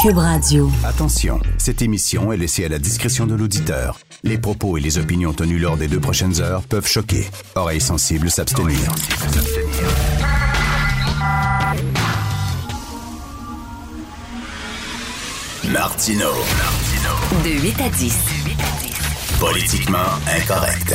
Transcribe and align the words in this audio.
Cube 0.00 0.16
Radio. 0.16 0.70
Attention, 0.82 1.40
cette 1.58 1.82
émission 1.82 2.32
est 2.32 2.38
laissée 2.38 2.64
à 2.64 2.68
la 2.68 2.78
discrétion 2.78 3.26
de 3.26 3.34
l'auditeur. 3.34 3.98
Les 4.22 4.38
propos 4.38 4.78
et 4.78 4.80
les 4.80 4.96
opinions 4.96 5.34
tenues 5.34 5.58
lors 5.58 5.76
des 5.76 5.88
deux 5.88 6.00
prochaines 6.00 6.40
heures 6.40 6.62
peuvent 6.62 6.86
choquer. 6.86 7.28
Oreilles 7.54 7.82
sensibles 7.82 8.30
s'abstenir. 8.30 8.78
Martino. 15.68 16.30
De 17.44 17.50
8 17.50 17.80
à 17.82 17.88
10. 17.90 18.18
Politiquement 19.38 19.98
incorrect. 20.34 20.94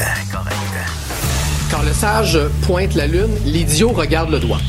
Quand 1.69 1.83
le 1.83 1.93
sage 1.93 2.39
pointe 2.63 2.95
la 2.95 3.05
lune, 3.05 3.35
l'idiot 3.45 3.89
regarde 3.89 4.31
le 4.31 4.39
doigt. 4.39 4.61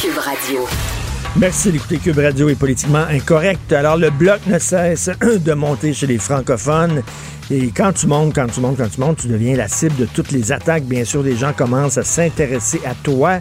Cube 0.00 0.18
Radio. 0.18 0.66
Merci 1.36 1.72
d'écouter 1.72 1.96
Cube 1.96 2.18
Radio 2.18 2.50
est 2.50 2.54
politiquement 2.54 3.06
incorrect. 3.08 3.72
Alors, 3.72 3.96
le 3.96 4.10
bloc 4.10 4.40
ne 4.46 4.58
cesse 4.58 5.08
de 5.44 5.52
monter 5.54 5.94
chez 5.94 6.06
les 6.06 6.18
francophones. 6.18 7.02
Et 7.50 7.68
quand 7.68 7.92
tu 7.92 8.06
montes, 8.06 8.34
quand 8.34 8.48
tu 8.48 8.60
montes, 8.60 8.76
quand 8.76 8.90
tu 8.90 9.00
montes, 9.00 9.18
tu 9.22 9.28
deviens 9.28 9.56
la 9.56 9.66
cible 9.66 9.96
de 9.96 10.04
toutes 10.04 10.30
les 10.30 10.52
attaques. 10.52 10.84
Bien 10.84 11.06
sûr, 11.06 11.22
les 11.22 11.34
gens 11.34 11.54
commencent 11.54 11.96
à 11.96 12.04
s'intéresser 12.04 12.82
à 12.84 12.94
toi 12.94 13.38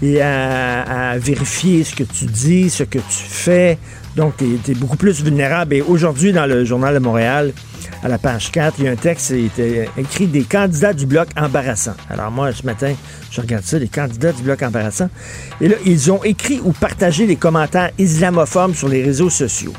et 0.00 0.22
à, 0.22 1.10
à 1.10 1.18
vérifier 1.18 1.82
ce 1.82 1.96
que 1.96 2.04
tu 2.04 2.26
dis, 2.26 2.70
ce 2.70 2.84
que 2.84 2.98
tu 2.98 3.24
fais. 3.28 3.78
Donc, 4.16 4.36
tu 4.36 4.58
es, 4.70 4.74
beaucoup 4.74 4.96
plus 4.96 5.22
vulnérable. 5.22 5.74
Et 5.74 5.82
aujourd'hui, 5.82 6.32
dans 6.32 6.46
le 6.46 6.64
Journal 6.64 6.94
de 6.94 7.00
Montréal, 7.00 7.52
à 8.02 8.08
la 8.08 8.18
page 8.18 8.52
4, 8.52 8.76
il 8.78 8.84
y 8.84 8.88
a 8.88 8.92
un 8.92 8.96
texte 8.96 9.34
qui 9.34 9.46
était 9.46 9.88
écrit 9.96 10.26
des 10.26 10.42
candidats 10.42 10.92
du 10.92 11.06
bloc 11.06 11.28
embarrassants. 11.36 11.96
Alors 12.10 12.30
moi, 12.30 12.52
ce 12.52 12.64
matin, 12.64 12.94
je 13.30 13.40
regarde 13.40 13.64
ça, 13.64 13.78
les 13.78 13.88
candidats 13.88 14.32
du 14.32 14.42
bloc 14.42 14.62
embarrassant. 14.62 15.08
Et 15.60 15.68
là, 15.68 15.76
ils 15.84 16.12
ont 16.12 16.22
écrit 16.22 16.60
ou 16.62 16.72
partagé 16.72 17.26
des 17.26 17.36
commentaires 17.36 17.90
islamophobes 17.98 18.74
sur 18.74 18.88
les 18.88 19.02
réseaux 19.02 19.30
sociaux. 19.30 19.72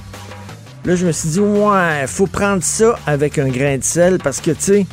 Là, 0.86 0.96
je 0.96 1.06
me 1.06 1.12
suis 1.12 1.30
dit, 1.30 1.40
ouais, 1.40 2.06
faut 2.08 2.28
prendre 2.28 2.64
ça 2.64 2.96
avec 3.08 3.40
un 3.40 3.48
grain 3.48 3.78
de 3.78 3.84
sel 3.84 4.18
parce 4.24 4.42
que, 4.42 4.52
tu 4.52 4.62
sais, 4.62 4.86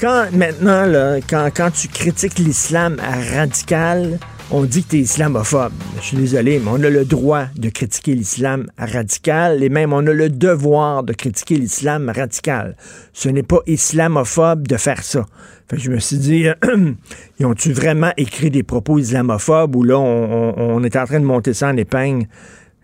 quand 0.00 0.26
maintenant, 0.32 1.18
quand 1.28 1.70
tu 1.70 1.88
critiques 1.88 2.38
l'islam 2.38 2.96
radical, 3.34 4.18
on 4.54 4.64
dit 4.64 4.84
que 4.84 4.90
tu 4.90 4.96
es 4.96 5.00
islamophobe. 5.00 5.72
Je 5.96 6.02
suis 6.02 6.16
désolé, 6.16 6.60
mais 6.62 6.70
on 6.70 6.82
a 6.84 6.90
le 6.90 7.06
droit 7.06 7.46
de 7.56 7.70
critiquer 7.70 8.14
l'islam 8.14 8.66
radical 8.76 9.62
et 9.62 9.70
même 9.70 9.94
on 9.94 10.06
a 10.06 10.12
le 10.12 10.28
devoir 10.28 11.02
de 11.04 11.14
critiquer 11.14 11.56
l'islam 11.56 12.12
radical. 12.14 12.76
Ce 13.14 13.30
n'est 13.30 13.42
pas 13.42 13.60
islamophobe 13.66 14.68
de 14.68 14.76
faire 14.76 15.02
ça. 15.02 15.24
Fait 15.68 15.76
que 15.76 15.82
je 15.82 15.90
me 15.90 15.98
suis 15.98 16.18
dit, 16.18 16.46
ils 17.38 17.46
ont-tu 17.46 17.72
vraiment 17.72 18.12
écrit 18.18 18.50
des 18.50 18.62
propos 18.62 18.98
islamophobes 18.98 19.74
ou 19.74 19.84
là, 19.84 19.98
on, 19.98 20.82
est 20.84 20.96
en 20.96 21.06
train 21.06 21.20
de 21.20 21.24
monter 21.24 21.54
ça 21.54 21.68
en 21.68 21.76
épingle? 21.78 22.26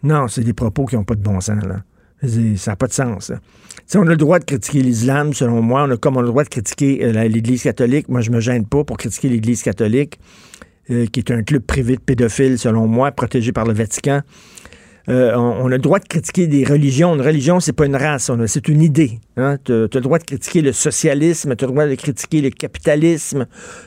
Non, 0.02 0.26
c'est 0.26 0.44
des 0.44 0.54
propos 0.54 0.86
qui 0.86 0.96
n'ont 0.96 1.04
pas 1.04 1.16
de 1.16 1.22
bon 1.22 1.40
sens, 1.40 1.62
là. 1.64 1.82
Ça 2.56 2.72
n'a 2.72 2.76
pas 2.76 2.86
de 2.86 2.92
sens. 2.92 3.30
on 3.94 4.02
a 4.02 4.10
le 4.10 4.16
droit 4.16 4.38
de 4.38 4.44
critiquer 4.44 4.80
l'islam, 4.80 5.34
selon 5.34 5.60
moi. 5.60 5.84
On 5.86 5.90
a, 5.90 5.96
comme 5.98 6.16
on 6.16 6.20
a 6.20 6.22
le 6.22 6.28
droit 6.28 6.44
de 6.44 6.48
critiquer 6.48 7.04
euh, 7.04 7.28
l'Église 7.28 7.62
catholique. 7.62 8.08
Moi, 8.08 8.22
je 8.22 8.30
me 8.30 8.40
gêne 8.40 8.66
pas 8.66 8.84
pour 8.84 8.96
critiquer 8.96 9.28
l'Église 9.28 9.62
catholique. 9.62 10.18
Euh, 10.90 11.06
qui 11.06 11.20
est 11.20 11.30
un 11.30 11.42
club 11.42 11.62
privé 11.62 11.96
de 11.96 12.00
pédophiles, 12.00 12.58
selon 12.58 12.86
moi, 12.86 13.10
protégé 13.12 13.52
par 13.52 13.66
le 13.66 13.74
Vatican. 13.74 14.22
Euh, 15.10 15.34
on, 15.36 15.66
a 15.66 15.70
le 15.70 15.78
droit 15.78 15.98
de 15.98 16.06
critiquer 16.06 16.46
des 16.46 16.64
religions. 16.64 17.14
Une 17.14 17.20
religion, 17.20 17.60
c'est 17.60 17.72
pas 17.72 17.86
une 17.86 17.96
race, 17.96 18.30
c'est 18.46 18.68
une 18.68 18.82
idée. 18.82 19.20
Hein? 19.36 19.56
Tu 19.64 19.72
as, 19.72 19.88
le 19.94 20.00
droit 20.00 20.18
de 20.18 20.24
critiquer 20.24 20.60
le 20.60 20.72
socialisme, 20.72 21.56
tu 21.56 21.64
as 21.64 21.66
le 21.66 21.72
droit 21.72 21.86
de 21.86 21.94
critiquer 21.94 22.42
le 22.42 22.50
capitalisme, 22.50 23.46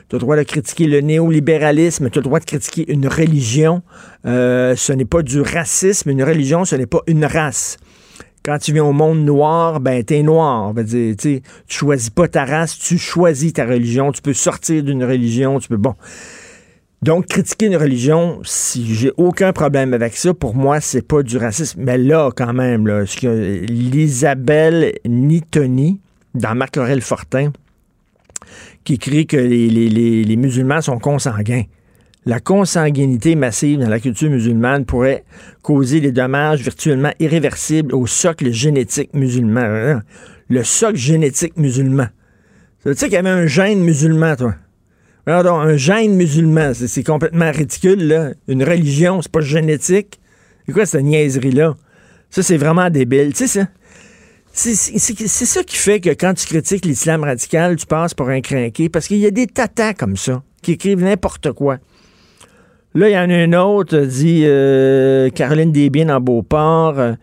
tu 0.09 0.15
as 0.15 0.17
le 0.17 0.19
droit 0.19 0.35
de 0.35 0.43
critiquer 0.43 0.85
le 0.85 1.01
néolibéralisme, 1.01 2.09
tu 2.09 2.19
as 2.19 2.21
le 2.21 2.25
droit 2.25 2.39
de 2.39 2.45
critiquer 2.45 2.91
une 2.91 3.07
religion. 3.07 3.83
Euh, 4.25 4.75
ce 4.75 4.93
n'est 4.93 5.05
pas 5.05 5.21
du 5.21 5.41
racisme. 5.41 6.09
Une 6.09 6.23
religion, 6.23 6.65
ce 6.65 6.75
n'est 6.75 6.87
pas 6.87 7.01
une 7.05 7.25
race. 7.25 7.77
Quand 8.43 8.57
tu 8.57 8.73
viens 8.73 8.85
au 8.85 8.93
monde 8.93 9.23
noir, 9.23 9.79
ben 9.79 10.03
t'es 10.03 10.23
noir. 10.23 10.73
Ben, 10.73 10.85
tu 10.85 11.41
choisis 11.67 12.09
pas 12.09 12.27
ta 12.27 12.45
race, 12.45 12.77
tu 12.79 12.97
choisis 12.97 13.53
ta 13.53 13.65
religion. 13.65 14.11
Tu 14.11 14.23
peux 14.23 14.33
sortir 14.33 14.83
d'une 14.83 15.03
religion, 15.03 15.59
tu 15.59 15.67
peux... 15.67 15.77
Bon. 15.77 15.93
Donc, 17.03 17.25
critiquer 17.25 17.65
une 17.65 17.77
religion, 17.77 18.41
si 18.43 18.93
j'ai 18.93 19.11
aucun 19.17 19.53
problème 19.53 19.95
avec 19.95 20.15
ça, 20.15 20.35
pour 20.35 20.53
moi, 20.53 20.79
c'est 20.79 21.01
pas 21.01 21.23
du 21.23 21.35
racisme. 21.35 21.81
Mais 21.81 21.97
là, 21.97 22.29
quand 22.35 22.53
même, 22.53 22.85
là, 22.85 23.05
l'Isabelle 23.23 24.93
Nitoni, 25.03 25.99
dans 26.35 26.53
Marc 26.53 26.77
Aurel 26.77 27.01
Fortin, 27.01 27.53
qui 28.83 28.93
écrit 28.93 29.25
que 29.25 29.37
les, 29.37 29.67
les, 29.67 30.35
musulmans 30.35 30.81
sont 30.81 30.99
consanguins. 30.99 31.63
La 32.27 32.39
consanguinité 32.39 33.33
massive 33.33 33.79
dans 33.79 33.89
la 33.89 33.99
culture 33.99 34.29
musulmane 34.29 34.85
pourrait 34.85 35.23
causer 35.63 36.01
des 36.01 36.11
dommages 36.11 36.61
virtuellement 36.61 37.13
irréversibles 37.19 37.95
au 37.95 38.05
socle 38.05 38.51
génétique 38.51 39.15
musulman. 39.15 40.01
Le 40.49 40.63
socle 40.63 40.97
génétique 40.97 41.57
musulman. 41.57 42.09
Tu 42.83 42.93
sais 42.93 43.05
qu'il 43.05 43.13
y 43.13 43.17
avait 43.17 43.29
un 43.29 43.47
gène 43.47 43.79
musulman, 43.79 44.35
toi. 44.35 44.53
Alors, 45.27 45.59
un 45.59 45.77
gène 45.77 46.15
musulman, 46.15 46.73
c'est 46.73 47.03
complètement 47.03 47.51
ridicule, 47.51 48.07
là. 48.07 48.31
Une 48.47 48.63
religion, 48.63 49.21
c'est 49.21 49.31
pas 49.31 49.41
génétique. 49.41 50.19
C'est 50.65 50.73
quoi 50.73 50.85
cette 50.85 51.03
niaiserie-là? 51.03 51.75
Ça, 52.29 52.41
c'est 52.41 52.57
vraiment 52.57 52.89
débile. 52.89 53.33
Tu 53.33 53.47
sais. 53.47 53.67
C'est 54.53 54.75
ça 55.45 55.63
qui 55.63 55.77
fait 55.77 55.99
que 55.99 56.09
quand 56.09 56.33
tu 56.33 56.45
critiques 56.45 56.85
l'islam 56.85 57.23
radical, 57.23 57.75
tu 57.75 57.85
passes 57.85 58.13
pour 58.13 58.29
un 58.29 58.41
crinqué, 58.41 58.89
parce 58.89 59.07
qu'il 59.07 59.17
y 59.17 59.25
a 59.25 59.31
des 59.31 59.47
tatas 59.47 59.93
comme 59.93 60.17
ça, 60.17 60.43
qui 60.61 60.73
écrivent 60.73 61.03
n'importe 61.03 61.51
quoi. 61.53 61.77
Là, 62.93 63.07
il 63.07 63.13
y 63.13 63.17
en 63.17 63.29
a 63.29 63.33
un 63.33 63.53
autre, 63.53 63.97
dit 63.99 64.43
euh, 64.45 65.29
Caroline 65.29 65.71
Desbiens 65.71 66.09
en 66.09 66.19
Beauport. 66.19 66.99
Euh, 66.99 67.13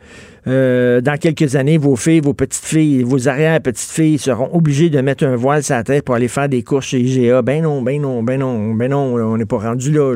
euh, 0.48 1.02
dans 1.02 1.18
quelques 1.18 1.56
années, 1.56 1.76
vos 1.76 1.94
filles, 1.94 2.20
vos 2.20 2.32
petites 2.32 2.64
filles, 2.64 3.02
vos 3.02 3.28
arrière-petites 3.28 3.90
filles 3.90 4.18
seront 4.18 4.48
obligées 4.54 4.88
de 4.88 4.98
mettre 5.02 5.24
un 5.24 5.36
voile 5.36 5.62
sur 5.62 5.74
la 5.74 5.84
tête 5.84 6.04
pour 6.04 6.14
aller 6.14 6.28
faire 6.28 6.48
des 6.48 6.62
courses 6.62 6.86
chez 6.86 7.00
IGA. 7.00 7.42
Ben 7.42 7.62
non, 7.62 7.82
ben 7.82 8.00
non, 8.00 8.22
ben 8.22 8.40
non, 8.40 8.72
ben 8.72 8.90
non, 8.90 9.14
on 9.14 9.36
n'est 9.36 9.44
pas 9.44 9.58
rendu 9.58 9.92
là, 9.92 10.14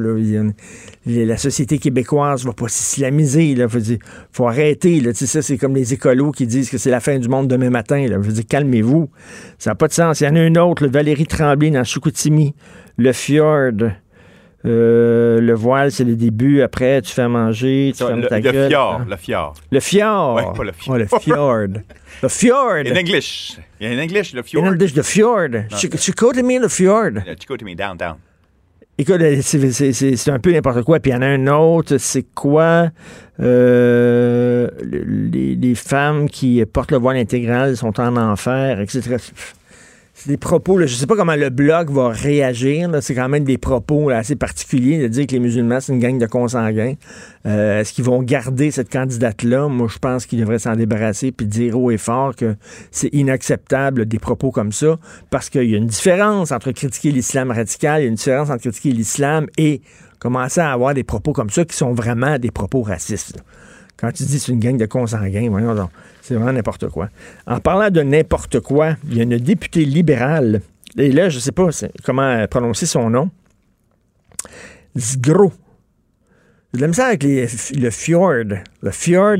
La 1.06 1.36
société 1.36 1.76
québécoise 1.78 2.46
va 2.46 2.54
pas 2.54 2.68
s'islamiser. 2.68 3.50
Il 3.50 3.68
faut, 4.32 4.48
arrêter. 4.48 5.00
Là. 5.00 5.12
Ça, 5.12 5.42
c'est 5.42 5.58
comme 5.58 5.74
les 5.74 5.92
écolos 5.92 6.32
qui 6.32 6.46
disent 6.46 6.70
que 6.70 6.78
c'est 6.78 6.90
la 6.90 7.00
fin 7.00 7.18
du 7.18 7.28
monde 7.28 7.48
demain 7.48 7.70
matin. 7.70 8.06
Là. 8.08 8.16
Je 8.22 8.26
veux 8.28 8.32
dire, 8.32 8.46
calmez-vous. 8.48 9.10
Ça 9.58 9.70
n'a 9.70 9.74
pas 9.74 9.88
de 9.88 9.92
sens. 9.92 10.20
Il 10.20 10.24
y 10.24 10.28
en 10.28 10.36
a 10.36 10.40
un 10.40 10.54
autre, 10.56 10.86
Valérie 10.86 11.26
Tremblay 11.26 11.70
dans 11.70 11.84
Chicoutimi, 11.84 12.54
le 12.96 13.12
fjord. 13.12 13.72
Euh, 14.64 15.40
le 15.40 15.54
voile, 15.54 15.90
c'est 15.90 16.04
le 16.04 16.14
début. 16.14 16.62
Après, 16.62 17.02
tu 17.02 17.12
fais 17.12 17.26
manger, 17.28 17.92
tu 17.96 18.04
fermes 18.04 18.26
ta 18.26 18.36
le 18.36 18.42
gueule. 18.42 18.68
Fjord, 18.68 19.00
le 19.08 19.16
fjord. 19.16 19.54
Le 19.70 19.80
fjord? 19.80 20.34
Ouais, 20.34 20.42
pas 20.56 20.64
le 20.64 20.72
fjord. 20.72 20.94
Oh, 20.94 20.98
le 20.98 21.20
fjord. 21.20 21.68
le 22.22 22.28
fjord. 22.28 22.86
In 22.86 22.96
English. 22.96 23.58
In 23.80 23.98
English, 23.98 24.34
le 24.34 24.42
fjord. 24.42 24.64
In 24.64 24.72
English, 24.72 24.94
le 24.94 25.02
fjord. 25.02 25.48
Chicoutimi, 25.70 26.58
le 26.58 26.68
fjord. 26.68 27.12
Chicoutimi, 27.38 27.74
down, 27.74 27.96
down. 27.96 28.16
Écoute, 28.98 29.20
c'est 29.40 30.28
un 30.30 30.38
peu 30.38 30.52
n'importe 30.52 30.82
quoi. 30.82 31.00
Puis 31.00 31.10
il 31.10 31.14
y 31.14 31.16
en 31.16 31.22
a 31.22 31.26
un 31.26 31.46
autre, 31.48 31.96
c'est 31.96 32.26
quoi? 32.34 32.90
Euh, 33.40 34.68
les, 34.84 35.56
les, 35.56 35.74
femmes 35.74 36.28
qui 36.28 36.64
portent 36.66 36.92
le 36.92 36.98
voile 36.98 37.16
intégral 37.16 37.76
sont 37.76 37.98
en 37.98 38.16
enfer, 38.16 38.78
etc 38.80 39.16
des 40.26 40.36
propos, 40.36 40.78
je 40.78 40.82
ne 40.82 40.88
sais 40.88 41.06
pas 41.06 41.16
comment 41.16 41.36
le 41.36 41.50
blog 41.50 41.90
va 41.90 42.08
réagir. 42.08 42.90
C'est 43.00 43.14
quand 43.14 43.28
même 43.28 43.44
des 43.44 43.58
propos 43.58 44.10
assez 44.10 44.36
particuliers 44.36 44.98
de 44.98 45.08
dire 45.08 45.26
que 45.26 45.32
les 45.32 45.40
musulmans, 45.40 45.80
c'est 45.80 45.92
une 45.92 45.98
gang 45.98 46.18
de 46.18 46.26
consanguins. 46.26 46.94
Euh, 47.46 47.80
est-ce 47.80 47.92
qu'ils 47.92 48.04
vont 48.04 48.22
garder 48.22 48.70
cette 48.70 48.90
candidate-là? 48.90 49.68
Moi, 49.68 49.88
je 49.90 49.98
pense 49.98 50.26
qu'ils 50.26 50.40
devraient 50.40 50.58
s'en 50.58 50.76
débarrasser 50.76 51.32
puis 51.32 51.46
dire 51.46 51.78
haut 51.78 51.90
et 51.90 51.98
fort 51.98 52.36
que 52.36 52.56
c'est 52.90 53.12
inacceptable 53.12 54.06
des 54.06 54.18
propos 54.18 54.50
comme 54.50 54.72
ça 54.72 54.98
parce 55.30 55.50
qu'il 55.50 55.70
y 55.70 55.74
a 55.74 55.78
une 55.78 55.86
différence 55.86 56.52
entre 56.52 56.72
critiquer 56.72 57.10
l'islam 57.10 57.50
radical, 57.50 58.00
il 58.00 58.04
y 58.04 58.06
a 58.06 58.08
une 58.08 58.14
différence 58.14 58.50
entre 58.50 58.62
critiquer 58.62 58.92
l'islam 58.92 59.46
et 59.58 59.80
commencer 60.18 60.60
à 60.60 60.72
avoir 60.72 60.94
des 60.94 61.04
propos 61.04 61.32
comme 61.32 61.50
ça 61.50 61.64
qui 61.64 61.76
sont 61.76 61.92
vraiment 61.92 62.38
des 62.38 62.50
propos 62.50 62.82
racistes. 62.82 63.42
Quand 64.02 64.12
tu 64.12 64.24
dis 64.24 64.38
c'est 64.38 64.52
une 64.52 64.58
gang 64.58 64.76
de 64.76 64.84
consanguins, 64.84 65.48
voyons 65.48 65.74
donc, 65.74 65.90
c'est 66.20 66.34
vraiment 66.34 66.52
n'importe 66.52 66.88
quoi. 66.88 67.08
En 67.46 67.60
parlant 67.60 67.88
de 67.88 68.02
n'importe 68.02 68.58
quoi, 68.60 68.96
il 69.08 69.16
y 69.16 69.20
a 69.20 69.22
une 69.22 69.38
députée 69.38 69.84
libérale, 69.84 70.60
et 70.98 71.10
là, 71.10 71.28
je 71.28 71.36
ne 71.36 71.40
sais 71.40 71.52
pas 71.52 71.68
comment 72.04 72.44
prononcer 72.48 72.84
son 72.84 73.08
nom, 73.08 73.30
Zgro. 74.98 75.52
J'ai 76.74 76.78
de 76.78 76.82
la 76.82 76.88
misère 76.88 77.06
avec 77.06 77.22
le 77.22 77.90
fjord. 77.90 78.58
Le 78.82 78.90
fjord. 78.90 79.36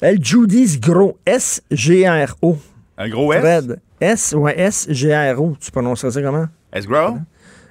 Elle, 0.00 0.24
Judy 0.24 0.66
Zgro. 0.66 1.18
S-G-R-O. 1.26 2.58
Un 2.96 3.08
gros 3.08 3.32
S? 3.32 3.66
S, 4.00 4.34
ouais, 4.36 4.58
S-G-R-O. 4.58 5.56
Tu 5.60 5.70
prononcerais 5.70 6.12
ça 6.12 6.22
comment? 6.22 6.46
S-Grow? 6.72 7.18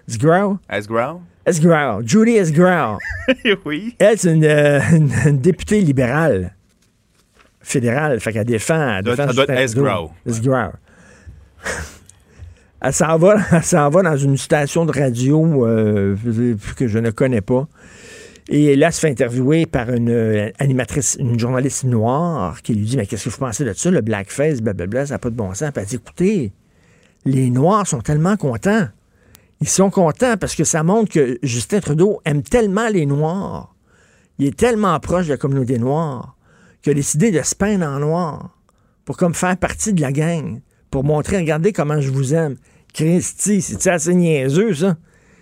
Zgro? 0.09 0.59
S-Grow? 0.69 1.21
Esgrau, 1.49 2.01
Judy 2.05 2.37
Esgrau. 2.37 2.99
oui. 3.65 3.95
Elle, 3.97 4.17
c'est 4.19 4.29
euh, 4.29 4.79
une, 5.25 5.39
députée 5.39 5.81
libérale 5.81 6.53
fédérale. 7.59 8.19
Fait 8.19 8.31
qu'elle 8.31 8.45
défend. 8.45 8.97
Elle 8.97 9.03
défend 9.03 9.27
ça 9.27 9.33
doit 9.33 9.43
être 9.45 9.59
Esgrau. 9.59 10.11
Esgrau. 10.27 10.69
elle 12.81 12.93
s'en 12.93 13.17
va, 13.17 13.35
va, 13.89 14.01
dans 14.03 14.17
une 14.17 14.37
station 14.37 14.85
de 14.85 14.91
radio 14.91 15.65
euh, 15.67 16.15
que 16.77 16.87
je 16.87 16.99
ne 16.99 17.09
connais 17.09 17.41
pas. 17.41 17.67
Et 18.47 18.75
là, 18.75 18.87
elle 18.87 18.93
se 18.93 18.99
fait 18.99 19.09
interviewer 19.09 19.65
par 19.65 19.91
une 19.91 20.09
euh, 20.09 20.49
animatrice, 20.59 21.17
une 21.19 21.39
journaliste 21.39 21.83
noire 21.83 22.61
qui 22.61 22.73
lui 22.73 22.85
dit 22.85 22.97
Mais 22.97 23.05
qu'est-ce 23.05 23.25
que 23.25 23.29
vous 23.29 23.37
pensez 23.37 23.65
de 23.65 23.73
ça, 23.73 23.89
le 23.89 24.01
blackface, 24.01 24.61
blablabla, 24.61 25.07
ça 25.07 25.15
n'a 25.15 25.19
pas 25.19 25.29
de 25.29 25.35
bon 25.35 25.53
sens. 25.53 25.71
Puis 25.71 25.81
elle 25.81 25.87
dit 25.87 25.95
Écoutez, 25.95 26.51
les 27.25 27.49
Noirs 27.49 27.87
sont 27.87 28.01
tellement 28.01 28.37
contents. 28.37 28.87
Ils 29.61 29.67
sont 29.67 29.89
contents 29.89 30.37
parce 30.37 30.55
que 30.55 30.63
ça 30.63 30.83
montre 30.83 31.11
que 31.11 31.37
Justin 31.43 31.81
Trudeau 31.81 32.21
aime 32.23 32.43
tellement 32.43 32.87
les 32.87 33.05
Noirs. 33.05 33.75
Il 34.37 34.47
est 34.47 34.57
tellement 34.57 34.97
proche 34.99 35.25
de 35.25 35.31
la 35.31 35.37
communauté 35.37 35.77
noire 35.79 36.37
qu'il 36.81 36.91
a 36.91 36.95
décidé 36.95 37.31
de 37.31 37.41
se 37.41 37.55
peindre 37.55 37.85
en 37.85 37.99
noir 37.99 38.57
pour 39.03 39.17
comme 39.17 39.33
faire 39.33 39.57
partie 39.57 39.91
de 39.91 40.01
la 40.01 40.13
gang, 40.13 40.61
pour 40.91 41.03
montrer, 41.03 41.37
regardez 41.37 41.73
comment 41.73 41.99
je 41.99 42.09
vous 42.09 42.33
aime. 42.33 42.55
Christy, 42.93 43.61
c'est-tu 43.61 43.89
assez 43.89 44.13
niaiseux, 44.13 44.73
ça? 44.73 44.97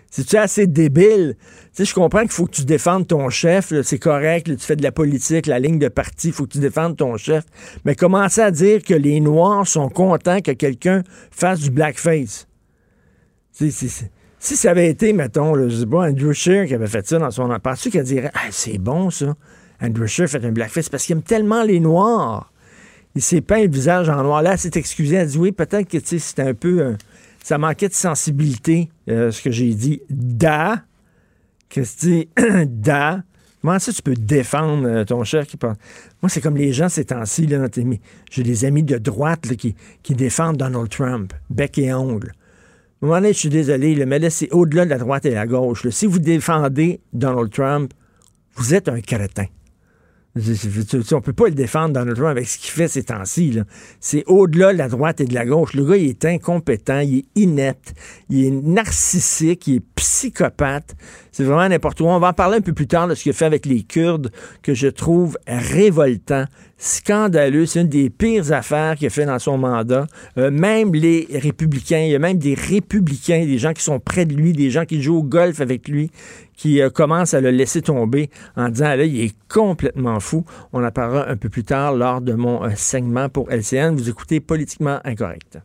C'est-tu 0.10 0.38
assez 0.38 0.68
débile? 0.68 1.36
Tu 1.38 1.70
sais, 1.74 1.86
je 1.86 1.94
comprends 1.94 2.22
qu'il 2.22 2.32
faut 2.32 2.46
que 2.46 2.56
tu 2.56 2.66
défendes 2.66 3.06
ton 3.06 3.30
chef, 3.30 3.74
c'est 3.84 4.00
correct, 4.00 4.48
tu 4.48 4.66
fais 4.66 4.76
de 4.76 4.84
la 4.84 4.92
politique, 4.92 5.46
la 5.46 5.60
ligne 5.60 5.80
de 5.80 5.90
parti, 5.90 6.30
il 6.30 6.34
faut 6.34 6.46
que 6.46 6.54
tu 6.54 6.60
défendes 6.60 6.98
ton 6.98 7.18
chef. 7.18 7.44
Mais 7.86 7.94
commencer 7.94 8.42
à 8.42 8.50
dire 8.50 8.82
que 8.82 8.94
les 8.94 9.20
Noirs 9.20 9.68
sont 9.68 9.90
contents 9.90 10.40
que 10.42 10.52
quelqu'un 10.52 11.04
fasse 11.30 11.60
du 11.60 11.70
blackface. 11.70 12.47
Si 14.40 14.56
ça 14.56 14.72
avait 14.72 14.90
été, 14.90 15.14
mettons, 15.14 15.56
je 15.56 15.80
sais 15.80 15.86
pas, 15.86 16.10
Andrew 16.10 16.32
Scheer 16.32 16.68
qui 16.68 16.74
avait 16.74 16.88
fait 16.88 17.08
ça 17.08 17.18
dans 17.18 17.32
son... 17.32 17.48
Penses-tu 17.60 17.90
qu'elle 17.90 18.04
dirait, 18.04 18.32
ah, 18.34 18.48
c'est 18.52 18.78
bon, 18.78 19.10
ça? 19.10 19.36
Andrew 19.82 20.06
Scheer 20.06 20.28
fait 20.28 20.44
un 20.44 20.52
blackface 20.52 20.90
parce 20.90 21.06
qu'il 21.06 21.16
aime 21.18 21.24
tellement 21.24 21.64
les 21.64 21.80
Noirs. 21.80 22.52
Il 23.16 23.22
s'est 23.22 23.42
peint 23.42 23.64
le 23.64 23.70
visage 23.70 24.10
en 24.10 24.22
noir. 24.22 24.44
Là, 24.44 24.54
elle 24.54 24.60
s'est 24.60 24.72
excusée. 24.76 25.16
Elle 25.16 25.28
dit 25.28 25.40
oui, 25.40 25.52
peut-être 25.52 25.90
que 25.90 25.98
c'était 26.00 26.44
un 26.44 26.54
peu. 26.54 26.96
Ça 27.44 27.58
manquait 27.58 27.90
de 27.90 27.94
sensibilité, 27.94 28.90
euh, 29.10 29.32
ce 29.32 29.42
que 29.42 29.50
j'ai 29.50 29.74
dit. 29.74 30.02
Da. 30.10 30.84
Christy, 31.70 32.30
da. 32.66 33.24
Comment 33.62 33.80
ça, 33.80 33.92
tu 33.92 34.04
peux 34.04 34.14
défendre 34.14 34.88
euh, 34.88 35.04
ton 35.04 35.24
chef 35.24 35.48
qui 35.48 35.58
pense. 35.58 35.78
Moi, 36.22 36.30
c'est 36.30 36.42
comme 36.42 36.58
les 36.58 36.74
gens 36.74 36.90
ces 36.90 37.06
temps-ci. 37.06 37.50
J'ai 38.30 38.44
des 38.44 38.66
amis 38.66 38.84
de 38.84 39.00
droite 39.00 39.56
qui, 39.58 39.76
qui, 40.04 40.14
défendent 40.14 40.58
Donald 40.58 40.90
Trump, 40.90 41.34
bec 41.50 41.78
et 41.80 41.94
ongle. 41.94 42.34
Donné, 43.02 43.34
je 43.34 43.38
suis 43.38 43.50
désolé, 43.50 44.06
mais 44.06 44.20
là, 44.20 44.30
c'est 44.30 44.52
au-delà 44.52 44.86
de 44.86 44.90
la 44.90 44.98
droite 44.98 45.26
et 45.26 45.32
la 45.32 45.46
gauche. 45.46 45.88
Si 45.90 46.06
vous 46.08 46.20
défendez 46.20 47.00
Donald 47.14 47.52
Trump, 47.52 47.94
vous 48.56 48.74
êtes 48.74 48.90
un 48.90 49.02
crétin. 49.02 49.46
On 51.12 51.22
peut 51.22 51.34
pas 51.34 51.46
le 51.46 51.56
défendre 51.56 51.94
dans 51.94 52.06
notre 52.06 52.26
avec 52.26 52.48
ce 52.48 52.58
qu'il 52.58 52.72
fait 52.72 52.88
ces 52.88 53.04
temps-ci. 53.04 53.60
C'est 54.00 54.24
au-delà 54.28 54.74
de 54.74 54.78
la 54.78 54.90
droite 54.90 55.22
et 55.22 55.26
de 55.26 55.34
la 55.34 55.46
gauche. 55.46 55.74
Le 55.74 55.86
gars, 55.86 55.98
il 55.98 56.10
est 56.10 56.26
incompétent, 56.26 57.00
il 57.00 57.20
est 57.20 57.26
inepte, 57.36 57.94
il 58.30 58.46
est 58.46 58.52
narcissique, 58.52 59.68
il 59.68 59.76
est 59.76 59.84
psychopathe. 59.96 60.96
C'est 61.32 61.44
vraiment 61.44 61.70
n'importe 61.70 62.02
où. 62.02 62.06
On 62.06 62.20
va 62.20 62.30
en 62.30 62.34
parler 62.34 62.58
un 62.58 62.62
peu 62.62 62.74
plus 62.74 62.88
tard 62.88 63.08
de 63.08 63.16
ce 63.16 63.24
qu'il 63.24 63.30
a 63.30 63.34
fait 63.34 63.46
avec 63.46 63.66
les 63.66 63.84
Kurdes, 63.84 64.32
que 64.64 64.74
je 64.74 64.88
trouve 64.88 65.38
révoltant, 65.48 66.46
scandaleux. 66.78 67.66
C'est 67.66 67.82
une 67.82 67.90
des 67.90 68.10
pires 68.10 68.52
affaires 68.52 68.96
qu'il 68.96 69.08
a 69.08 69.10
fait 69.10 69.26
dans 69.26 69.40
son 69.40 69.58
mandat. 69.58 70.08
Euh, 70.38 70.50
même 70.52 70.94
les 70.94 71.28
républicains, 71.32 72.00
il 72.00 72.10
y 72.10 72.16
a 72.16 72.20
même 72.20 72.38
des 72.38 72.56
républicains, 72.56 73.46
des 73.46 73.58
gens 73.58 73.74
qui 73.74 73.84
sont 73.84 74.00
près 74.00 74.26
de 74.26 74.34
lui, 74.34 74.54
des 74.54 74.72
gens 74.72 74.86
qui 74.86 75.02
jouent 75.02 75.18
au 75.18 75.24
golf 75.24 75.62
avec 75.62 75.88
lui, 75.88 76.10
qui 76.58 76.82
euh, 76.82 76.90
commencent 76.90 77.34
à 77.34 77.40
le 77.40 77.52
laisser 77.52 77.82
tomber 77.82 78.30
en 78.58 78.68
disant, 78.68 78.96
là, 78.96 79.06
il 79.06 79.22
est 79.22 79.36
complètement 79.48 80.20
fou. 80.20 80.44
On 80.74 80.84
en 80.84 80.92
parlera 80.92 81.30
un 81.30 81.38
peu 81.38 81.48
plus 81.48 81.64
tard 81.64 81.94
lors 81.94 82.20
de 82.20 82.34
mon 82.34 82.66
euh, 82.66 82.72
segment 82.76 83.30
pour 83.30 83.50
LCN. 83.50 83.96
Vous 83.96 84.10
écoutez 84.10 84.42
Politiquement 84.42 85.00
Incorrect. 85.06 85.60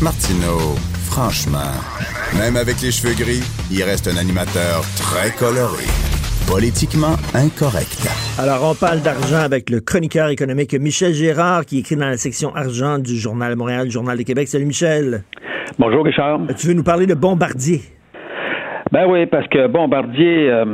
Martineau, 0.00 0.76
franchement, 1.06 1.72
même 2.36 2.56
avec 2.56 2.80
les 2.82 2.92
cheveux 2.92 3.14
gris, 3.14 3.42
il 3.72 3.82
reste 3.82 4.06
un 4.06 4.16
animateur 4.16 4.84
très 4.96 5.32
coloré. 5.32 5.84
Politiquement 6.46 7.16
incorrect. 7.34 8.08
Alors, 8.38 8.62
on 8.62 8.74
parle 8.74 9.02
d'argent 9.02 9.40
avec 9.40 9.68
le 9.68 9.80
chroniqueur 9.80 10.28
économique 10.28 10.72
Michel 10.74 11.12
Gérard, 11.12 11.66
qui 11.66 11.78
écrit 11.78 11.96
dans 11.96 12.08
la 12.08 12.16
section 12.16 12.54
argent 12.54 12.98
du 12.98 13.18
Journal 13.18 13.56
Montréal, 13.56 13.88
du 13.88 13.92
Journal 13.92 14.16
de 14.16 14.22
Québec. 14.22 14.48
Salut 14.48 14.66
Michel. 14.66 15.24
Bonjour 15.78 16.04
Richard. 16.04 16.40
Tu 16.58 16.66
veux 16.66 16.74
nous 16.74 16.82
parler 16.82 17.06
de 17.06 17.14
Bombardier? 17.14 17.80
Ben 18.90 19.06
oui, 19.06 19.26
parce 19.26 19.46
que 19.46 19.68
Bombardier, 19.68 20.50
euh, 20.50 20.64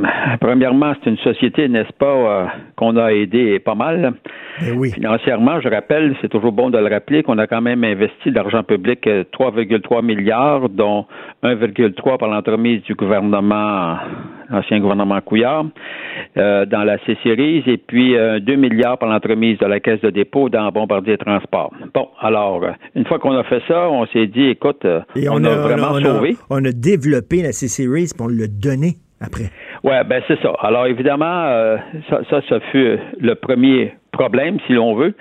premièrement, 0.41 0.93
c'est 0.95 1.11
une 1.11 1.17
société, 1.17 1.67
n'est-ce 1.67 1.93
pas, 1.93 2.05
euh, 2.05 2.45
qu'on 2.75 2.97
a 2.97 3.09
aidé 3.09 3.59
pas 3.59 3.75
mal. 3.75 4.13
Ben 4.61 4.75
oui. 4.75 4.91
Financièrement, 4.93 5.61
je 5.61 5.69
rappelle, 5.69 6.15
c'est 6.21 6.29
toujours 6.29 6.53
bon 6.53 6.71
de 6.71 6.79
le 6.79 6.87
rappeler, 6.87 7.21
qu'on 7.21 7.37
a 7.37 7.45
quand 7.45 7.61
même 7.61 7.83
investi 7.83 8.31
d'argent 8.31 8.63
public 8.63 9.05
3,3 9.05 9.97
euh, 9.97 10.01
milliards, 10.01 10.69
dont 10.69 11.05
1,3 11.43 12.17
par 12.17 12.29
l'entremise 12.29 12.81
du 12.83 12.95
gouvernement, 12.95 13.97
l'ancien 14.49 14.79
gouvernement 14.79 15.19
Couillard, 15.21 15.65
dans 16.35 16.83
la 16.85 16.97
C-Series, 17.05 17.63
et 17.67 17.77
puis 17.77 18.13
2 18.13 18.55
milliards 18.55 18.97
par 18.97 19.09
l'entremise 19.09 19.57
de 19.59 19.65
la 19.65 19.79
Caisse 19.79 20.01
de 20.01 20.09
dépôt 20.09 20.49
dans 20.49 20.69
Bombardier 20.71 21.17
Transport. 21.17 21.71
Bon, 21.93 22.09
alors, 22.19 22.61
une 22.95 23.05
fois 23.05 23.19
qu'on 23.19 23.35
a 23.37 23.43
fait 23.43 23.61
ça, 23.67 23.89
on 23.89 24.05
s'est 24.07 24.27
dit, 24.27 24.49
écoute, 24.49 24.85
on, 24.85 25.43
a, 25.43 25.55
vraiment 25.55 25.99
sauvé. 25.99 26.35
on 26.49 26.63
a 26.65 26.71
développé 26.71 27.41
la 27.41 27.51
C-Series 27.51 28.11
pour 28.17 28.27
le 28.27 28.47
donner 28.47 28.95
après. 29.21 29.45
Oui, 29.83 29.93
ben 30.07 30.21
c'est 30.27 30.41
ça. 30.41 30.53
Alors 30.61 30.87
évidemment, 30.87 31.45
euh, 31.45 31.77
ça, 32.09 32.41
ça, 32.49 32.59
fut 32.71 32.97
le 33.19 33.35
premier 33.35 33.93
problème, 34.11 34.57
si 34.67 34.73
l'on 34.73 34.95
veut. 34.95 35.13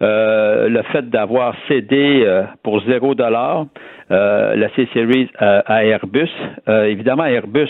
Euh, 0.00 0.68
le 0.68 0.82
fait 0.92 1.08
d'avoir 1.08 1.54
cédé 1.66 2.22
euh, 2.24 2.44
pour 2.62 2.82
zéro 2.84 3.14
dollar 3.14 3.66
la 4.10 4.70
C-Series 4.74 5.28
à 5.38 5.84
Airbus. 5.84 6.30
évidemment, 6.66 7.26
Airbus, 7.26 7.68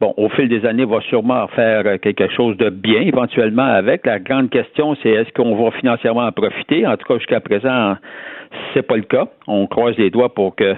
bon, 0.00 0.14
au 0.16 0.28
fil 0.30 0.48
des 0.48 0.64
années, 0.66 0.84
va 0.84 1.00
sûrement 1.02 1.46
faire 1.48 2.00
quelque 2.00 2.28
chose 2.28 2.56
de 2.56 2.70
bien 2.70 3.00
éventuellement 3.02 3.62
avec. 3.64 4.06
La 4.06 4.18
grande 4.18 4.50
question, 4.50 4.96
c'est 5.02 5.10
est-ce 5.10 5.32
qu'on 5.32 5.56
va 5.56 5.70
financièrement 5.72 6.26
en 6.26 6.32
profiter? 6.32 6.86
En 6.86 6.96
tout 6.96 7.06
cas, 7.06 7.18
jusqu'à 7.18 7.40
présent, 7.40 7.96
c'est 8.74 8.82
pas 8.82 8.96
le 8.96 9.02
cas. 9.02 9.26
On 9.46 9.66
croise 9.66 9.96
les 9.96 10.10
doigts 10.10 10.34
pour 10.34 10.54
que 10.54 10.74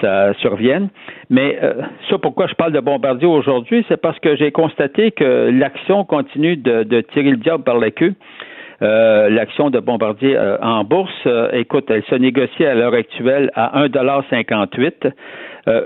ça 0.00 0.34
survienne. 0.34 0.88
Mais 1.30 1.58
euh, 1.62 1.74
ça, 2.08 2.18
pourquoi 2.18 2.46
je 2.46 2.54
parle 2.54 2.72
de 2.72 2.80
Bombardier 2.80 3.26
aujourd'hui, 3.26 3.84
c'est 3.88 4.00
parce 4.00 4.18
que 4.18 4.36
j'ai 4.36 4.52
constaté 4.52 5.10
que 5.10 5.50
l'action 5.52 6.04
continue 6.04 6.56
de, 6.56 7.00
tirer 7.12 7.30
le 7.30 7.36
diable 7.36 7.64
par 7.64 7.78
la 7.78 7.90
queue. 7.90 8.14
Euh, 8.80 9.28
l'action 9.28 9.70
de 9.70 9.80
Bombardier 9.80 10.36
euh, 10.36 10.56
en 10.62 10.84
bourse, 10.84 11.26
écoute, 11.52 11.90
elle 11.90 12.04
se 12.04 12.14
négocie 12.14 12.64
à 12.64 12.74
l'heure 12.74 12.94
actuelle 12.94 13.50
à 13.54 13.84
1,58 13.86 15.12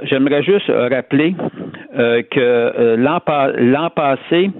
J'aimerais 0.05 0.43
juste 0.43 0.71
rappeler 0.71 1.35
que 1.95 2.97
l'an 2.97 3.91
passé, 3.91 4.51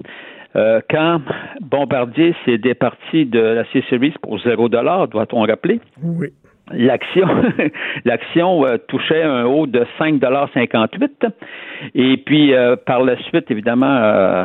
quand 0.55 1.21
Bombardier 1.61 2.35
s'est 2.45 2.59
départi 2.59 3.27
de 3.27 3.41
la 3.41 3.65
C-Series 3.73 4.15
pour 4.23 4.39
0 4.39 4.69
doit-on 4.69 5.43
rappeler? 5.43 5.81
Oui. 6.03 6.29
L'action 6.71 7.27
l'action 8.05 8.65
euh, 8.65 8.77
touchait 8.89 9.23
un 9.23 9.45
haut 9.45 9.67
de 9.67 9.85
5,58 9.99 11.31
et 11.95 12.17
puis 12.19 12.55
euh, 12.55 12.77
par 12.77 13.03
la 13.03 13.21
suite 13.25 13.51
évidemment 13.51 13.97
euh, 13.97 14.45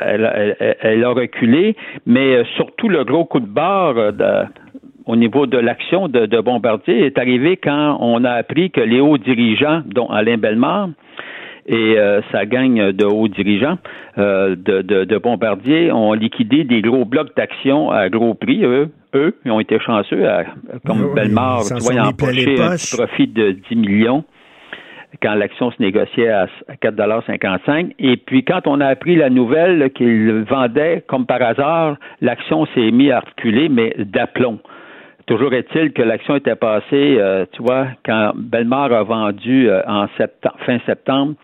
elle, 0.00 0.76
elle, 0.80 1.04
a 1.04 1.10
reculé. 1.10 1.76
Mais 2.06 2.44
surtout 2.56 2.88
le 2.88 3.04
gros 3.04 3.24
coup 3.24 3.40
de 3.40 3.46
barre 3.46 4.12
au 5.08 5.16
niveau 5.16 5.46
de 5.46 5.58
l'action 5.58 6.06
de, 6.06 6.26
de, 6.26 6.40
Bombardier 6.40 7.04
est 7.06 7.18
arrivé 7.18 7.56
quand 7.56 7.96
on 8.00 8.24
a 8.24 8.30
appris 8.30 8.70
que 8.70 8.80
les 8.80 9.00
hauts 9.00 9.18
dirigeants 9.18 9.82
dont 9.86 10.06
Alain 10.08 10.36
Bellemare 10.36 10.90
et 11.66 11.96
sa 12.32 12.46
gang 12.46 12.92
de 12.92 13.04
hauts 13.04 13.28
dirigeants 13.28 13.78
de, 14.16 14.54
de, 14.54 15.04
de, 15.04 15.18
Bombardier 15.18 15.92
ont 15.92 16.12
liquidé 16.12 16.64
des 16.64 16.80
gros 16.80 17.04
blocs 17.04 17.36
d'actions 17.36 17.90
à 17.90 18.08
gros 18.08 18.34
prix, 18.34 18.64
eux, 18.64 18.88
eux, 19.14 19.36
ils 19.44 19.50
ont 19.50 19.60
été 19.60 19.78
chanceux, 19.80 20.24
comme 20.86 21.02
oui, 21.02 21.14
Bellemare, 21.14 21.62
tu 21.66 21.74
vois, 21.74 22.00
un 22.00 22.12
profit 22.12 23.26
de 23.26 23.50
10 23.68 23.76
millions 23.76 24.24
quand 25.22 25.34
l'action 25.34 25.70
se 25.70 25.82
négociait 25.82 26.28
à 26.28 26.46
4,55 26.82 27.94
Et 27.98 28.16
puis, 28.16 28.44
quand 28.44 28.66
on 28.66 28.80
a 28.80 28.86
appris 28.86 29.16
la 29.16 29.30
nouvelle 29.30 29.90
qu'ils 29.92 30.44
vendaient, 30.48 31.02
comme 31.06 31.26
par 31.26 31.42
hasard, 31.42 31.96
l'action 32.20 32.66
s'est 32.74 32.90
mise 32.90 33.10
à 33.10 33.20
reculer, 33.20 33.68
mais 33.68 33.94
d'aplomb. 33.98 34.58
Toujours 35.28 35.52
est-il 35.52 35.92
que 35.92 36.00
l'action 36.00 36.36
était 36.36 36.56
passée, 36.56 37.18
euh, 37.18 37.44
tu 37.52 37.62
vois, 37.62 37.88
quand 38.02 38.32
Bellemare 38.34 38.94
a 38.94 39.02
vendu 39.02 39.68
euh, 39.68 39.82
en 39.86 40.06
septembre, 40.16 40.56
fin 40.64 40.78
septembre 40.86 41.34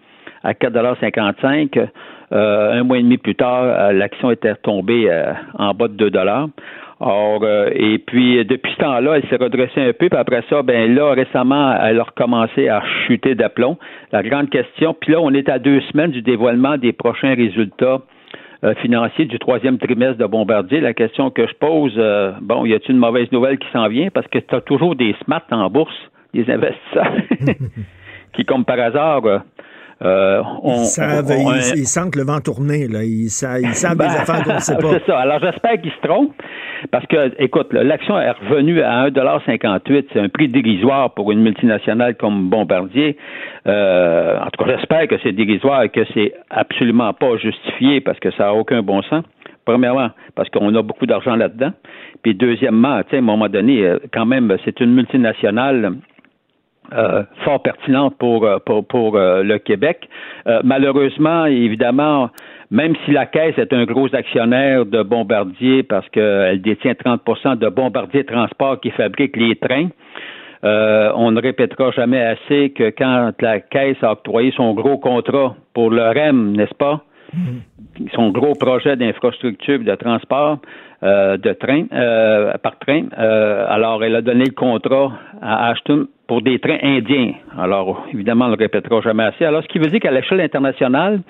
à 0.42 0.54
4,55 0.54 1.88
euh, 2.32 2.80
un 2.80 2.82
mois 2.82 2.96
et 2.96 3.02
demi 3.02 3.18
plus 3.18 3.34
tard, 3.34 3.92
l'action 3.92 4.30
était 4.30 4.52
retombée 4.52 5.10
en 5.58 5.74
bas 5.74 5.88
de 5.88 5.94
2 5.94 6.10
dollars. 6.10 6.48
Or, 7.00 7.40
euh, 7.42 7.68
et 7.74 7.98
puis 7.98 8.42
depuis 8.46 8.72
ce 8.72 8.78
temps-là, 8.78 9.16
elle 9.16 9.28
s'est 9.28 9.36
redressée 9.36 9.82
un 9.82 9.92
peu, 9.92 10.08
puis 10.08 10.18
après 10.18 10.42
ça, 10.48 10.62
ben 10.62 10.94
là, 10.94 11.12
récemment, 11.12 11.76
elle 11.82 12.00
a 12.00 12.04
recommencé 12.04 12.68
à 12.68 12.82
chuter 13.06 13.34
d'aplomb. 13.34 13.76
La 14.12 14.22
grande 14.22 14.48
question, 14.48 14.96
puis 14.98 15.12
là, 15.12 15.20
on 15.20 15.34
est 15.34 15.50
à 15.50 15.58
deux 15.58 15.82
semaines 15.92 16.12
du 16.12 16.22
dévoilement 16.22 16.78
des 16.78 16.94
prochains 16.94 17.34
résultats 17.34 17.98
euh, 18.64 18.74
financiers 18.76 19.26
du 19.26 19.38
troisième 19.38 19.76
trimestre 19.78 20.16
de 20.16 20.24
Bombardier. 20.26 20.80
La 20.80 20.94
question 20.94 21.30
que 21.30 21.46
je 21.46 21.52
pose, 21.54 21.92
euh, 21.98 22.32
bon, 22.40 22.64
y 22.64 22.72
a-t-il 22.72 22.92
une 22.92 23.00
mauvaise 23.00 23.30
nouvelle 23.30 23.58
qui 23.58 23.68
s'en 23.72 23.88
vient? 23.88 24.08
Parce 24.08 24.26
que 24.28 24.38
tu 24.38 24.54
as 24.54 24.62
toujours 24.62 24.96
des 24.96 25.14
smart 25.24 25.42
en 25.50 25.68
bourse, 25.68 25.94
des 26.32 26.50
investisseurs. 26.50 27.12
qui, 28.32 28.44
comme 28.46 28.64
par 28.64 28.78
hasard, 28.80 29.22
euh, 30.02 30.42
ils, 30.64 30.84
savent, 30.86 31.30
ils, 31.76 31.86
sentent 31.86 32.16
le 32.16 32.24
vent 32.24 32.40
tourner, 32.40 32.88
là. 32.88 33.04
Ils, 33.04 33.28
savent, 33.28 33.60
ils 33.60 33.74
savent 33.74 33.92
des 33.98 34.06
ben, 34.06 34.10
affaires 34.10 34.42
qu'on 34.42 34.54
ne 34.54 34.58
sait 34.58 34.76
pas. 34.76 34.92
C'est 34.94 35.06
ça. 35.06 35.18
Alors, 35.18 35.40
j'espère 35.40 35.80
qu'ils 35.80 35.92
se 35.92 36.06
trompent. 36.06 36.32
Parce 36.90 37.06
que, 37.06 37.32
écoute, 37.42 37.72
l'action 37.72 38.18
est 38.18 38.30
revenue 38.30 38.80
à 38.82 39.08
1,58 39.08 40.06
C'est 40.12 40.20
un 40.20 40.28
prix 40.28 40.48
dérisoire 40.48 41.12
pour 41.14 41.32
une 41.32 41.40
multinationale 41.40 42.16
comme 42.16 42.48
Bombardier. 42.48 43.16
Euh, 43.66 44.38
en 44.38 44.50
tout 44.50 44.64
cas, 44.64 44.76
j'espère 44.76 45.08
que 45.08 45.16
c'est 45.22 45.32
dérisoire 45.32 45.82
et 45.82 45.88
que 45.88 46.04
c'est 46.14 46.34
absolument 46.50 47.12
pas 47.12 47.36
justifié 47.36 48.00
parce 48.00 48.18
que 48.18 48.30
ça 48.32 48.44
n'a 48.44 48.54
aucun 48.54 48.82
bon 48.82 49.02
sens. 49.02 49.24
Premièrement, 49.64 50.10
parce 50.34 50.50
qu'on 50.50 50.74
a 50.74 50.82
beaucoup 50.82 51.06
d'argent 51.06 51.36
là-dedans. 51.36 51.72
Puis 52.22 52.34
deuxièmement, 52.34 52.96
à 52.96 53.02
un 53.10 53.20
moment 53.20 53.48
donné, 53.48 53.84
euh, 53.84 53.98
quand 54.12 54.26
même, 54.26 54.54
c'est 54.64 54.80
une 54.80 54.94
multinationale 54.94 55.94
euh, 56.92 57.22
fort 57.44 57.62
pertinente 57.62 58.14
pour, 58.18 58.44
euh, 58.44 58.58
pour, 58.58 58.86
pour 58.86 59.16
euh, 59.16 59.42
le 59.42 59.58
Québec. 59.58 60.06
malheureusement, 60.62 61.46
évidemment, 61.46 62.28
même 62.74 62.94
si 63.04 63.12
la 63.12 63.26
Caisse 63.26 63.56
est 63.56 63.72
un 63.72 63.84
gros 63.84 64.14
actionnaire 64.14 64.84
de 64.84 65.02
Bombardier 65.02 65.82
parce 65.82 66.08
qu'elle 66.10 66.60
détient 66.60 66.92
30% 66.92 67.56
de 67.56 67.68
Bombardier 67.68 68.24
Transport 68.24 68.80
qui 68.80 68.90
fabrique 68.90 69.36
les 69.36 69.56
trains, 69.56 69.88
on 70.62 71.30
ne 71.30 71.40
répétera 71.40 71.90
jamais 71.92 72.20
assez 72.20 72.70
que 72.70 72.90
quand 72.90 73.32
la 73.40 73.60
Caisse 73.60 74.02
a 74.02 74.12
octroyé 74.12 74.52
son 74.56 74.74
gros 74.74 74.98
contrat 74.98 75.54
pour 75.72 75.90
le 75.90 76.02
REM, 76.02 76.56
n'est-ce 76.56 76.74
pas? 76.74 77.04
Mm-hmm. 77.34 78.10
Son 78.14 78.30
gros 78.30 78.54
projet 78.54 78.96
d'infrastructure 78.96 79.80
de 79.80 79.94
transport, 79.94 80.58
euh, 81.02 81.36
de 81.36 81.52
train, 81.52 81.84
euh, 81.92 82.54
par 82.62 82.78
train. 82.78 83.04
Euh, 83.18 83.66
alors, 83.68 84.02
elle 84.02 84.16
a 84.16 84.22
donné 84.22 84.44
le 84.44 84.54
contrat 84.54 85.12
à 85.42 85.68
Ashton 85.68 86.06
pour 86.26 86.42
des 86.42 86.58
trains 86.58 86.78
indiens. 86.82 87.32
Alors, 87.58 88.06
évidemment, 88.12 88.46
on 88.46 88.48
ne 88.48 88.56
le 88.56 88.62
répétera 88.62 89.00
jamais 89.02 89.24
assez. 89.24 89.44
Alors, 89.44 89.62
ce 89.62 89.68
qui 89.68 89.78
veut 89.78 89.88
dire 89.88 90.00
qu'à 90.00 90.10
l'échelle 90.10 90.40
internationale, 90.40 91.20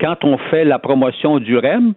quand 0.00 0.24
on 0.24 0.36
fait 0.50 0.64
la 0.64 0.78
promotion 0.78 1.38
du 1.38 1.56
REM, 1.56 1.94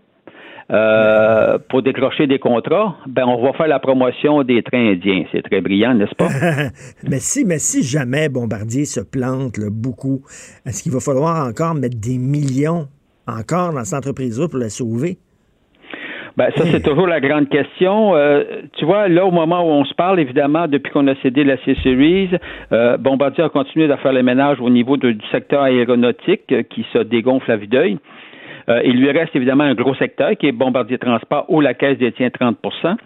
pour 1.70 1.82
décrocher 1.82 2.28
des 2.28 2.40
contrats, 2.40 2.98
ben 3.08 3.24
on 3.26 3.42
va 3.42 3.54
faire 3.54 3.68
la 3.68 3.80
promotion 3.80 4.44
des 4.44 4.62
trains 4.64 4.92
indiens. 4.92 5.24
C'est 5.32 5.42
très 5.42 5.62
brillant, 5.62 5.94
n'est-ce 5.94 6.16
pas? 6.16 6.28
mais 7.10 7.20
si, 7.20 7.46
mais 7.46 7.60
si 7.60 7.84
jamais 7.84 8.28
Bombardier 8.28 8.84
se 8.86 9.00
plante 9.00 9.60
beaucoup, 9.72 10.24
est-ce 10.66 10.84
qu'il 10.84 10.92
va 10.92 11.00
falloir 11.00 11.48
encore 11.48 11.74
mettre 11.74 11.98
des 11.98 12.18
millions 12.18 12.88
encore 13.28 13.74
dans 13.74 13.84
cette 13.86 14.00
entreprise-là 14.00 14.50
pour 14.50 14.60
la 14.60 14.70
sauver? 14.70 15.20
Ben, 16.38 16.52
ça, 16.56 16.66
c'est 16.66 16.82
toujours 16.88 17.08
la 17.08 17.20
grande 17.20 17.50
question. 17.50 18.16
Euh, 18.16 18.44
tu 18.78 18.86
vois, 18.86 19.08
là, 19.08 19.26
au 19.26 19.32
moment 19.32 19.62
où 19.64 19.72
on 19.72 19.84
se 19.86 19.94
parle, 19.96 20.20
évidemment, 20.20 20.68
depuis 20.68 20.92
qu'on 20.92 21.08
a 21.08 21.16
cédé 21.16 21.44
la 21.44 21.58
C-Series, 21.58 22.30
euh, 22.72 22.98
Bombardier 22.98 23.44
a 23.44 23.50
continué 23.50 23.92
à 23.92 23.98
faire 23.98 24.14
les 24.14 24.22
ménages 24.22 24.62
au 24.62 24.70
niveau 24.70 24.98
du 24.98 25.18
secteur 25.32 25.64
aéronautique 25.64 26.44
euh, 26.52 26.62
qui 26.62 26.86
se 26.94 27.00
dégonfle 27.00 27.52
à 27.52 27.58
vue 27.58 27.68
d'œil. 27.68 27.98
il 28.84 29.00
lui 29.00 29.10
reste 29.12 29.36
évidemment 29.36 29.64
un 29.64 29.74
gros 29.74 29.96
secteur 29.96 30.32
qui 30.38 30.48
est 30.48 30.52
Bombardier 30.52 30.98
Transport 30.98 31.46
où 31.48 31.62
la 31.62 31.74
caisse 31.74 31.98
détient 31.98 32.28
30% 32.28 32.98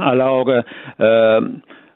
Alors, 0.00 0.50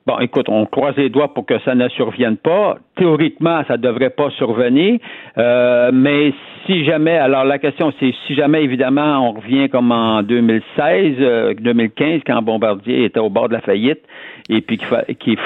Bon, 0.09 0.19
écoute, 0.21 0.47
on 0.49 0.65
croise 0.65 0.97
les 0.97 1.11
doigts 1.11 1.35
pour 1.35 1.45
que 1.45 1.59
ça 1.67 1.75
ne 1.75 1.87
survienne 1.91 2.39
pas. 2.39 2.79
Théoriquement, 2.97 3.63
ça 3.69 3.77
ne 3.77 3.83
devrait 3.83 4.09
pas 4.09 4.31
survenir. 4.31 4.99
Euh, 5.37 5.91
mais 5.93 6.33
si 6.65 6.87
jamais, 6.87 7.19
alors 7.19 7.45
la 7.45 7.59
question, 7.59 7.93
c'est 8.01 8.15
si 8.27 8.35
jamais, 8.35 8.65
évidemment, 8.65 9.29
on 9.29 9.33
revient 9.39 9.69
comme 9.69 9.93
en 9.93 10.23
2016, 10.23 11.59
2015, 11.61 12.09
euh, 12.09 12.21
quand 12.27 12.41
Bombardier 12.41 13.05
était 13.05 13.21
au 13.21 13.29
bord 13.29 13.51
de 13.51 13.53
la 13.53 13.61
faillite, 13.61 14.01
et 14.49 14.63
puis 14.63 14.79
qu'il 14.79 15.37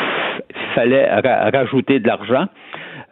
fallait 0.76 1.08
rajouter 1.52 1.98
de 1.98 2.06
l'argent. 2.06 2.46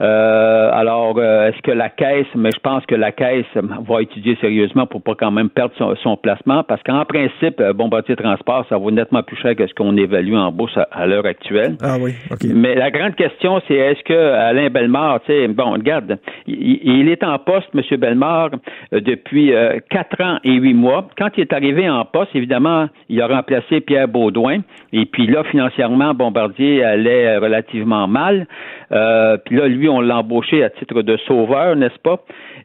Euh, 0.01 0.71
alors, 0.73 1.15
euh, 1.19 1.49
est-ce 1.49 1.61
que 1.63 1.71
la 1.71 1.91
caisse, 1.91 2.27
mais 2.35 2.51
je 2.55 2.61
pense 2.61 2.85
que 2.87 2.95
la 2.95 3.13
caisse 3.13 3.45
va 3.55 4.03
étudier 4.03 4.37
sérieusement 4.41 4.87
pour 4.87 5.03
pas 5.03 5.15
quand 5.15 5.31
même 5.31 5.51
perdre 5.51 5.75
son, 6.03 6.17
placement, 6.17 6.63
parce 6.65 6.83
qu'en 6.83 7.05
principe, 7.05 7.61
euh, 7.61 7.73
Bombardier 7.73 8.17
Transport, 8.17 8.65
ça 8.69 8.79
vaut 8.79 8.91
nettement 8.91 9.23
plus 9.23 9.37
cher 9.37 9.55
que 9.55 9.67
ce 9.67 9.75
qu'on 9.75 9.97
évalue 9.97 10.35
en 10.35 10.53
bourse 10.53 10.79
à, 10.91 11.07
l'heure 11.07 11.27
actuelle. 11.27 11.77
Ah 11.83 11.97
oui, 12.01 12.15
OK. 12.31 12.45
Mais 12.45 12.75
la 12.75 12.91
grande 12.91 13.15
question, 13.15 13.61
c'est 13.69 13.75
est-ce 13.75 14.03
que 14.05 14.15
Alain 14.15 14.71
Bellemare, 14.71 15.21
tu 15.27 15.33
sais, 15.33 15.49
bon, 15.49 15.73
regarde, 15.73 16.19
il, 16.47 17.09
est 17.09 17.23
en 17.23 17.39
poste, 17.39 17.69
M. 17.75 17.83
Bellemare, 17.99 18.51
depuis 18.93 19.53
quatre 19.91 20.21
ans 20.23 20.39
et 20.45 20.53
huit 20.53 20.75
mois. 20.75 21.09
Quand 21.19 21.29
il 21.37 21.43
est 21.43 21.53
arrivé 21.53 21.89
en 21.89 22.05
poste, 22.05 22.35
évidemment, 22.35 22.89
il 23.09 23.21
a 23.21 23.27
remplacé 23.27 23.81
Pierre 23.81 24.09
Baudouin, 24.09 24.59
et 24.93 25.07
puis 25.07 25.27
là, 25.27 25.45
financièrement, 25.45 26.15
Bombardier 26.15 26.85
allait 26.85 27.37
relativement 27.39 28.09
mal. 28.09 28.47
puis 28.91 29.57
là, 29.57 29.69
lui, 29.69 29.90
on 29.91 30.01
l'a 30.01 30.19
embauché 30.19 30.63
à 30.65 30.71
titre 30.71 31.03
de 31.03 31.17
sauveur, 31.27 31.77
n'est-ce 31.77 31.99
pas? 31.99 32.21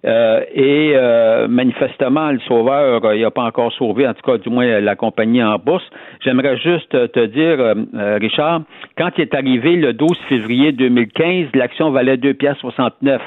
Euh, 0.05 0.41
et 0.53 0.94
euh, 0.96 1.48
manifestement, 1.48 2.32
le 2.32 2.39
sauveur, 2.39 3.03
euh, 3.03 3.15
il 3.15 3.22
n'a 3.22 3.32
pas 3.32 3.44
encore 3.44 3.72
sauvé, 3.74 4.08
en 4.08 4.13
tout 4.13 4.22
cas, 4.22 4.38
du 4.38 4.50
moins, 4.50 4.79
la 4.79 4.96
compagnie 4.96 5.44
en 5.44 5.58
bourse. 5.58 5.84
J'aimerais 6.24 6.58
juste 6.58 6.89
te 6.89 7.25
dire, 7.25 7.75
Richard, 8.20 8.62
quand 8.98 9.10
il 9.17 9.22
est 9.22 9.34
arrivé 9.34 9.75
le 9.75 9.94
12 9.94 10.17
février 10.29 10.72
2015, 10.72 11.48
l'action 11.55 11.91
valait 11.91 12.17
2 12.17 12.34
pièces 12.36 12.58
69. 12.58 13.22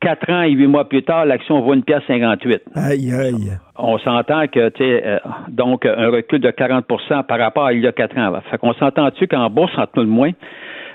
Quatre 0.00 0.30
ans 0.30 0.42
et 0.42 0.50
huit 0.50 0.66
mois 0.66 0.86
plus 0.86 1.02
tard, 1.02 1.24
l'action 1.24 1.60
vaut 1.62 1.72
une 1.72 1.82
pièce 1.82 2.02
58. 2.06 2.62
Aïe, 2.74 3.10
aïe. 3.10 3.58
On 3.78 3.96
s'entend 3.98 4.46
que, 4.48 4.68
tu 4.68 4.84
sais, 4.84 5.20
donc, 5.48 5.86
un 5.86 6.10
recul 6.10 6.40
de 6.40 6.50
40% 6.50 7.24
par 7.24 7.38
rapport 7.38 7.66
à 7.66 7.72
il 7.72 7.80
y 7.80 7.86
a 7.86 7.92
quatre 7.92 8.18
ans. 8.18 8.32
Fait 8.50 8.58
qu'on 8.58 8.74
s'entend-tu 8.74 9.26
qu'en 9.26 9.48
bourse, 9.48 9.72
entre 9.78 9.92
nous 9.96 10.02
le 10.02 10.08
moins, 10.08 10.30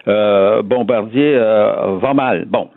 euh, 0.08 0.62
Bombardier 0.62 1.36
euh, 1.36 1.98
va 2.02 2.14
mal. 2.14 2.46
Bon, 2.46 2.70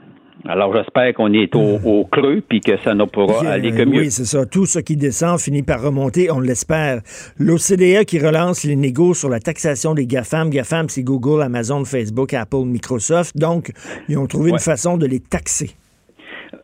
alors 0.49 0.75
j'espère 0.75 1.15
qu'on 1.15 1.33
est 1.33 1.55
au, 1.55 2.05
creux 2.11 2.43
puis 2.49 2.61
que 2.61 2.77
ça 2.79 2.95
ne 2.95 3.05
pourra 3.05 3.49
aller 3.49 3.71
que 3.71 3.85
mieux. 3.85 4.01
Oui, 4.01 4.11
c'est 4.11 4.25
ça. 4.25 4.45
Tout 4.45 4.67
ce 4.67 4.81
qui 4.81 4.97
descend 4.97 5.39
finit 5.39 5.63
par 5.63 5.83
remonter, 5.83 6.31
on 6.31 6.41
l'espère. 6.41 7.01
L'OCDE 7.39 8.05
qui 8.05 8.19
relance 8.19 8.65
les 8.65 8.77
négos 8.77 9.15
sur 9.15 9.29
la 9.29 9.39
taxation 9.39 9.95
des 9.95 10.07
GAFAM. 10.07 10.51
GAFAM, 10.51 10.89
c'est 10.89 11.05
Google, 11.05 11.43
Amazon, 11.43 11.85
Facebook, 11.85 12.35
Apple, 12.35 12.65
Microsoft. 12.67 13.37
Donc, 13.37 13.71
ils 14.09 14.19
ont 14.19 14.27
trouvé 14.27 14.51
une 14.51 14.59
façon 14.59 14.97
de 14.97 15.07
les 15.07 15.21
taxer. 15.21 15.71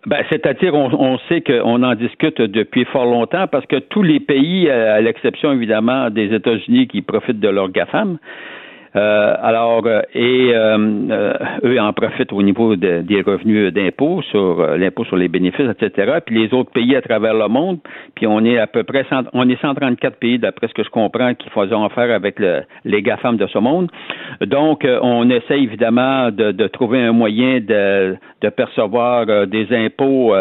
Ben, 0.07 0.25
c'est-à-dire, 0.29 0.75
on, 0.75 0.91
on 0.93 1.19
sait 1.29 1.41
qu'on 1.41 1.83
en 1.83 1.95
discute 1.95 2.41
depuis 2.41 2.85
fort 2.87 3.05
longtemps 3.05 3.47
parce 3.47 3.67
que 3.67 3.77
tous 3.77 4.03
les 4.03 4.21
pays, 4.21 4.69
à 4.69 5.01
l'exception 5.01 5.53
évidemment 5.53 6.11
des 6.11 6.35
États-Unis 6.35 6.89
qui 6.89 7.03
profitent 7.03 7.41
de 7.41 7.49
leur 7.49 7.71
GAFAM, 7.71 8.19
euh, 8.97 9.35
alors, 9.43 9.83
euh, 9.87 10.03
et 10.15 10.51
euh, 10.55 11.33
eux 11.65 11.81
en 11.81 11.93
profitent 11.93 12.33
au 12.33 12.43
niveau 12.43 12.77
des 12.77 13.23
revenus 13.23 13.73
d'impôts 13.73 14.23
sur 14.23 14.67
l'impôt 14.77 15.05
sur 15.05 15.17
les 15.17 15.29
bénéfices, 15.29 15.69
etc. 15.71 16.19
Puis 16.25 16.39
les 16.39 16.55
autres 16.55 16.71
pays 16.71 16.97
à 16.97 17.03
travers 17.03 17.35
le 17.35 17.49
monde, 17.49 17.79
puis 18.15 18.27
on 18.27 18.45
est 18.45 18.59
à 18.59 18.67
peu 18.67 18.85
près 18.85 19.05
on 19.33 19.49
est 19.49 19.61
134 19.61 20.17
pays 20.17 20.39
d'après 20.39 20.69
ce 20.69 20.75
que 20.75 20.83
je 20.83 20.91
comprends 20.91 21.35
qui 21.35 21.49
font 21.51 21.85
affaire 21.85 22.15
avec 22.15 22.41
les 22.85 23.03
GAFAM 23.03 23.37
de 23.37 23.47
ce 23.47 23.59
monde. 23.59 23.91
Donc, 24.41 24.87
on 25.03 25.29
essaie 25.31 25.61
évidemment 25.61 26.31
de, 26.31 26.67
trouver 26.69 27.01
un 27.01 27.13
moyen 27.13 27.61
de 27.61 28.49
percevoir 28.57 29.47
des 29.47 29.67
impôts 29.71 30.35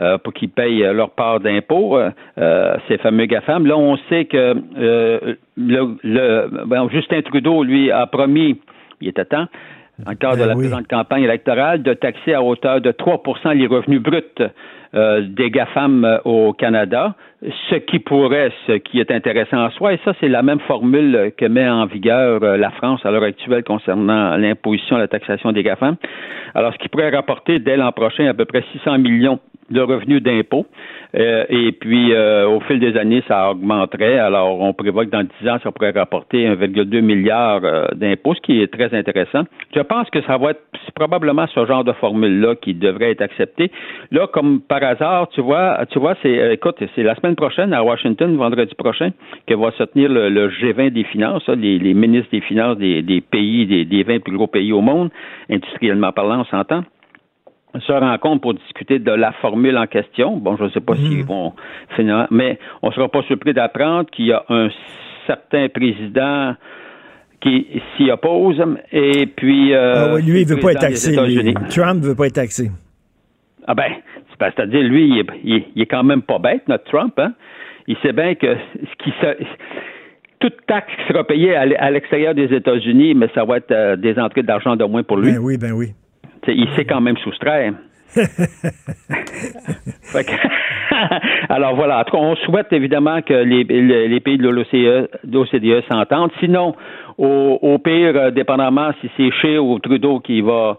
euh, 0.00 0.16
pour 0.18 0.32
qu'ils 0.32 0.50
payent 0.50 0.88
leur 0.94 1.10
part 1.10 1.40
d'impôt, 1.40 1.98
euh, 1.98 2.76
ces 2.86 2.98
fameux 2.98 3.26
GAFAM. 3.26 3.66
Là, 3.66 3.76
on 3.76 3.96
sait 4.08 4.26
que 4.26 4.54
euh, 4.78 5.34
le, 5.56 6.88
Justin 6.92 7.22
Trudeau, 7.22 7.64
lui, 7.64 7.90
a 7.90 8.06
promis, 8.06 8.60
il 9.00 9.08
était 9.08 9.24
temps, 9.24 9.46
en 10.06 10.14
cadre 10.14 10.36
de 10.36 10.42
ben 10.42 10.46
la 10.46 10.54
présente 10.54 10.86
campagne 10.86 11.24
électorale, 11.24 11.82
de 11.82 11.94
taxer 11.94 12.32
à 12.32 12.42
hauteur 12.42 12.80
de 12.80 12.92
3% 12.92 13.54
les 13.54 13.66
revenus 13.66 14.00
bruts 14.00 14.22
des 14.94 15.50
GAFAM 15.50 16.20
au 16.24 16.52
Canada, 16.52 17.16
ce 17.42 17.76
qui 17.76 18.00
pourrait, 18.00 18.50
ce 18.66 18.72
qui 18.72 18.98
est 18.98 19.10
intéressant 19.10 19.58
en 19.64 19.70
soi, 19.70 19.92
et 19.92 20.00
ça, 20.04 20.12
c'est 20.20 20.28
la 20.28 20.42
même 20.42 20.60
formule 20.60 21.32
que 21.36 21.46
met 21.46 21.68
en 21.68 21.86
vigueur 21.86 22.40
la 22.40 22.70
France 22.70 23.04
à 23.04 23.10
l'heure 23.10 23.22
actuelle 23.22 23.62
concernant 23.62 24.36
l'imposition, 24.36 24.96
la 24.96 25.06
taxation 25.06 25.52
des 25.52 25.62
GAFAM. 25.62 25.96
Alors, 26.54 26.72
ce 26.72 26.78
qui 26.78 26.88
pourrait 26.88 27.10
rapporter 27.10 27.60
dès 27.60 27.76
l'an 27.76 27.92
prochain 27.92 28.26
à 28.26 28.34
peu 28.34 28.44
près 28.44 28.64
600 28.72 28.98
millions 28.98 29.38
de 29.70 29.80
revenus 29.80 30.22
d'impôt. 30.22 30.66
Euh, 31.16 31.44
et 31.48 31.72
puis, 31.72 32.12
euh, 32.12 32.48
au 32.48 32.60
fil 32.60 32.80
des 32.80 32.96
années, 32.96 33.22
ça 33.28 33.50
augmenterait. 33.50 34.18
Alors, 34.18 34.60
on 34.60 34.72
prévoit 34.72 35.04
que 35.06 35.10
dans 35.10 35.24
10 35.40 35.48
ans, 35.48 35.58
ça 35.62 35.70
pourrait 35.72 35.90
rapporter 35.90 36.46
1,2 36.46 37.00
milliard 37.00 37.60
euh, 37.64 37.86
d'impôts, 37.94 38.34
ce 38.34 38.40
qui 38.40 38.60
est 38.60 38.72
très 38.72 38.94
intéressant. 38.96 39.44
Je 39.74 39.80
pense 39.80 40.08
que 40.10 40.22
ça 40.22 40.36
va 40.36 40.50
être 40.50 40.62
probablement 40.94 41.46
ce 41.46 41.64
genre 41.66 41.84
de 41.84 41.92
formule-là 41.92 42.56
qui 42.56 42.74
devrait 42.74 43.12
être 43.12 43.22
accepté. 43.22 43.70
Là, 44.10 44.26
comme 44.26 44.60
par 44.60 44.82
hasard, 44.82 45.28
tu 45.30 45.40
vois, 45.40 45.84
tu 45.90 45.98
vois, 45.98 46.14
c'est, 46.22 46.54
écoute, 46.54 46.76
c'est 46.94 47.02
la 47.02 47.14
semaine 47.14 47.27
prochaine 47.34 47.72
à 47.72 47.82
Washington, 47.82 48.36
vendredi 48.36 48.74
prochain, 48.74 49.10
que 49.46 49.54
va 49.54 49.70
se 49.72 49.82
tenir 49.84 50.08
le, 50.10 50.48
G20 50.48 50.90
des 50.90 51.04
finances, 51.04 51.46
les, 51.48 51.94
ministres 51.94 52.30
des 52.32 52.40
finances 52.40 52.78
des, 52.78 53.22
pays, 53.30 53.66
des, 53.66 53.84
des 53.84 54.02
20 54.02 54.20
plus 54.20 54.36
gros 54.36 54.46
pays 54.46 54.72
au 54.72 54.80
monde, 54.80 55.10
industriellement 55.50 56.12
parlant, 56.12 56.40
on 56.40 56.44
s'entend 56.44 56.84
se 57.86 57.92
rencontrent 57.92 58.40
pour 58.40 58.54
discuter 58.54 58.98
de 58.98 59.10
la 59.10 59.32
formule 59.32 59.76
en 59.76 59.86
question. 59.86 60.36
Bon, 60.36 60.56
je 60.56 60.64
ne 60.64 60.68
sais 60.70 60.80
pas 60.80 60.96
s'ils 60.96 61.18
mhm. 61.18 61.26
vont 61.26 61.52
finir, 61.96 62.26
mais 62.30 62.58
on 62.82 62.88
ne 62.88 62.92
sera 62.92 63.08
pas 63.08 63.22
surpris 63.22 63.52
d'apprendre 63.52 64.10
qu'il 64.10 64.26
y 64.26 64.32
a 64.32 64.42
un 64.48 64.68
certain 65.26 65.68
président 65.68 66.54
qui 67.40 67.66
s'y 67.96 68.10
oppose. 68.10 68.60
Et 68.90 69.26
puis. 69.26 69.74
ah 69.74 70.14
oui, 70.14 70.22
lui, 70.22 70.40
il 70.42 70.46
veut 70.46 70.58
pas 70.58 70.72
être 70.72 70.80
taxé. 70.80 71.14
Trump 71.70 72.02
veut 72.02 72.14
pas 72.14 72.26
être 72.26 72.34
taxé. 72.34 72.70
Ah 73.66 73.74
ben, 73.74 73.92
c'est-à-dire, 74.40 74.82
lui, 74.82 75.24
il 75.44 75.64
est, 75.76 75.86
quand 75.86 76.04
même 76.04 76.22
pas 76.22 76.38
bête, 76.38 76.66
notre 76.68 76.84
Trump. 76.84 77.14
Hein? 77.18 77.32
Il 77.86 77.96
sait 77.98 78.12
bien 78.12 78.34
que 78.34 78.54
ce 78.74 79.04
qui 79.04 79.12
toute 80.40 80.66
taxe 80.66 80.92
qui 80.96 81.12
sera 81.12 81.24
payée 81.24 81.56
à 81.56 81.90
l'extérieur 81.90 82.34
des 82.34 82.54
États-Unis, 82.54 83.14
mais 83.14 83.28
ça 83.34 83.44
va 83.44 83.56
être 83.56 83.72
euh, 83.72 83.96
des 83.96 84.18
entrées 84.18 84.44
d'argent 84.44 84.76
de 84.76 84.84
moins 84.84 85.02
pour 85.02 85.16
lui. 85.16 85.32
Ben 85.32 85.38
oui, 85.38 85.58
ben 85.58 85.72
oui. 85.72 85.88
il 86.46 86.68
sait 86.76 86.84
quand 86.84 87.00
même 87.00 87.16
soustraire. 87.16 87.72
Alors 91.48 91.74
voilà, 91.76 92.04
on 92.12 92.36
souhaite 92.36 92.72
évidemment 92.72 93.22
que 93.22 93.34
les, 93.34 93.64
pays 94.20 94.38
de 94.38 94.48
l'OCDE 94.48 95.64
e 95.64 95.82
s'entendent. 95.88 96.30
Sinon, 96.40 96.74
au, 97.18 97.78
pire, 97.78 98.16
euh, 98.16 98.30
dépendamment 98.30 98.90
si 99.00 99.10
c'est 99.16 99.30
Scheer 99.30 99.64
ou 99.64 99.78
Trudeau 99.78 100.20
qui 100.20 100.40
va 100.40 100.78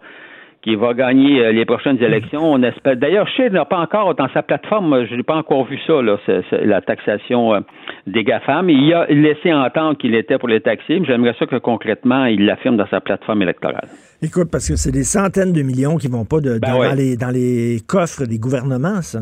qui 0.69 0.75
va 0.75 0.93
gagner 0.93 1.41
euh, 1.41 1.51
les 1.51 1.65
prochaines 1.65 2.01
élections. 2.01 2.41
On 2.43 2.61
espère. 2.61 2.95
D'ailleurs, 2.95 3.27
Scheer 3.27 3.51
n'a 3.51 3.65
pas 3.65 3.79
encore 3.79 4.13
dans 4.15 4.29
sa 4.33 4.43
plateforme, 4.43 5.05
je 5.09 5.15
n'ai 5.15 5.23
pas 5.23 5.35
encore 5.35 5.65
vu 5.65 5.79
ça, 5.87 6.01
là, 6.01 6.17
la 6.63 6.81
taxation 6.81 7.55
euh, 7.55 7.59
des 8.05 8.23
GAFAM. 8.23 8.69
Il 8.69 8.93
a 8.93 9.05
laissé 9.07 9.51
entendre 9.51 9.97
qu'il 9.97 10.15
était 10.15 10.37
pour 10.37 10.47
les 10.47 10.61
taxer, 10.61 10.99
mais 10.99 11.05
j'aimerais 11.05 11.35
ça 11.39 11.45
que 11.45 11.55
concrètement, 11.57 12.25
il 12.25 12.45
l'affirme 12.45 12.77
dans 12.77 12.87
sa 12.87 13.01
plateforme 13.01 13.41
électorale. 13.41 13.87
Écoute, 14.21 14.49
parce 14.51 14.67
que 14.67 14.75
c'est 14.75 14.91
des 14.91 15.03
centaines 15.03 15.53
de 15.53 15.61
millions 15.61 15.97
qui 15.97 16.07
vont 16.07 16.25
pas 16.25 16.39
de, 16.39 16.59
ben 16.59 16.73
dans, 16.73 16.95
les, 16.95 17.17
dans 17.17 17.31
les 17.31 17.79
coffres 17.87 18.25
des 18.25 18.37
gouvernements, 18.37 19.01
ça. 19.01 19.21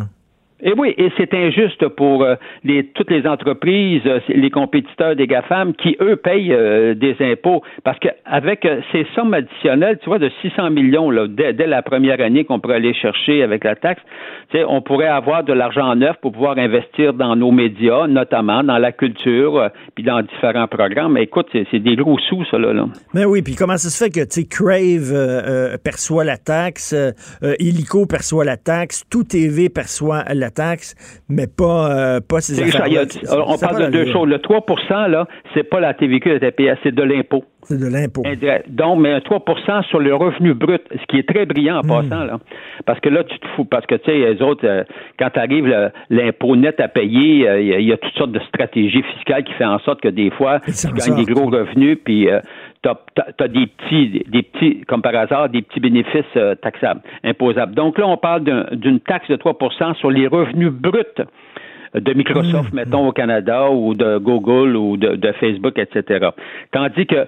Et 0.59 0.73
oui, 0.75 0.95
et 0.97 1.11
c'est 1.17 1.31
injuste 1.35 1.87
pour 1.89 2.23
euh, 2.23 2.35
toutes 2.95 3.11
les 3.11 3.27
entreprises, 3.27 4.01
euh, 4.07 4.19
les 4.27 4.49
compétiteurs 4.49 5.15
des 5.15 5.27
GAFAM 5.27 5.75
qui, 5.75 5.95
eux, 6.01 6.15
payent 6.15 6.51
euh, 6.51 6.95
des 6.95 7.15
impôts. 7.19 7.61
Parce 7.83 7.99
qu'avec 7.99 8.67
ces 8.91 9.05
sommes 9.13 9.35
additionnelles, 9.35 9.99
tu 10.01 10.09
vois, 10.09 10.17
de 10.17 10.31
600 10.41 10.71
millions 10.71 11.11
dès, 11.27 11.53
la 11.53 11.83
première 11.83 12.19
année 12.21 12.43
qu'on 12.43 12.59
pourrait 12.59 12.77
aller 12.77 12.95
chercher 12.95 13.43
avec 13.43 13.63
la 13.63 13.75
taxe, 13.75 14.01
on 14.67 14.81
pourrait 14.81 15.07
avoir 15.07 15.43
de 15.43 15.53
l'argent 15.53 15.95
neuf 15.95 16.15
pour 16.21 16.31
pouvoir 16.31 16.57
investir 16.57 17.13
dans 17.13 17.35
nos 17.35 17.51
médias, 17.51 18.07
notamment 18.07 18.63
dans 18.63 18.77
la 18.79 18.91
culture, 18.91 19.69
puis 19.93 20.03
dans 20.03 20.21
différents 20.21 20.67
programmes. 20.67 21.13
Mais 21.13 21.23
écoute, 21.23 21.47
c'est 21.51 21.79
des 21.79 21.95
gros 21.95 22.17
sous, 22.17 22.45
ça, 22.45 22.57
là. 22.57 22.73
Mais 23.13 23.25
oui, 23.25 23.41
puis 23.41 23.55
comment 23.55 23.77
ça 23.77 23.89
se 23.89 24.03
fait 24.03 24.09
que, 24.09 24.47
Crave 24.47 25.77
perçoit 25.83 26.23
la 26.23 26.37
taxe, 26.37 26.95
Illico 27.59 28.05
perçoit 28.05 28.45
la 28.45 28.57
taxe, 28.57 29.03
Tout 29.09 29.23
TV 29.23 29.69
perçoit 29.69 30.23
la 30.33 30.46
taxe, 30.49 30.95
mais 31.29 31.47
pas, 31.47 31.91
euh, 31.91 32.19
pas 32.19 32.41
ces 32.41 32.61
affaires 32.61 33.05
On 33.45 33.57
parle 33.57 33.85
de 33.85 33.91
deux 33.91 34.11
choses. 34.11 34.27
Le 34.27 34.39
3 34.39 35.07
là, 35.07 35.27
c'est 35.53 35.63
pas 35.63 35.79
la 35.79 35.93
TVQ, 35.93 36.39
la 36.39 36.39
TPS, 36.39 36.77
c'est 36.83 36.93
de 36.93 37.03
l'impôt. 37.03 37.43
C'est 37.63 37.79
de 37.79 37.87
l'impôt. 37.87 38.23
Donc, 38.69 38.99
mais 38.99 39.11
un 39.11 39.19
3% 39.19 39.83
sur 39.89 39.99
le 39.99 40.15
revenu 40.15 40.53
brut, 40.53 40.81
ce 40.91 41.05
qui 41.07 41.17
est 41.17 41.27
très 41.27 41.45
brillant 41.45 41.79
en 41.79 41.83
hmm. 41.83 41.87
passant, 41.87 42.23
là. 42.23 42.39
Parce 42.85 42.99
que 43.01 43.09
là, 43.09 43.23
tu 43.23 43.37
te 43.39 43.47
fous, 43.55 43.65
parce 43.65 43.85
que, 43.85 43.95
tu 43.95 44.05
sais, 44.05 44.17
les 44.17 44.41
autres, 44.41 44.65
euh, 44.65 44.83
quand 45.19 45.29
tu 45.31 45.39
arrives 45.39 45.91
l'impôt 46.09 46.55
net 46.55 46.79
à 46.79 46.87
payer, 46.87 47.47
euh, 47.47 47.61
il 47.61 47.85
y, 47.85 47.91
a 47.91 47.97
toutes 47.97 48.13
sortes 48.13 48.31
de 48.31 48.39
stratégies 48.47 49.03
fiscales 49.15 49.43
qui 49.43 49.53
font 49.53 49.65
en 49.65 49.79
sorte 49.79 50.01
que 50.01 50.07
des 50.07 50.29
fois, 50.31 50.61
tu 50.61 50.87
gagnes 50.93 51.25
des 51.25 51.33
gros 51.33 51.49
revenus, 51.49 51.97
puis 52.03 52.29
tu 52.83 52.89
as, 52.89 53.47
des 53.47 53.67
petits, 53.67 54.23
des 54.27 54.43
petits, 54.43 54.81
comme 54.87 55.01
par 55.01 55.15
hasard, 55.15 55.49
des 55.49 55.61
petits 55.61 55.79
bénéfices 55.79 56.23
euh, 56.35 56.55
taxables, 56.55 57.01
imposables. 57.23 57.73
Donc 57.73 57.97
là, 57.97 58.07
on 58.07 58.17
parle 58.17 58.43
d'une 58.73 58.99
taxe 58.99 59.27
de 59.29 59.35
3% 59.35 59.95
sur 59.95 60.11
les 60.11 60.27
revenus 60.27 60.71
bruts 60.71 61.03
de 61.93 62.13
Microsoft, 62.13 62.73
mmh. 62.73 62.75
mettons, 62.75 63.07
au 63.07 63.11
Canada, 63.11 63.69
ou 63.71 63.93
de 63.93 64.17
Google, 64.17 64.75
ou 64.75 64.97
de, 64.97 65.31
Facebook, 65.39 65.77
etc. 65.77 66.29
Tandis 66.71 67.05
que, 67.05 67.27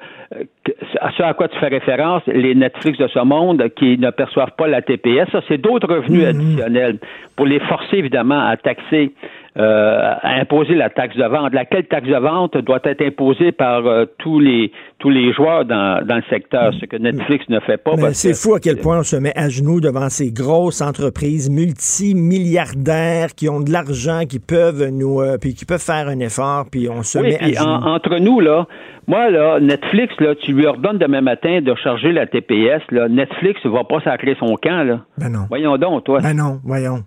à 1.00 1.12
ce 1.12 1.24
à 1.24 1.34
quoi 1.34 1.48
tu 1.48 1.58
fais 1.60 1.68
référence, 1.68 2.24
les 2.28 2.56
Netflix 2.56 2.98
de 2.98 3.08
ce 3.08 3.20
monde 3.20 3.64
qui 3.76 3.98
ne 3.98 4.10
perçoivent 4.10 4.56
pas 4.58 4.68
la 4.68 4.82
TPS, 4.82 5.30
ça, 5.32 5.42
c'est 5.48 5.58
d'autres 5.58 5.94
revenus 5.94 6.24
mmh. 6.24 6.28
additionnels 6.28 7.00
pour 7.36 7.46
les 7.46 7.60
forcer, 7.60 7.98
évidemment, 7.98 8.46
à 8.46 8.58
taxer 8.58 9.14
euh, 9.58 10.14
imposer 10.24 10.76
la 10.76 10.90
taxe 10.90 11.16
de 11.18 11.24
vente. 11.24 11.54
Laquelle 11.54 11.86
taxe 11.86 12.08
de 12.08 12.16
vente 12.16 12.56
doit 12.58 12.80
être 12.84 13.02
imposée 13.02 13.52
par 13.52 13.86
euh, 13.88 14.06
tous 14.20 14.40
les 14.40 14.72
tous 15.00 15.10
les 15.10 15.34
joueurs 15.34 15.66
dans, 15.66 16.06
dans 16.06 16.18
le 16.18 16.24
secteur, 16.30 16.74
ce 16.80 16.86
que 16.86 16.98
Netflix 16.98 17.48
ne 17.50 17.60
fait 17.62 17.78
pas. 17.78 17.94
C'est 18.14 18.36
fou 18.36 18.54
à 18.54 18.60
quel 18.60 18.78
point 18.78 19.00
on 19.00 19.04
se 19.04 19.16
met 19.16 19.34
à 19.36 19.50
genoux 19.50 19.82
devant 19.82 20.10
ces 20.10 20.32
grosses 20.32 20.82
entreprises 20.82 21.50
multimilliardaires 21.50 23.34
qui 23.36 23.50
ont 23.50 23.60
de 23.62 23.72
l'argent, 23.72 24.22
qui 24.30 24.40
peuvent 24.40 24.90
nous 24.92 25.22
euh, 25.22 25.38
puis 25.40 25.56
qui 25.56 25.66
peuvent 25.66 25.84
faire 25.84 26.08
un 26.10 26.20
effort, 26.20 26.66
puis 26.72 26.88
on 26.90 27.02
se 27.02 27.18
met 27.18 27.40
à 27.42 27.48
genoux. 27.48 27.88
entre 27.88 28.20
nous 28.20 28.42
là, 28.42 28.68
moi 29.08 29.32
là, 29.32 29.60
Netflix 29.60 30.14
là, 30.20 30.36
tu 30.36 30.54
lui 30.54 30.68
ordonnes 30.68 31.00
demain 31.00 31.22
matin 31.22 31.62
de 31.62 31.74
charger 31.76 32.12
la 32.12 32.28
TPS 32.28 32.84
là, 32.92 33.08
Netflix 33.10 33.66
va 33.66 33.84
pas 33.84 34.00
sacrer 34.02 34.36
son 34.40 34.56
camp 34.62 34.84
là. 34.84 35.00
Ben 35.18 35.30
non. 35.30 35.46
Voyons 35.50 35.78
donc 35.78 36.04
toi. 36.04 36.20
Ben 36.22 36.36
non, 36.36 36.60
voyons. 36.64 37.04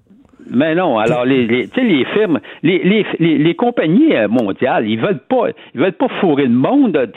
Mais 0.50 0.74
non, 0.74 0.98
alors 0.98 1.24
les, 1.24 1.46
les, 1.46 1.68
les 1.76 2.05
firmes, 2.07 2.40
les, 2.62 2.83
les, 3.18 3.38
les, 3.38 3.55
compagnies 3.55 4.14
euh, 4.14 4.28
mondiales, 4.28 4.88
ils 4.88 5.00
veulent 5.00 5.20
pas, 5.28 5.48
ils 5.74 5.81
veulent 5.81 5.92
pas 5.92 6.09
fourrer 6.20 6.44
le 6.44 6.50
monde. 6.50 7.11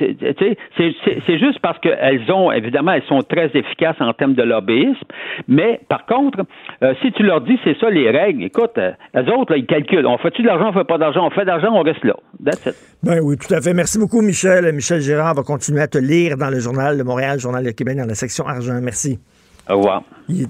C'est 0.77 1.39
juste 1.39 1.59
parce 1.59 1.79
qu'elles 1.79 2.31
ont, 2.31 2.51
évidemment, 2.51 2.91
elles 2.93 3.03
sont 3.03 3.21
très 3.21 3.49
efficaces 3.53 3.95
en 3.99 4.13
termes 4.13 4.33
de 4.33 4.43
lobbyisme. 4.43 5.07
Mais 5.47 5.79
par 5.89 6.05
contre, 6.05 6.45
euh, 6.83 6.93
si 7.01 7.11
tu 7.13 7.23
leur 7.23 7.41
dis 7.41 7.57
c'est 7.63 7.77
ça 7.79 7.89
les 7.89 8.09
règles, 8.09 8.43
écoute, 8.43 8.77
euh, 8.77 8.91
les 9.13 9.29
autres 9.31 9.53
là, 9.53 9.57
ils 9.57 9.65
calculent. 9.65 10.05
On 10.05 10.17
fait-tu 10.17 10.41
de 10.41 10.47
l'argent, 10.47 10.69
on 10.69 10.73
fait 10.73 10.87
pas 10.87 10.97
d'argent, 10.97 11.25
on 11.25 11.31
fait 11.31 11.45
d'argent, 11.45 11.69
on 11.73 11.81
reste 11.81 12.03
là. 12.03 12.15
That's 12.43 12.65
it. 12.65 12.75
Ben 13.03 13.19
oui, 13.23 13.37
tout 13.37 13.53
à 13.53 13.61
fait. 13.61 13.73
Merci 13.73 13.99
beaucoup, 13.99 14.21
Michel. 14.21 14.71
Michel 14.73 15.01
Gérard 15.01 15.35
va 15.35 15.43
continuer 15.43 15.81
à 15.81 15.87
te 15.87 15.97
lire 15.97 16.37
dans 16.37 16.49
le 16.49 16.59
journal 16.59 16.97
de 16.97 17.03
Montréal, 17.03 17.39
Journal 17.39 17.63
de 17.63 17.71
Québec, 17.71 17.97
dans 17.97 18.07
la 18.07 18.15
section 18.15 18.47
argent. 18.47 18.79
Merci. 18.81 19.19
Au 19.69 19.77
revoir. 19.77 20.03
Il 20.27 20.47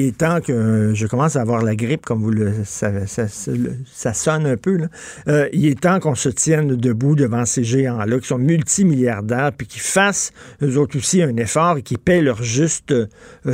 est, 0.00 0.16
temps 0.18 0.40
que 0.40 0.92
je 0.94 1.06
commence 1.06 1.36
à 1.36 1.40
avoir 1.40 1.62
la 1.62 1.74
grippe, 1.74 2.04
comme 2.04 2.22
vous 2.22 2.30
le 2.30 2.64
savez. 2.64 3.06
Ça, 3.06 4.14
sonne 4.14 4.46
un 4.46 4.56
peu. 4.56 4.76
Là. 4.76 4.86
Euh, 5.28 5.48
il 5.52 5.66
est 5.66 5.80
temps 5.80 5.98
qu'on 6.00 6.14
se 6.14 6.28
tienne 6.28 6.76
debout 6.76 7.16
devant 7.16 7.44
ces 7.44 7.64
géants-là 7.64 8.18
qui 8.20 8.26
sont 8.26 8.38
multimilliardaires, 8.38 9.52
puis 9.56 9.66
qui 9.66 9.78
fassent, 9.78 10.32
eux 10.62 10.78
autres 10.78 10.96
aussi, 10.96 11.22
un 11.22 11.36
effort 11.36 11.78
et 11.78 11.82
qui 11.82 11.96
paient 11.96 12.22
leur 12.22 12.42
juste 12.42 12.92
euh, 12.92 13.06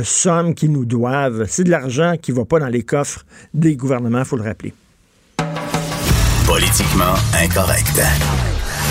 somme 0.03 0.53
qu'ils 0.55 0.71
nous 0.71 0.85
doivent. 0.85 1.45
C'est 1.47 1.63
de 1.63 1.71
l'argent 1.71 2.15
qui 2.21 2.31
ne 2.31 2.37
va 2.37 2.45
pas 2.45 2.59
dans 2.59 2.67
les 2.67 2.83
coffres 2.83 3.25
des 3.53 3.75
gouvernements, 3.75 4.19
il 4.19 4.25
faut 4.25 4.37
le 4.37 4.43
rappeler. 4.43 4.73
Politiquement 6.45 7.15
incorrect. 7.41 7.99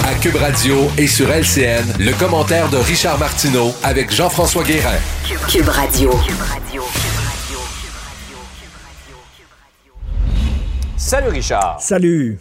À 0.04 0.14
Cube 0.14 0.34
Radio 0.34 0.88
et 0.98 1.06
sur 1.06 1.30
LCN, 1.30 1.84
le 2.00 2.12
commentaire 2.18 2.68
de 2.68 2.76
Richard 2.76 3.18
Martineau 3.18 3.72
avec 3.84 4.10
Jean-François 4.10 4.64
Guérin. 4.64 4.98
Cube 5.48 5.68
Radio. 5.68 6.10
Salut 10.96 11.28
Richard. 11.28 11.76
Salut. 11.80 12.40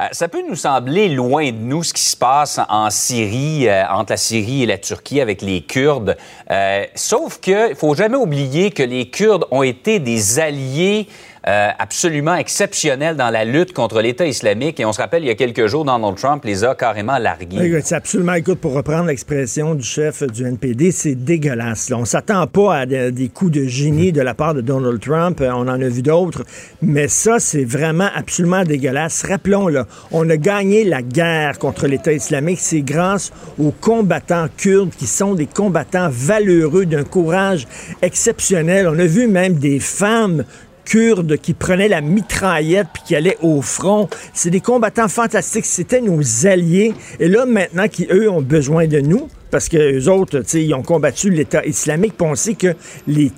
Euh, 0.00 0.06
ça 0.12 0.28
peut 0.28 0.42
nous 0.48 0.54
sembler 0.54 1.08
loin 1.08 1.50
de 1.50 1.56
nous 1.56 1.82
ce 1.82 1.92
qui 1.92 2.02
se 2.02 2.16
passe 2.16 2.60
en 2.68 2.88
Syrie, 2.88 3.68
euh, 3.68 3.82
entre 3.90 4.12
la 4.12 4.16
Syrie 4.16 4.62
et 4.62 4.66
la 4.66 4.78
Turquie 4.78 5.20
avec 5.20 5.42
les 5.42 5.62
Kurdes. 5.62 6.16
Euh, 6.50 6.84
sauf 6.94 7.40
qu'il 7.40 7.70
ne 7.70 7.74
faut 7.74 7.96
jamais 7.96 8.16
oublier 8.16 8.70
que 8.70 8.84
les 8.84 9.10
Kurdes 9.10 9.46
ont 9.50 9.64
été 9.64 9.98
des 9.98 10.38
alliés 10.38 11.08
euh, 11.48 11.70
absolument 11.78 12.34
exceptionnel 12.34 13.16
dans 13.16 13.30
la 13.30 13.46
lutte 13.46 13.72
contre 13.72 14.02
l'État 14.02 14.26
islamique. 14.26 14.80
Et 14.80 14.84
on 14.84 14.92
se 14.92 15.00
rappelle, 15.00 15.22
il 15.22 15.28
y 15.28 15.30
a 15.30 15.34
quelques 15.34 15.66
jours, 15.66 15.82
Donald 15.82 16.14
Trump 16.16 16.44
les 16.44 16.62
a 16.62 16.74
carrément 16.74 17.16
largués. 17.16 17.80
C'est 17.82 17.94
absolument, 17.94 18.34
écoute, 18.34 18.60
pour 18.60 18.74
reprendre 18.74 19.06
l'expression 19.06 19.74
du 19.74 19.82
chef 19.82 20.22
du 20.24 20.44
NPD, 20.44 20.90
c'est 20.90 21.14
dégueulasse. 21.14 21.90
On 21.90 22.00
On 22.00 22.04
s'attend 22.04 22.46
pas 22.46 22.80
à 22.80 22.86
des 22.86 23.30
coups 23.32 23.52
de 23.52 23.64
génie 23.64 24.12
de 24.12 24.20
la 24.20 24.34
part 24.34 24.52
de 24.52 24.60
Donald 24.60 25.00
Trump. 25.00 25.40
Euh, 25.40 25.50
on 25.54 25.62
en 25.62 25.80
a 25.80 25.88
vu 25.88 26.02
d'autres. 26.02 26.44
Mais 26.82 27.08
ça, 27.08 27.38
c'est 27.38 27.64
vraiment 27.64 28.10
absolument 28.14 28.64
dégueulasse. 28.64 29.24
Rappelons-le, 29.26 29.84
on 30.12 30.28
a 30.28 30.36
gagné 30.36 30.84
la 30.84 31.00
guerre 31.00 31.58
contre 31.58 31.86
l'État 31.86 32.12
islamique. 32.12 32.58
C'est 32.60 32.82
grâce 32.82 33.32
aux 33.58 33.70
combattants 33.70 34.48
kurdes 34.54 34.90
qui 34.90 35.06
sont 35.06 35.34
des 35.34 35.46
combattants 35.46 36.10
valeureux 36.10 36.84
d'un 36.84 37.04
courage 37.04 37.66
exceptionnel. 38.02 38.86
On 38.86 38.98
a 38.98 39.06
vu 39.06 39.28
même 39.28 39.54
des 39.54 39.80
femmes 39.80 40.44
Kurdes 40.88 41.36
qui 41.36 41.52
prenaient 41.52 41.88
la 41.88 42.00
mitraillette 42.00 42.88
puis 42.92 43.02
qui 43.04 43.16
allaient 43.16 43.36
au 43.42 43.60
front. 43.60 44.08
C'est 44.32 44.50
des 44.50 44.60
combattants 44.60 45.08
fantastiques. 45.08 45.66
C'était 45.66 46.00
nos 46.00 46.46
alliés. 46.46 46.94
Et 47.20 47.28
là, 47.28 47.44
maintenant, 47.44 47.88
qui, 47.88 48.06
eux, 48.10 48.30
ont 48.30 48.40
besoin 48.40 48.86
de 48.86 49.00
nous, 49.00 49.28
parce 49.50 49.68
que 49.68 49.76
les 49.76 50.08
autres, 50.08 50.40
tu 50.40 50.44
sais, 50.48 50.64
ils 50.64 50.74
ont 50.74 50.82
combattu 50.82 51.30
l'État 51.30 51.64
islamique. 51.64 52.14
Puis 52.16 52.26
on 52.26 52.34
sait 52.34 52.54
que 52.54 52.74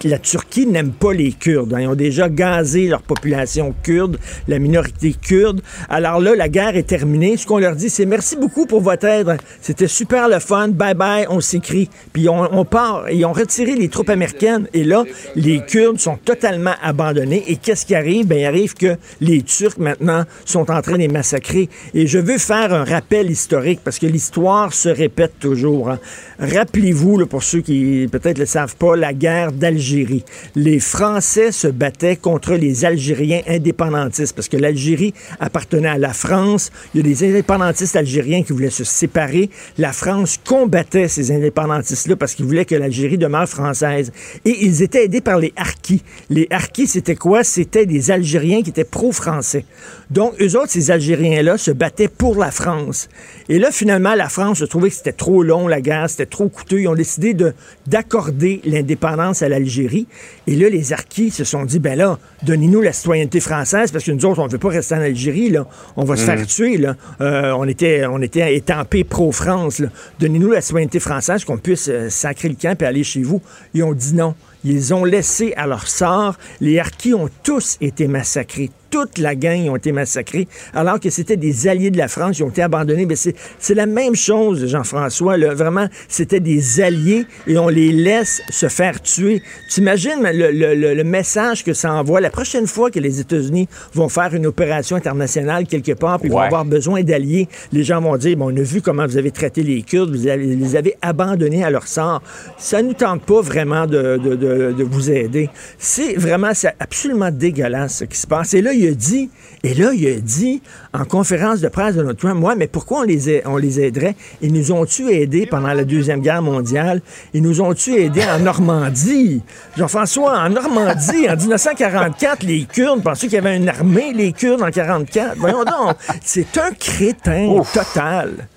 la 0.04 0.18
Turquie 0.18 0.66
n'aime 0.66 0.92
pas 0.92 1.12
les 1.12 1.32
Kurdes. 1.32 1.72
hein. 1.74 1.80
Ils 1.80 1.86
ont 1.88 1.94
déjà 1.94 2.28
gazé 2.28 2.88
leur 2.88 3.02
population 3.02 3.74
kurde, 3.82 4.18
la 4.48 4.58
minorité 4.58 5.14
kurde. 5.14 5.60
Alors 5.88 6.20
là, 6.20 6.34
la 6.34 6.48
guerre 6.48 6.76
est 6.76 6.86
terminée. 6.86 7.36
Ce 7.36 7.46
qu'on 7.46 7.58
leur 7.58 7.76
dit, 7.76 7.90
c'est 7.90 8.06
merci 8.06 8.36
beaucoup 8.36 8.66
pour 8.66 8.80
votre 8.80 9.06
aide. 9.06 9.36
C'était 9.60 9.86
super 9.88 10.28
le 10.28 10.38
fun. 10.40 10.68
Bye 10.68 10.94
bye, 10.94 11.26
on 11.30 11.40
s'écrit. 11.40 11.88
Puis 12.12 12.28
on, 12.28 12.52
on 12.58 12.64
part. 12.64 13.10
Ils 13.10 13.24
ont 13.24 13.32
retiré 13.32 13.74
les 13.76 13.88
troupes 13.88 14.10
américaines. 14.10 14.66
Et 14.74 14.84
là, 14.84 15.04
les 15.36 15.60
Kurdes 15.64 16.00
sont 16.00 16.16
totalement 16.16 16.74
abandonnés. 16.82 17.44
Et 17.48 17.56
qu'est-ce 17.56 17.86
qui 17.86 17.94
arrive? 17.94 18.26
Ben, 18.26 18.38
il 18.38 18.44
arrive 18.44 18.74
que 18.74 18.96
les 19.20 19.42
Turcs, 19.42 19.78
maintenant, 19.78 20.24
sont 20.44 20.70
en 20.70 20.82
train 20.82 20.94
de 20.94 20.98
les 20.98 21.08
massacrer. 21.08 21.68
Et 21.94 22.06
je 22.06 22.18
veux 22.18 22.38
faire 22.38 22.74
un 22.74 22.84
rappel 22.84 23.30
historique 23.30 23.80
parce 23.84 23.98
que 23.98 24.06
l'histoire 24.06 24.72
se 24.72 24.88
répète 24.88 25.38
toujours. 25.38 25.90
hein. 25.90 25.98
Rappelez-vous, 26.38 27.26
pour 27.26 27.42
ceux 27.42 27.60
qui 27.60 28.08
peut-être 28.10 28.36
ne 28.36 28.42
le 28.42 28.46
savent 28.46 28.76
pas, 28.76 28.96
la 28.96 29.12
guerre 29.12 29.52
d'Algérie. 29.52 30.24
Les 30.54 30.80
Français 30.80 31.52
se 31.52 31.68
battaient 31.68 32.16
contre 32.16 32.54
les 32.54 32.84
Algériens 32.84 33.42
indépendantistes 33.46 34.34
parce 34.34 34.48
que 34.48 34.56
l'Algérie 34.56 35.14
appartenait 35.38 35.88
à 35.88 35.98
la 35.98 36.12
France. 36.12 36.70
Il 36.94 36.98
y 36.98 37.00
a 37.00 37.14
des 37.14 37.28
indépendantistes 37.28 37.96
algériens 37.96 38.42
qui 38.42 38.52
voulaient 38.52 38.70
se 38.70 38.84
séparer. 38.84 39.50
La 39.78 39.92
France 39.92 40.38
combattait 40.44 41.08
ces 41.08 41.30
indépendantistes-là 41.32 42.16
parce 42.16 42.34
qu'ils 42.34 42.46
voulaient 42.46 42.64
que 42.64 42.74
l'Algérie 42.74 43.18
demeure 43.18 43.48
française. 43.48 44.12
Et 44.44 44.64
ils 44.64 44.82
étaient 44.82 45.04
aidés 45.04 45.20
par 45.20 45.38
les 45.38 45.52
Harkis. 45.56 46.02
Les 46.30 46.46
Harkis, 46.50 46.86
c'était 46.86 47.16
quoi? 47.16 47.44
C'était 47.44 47.86
des 47.86 48.10
Algériens 48.10 48.62
qui 48.62 48.70
étaient 48.70 48.84
pro-français. 48.84 49.64
Donc, 50.10 50.34
eux 50.40 50.56
autres, 50.56 50.70
ces 50.70 50.90
Algériens-là, 50.90 51.58
se 51.58 51.70
battaient 51.70 52.08
pour 52.08 52.36
la 52.36 52.50
France. 52.50 53.08
Et 53.48 53.58
là, 53.58 53.70
finalement, 53.70 54.14
la 54.14 54.28
France 54.28 54.62
a 54.62 54.66
trouvé 54.66 54.90
que 54.90 54.96
c'était 54.96 55.12
trop 55.12 55.42
long, 55.42 55.68
la 55.68 55.80
guerre, 55.80 55.89
c'était 56.08 56.26
trop 56.26 56.48
coûteux. 56.48 56.80
Ils 56.80 56.88
ont 56.88 56.94
décidé 56.94 57.34
de- 57.34 57.52
d'accorder 57.86 58.60
l'indépendance 58.64 59.42
à 59.42 59.48
l'Algérie. 59.48 60.06
Et 60.46 60.54
là, 60.56 60.68
les 60.68 60.92
Harkis 60.92 61.30
se 61.30 61.44
sont 61.44 61.64
dit, 61.64 61.78
ben 61.78 61.96
là, 61.96 62.18
donnez-nous 62.42 62.80
la 62.80 62.92
citoyenneté 62.92 63.40
française, 63.40 63.90
parce 63.92 64.04
que 64.04 64.10
nous 64.12 64.24
autres, 64.24 64.40
on 64.40 64.46
ne 64.46 64.50
veut 64.52 64.58
pas 64.58 64.68
rester 64.68 64.94
en 64.94 65.00
Algérie, 65.00 65.50
là. 65.50 65.66
On 65.96 66.04
va 66.04 66.16
se 66.16 66.24
faire 66.24 66.46
tuer, 66.46 66.76
là. 66.78 66.96
Euh, 67.20 67.52
on 67.56 67.66
était, 67.68 68.04
on 68.06 68.20
était 68.22 68.54
étampés 68.56 69.04
pro-France. 69.04 69.82
Donnez-nous 70.18 70.50
la 70.50 70.60
citoyenneté 70.60 71.00
française, 71.00 71.44
qu'on 71.44 71.58
puisse 71.58 71.88
euh, 71.88 72.08
sacrer 72.08 72.48
le 72.48 72.56
camp 72.60 72.76
et 72.80 72.84
aller 72.84 73.04
chez 73.04 73.22
vous. 73.22 73.40
Ils 73.74 73.82
ont 73.82 73.92
dit 73.94 74.14
non. 74.14 74.34
Ils 74.64 74.92
ont 74.92 75.04
laissé 75.04 75.54
à 75.56 75.66
leur 75.66 75.88
sort. 75.88 76.36
Les 76.60 76.78
Harkis 76.78 77.14
ont 77.14 77.28
tous 77.42 77.76
été 77.80 78.06
massacrés. 78.08 78.70
Toute 78.90 79.18
la 79.18 79.34
gang 79.34 79.68
ont 79.68 79.76
été 79.76 79.92
massacrés, 79.92 80.48
alors 80.74 80.98
que 80.98 81.10
c'était 81.10 81.36
des 81.36 81.68
alliés 81.68 81.90
de 81.90 81.98
la 81.98 82.08
France. 82.08 82.38
Ils 82.38 82.42
ont 82.42 82.48
été 82.48 82.62
abandonnés. 82.62 83.06
Mais 83.06 83.16
c'est 83.16 83.34
c'est 83.58 83.74
la 83.74 83.86
même 83.86 84.14
chose, 84.16 84.66
Jean-François. 84.66 85.36
là. 85.36 85.54
Vraiment, 85.54 85.86
c'était 86.08 86.40
des 86.40 86.80
alliés 86.80 87.24
et 87.46 87.56
on 87.58 87.68
les 87.68 87.92
laisse 87.92 88.42
se 88.50 88.68
faire 88.68 89.00
tuer. 89.00 89.42
Tu 89.72 89.80
imagines 89.80 90.20
le, 90.22 90.50
le- 90.50 90.74
le- 90.74 90.94
le 90.94 91.04
message 91.04 91.62
que 91.64 91.72
ça 91.72 91.92
envoie 91.92 92.20
la 92.20 92.30
prochaine 92.30 92.66
fois 92.66 92.90
que 92.90 92.98
les 92.98 93.20
États-Unis 93.20 93.68
vont 93.94 94.08
faire 94.08 94.34
une 94.34 94.46
opération 94.46 94.96
internationale 94.96 95.66
quelque 95.66 95.92
part, 95.92 96.18
puis 96.18 96.28
vont 96.28 96.36
avoir 96.46 96.64
besoin 96.64 97.02
d'alliés. 97.02 97.48
Les 97.72 97.84
gens 97.84 98.00
vont 98.00 98.16
dire, 98.16 98.36
bon, 98.36 98.52
on 98.52 98.56
a 98.56 98.62
vu 98.62 98.82
comment 98.82 99.06
vous 99.06 99.16
avez 99.16 99.30
traité 99.30 99.62
les 99.62 99.82
Kurdes, 99.82 100.10
vous 100.14 100.26
avez- 100.26 100.56
les 100.56 100.76
avez 100.76 100.94
abandonnés 101.02 101.62
à 101.64 101.70
leur 101.70 101.86
sort. 101.86 102.22
Ça 102.58 102.82
ne 102.82 102.88
nous 102.88 102.94
tente 102.94 103.22
pas 103.22 103.40
vraiment 103.40 103.86
de, 103.86 104.18
de- 104.18 104.34
de- 104.34 104.74
de 104.76 104.84
vous 104.84 105.10
aider. 105.10 105.48
C'est 105.78 106.14
vraiment, 106.14 106.50
c'est 106.54 106.74
absolument 106.80 107.30
dégueulasse 107.30 107.98
ce 107.98 108.04
qui 108.04 108.18
se 108.18 108.26
passe. 108.26 108.54
Et 108.54 108.62
là, 108.62 108.72
il 108.82 108.88
a 108.88 108.94
dit, 108.94 109.30
et 109.62 109.74
là, 109.74 109.92
il 109.94 110.06
a 110.08 110.20
dit 110.20 110.62
en 110.92 111.04
conférence 111.04 111.60
de 111.60 111.68
presse 111.68 111.94
de 111.94 112.02
notre 112.02 112.18
Trump, 112.18 112.38
moi, 112.40 112.54
mais 112.56 112.66
pourquoi 112.66 113.00
on 113.00 113.02
les, 113.02 113.28
a- 113.38 113.42
on 113.48 113.56
les 113.56 113.80
aiderait? 113.80 114.14
Ils 114.42 114.52
nous 114.52 114.72
ont-tu 114.72 115.10
aidés 115.12 115.46
pendant 115.46 115.72
la 115.72 115.84
Deuxième 115.84 116.20
Guerre 116.20 116.42
mondiale? 116.42 117.00
Ils 117.34 117.42
nous 117.42 117.60
ont-tu 117.60 117.94
aidés 117.94 118.24
en 118.24 118.38
Normandie? 118.40 119.42
Jean-François, 119.76 120.38
en 120.38 120.50
Normandie, 120.50 121.28
en 121.28 121.36
1944, 121.36 122.42
les 122.42 122.64
Kurdes 122.64 123.02
pensaient 123.02 123.26
qu'il 123.28 123.36
y 123.36 123.38
avait 123.38 123.56
une 123.56 123.68
armée, 123.68 124.12
les 124.14 124.32
Kurdes, 124.32 124.62
en 124.62 124.70
44. 124.70 125.36
Voyons 125.38 125.64
donc, 125.64 125.96
c'est 126.24 126.56
un 126.58 126.70
crétin 126.78 127.62
total. 127.72 128.48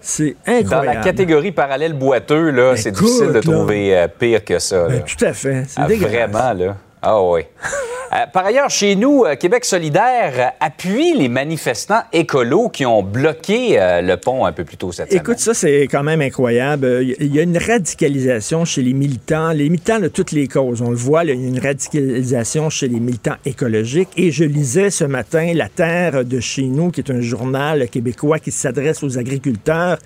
C'est 0.00 0.36
Dans 0.46 0.52
incroyable. 0.54 0.86
la 0.98 1.02
catégorie 1.04 1.52
parallèle 1.52 1.92
boiteux, 1.92 2.50
là, 2.50 2.76
c'est 2.76 2.92
difficile 2.92 3.28
de 3.28 3.32
là. 3.34 3.40
trouver 3.40 3.96
euh, 3.98 4.08
pire 4.08 4.42
que 4.44 4.58
ça. 4.58 4.86
Ben, 4.88 5.02
tout 5.02 5.22
à 5.24 5.32
fait. 5.32 5.64
C'est 5.68 5.80
Ah, 5.80 5.86
dégueulasse. 5.86 6.30
vraiment, 6.30 6.52
là. 6.54 6.76
Ah 7.02 7.22
oui. 7.22 7.42
Euh, 8.12 8.24
par 8.32 8.46
ailleurs, 8.46 8.70
chez 8.70 8.96
nous, 8.96 9.24
euh, 9.24 9.34
Québec 9.36 9.66
solidaire 9.66 10.32
euh, 10.38 10.46
appuie 10.60 11.14
les 11.14 11.28
manifestants 11.28 12.00
écolos 12.14 12.70
qui 12.70 12.86
ont 12.86 13.02
bloqué 13.02 13.78
euh, 13.78 14.00
le 14.00 14.16
pont 14.16 14.46
un 14.46 14.52
peu 14.52 14.64
plus 14.64 14.78
tôt 14.78 14.92
cette 14.92 15.12
Écoute, 15.12 15.38
ça, 15.38 15.52
c'est 15.52 15.82
quand 15.90 16.02
même 16.02 16.22
incroyable. 16.22 16.86
Euh, 16.86 17.02
Il 17.02 17.34
y 17.34 17.38
a 17.38 17.42
une 17.42 17.58
radicalisation 17.58 18.64
chez 18.64 18.80
les 18.80 18.94
militants, 18.94 19.50
les 19.50 19.68
militants 19.68 20.00
de 20.00 20.08
toutes 20.08 20.32
les 20.32 20.48
causes. 20.48 20.80
On 20.80 20.88
le 20.88 20.96
voit, 20.96 21.24
il 21.24 21.28
y 21.28 21.30
a 21.32 21.34
une 21.34 21.58
radicalisation 21.58 22.70
chez 22.70 22.88
les 22.88 22.98
militants 22.98 23.36
écologiques. 23.44 24.08
Et 24.16 24.30
je 24.30 24.44
lisais 24.44 24.88
ce 24.88 25.04
matin 25.04 25.52
La 25.54 25.68
Terre 25.68 26.24
de 26.24 26.40
chez 26.40 26.62
nous, 26.62 26.90
qui 26.90 27.02
est 27.02 27.10
un 27.10 27.20
journal 27.20 27.90
québécois 27.90 28.38
qui 28.38 28.52
s'adresse 28.52 29.02
aux 29.02 29.18
agriculteurs, 29.18 29.98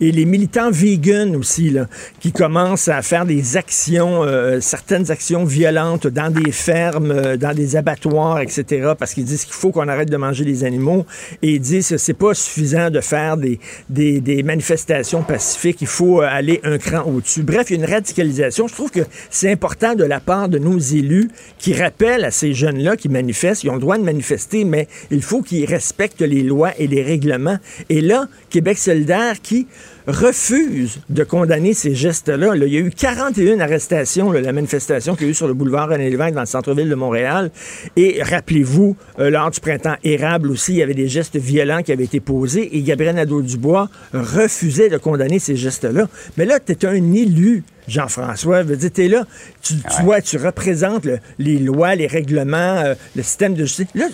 et 0.00 0.12
les 0.12 0.24
militants 0.24 0.70
vegan 0.70 1.36
aussi, 1.36 1.68
là, 1.68 1.86
qui 2.20 2.32
commencent 2.32 2.88
à 2.88 3.02
faire 3.02 3.26
des 3.26 3.58
actions, 3.58 4.24
euh, 4.24 4.60
certaines 4.60 5.10
actions 5.10 5.44
violentes 5.44 6.06
dans 6.06 6.32
des 6.32 6.49
fermes, 6.52 7.10
euh, 7.10 7.36
dans 7.36 7.54
des 7.54 7.76
abattoirs, 7.76 8.40
etc., 8.40 8.92
parce 8.98 9.14
qu'ils 9.14 9.24
disent 9.24 9.44
qu'il 9.44 9.54
faut 9.54 9.70
qu'on 9.70 9.88
arrête 9.88 10.10
de 10.10 10.16
manger 10.16 10.44
les 10.44 10.64
animaux. 10.64 11.06
Et 11.42 11.52
ils 11.52 11.60
disent 11.60 11.88
que 11.88 11.96
c'est 11.96 12.14
pas 12.14 12.34
suffisant 12.34 12.90
de 12.90 13.00
faire 13.00 13.36
des, 13.36 13.58
des, 13.88 14.20
des 14.20 14.42
manifestations 14.42 15.22
pacifiques, 15.22 15.80
il 15.80 15.86
faut 15.86 16.22
euh, 16.22 16.28
aller 16.28 16.60
un 16.64 16.78
cran 16.78 17.02
au-dessus. 17.06 17.42
Bref, 17.42 17.70
il 17.70 17.76
y 17.76 17.80
a 17.80 17.84
une 17.84 17.90
radicalisation. 17.90 18.68
Je 18.68 18.74
trouve 18.74 18.90
que 18.90 19.00
c'est 19.30 19.50
important 19.50 19.94
de 19.94 20.04
la 20.04 20.20
part 20.20 20.48
de 20.48 20.58
nos 20.58 20.78
élus 20.78 21.30
qui 21.58 21.74
rappellent 21.74 22.24
à 22.24 22.30
ces 22.30 22.54
jeunes-là 22.54 22.96
qui 22.96 23.08
manifestent, 23.08 23.64
ils 23.64 23.70
ont 23.70 23.74
le 23.74 23.80
droit 23.80 23.98
de 23.98 24.04
manifester, 24.04 24.64
mais 24.64 24.88
il 25.10 25.22
faut 25.22 25.42
qu'ils 25.42 25.64
respectent 25.66 26.22
les 26.22 26.42
lois 26.42 26.72
et 26.78 26.86
les 26.86 27.02
règlements. 27.02 27.58
Et 27.88 28.00
là, 28.00 28.26
Québec 28.48 28.78
solidaire 28.78 29.40
qui 29.42 29.66
refuse 30.10 31.00
de 31.08 31.24
condamner 31.24 31.74
ces 31.74 31.94
gestes-là. 31.94 32.54
Là, 32.54 32.66
il 32.66 32.72
y 32.72 32.76
a 32.76 32.80
eu 32.80 32.90
41 32.90 33.60
arrestations, 33.60 34.32
la 34.32 34.52
manifestation 34.52 35.14
qu'il 35.14 35.26
y 35.26 35.28
a 35.28 35.30
eu 35.30 35.34
sur 35.34 35.46
le 35.46 35.54
boulevard 35.54 35.88
René 35.88 36.10
Lévesque 36.10 36.34
dans 36.34 36.40
le 36.40 36.46
centre-ville 36.46 36.88
de 36.88 36.94
Montréal. 36.94 37.50
Et 37.96 38.22
rappelez-vous, 38.22 38.96
euh, 39.18 39.30
lors 39.30 39.50
du 39.50 39.60
printemps 39.60 39.96
érable 40.04 40.50
aussi, 40.50 40.72
il 40.72 40.78
y 40.78 40.82
avait 40.82 40.94
des 40.94 41.08
gestes 41.08 41.36
violents 41.36 41.82
qui 41.82 41.92
avaient 41.92 42.04
été 42.04 42.20
posés 42.20 42.76
et 42.76 42.82
Gabriel 42.82 43.16
Nadeau-Dubois 43.16 43.88
refusait 44.12 44.88
de 44.88 44.98
condamner 44.98 45.38
ces 45.38 45.56
gestes-là. 45.56 46.08
Mais 46.36 46.44
là, 46.44 46.58
tu 46.60 46.72
es 46.72 46.86
un 46.86 47.12
élu. 47.12 47.64
Jean-François, 47.88 48.62
veut 48.62 48.76
dire, 48.76 48.90
t'es 48.92 49.08
là, 49.08 49.24
tu, 49.62 49.74
tu 49.74 50.02
vois, 50.02 50.20
tu 50.20 50.36
représentes 50.36 51.04
le- 51.04 51.18
les 51.38 51.58
lois, 51.58 51.94
les 51.94 52.06
règlements, 52.06 52.56
euh, 52.84 52.94
le 53.16 53.22
système 53.22 53.54
de 53.54 53.64
justice. 53.64 53.86
Là, 53.94 54.06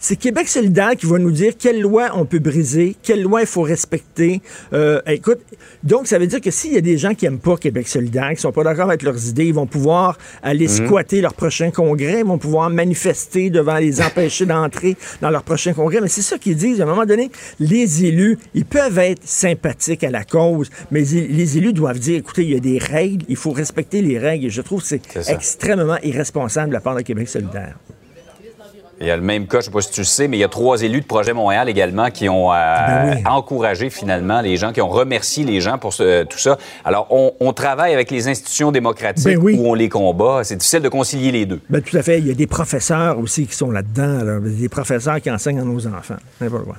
c'est 0.00 0.16
Québec 0.16 0.48
solidaire 0.48 0.92
qui 0.96 1.06
va 1.06 1.18
nous 1.18 1.30
dire 1.30 1.52
quelles 1.58 1.80
lois 1.80 2.10
on 2.14 2.24
peut 2.24 2.38
briser, 2.38 2.96
quelles 3.02 3.22
lois 3.22 3.40
il 3.40 3.46
faut 3.46 3.62
respecter. 3.62 4.40
Euh, 4.72 5.00
écoute, 5.06 5.40
donc 5.82 6.06
ça 6.06 6.18
veut 6.18 6.26
dire 6.26 6.40
que 6.40 6.50
s'il 6.50 6.72
y 6.72 6.76
a 6.76 6.80
des 6.80 6.98
gens 6.98 7.14
qui 7.14 7.24
n'aiment 7.24 7.38
pas 7.38 7.56
Québec 7.56 7.88
solidaire, 7.88 8.30
qui 8.34 8.40
sont 8.40 8.52
pas 8.52 8.64
d'accord 8.64 8.88
avec 8.88 9.02
leurs 9.02 9.28
idées, 9.28 9.46
ils 9.46 9.54
vont 9.54 9.66
pouvoir 9.66 10.18
aller 10.42 10.66
squatter 10.68 11.20
leur 11.20 11.34
prochain 11.34 11.70
congrès, 11.70 12.20
ils 12.20 12.26
vont 12.26 12.38
pouvoir 12.38 12.70
manifester 12.70 13.50
devant 13.50 13.78
les 13.78 14.00
empêcher 14.02 14.46
d'entrer 14.46 14.96
dans 15.20 15.30
leur 15.30 15.42
prochain 15.42 15.72
congrès. 15.72 16.00
Mais 16.00 16.08
c'est 16.08 16.22
ça 16.22 16.38
qu'ils 16.38 16.56
disent. 16.56 16.80
À 16.80 16.84
un 16.84 16.86
moment 16.86 17.06
donné, 17.06 17.30
les 17.60 18.04
élus, 18.04 18.38
ils 18.54 18.64
peuvent 18.64 18.98
être 18.98 19.22
sympathiques 19.24 20.04
à 20.04 20.10
la 20.10 20.24
cause, 20.24 20.70
mais 20.90 21.00
les 21.02 21.42
les 21.42 21.58
élus 21.58 21.72
doivent 21.72 21.98
dire, 21.98 22.18
écoutez, 22.18 22.42
il 22.44 22.50
y 22.52 22.56
a 22.56 22.60
des 22.60 22.78
règles, 22.78 23.01
il 23.28 23.36
faut 23.36 23.50
respecter 23.52 24.02
les 24.02 24.18
règles. 24.18 24.46
Et 24.46 24.50
je 24.50 24.62
trouve 24.62 24.82
que 24.82 24.86
c'est 24.88 25.30
extrêmement 25.32 25.96
irresponsable 26.02 26.68
de 26.68 26.74
la 26.74 26.80
part 26.80 26.94
de 26.96 27.02
Québec 27.02 27.28
solidaire. 27.28 27.76
Il 29.00 29.08
y 29.08 29.10
a 29.10 29.16
le 29.16 29.22
même 29.22 29.48
cas, 29.48 29.54
je 29.54 29.56
ne 29.56 29.62
sais 29.62 29.70
pas 29.72 29.80
si 29.80 29.90
tu 29.90 30.00
le 30.02 30.04
sais, 30.04 30.28
mais 30.28 30.36
il 30.36 30.40
y 30.40 30.44
a 30.44 30.48
trois 30.48 30.80
élus 30.80 31.00
de 31.00 31.06
Projet 31.06 31.32
Montréal 31.32 31.68
également 31.68 32.10
qui 32.10 32.28
ont 32.28 32.52
euh, 32.52 32.56
Ben 32.56 33.14
oui. 33.16 33.22
encouragé 33.26 33.90
finalement 33.90 34.40
les 34.42 34.56
gens, 34.56 34.72
qui 34.72 34.80
ont 34.80 34.88
remercié 34.88 35.44
les 35.44 35.60
gens 35.60 35.76
pour 35.76 35.92
ce- 35.92 36.22
tout 36.22 36.38
ça. 36.38 36.56
Alors, 36.84 37.08
on, 37.10 37.32
on 37.40 37.52
travaille 37.52 37.92
avec 37.94 38.12
les 38.12 38.28
institutions 38.28 38.70
démocratiques 38.70 39.24
Ben 39.24 39.38
oui. 39.38 39.56
où 39.58 39.66
on 39.66 39.74
les 39.74 39.88
combat. 39.88 40.44
C'est 40.44 40.54
difficile 40.54 40.82
de 40.82 40.88
concilier 40.88 41.32
les 41.32 41.46
deux. 41.46 41.60
Ben, 41.68 41.82
tout 41.82 41.96
à 41.96 42.02
fait. 42.02 42.20
Il 42.20 42.28
y 42.28 42.30
a 42.30 42.34
des 42.34 42.46
professeurs 42.46 43.18
aussi 43.18 43.44
qui 43.48 43.56
sont 43.56 43.72
là-dedans, 43.72 44.22
là. 44.22 44.38
des 44.40 44.68
professeurs 44.68 45.20
qui 45.20 45.32
enseignent 45.32 45.58
à 45.60 45.64
nos 45.64 45.84
enfants. 45.88 46.16
N'importe 46.40 46.64
quoi. 46.66 46.76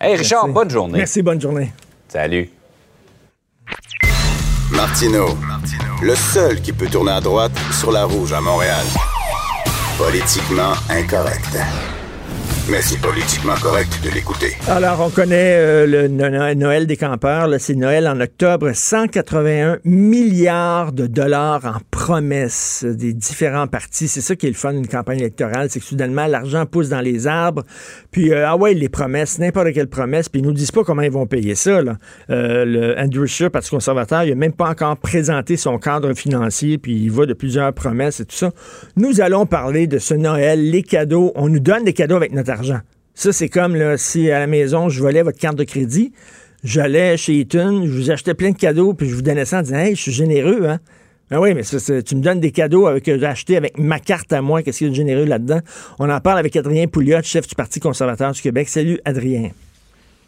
Hey 0.00 0.16
Richard, 0.16 0.44
Merci. 0.46 0.54
bonne 0.54 0.70
journée. 0.70 0.98
Merci, 0.98 1.20
bonne 1.22 1.40
journée. 1.40 1.70
Salut. 2.08 2.48
Martino, 4.72 5.26
le 6.02 6.14
seul 6.14 6.60
qui 6.60 6.72
peut 6.72 6.86
tourner 6.86 7.12
à 7.12 7.20
droite 7.20 7.52
sur 7.72 7.92
la 7.92 8.04
rouge 8.04 8.32
à 8.32 8.40
Montréal. 8.40 8.84
Politiquement 9.96 10.72
incorrect. 10.90 11.56
Mais 12.68 12.82
c'est 12.82 13.00
politiquement 13.00 13.54
correct 13.62 14.00
de 14.02 14.10
l'écouter. 14.10 14.56
Alors, 14.68 15.00
on 15.00 15.08
connaît 15.08 15.54
euh, 15.54 15.86
le 15.86 16.08
no- 16.08 16.54
Noël 16.54 16.88
des 16.88 16.96
campeurs. 16.96 17.48
C'est 17.60 17.76
Noël 17.76 18.08
en 18.08 18.20
octobre. 18.20 18.72
181 18.74 19.78
milliards 19.84 20.90
de 20.92 21.06
dollars 21.06 21.60
en 21.64 21.78
promesses 22.06 22.84
des 22.84 23.12
différents 23.12 23.66
partis. 23.66 24.06
C'est 24.06 24.20
ça 24.20 24.36
qui 24.36 24.46
est 24.46 24.50
le 24.50 24.54
fun 24.54 24.72
d'une 24.72 24.86
campagne 24.86 25.18
électorale, 25.18 25.70
c'est 25.70 25.80
que 25.80 25.84
soudainement, 25.84 26.28
l'argent 26.28 26.64
pousse 26.64 26.88
dans 26.88 27.00
les 27.00 27.26
arbres. 27.26 27.64
Puis, 28.12 28.32
euh, 28.32 28.46
ah 28.46 28.56
ouais, 28.56 28.74
les 28.74 28.88
promesses, 28.88 29.40
n'importe 29.40 29.72
quelle 29.72 29.88
promesse. 29.88 30.28
Puis, 30.28 30.40
ils 30.40 30.44
nous 30.44 30.52
disent 30.52 30.70
pas 30.70 30.84
comment 30.84 31.02
ils 31.02 31.10
vont 31.10 31.26
payer 31.26 31.56
ça. 31.56 31.82
Là. 31.82 31.96
Euh, 32.30 32.64
le 32.64 32.96
Andrew 32.96 33.26
Scheer, 33.26 33.50
Parti 33.50 33.70
conservateur, 33.70 34.22
il 34.22 34.30
a 34.30 34.34
même 34.36 34.52
pas 34.52 34.70
encore 34.70 34.96
présenté 34.98 35.56
son 35.56 35.78
cadre 35.78 36.14
financier. 36.14 36.78
Puis, 36.78 36.94
il 36.94 37.10
va 37.10 37.26
de 37.26 37.34
plusieurs 37.34 37.72
promesses 37.72 38.20
et 38.20 38.24
tout 38.24 38.36
ça. 38.36 38.52
Nous 38.94 39.20
allons 39.20 39.44
parler 39.44 39.88
de 39.88 39.98
ce 39.98 40.14
Noël, 40.14 40.70
les 40.70 40.84
cadeaux. 40.84 41.32
On 41.34 41.48
nous 41.48 41.58
donne 41.58 41.82
des 41.82 41.92
cadeaux 41.92 42.14
avec 42.14 42.32
notre 42.32 42.52
argent. 42.52 42.78
Ça, 43.14 43.32
c'est 43.32 43.48
comme 43.48 43.96
si 43.96 44.30
à 44.30 44.38
la 44.38 44.46
maison, 44.46 44.88
je 44.88 45.02
volais 45.02 45.22
votre 45.22 45.38
carte 45.40 45.56
de 45.56 45.64
crédit 45.64 46.12
j'allais 46.66 47.16
chez 47.16 47.34
Eaton, 47.34 47.84
je 47.86 47.92
vous 47.92 48.10
achetais 48.10 48.34
plein 48.34 48.50
de 48.50 48.56
cadeaux, 48.56 48.92
puis 48.92 49.08
je 49.08 49.14
vous 49.14 49.22
donnais 49.22 49.44
ça 49.44 49.60
en 49.60 49.62
disant 49.62 49.76
Hey, 49.76 49.94
je 49.94 50.02
suis 50.02 50.12
généreux, 50.12 50.66
hein? 50.66 50.80
Ben 51.28 51.40
oui, 51.40 51.54
mais 51.54 51.62
tu 51.62 52.14
me 52.14 52.22
donnes 52.22 52.38
des 52.38 52.52
cadeaux 52.52 52.88
que 53.00 53.18
j'ai 53.18 53.26
achetés 53.26 53.56
avec 53.56 53.78
ma 53.78 53.98
carte 53.98 54.32
à 54.32 54.42
moi. 54.42 54.62
Qu'est-ce 54.62 54.78
qu'il 54.78 54.86
y 54.86 54.90
a 54.90 54.92
de 54.92 54.96
généreux 54.96 55.24
là-dedans? 55.24 55.58
On 55.98 56.08
en 56.08 56.20
parle 56.20 56.38
avec 56.38 56.54
Adrien 56.54 56.86
Pouliot, 56.86 57.20
chef 57.22 57.48
du 57.48 57.56
Parti 57.56 57.80
conservateur 57.80 58.30
du 58.30 58.40
Québec. 58.40 58.68
Salut, 58.68 59.00
Adrien. 59.04 59.50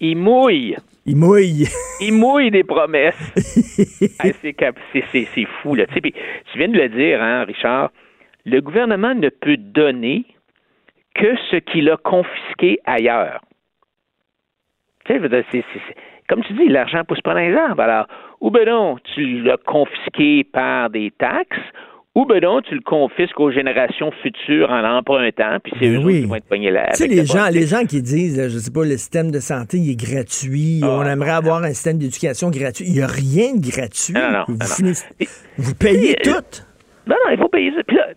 Il 0.01 0.17
mouille. 0.17 0.77
Il 1.07 1.17
mouille. 1.17 1.69
Il 2.01 2.15
mouille 2.15 2.51
des 2.51 2.65
promesses. 2.65 3.15
c'est 3.37 5.47
fou, 5.63 5.77
là. 5.77 5.87
Tu, 5.87 6.01
tu 6.01 6.59
viens 6.59 6.69
de 6.69 6.77
le 6.77 6.89
dire, 6.89 7.23
hein, 7.23 7.45
Richard. 7.45 7.93
Le 8.45 8.61
gouvernement 8.61 9.15
ne 9.15 9.29
peut 9.29 9.57
donner 9.57 10.25
que 11.15 11.37
ce 11.51 11.57
qu'il 11.57 11.89
a 11.91 11.97
confisqué 11.97 12.81
ailleurs. 12.87 13.41
Tu 15.05 15.15
sais, 15.15 15.45
c'est 15.53 15.65
comme 16.29 16.45
tu 16.45 16.53
dis, 16.53 16.69
l'argent 16.69 17.05
pousse 17.05 17.23
pas 17.23 17.35
dans 17.35 17.41
les 17.41 17.55
arbres. 17.55 17.83
Alors, 17.83 18.07
ou 18.41 18.51
ben 18.51 18.67
non, 18.67 18.97
tu 19.15 19.43
l'as 19.43 19.57
confisqué 19.57 20.45
par 20.45 20.91
des 20.91 21.13
taxes, 21.19 21.59
ou 22.15 22.25
ben 22.25 22.41
non, 22.41 22.61
tu 22.63 22.75
le 22.75 22.81
confisques 22.81 23.39
aux 23.39 23.51
générations 23.51 24.11
futures 24.23 24.71
en 24.71 24.81
l'empruntant, 24.81 25.59
puis 25.63 25.73
c'est 25.79 25.89
ben 25.89 26.05
eux 26.05 26.11
qui 26.11 26.27
vont 26.27 26.35
être 26.37 26.49
pognés 26.49 26.71
là. 26.71 26.89
Tu 26.91 27.05
sais, 27.05 27.07
les 27.07 27.25
gens, 27.25 27.49
les 27.51 27.67
gens 27.67 27.85
qui 27.85 28.03
disent, 28.03 28.43
je 28.49 28.59
sais 28.59 28.73
pas, 28.73 28.85
le 28.85 28.97
système 28.97 29.31
de 29.31 29.39
santé, 29.39 29.79
il 29.79 29.91
est 29.93 29.97
gratuit, 29.97 30.81
ah, 30.83 30.89
on 30.91 31.03
aimerait 31.05 31.31
avoir 31.31 31.63
un 31.63 31.69
système 31.69 31.99
d'éducation 31.99 32.51
gratuit. 32.51 32.87
Il 32.89 32.95
n'y 32.95 33.03
a 33.03 33.07
rien 33.07 33.55
de 33.55 33.71
gratuit. 33.71 34.15
Non, 34.15 34.31
non, 34.33 34.45
vous, 34.49 34.93
vous 35.59 35.75
payez 35.75 36.15
tout. 36.17 36.31
Non, 37.07 37.17
non, 37.25 37.33
il 37.33 37.39
faut 37.39 37.49
payer 37.49 37.73
ça. 37.75 37.83
Puis 37.87 37.97
là, 37.97 38.09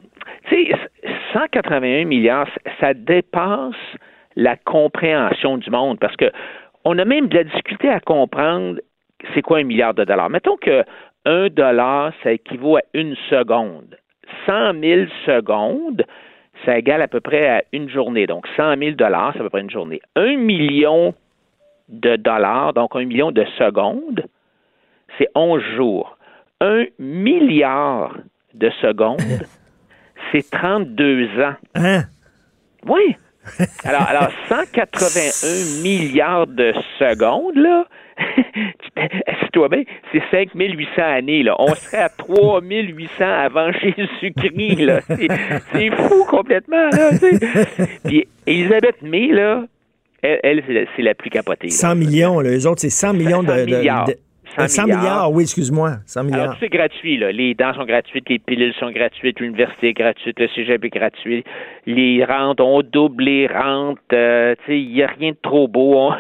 tu 0.50 0.66
sais, 0.66 0.72
181 1.34 2.06
milliards, 2.06 2.50
ça 2.80 2.94
dépasse 2.94 3.76
la 4.36 4.56
compréhension 4.58 5.58
du 5.58 5.70
monde, 5.70 6.00
parce 6.00 6.16
que 6.16 6.32
on 6.84 6.98
a 6.98 7.06
même 7.06 7.28
de 7.28 7.38
la 7.38 7.44
difficulté 7.44 7.90
à 7.90 8.00
comprendre 8.00 8.80
c'est 9.34 9.42
quoi 9.42 9.60
un 9.60 9.64
milliard 9.64 9.94
de 9.94 10.04
dollars? 10.04 10.30
Mettons 10.30 10.58
que 10.58 10.84
un 11.26 11.50
dollar, 11.50 12.14
ça 12.24 12.32
équivaut 12.32 12.78
à 12.78 12.82
une 12.94 13.16
seconde. 13.30 13.98
100 14.46 14.80
000 14.80 15.06
secondes, 15.26 16.04
ça 16.66 16.78
égale 16.78 17.02
à 17.02 17.08
peu 17.08 17.20
près 17.20 17.48
à 17.48 17.64
une 17.74 17.90
journée. 17.90 18.28
Donc, 18.28 18.48
100 18.56 18.78
000 18.78 18.92
dollars, 18.92 19.34
c'est 19.34 19.40
à 19.40 19.44
peu 19.44 19.50
près 19.50 19.62
une 19.62 19.70
journée. 19.70 20.02
Un 20.16 20.38
million 20.38 21.14
de 21.90 22.16
dollars, 22.16 22.74
donc 22.74 22.96
un 22.96 23.06
million 23.06 23.32
de 23.32 23.46
secondes, 23.58 24.26
c'est 25.18 25.28
11 25.36 25.62
jours. 25.76 26.18
Un 26.62 26.86
milliard 26.98 28.16
de 28.54 28.70
secondes, 28.82 29.20
c'est 30.32 30.50
32 30.50 31.28
ans. 31.42 31.56
Hein? 31.76 32.04
Oui. 32.88 33.16
Alors, 33.84 34.04
alors 34.04 34.30
181 34.48 35.84
milliards 35.84 36.48
de 36.48 36.74
secondes, 37.00 37.56
là, 37.56 37.86
toi 39.54 39.68
bien, 39.70 39.84
c'est 40.12 40.22
5800 40.32 41.02
années, 41.02 41.44
là. 41.44 41.56
On 41.60 41.74
serait 41.76 42.04
à 42.04 42.10
3800 42.10 43.26
avant 43.26 43.72
Jésus-Christ, 43.82 44.80
là. 44.80 45.00
C'est 45.72 45.90
fou 45.92 46.26
complètement, 46.30 46.90
là. 46.92 47.12
Puis 48.06 48.28
Elisabeth 48.48 49.02
May, 49.02 49.28
là, 49.28 49.66
elle, 50.22 50.64
c'est 50.96 51.02
la, 51.02 51.16
plus 51.16 51.30
capotée. 51.30 51.70
100 51.70 51.96
millions, 51.96 52.40
là. 52.40 52.52
Les 52.52 52.66
autres, 52.66 52.82
c'est 52.82 52.90
100 52.90 53.14
millions 53.14 53.44
de, 53.44 53.66
de 53.66 54.16
100, 54.58 54.84
milliards. 54.86 55.32
oui, 55.32 55.44
excuse-moi. 55.44 55.98
100 56.06 56.24
milliards. 56.24 56.42
Alors, 56.42 56.56
c'est 56.60 56.70
gratuit, 56.70 57.18
là. 57.18 57.32
Les 57.32 57.54
dents 57.54 57.74
sont 57.74 57.86
gratuites, 57.86 58.28
les 58.30 58.40
pilules 58.40 58.74
sont 58.80 58.92
gratuites, 58.92 59.40
l'université 59.40 59.90
est 59.90 59.94
gratuite, 59.94 60.40
le 60.40 60.48
cégep 60.50 60.84
est 60.84 60.90
gratuit. 60.90 61.44
Les 61.86 62.24
rentes, 62.24 62.62
on 62.62 62.82
double 62.82 63.24
les 63.24 63.48
rentes. 63.48 64.00
Euh, 64.14 64.56
tu 64.66 64.72
sais, 64.72 64.80
il 64.80 64.94
n'y 64.94 65.04
a 65.04 65.08
rien 65.08 65.32
de 65.32 65.38
trop 65.42 65.68
beau. 65.68 66.12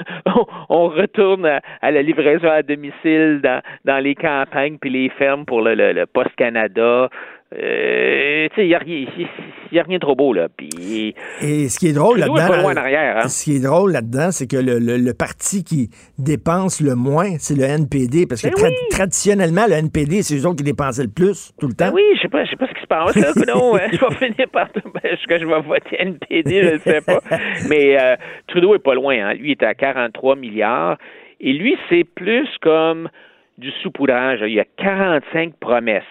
On, 0.69 0.87
retourne 0.87 1.45
à, 1.45 1.91
la 1.91 2.01
livraison 2.01 2.49
à 2.49 2.63
domicile 2.63 3.39
dans, 3.43 3.61
dans 3.85 3.99
les 3.99 4.15
campagnes 4.15 4.77
puis 4.79 4.89
les 4.89 5.09
fermes 5.09 5.45
pour 5.45 5.61
le, 5.61 5.75
le, 5.75 5.93
le 5.93 6.05
Post 6.05 6.35
Canada. 6.35 7.09
Euh, 7.53 8.47
il 8.57 8.67
n'y 8.67 8.73
a, 8.75 8.77
a, 8.77 9.83
rien 9.83 9.97
de 9.97 9.99
trop 9.99 10.15
beau, 10.15 10.31
là. 10.31 10.47
Puis, 10.55 11.13
Et 11.41 11.67
ce 11.67 11.79
qui 11.79 11.87
est 11.87 11.93
drôle 11.93 12.19
là-dedans. 12.19 12.69
Hein. 12.69 13.27
Ce 13.27 13.43
qui 13.43 13.57
est 13.57 13.63
drôle 13.63 13.91
là-dedans, 13.91 14.31
c'est 14.31 14.47
que 14.47 14.55
le, 14.55 14.79
le, 14.79 15.13
parti 15.13 15.63
qui 15.65 15.89
dépense 16.17 16.79
le 16.81 16.95
moins, 16.95 17.37
c'est 17.39 17.55
le 17.55 17.63
NPD. 17.63 18.25
Parce 18.25 18.41
que 18.41 18.47
ben 18.49 18.71
traditionnellement, 18.89 19.65
le 19.67 19.73
NPD, 19.73 20.23
c'est 20.23 20.37
eux 20.37 20.45
autres 20.45 20.57
qui 20.57 20.63
dépensaient 20.63 21.03
le 21.03 21.11
plus, 21.11 21.51
tout 21.59 21.67
le 21.67 21.73
temps. 21.73 21.87
Ben 21.87 21.95
oui, 21.95 22.03
je 22.15 22.21
sais 22.21 22.29
pas, 22.29 22.45
je 22.45 22.51
sais 22.51 22.55
pas 22.55 22.67
ce 22.67 22.73
qui 22.73 22.81
se 22.81 22.87
passe, 22.87 23.15
là. 23.15 23.53
non, 23.53 23.77
je 23.91 23.97
vais 23.99 24.15
finir 24.15 24.47
par. 24.49 24.69
Est-ce 25.03 25.27
que 25.27 25.39
je 25.39 25.45
vais 25.45 25.61
voter 25.61 25.97
NPD, 25.99 26.63
je 26.63 26.73
ne 26.73 26.77
sais 26.79 27.01
pas. 27.01 27.19
Mais 27.69 27.99
euh, 27.99 28.15
Trudeau 28.47 28.75
est 28.75 28.79
pas 28.83 28.95
loin, 28.95 29.15
hein. 29.15 29.33
Lui, 29.33 29.49
il 29.49 29.51
est 29.51 29.63
à 29.63 29.73
43 29.73 30.37
milliards. 30.37 30.97
Et 31.41 31.51
lui, 31.51 31.77
c'est 31.89 32.05
plus 32.05 32.47
comme 32.61 33.09
du 33.57 33.71
saupoudrage. 33.83 34.39
Il 34.41 34.53
y 34.53 34.59
a 34.59 34.65
45 34.77 35.55
promesses 35.59 36.03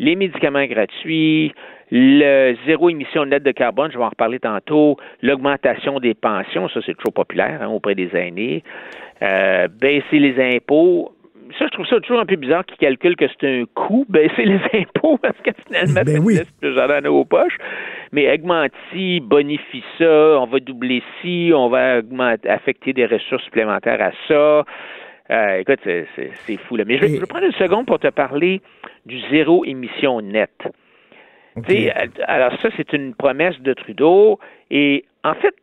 les 0.00 0.16
médicaments 0.16 0.64
gratuits, 0.64 1.52
le 1.92 2.56
zéro 2.66 2.88
émission 2.88 3.24
nette 3.26 3.42
de 3.42 3.52
carbone, 3.52 3.92
je 3.92 3.98
vais 3.98 4.04
en 4.04 4.08
reparler 4.08 4.40
tantôt, 4.40 4.96
l'augmentation 5.22 6.00
des 6.00 6.14
pensions, 6.14 6.68
ça 6.70 6.80
c'est 6.84 6.96
toujours 6.96 7.12
populaire 7.12 7.60
hein, 7.60 7.68
auprès 7.68 7.94
des 7.94 8.08
aînés, 8.16 8.64
euh, 9.22 9.68
baisser 9.68 10.18
les 10.18 10.56
impôts. 10.56 11.12
Ça, 11.58 11.66
je 11.66 11.72
trouve 11.72 11.86
ça 11.86 11.98
toujours 12.00 12.20
un 12.20 12.26
peu 12.26 12.36
bizarre 12.36 12.64
qu'ils 12.64 12.78
calculent 12.78 13.16
que 13.16 13.26
c'est 13.28 13.46
un 13.46 13.64
coût, 13.74 14.06
baisser 14.08 14.44
les 14.44 14.60
impôts, 14.72 15.18
parce 15.18 15.36
que 15.44 15.50
finalement, 15.66 16.02
ben 16.06 16.22
oui. 16.24 16.36
c'est 16.36 16.50
plus 16.60 16.74
dans 16.74 17.02
nos 17.02 17.24
poches. 17.24 17.58
Mais 18.12 18.32
augmente 18.32 18.70
ci, 18.92 19.20
bonifie 19.20 19.84
ça, 19.98 20.38
on 20.40 20.46
va 20.46 20.60
doubler 20.60 21.02
ci, 21.20 21.52
on 21.54 21.68
va 21.68 22.00
affecter 22.48 22.92
des 22.92 23.04
ressources 23.04 23.44
supplémentaires 23.44 24.00
à 24.00 24.12
ça. 24.28 24.64
Euh, 25.30 25.58
écoute, 25.58 25.80
c'est 25.84 26.56
fou. 26.56 26.76
Là. 26.76 26.84
Mais 26.86 26.98
je 26.98 27.06
vais, 27.06 27.26
prendre 27.26 27.46
une 27.46 27.52
seconde 27.52 27.86
pour 27.86 27.98
te 27.98 28.08
parler 28.08 28.60
du 29.06 29.20
zéro 29.30 29.64
émission 29.64 30.20
nette. 30.20 30.66
Euh, 31.56 31.90
alors 32.26 32.52
ça, 32.60 32.68
c'est 32.76 32.92
une 32.92 33.14
promesse 33.14 33.60
de 33.60 33.72
Trudeau. 33.74 34.38
Et 34.70 35.04
en 35.24 35.34
fait, 35.34 35.54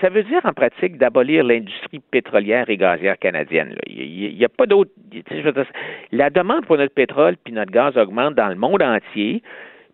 ça 0.00 0.08
veut 0.08 0.22
dire 0.22 0.40
en 0.44 0.52
pratique 0.52 0.98
d'abolir 0.98 1.42
l'industrie 1.44 2.00
pétrolière 2.10 2.68
et 2.70 2.76
gazière 2.76 3.18
canadienne. 3.18 3.74
Il 3.86 4.36
n'y 4.36 4.44
a, 4.44 4.48
pas 4.48 4.66
d'autre. 4.66 4.90
La 6.12 6.30
demande 6.30 6.66
pour 6.66 6.76
notre 6.76 6.94
pétrole 6.94 7.36
puis 7.42 7.52
notre 7.52 7.72
gaz 7.72 7.96
augmente 7.96 8.34
dans 8.34 8.48
le 8.48 8.54
monde 8.54 8.82
entier. 8.82 9.42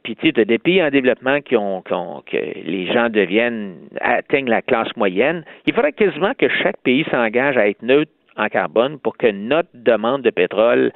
Puis, 0.03 0.15
tu 0.15 0.31
sais, 0.31 0.45
des 0.45 0.59
pays 0.59 0.81
en 0.81 0.91
développement 0.91 1.41
qui 1.41 1.57
ont, 1.57 1.83
que 1.83 2.37
les 2.37 2.87
gens 2.93 3.09
deviennent, 3.09 3.75
atteignent 4.01 4.49
la 4.49 4.63
classe 4.63 4.95
moyenne. 4.97 5.45
Il 5.67 5.75
faudrait 5.75 5.93
quasiment 5.93 6.33
que 6.39 6.49
chaque 6.49 6.77
pays 6.83 7.05
s'engage 7.11 7.57
à 7.57 7.69
être 7.69 7.83
neutre 7.83 8.13
en 8.37 8.49
carbone 8.49 8.99
pour 8.99 9.17
que 9.17 9.29
notre 9.29 9.69
demande 9.75 10.23
de 10.23 10.31
pétrole 10.31 10.93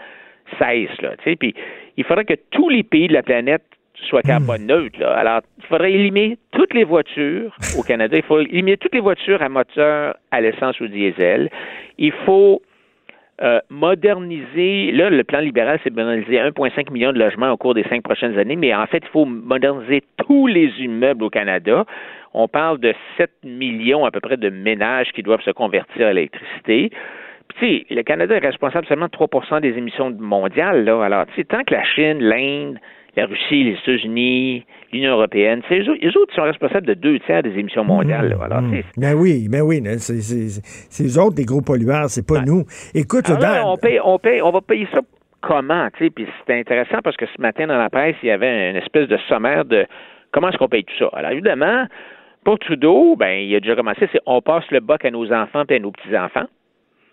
cesse. 0.59 1.01
Là, 1.01 1.15
puis 1.39 1.55
il 1.97 2.05
faudrait 2.05 2.25
que 2.25 2.39
tous 2.51 2.69
les 2.69 2.83
pays 2.83 3.09
de 3.09 3.13
la 3.13 3.23
planète 3.23 3.63
soient 4.09 4.23
carbone 4.23 4.67
neutres. 4.67 5.05
Alors, 5.05 5.41
il 5.59 5.67
faudrait 5.67 5.93
éliminer 5.93 6.39
toutes 6.53 6.75
les 6.75 6.85
voitures 6.85 7.55
au 7.77 7.83
Canada. 7.83 8.17
Il 8.17 8.23
faut 8.23 8.41
éliminer 8.41 8.77
toutes 8.77 8.95
les 8.95 9.01
voitures 9.01 9.43
à 9.43 9.49
moteur 9.49 10.17
à 10.31 10.41
l'essence 10.41 10.81
ou 10.81 10.85
au 10.85 10.89
diesel. 10.89 11.51
Il 11.99 12.13
faut 12.25 12.63
euh, 13.43 13.61
moderniser, 13.71 14.93
là, 14.93 15.11
le 15.11 15.25
plan 15.25 15.41
libéral, 15.41 15.79
c'est 15.83 15.95
moderniser 15.95 16.37
1,5 16.37 16.93
million 16.93 17.13
de 17.13 17.19
logements 17.19 17.51
au 17.51 17.57
cours 17.57 17.75
des 17.75 17.85
cinq 17.85 18.03
prochaines 18.03 18.39
années, 18.39 18.57
mais 18.57 18.75
en 18.75 18.87
fait, 18.87 19.03
il 19.03 19.09
faut 19.09 19.25
moderniser 19.25 20.03
tous 20.19 20.47
les 20.47 20.71
immeubles 20.79 21.25
au 21.25 21.31
Canada. 21.31 21.85
On 22.35 22.49
parle 22.49 22.79
de 22.79 22.95
7 23.17 23.31
millions 23.45 24.05
à 24.05 24.11
peu 24.11 24.21
près 24.21 24.37
de 24.37 24.51
ménages 24.51 25.09
qui 25.15 25.23
doivent 25.23 25.43
se 25.43 25.51
convertir 25.51 26.07
à 26.07 26.13
l'électricité 26.13 26.91
le 27.63 28.03
Canada 28.03 28.37
est 28.37 28.47
responsable 28.47 28.87
seulement 28.87 29.07
de 29.07 29.17
3% 29.17 29.61
des 29.61 29.77
émissions 29.77 30.11
mondiales. 30.19 30.85
Là. 30.85 31.03
Alors, 31.03 31.27
tu 31.27 31.35
sais, 31.37 31.45
tant 31.45 31.63
que 31.65 31.75
la 31.75 31.85
Chine, 31.85 32.19
l'Inde, 32.21 32.79
la 33.17 33.27
Russie, 33.27 33.65
les 33.65 33.73
États-Unis, 33.73 34.65
l'Union 34.93 35.13
européenne, 35.13 35.63
eux, 35.71 36.19
autres 36.19 36.35
sont 36.35 36.43
responsables 36.43 36.87
de 36.87 36.95
deux 36.95 37.19
tiers 37.21 37.43
des 37.43 37.59
émissions 37.59 37.85
mondiales. 37.85 38.29
Là. 38.31 38.37
Alors, 38.45 38.63
mmh. 38.63 38.83
Ben 38.97 39.15
oui, 39.15 39.49
ben 39.51 39.63
oui, 39.63 39.83
c'est 39.99 41.05
eux 41.05 41.21
autres 41.21 41.37
des 41.37 41.45
gros 41.45 41.63
pollueurs, 41.63 42.09
c'est 42.09 42.27
pas 42.27 42.43
nous. 42.43 42.65
Écoute, 42.95 43.25
on, 43.31 43.77
paye, 43.77 44.01
on, 44.03 44.19
paye, 44.19 44.43
on 44.43 44.51
va 44.51 44.61
payer 44.61 44.87
ça 44.93 45.01
comment, 45.41 45.89
tu 45.97 46.05
sais, 46.05 46.11
puis 46.11 46.27
c'est 46.47 46.59
intéressant 46.59 46.99
parce 47.03 47.17
que 47.17 47.27
ce 47.27 47.41
matin 47.41 47.67
dans 47.67 47.79
la 47.79 47.91
presse, 47.91 48.17
il 48.23 48.29
y 48.29 48.33
avait 48.33 48.71
une 48.71 48.77
espèce 48.77 49.09
de 49.09 49.17
sommaire 49.29 49.65
de 49.65 49.87
comment 50.33 50.49
est-ce 50.51 50.59
qu'on 50.59 50.69
paye 50.69 50.85
tout 50.85 50.95
ça? 50.99 51.11
Alors 51.13 51.31
évidemment, 51.33 51.87
pour 52.45 52.59
Trudeau, 52.59 53.17
ben 53.17 53.41
il 53.41 53.55
a 53.55 53.61
déjà 53.61 53.75
commencé, 53.75 54.09
c'est 54.13 54.21
on 54.27 54.41
passe 54.43 54.65
le 54.71 54.81
bac 54.81 55.05
à 55.05 55.11
nos 55.11 55.33
enfants 55.33 55.65
et 55.69 55.77
à 55.77 55.79
nos 55.79 55.93
petits-enfants. 55.93 56.47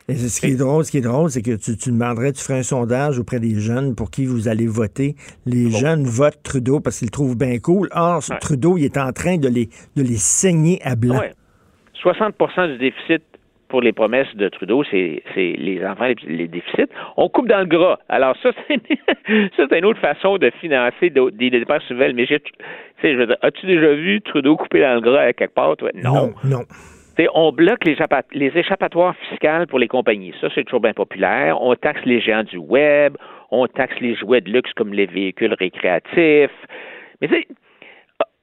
Et 0.10 0.16
ce 0.16 0.40
qui 0.40 0.54
est 0.54 0.56
drôle, 0.56 0.86
ce 0.86 0.92
qui 0.92 1.00
est 1.00 1.02
drôle, 1.02 1.30
c'est 1.30 1.42
que 1.42 1.58
tu, 1.58 1.76
tu, 1.76 1.92
demanderais, 1.92 2.32
tu 2.32 2.42
ferais 2.42 2.60
un 2.60 2.64
sondage 2.64 3.20
auprès 3.20 3.42
des 3.42 3.60
jeunes 3.60 3.94
pour 3.94 4.10
qui 4.10 4.26
vous 4.26 4.48
allez 4.48 4.66
voter. 4.66 5.16
Les 5.46 5.70
jeunes 5.70 6.06
votent 6.06 6.42
Trudeau 6.44 6.80
parce 6.80 7.00
qu'ils 7.00 7.08
le 7.08 7.12
trouvent 7.12 7.38
bien 7.38 7.60
cool. 7.60 7.90
Or, 7.92 8.22
Trudeau, 8.40 8.78
il 8.78 8.86
est 8.86 8.98
en 8.98 9.12
train 9.12 9.36
de 9.36 9.50
les, 9.50 9.68
de 9.98 10.04
les 10.04 10.16
saigner 10.16 10.80
à 10.82 10.96
blanc. 10.96 11.20
60% 12.02 12.72
du 12.72 12.78
déficit 12.78 13.22
pour 13.68 13.82
les 13.82 13.92
promesses 13.92 14.34
de 14.36 14.48
Trudeau, 14.48 14.86
c'est 14.90 15.22
les 15.36 15.86
enfants, 15.86 16.08
les, 16.26 16.48
déficits. 16.48 16.90
On 17.18 17.28
coupe 17.28 17.50
dans 17.50 17.60
le 17.60 17.66
gras. 17.66 18.00
Alors 18.08 18.38
ça, 18.42 18.52
c'est 18.68 19.78
une 19.78 19.86
autre 19.86 20.00
façon 20.00 20.38
de 20.38 20.50
financer 20.62 21.10
des 21.10 21.50
dépenses 21.50 21.84
nouvelles. 21.90 22.16
Mais 22.16 22.28
as-tu 23.42 23.66
déjà 23.66 23.94
vu 23.94 24.22
Trudeau 24.22 24.56
couper 24.56 24.80
dans 24.80 24.96
le 24.96 25.02
gras 25.02 25.24
à 25.24 25.34
quelque 25.34 25.54
part? 25.54 25.76
Toi? 25.76 25.90
Non. 25.96 26.34
Non. 26.46 26.64
On 27.34 27.52
bloque 27.52 27.84
les, 27.86 27.98
les 28.34 28.58
échappatoires 28.58 29.16
fiscales 29.30 29.68
pour 29.68 29.80
les 29.80 29.88
compagnies. 29.88 30.34
Ça, 30.40 30.50
c'est 30.54 30.64
toujours 30.64 30.82
bien 30.82 30.94
populaire. 30.94 31.62
On 31.62 31.74
taxe 31.76 32.02
les 32.06 32.22
géants 32.22 32.44
du 32.44 32.58
web. 32.58 33.18
On 33.50 33.68
taxe 33.68 34.00
les 34.00 34.16
jouets 34.16 34.42
de 34.42 34.52
luxe 34.52 34.72
comme 34.74 34.94
les 34.94 35.06
véhicules 35.06 35.54
récréatifs. 35.54 36.52
Mais 37.22 37.28
tu 37.28 37.36
sais, 37.36 37.48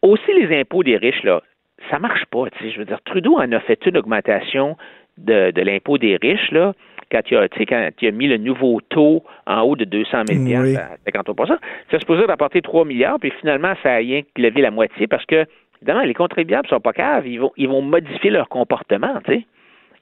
aussi 0.02 0.32
les 0.32 0.58
impôts 0.60 0.82
des 0.82 0.96
riches, 0.96 1.22
là, 1.22 1.42
ça 1.90 1.98
marche 1.98 2.24
pas. 2.26 2.44
Je 2.60 2.78
veux 2.78 2.84
dire, 2.84 3.00
Trudeau 3.04 3.36
en 3.36 3.50
a 3.52 3.60
fait 3.60 3.84
une 3.86 3.96
augmentation 3.96 4.76
de, 5.18 5.50
de 5.50 5.62
l'impôt 5.62 5.98
des 5.98 6.16
riches, 6.16 6.50
là, 6.50 6.72
quand 7.10 7.20
il, 7.30 7.36
a, 7.36 7.48
quand 7.48 7.90
il 8.00 8.08
a 8.08 8.10
mis 8.10 8.26
le 8.26 8.38
nouveau 8.38 8.80
taux 8.88 9.22
en 9.46 9.60
haut 9.60 9.76
de 9.76 9.84
200 9.84 10.22
000 10.28 10.62
oui. 10.62 10.76
à 10.76 10.96
53 11.06 11.46
c'est 11.90 12.00
supposé 12.00 12.24
rapporter 12.24 12.62
3 12.62 12.84
milliards, 12.84 13.18
puis 13.20 13.32
finalement, 13.40 13.74
ça 13.82 13.92
a 13.92 13.96
rien 13.96 14.22
que 14.22 14.42
levé 14.42 14.62
la 14.62 14.70
moitié 14.70 15.06
parce 15.06 15.24
que, 15.26 15.44
évidemment, 15.80 16.02
les 16.02 16.14
contribuables 16.14 16.68
sont 16.68 16.80
pas 16.80 16.92
caves. 16.92 17.26
Ils 17.26 17.40
vont, 17.40 17.52
ils 17.56 17.68
vont 17.68 17.82
modifier 17.82 18.30
leur 18.30 18.48
comportement, 18.48 19.20
tu 19.24 19.32
sais. 19.32 19.46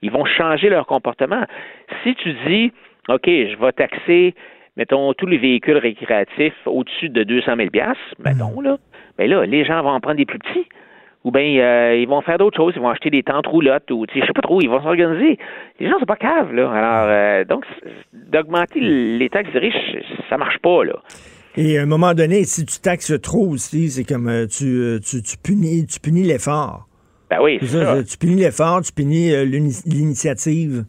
Ils 0.01 0.11
vont 0.11 0.25
changer 0.25 0.69
leur 0.69 0.85
comportement. 0.85 1.45
Si 2.03 2.13
tu 2.15 2.33
dis, 2.45 2.73
OK, 3.07 3.25
je 3.25 3.55
vais 3.57 3.71
taxer, 3.71 4.35
mettons, 4.75 5.13
tous 5.13 5.27
les 5.27 5.37
véhicules 5.37 5.77
récréatifs 5.77 6.55
au-dessus 6.65 7.09
de 7.09 7.23
200 7.23 7.55
000 7.55 7.69
mettons, 8.19 8.59
là, 8.59 8.77
ben 9.17 9.29
là, 9.29 9.45
les 9.45 9.63
gens 9.63 9.81
vont 9.81 9.91
en 9.91 10.01
prendre 10.01 10.17
des 10.17 10.25
plus 10.25 10.39
petits 10.39 10.67
ou 11.23 11.31
bien 11.31 11.57
euh, 11.59 11.95
ils 11.95 12.07
vont 12.07 12.21
faire 12.21 12.37
d'autres 12.37 12.57
choses, 12.57 12.73
ils 12.75 12.81
vont 12.81 12.89
acheter 12.89 13.09
des 13.09 13.23
tentes 13.23 13.47
roulottes 13.47 13.89
ou 13.91 14.05
je 14.13 14.19
sais 14.19 14.33
pas 14.33 14.41
trop, 14.41 14.61
ils 14.61 14.69
vont 14.69 14.81
s'organiser. 14.81 15.37
Les 15.79 15.89
gens 15.89 15.99
sont 15.99 16.05
pas 16.05 16.17
caves 16.17 16.53
là. 16.53 16.69
Alors 16.71 17.07
euh, 17.09 17.45
donc 17.45 17.65
d'augmenter 18.11 18.79
les 18.79 19.29
taxes 19.29 19.51
des 19.53 19.59
riches, 19.59 19.97
ça 20.29 20.37
marche 20.37 20.57
pas 20.59 20.83
là. 20.83 20.95
Et 21.55 21.77
à 21.77 21.83
un 21.83 21.85
moment 21.85 22.13
donné, 22.13 22.45
si 22.45 22.65
tu 22.65 22.79
taxes 22.79 23.13
trop 23.21 23.47
aussi, 23.47 23.91
c'est 23.91 24.03
comme 24.03 24.27
euh, 24.27 24.47
tu, 24.47 24.99
tu, 25.05 25.21
tu, 25.21 25.37
punis 25.37 25.85
tu 25.85 25.99
punis 25.99 26.23
l'effort. 26.23 26.87
Ben 27.29 27.37
oui, 27.41 27.59
c'est 27.61 27.67
ça. 27.67 28.03
Tu 28.03 28.17
punis 28.17 28.35
l'effort, 28.35 28.81
tu 28.81 28.91
punis 28.91 29.45
l'initiative. 29.85 30.85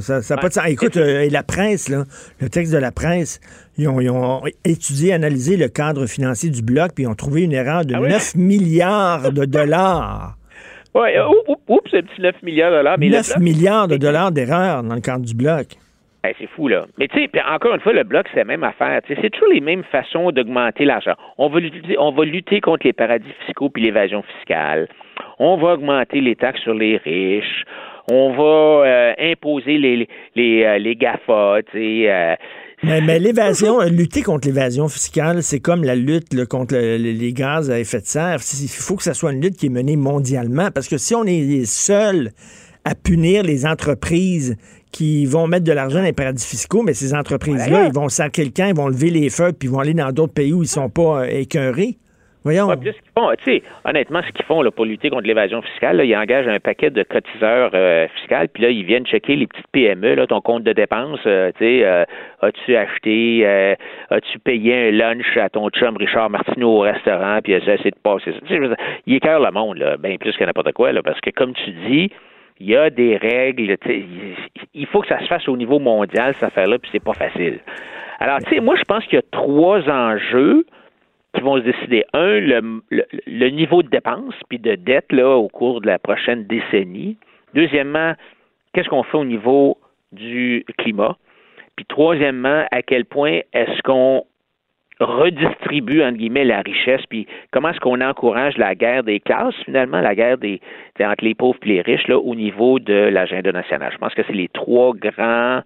Ça, 0.00 0.22
ça, 0.22 0.36
pas 0.36 0.48
de 0.48 0.54
sens. 0.54 0.64
Écoute, 0.66 0.96
et 0.96 1.30
la 1.30 1.44
presse, 1.44 1.88
là, 1.88 2.04
le 2.40 2.48
texte 2.48 2.72
de 2.72 2.78
la 2.78 2.90
presse, 2.90 3.40
ils 3.76 3.88
ont, 3.88 4.42
étudié, 4.64 5.12
analysé 5.12 5.56
le 5.56 5.68
cadre 5.68 6.06
financier 6.06 6.50
du 6.50 6.62
bloc, 6.62 6.92
puis 6.94 7.04
ils 7.04 7.06
ont 7.06 7.14
trouvé 7.14 7.42
une 7.42 7.52
erreur 7.52 7.84
de 7.84 7.94
9 7.94 8.32
ah 8.34 8.38
milliards 8.38 9.32
de 9.32 9.44
dollars. 9.44 10.36
Oui, 10.96 11.10
euh, 11.16 11.28
oups, 11.68 11.94
un 11.94 12.02
petit 12.02 12.20
9 12.20 12.42
milliards 12.42 12.72
de 12.72 12.76
dollars. 12.78 12.98
9 12.98 13.38
milliards 13.38 13.86
de 13.86 13.96
dollars 13.96 14.32
d'erreur 14.32 14.82
dans 14.82 14.94
le 14.96 15.00
cadre 15.00 15.24
du 15.24 15.34
bloc. 15.34 15.76
C'est 16.38 16.48
fou, 16.48 16.68
là. 16.68 16.86
Mais 16.98 17.08
tu 17.08 17.18
sais, 17.18 17.30
encore 17.48 17.74
une 17.74 17.80
fois, 17.80 17.92
le 17.92 18.04
bloc, 18.04 18.26
c'est 18.30 18.38
la 18.38 18.44
même 18.44 18.64
affaire. 18.64 19.00
c'est 19.06 19.30
toujours 19.30 19.52
les 19.52 19.60
mêmes 19.60 19.84
façons 19.84 20.30
d'augmenter 20.30 20.84
l'argent. 20.84 21.14
On 21.38 21.48
va, 21.48 21.60
lutter, 21.60 21.96
on 21.98 22.10
va 22.10 22.24
lutter 22.24 22.60
contre 22.60 22.86
les 22.86 22.92
paradis 22.92 23.28
fiscaux 23.46 23.70
puis 23.70 23.82
l'évasion 23.82 24.22
fiscale. 24.22 24.88
On 25.38 25.56
va 25.56 25.74
augmenter 25.74 26.20
les 26.20 26.36
taxes 26.36 26.60
sur 26.62 26.74
les 26.74 26.96
riches. 26.98 27.64
On 28.10 28.32
va 28.32 28.86
euh, 28.86 29.12
imposer 29.18 29.78
les, 29.78 30.08
les, 30.34 30.64
euh, 30.64 30.78
les 30.78 30.96
GAFA, 30.96 31.58
tu 31.70 31.78
sais. 31.78 32.36
Mais, 32.82 33.18
l'évasion, 33.18 33.80
lutter 33.80 34.22
contre 34.22 34.46
l'évasion 34.46 34.88
fiscale, 34.88 35.42
c'est 35.42 35.58
comme 35.58 35.82
la 35.82 35.96
lutte 35.96 36.46
contre 36.46 36.76
les 36.76 37.32
gaz 37.32 37.70
à 37.72 37.80
effet 37.80 37.98
de 37.98 38.06
serre. 38.06 38.36
Il 38.36 38.68
faut 38.68 38.94
que 38.94 39.02
ça 39.02 39.14
soit 39.14 39.32
une 39.32 39.40
lutte 39.40 39.56
qui 39.56 39.66
est 39.66 39.70
menée 39.70 39.96
mondialement 39.96 40.70
parce 40.72 40.88
que 40.88 40.96
si 40.96 41.14
on 41.14 41.24
est 41.24 41.40
les 41.40 41.64
seuls 41.64 42.30
à 42.84 42.94
punir 42.94 43.42
les 43.42 43.66
entreprises 43.66 44.56
qui 44.92 45.26
vont 45.26 45.46
mettre 45.46 45.64
de 45.64 45.72
l'argent 45.72 45.98
dans 45.98 46.04
les 46.04 46.12
paradis 46.12 46.46
fiscaux, 46.46 46.82
mais 46.82 46.94
ces 46.94 47.14
entreprises-là, 47.14 47.86
ils 47.86 47.92
vont 47.92 48.08
saquer 48.08 48.42
quelqu'un, 48.42 48.68
ils 48.68 48.76
vont 48.76 48.88
lever 48.88 49.10
les 49.10 49.30
feux, 49.30 49.52
puis 49.52 49.68
ils 49.68 49.72
vont 49.72 49.80
aller 49.80 49.94
dans 49.94 50.12
d'autres 50.12 50.34
pays 50.34 50.52
où 50.52 50.62
ils 50.62 50.68
sont 50.68 50.90
pas 50.90 51.22
euh, 51.22 51.26
écœurés. 51.26 51.98
Voyons. 52.44 52.68
honnêtement, 53.84 54.22
ce 54.22 54.32
qu'ils 54.32 54.44
font 54.46 54.62
là, 54.62 54.70
pour 54.70 54.84
lutter 54.84 55.10
contre 55.10 55.26
l'évasion 55.26 55.60
fiscale, 55.60 56.00
ils 56.04 56.16
engagent 56.16 56.46
un 56.46 56.60
paquet 56.60 56.88
de 56.90 57.02
cotiseurs 57.02 57.72
euh, 57.74 58.06
fiscaux, 58.16 58.46
puis 58.54 58.62
là, 58.62 58.70
ils 58.70 58.84
viennent 58.84 59.04
checker 59.04 59.36
les 59.36 59.46
petites 59.46 59.66
PME, 59.72 60.14
là, 60.14 60.26
ton 60.26 60.40
compte 60.40 60.62
de 60.62 60.72
dépenses. 60.72 61.20
Euh, 61.26 61.50
euh, 61.60 62.04
as-tu 62.40 62.76
acheté, 62.76 63.76
as-tu 64.10 64.38
payé 64.38 64.88
un 64.88 64.90
lunch 64.92 65.36
à 65.36 65.48
ton 65.48 65.68
chum 65.70 65.96
Richard 65.96 66.30
Martineau 66.30 66.76
au 66.76 66.80
restaurant, 66.80 67.40
puis 67.42 67.52
ça, 67.66 67.72
c'est 67.82 67.90
de 67.90 68.00
passer 68.02 68.32
ça. 68.32 68.54
Il 69.06 69.14
écœure 69.14 69.40
le 69.40 69.50
monde, 69.50 69.78
là, 69.78 69.96
bien 69.96 70.16
plus 70.16 70.36
que 70.36 70.44
n'importe 70.44 70.72
quoi, 70.72 70.92
là, 70.92 71.02
parce 71.02 71.20
que 71.20 71.30
comme 71.30 71.52
tu 71.52 71.70
dis, 71.88 72.10
il 72.60 72.70
y 72.70 72.76
a 72.76 72.90
des 72.90 73.16
règles. 73.16 73.76
Il 74.74 74.86
faut 74.86 75.00
que 75.00 75.08
ça 75.08 75.20
se 75.20 75.26
fasse 75.26 75.48
au 75.48 75.56
niveau 75.56 75.78
mondial, 75.78 76.34
cette 76.34 76.44
affaire-là, 76.44 76.78
puis 76.78 76.90
c'est 76.92 77.02
pas 77.02 77.14
facile. 77.14 77.60
Alors, 78.18 78.38
tu 78.40 78.54
sais, 78.54 78.60
moi, 78.60 78.74
je 78.76 78.82
pense 78.82 79.04
qu'il 79.04 79.14
y 79.14 79.18
a 79.18 79.24
trois 79.30 79.88
enjeux 79.88 80.66
qui 81.34 81.40
vont 81.40 81.56
se 81.56 81.62
décider. 81.62 82.04
Un, 82.14 82.40
le, 82.40 83.50
niveau 83.50 83.82
de 83.82 83.88
dépenses 83.88 84.34
puis 84.48 84.58
de 84.58 84.74
dette 84.74 85.12
là, 85.12 85.36
au 85.36 85.48
cours 85.48 85.80
de 85.80 85.86
la 85.86 85.98
prochaine 85.98 86.44
décennie. 86.46 87.16
Deuxièmement, 87.54 88.14
qu'est-ce 88.72 88.88
qu'on 88.88 89.02
fait 89.04 89.18
au 89.18 89.24
niveau 89.24 89.78
du 90.12 90.64
climat? 90.78 91.16
Puis 91.76 91.86
troisièmement, 91.86 92.64
à 92.72 92.82
quel 92.82 93.04
point 93.04 93.40
est-ce 93.52 93.82
qu'on 93.82 94.24
redistribue, 95.00 96.02
entre 96.02 96.18
guillemets, 96.18 96.44
la 96.44 96.60
richesse, 96.60 97.02
puis 97.08 97.26
comment 97.52 97.70
est-ce 97.70 97.80
qu'on 97.80 98.00
encourage 98.00 98.56
la 98.56 98.74
guerre 98.74 99.04
des 99.04 99.20
classes, 99.20 99.54
finalement, 99.64 100.00
la 100.00 100.14
guerre 100.14 100.38
des, 100.38 100.60
entre 101.00 101.24
les 101.24 101.34
pauvres 101.34 101.58
et 101.64 101.68
les 101.68 101.80
riches, 101.82 102.08
là, 102.08 102.18
au 102.18 102.34
niveau 102.34 102.78
de 102.78 102.94
l'agenda 102.94 103.52
national? 103.52 103.92
Je 103.92 103.98
pense 103.98 104.14
que 104.14 104.22
c'est 104.26 104.32
les 104.32 104.48
trois 104.48 104.92
grands 104.94 105.62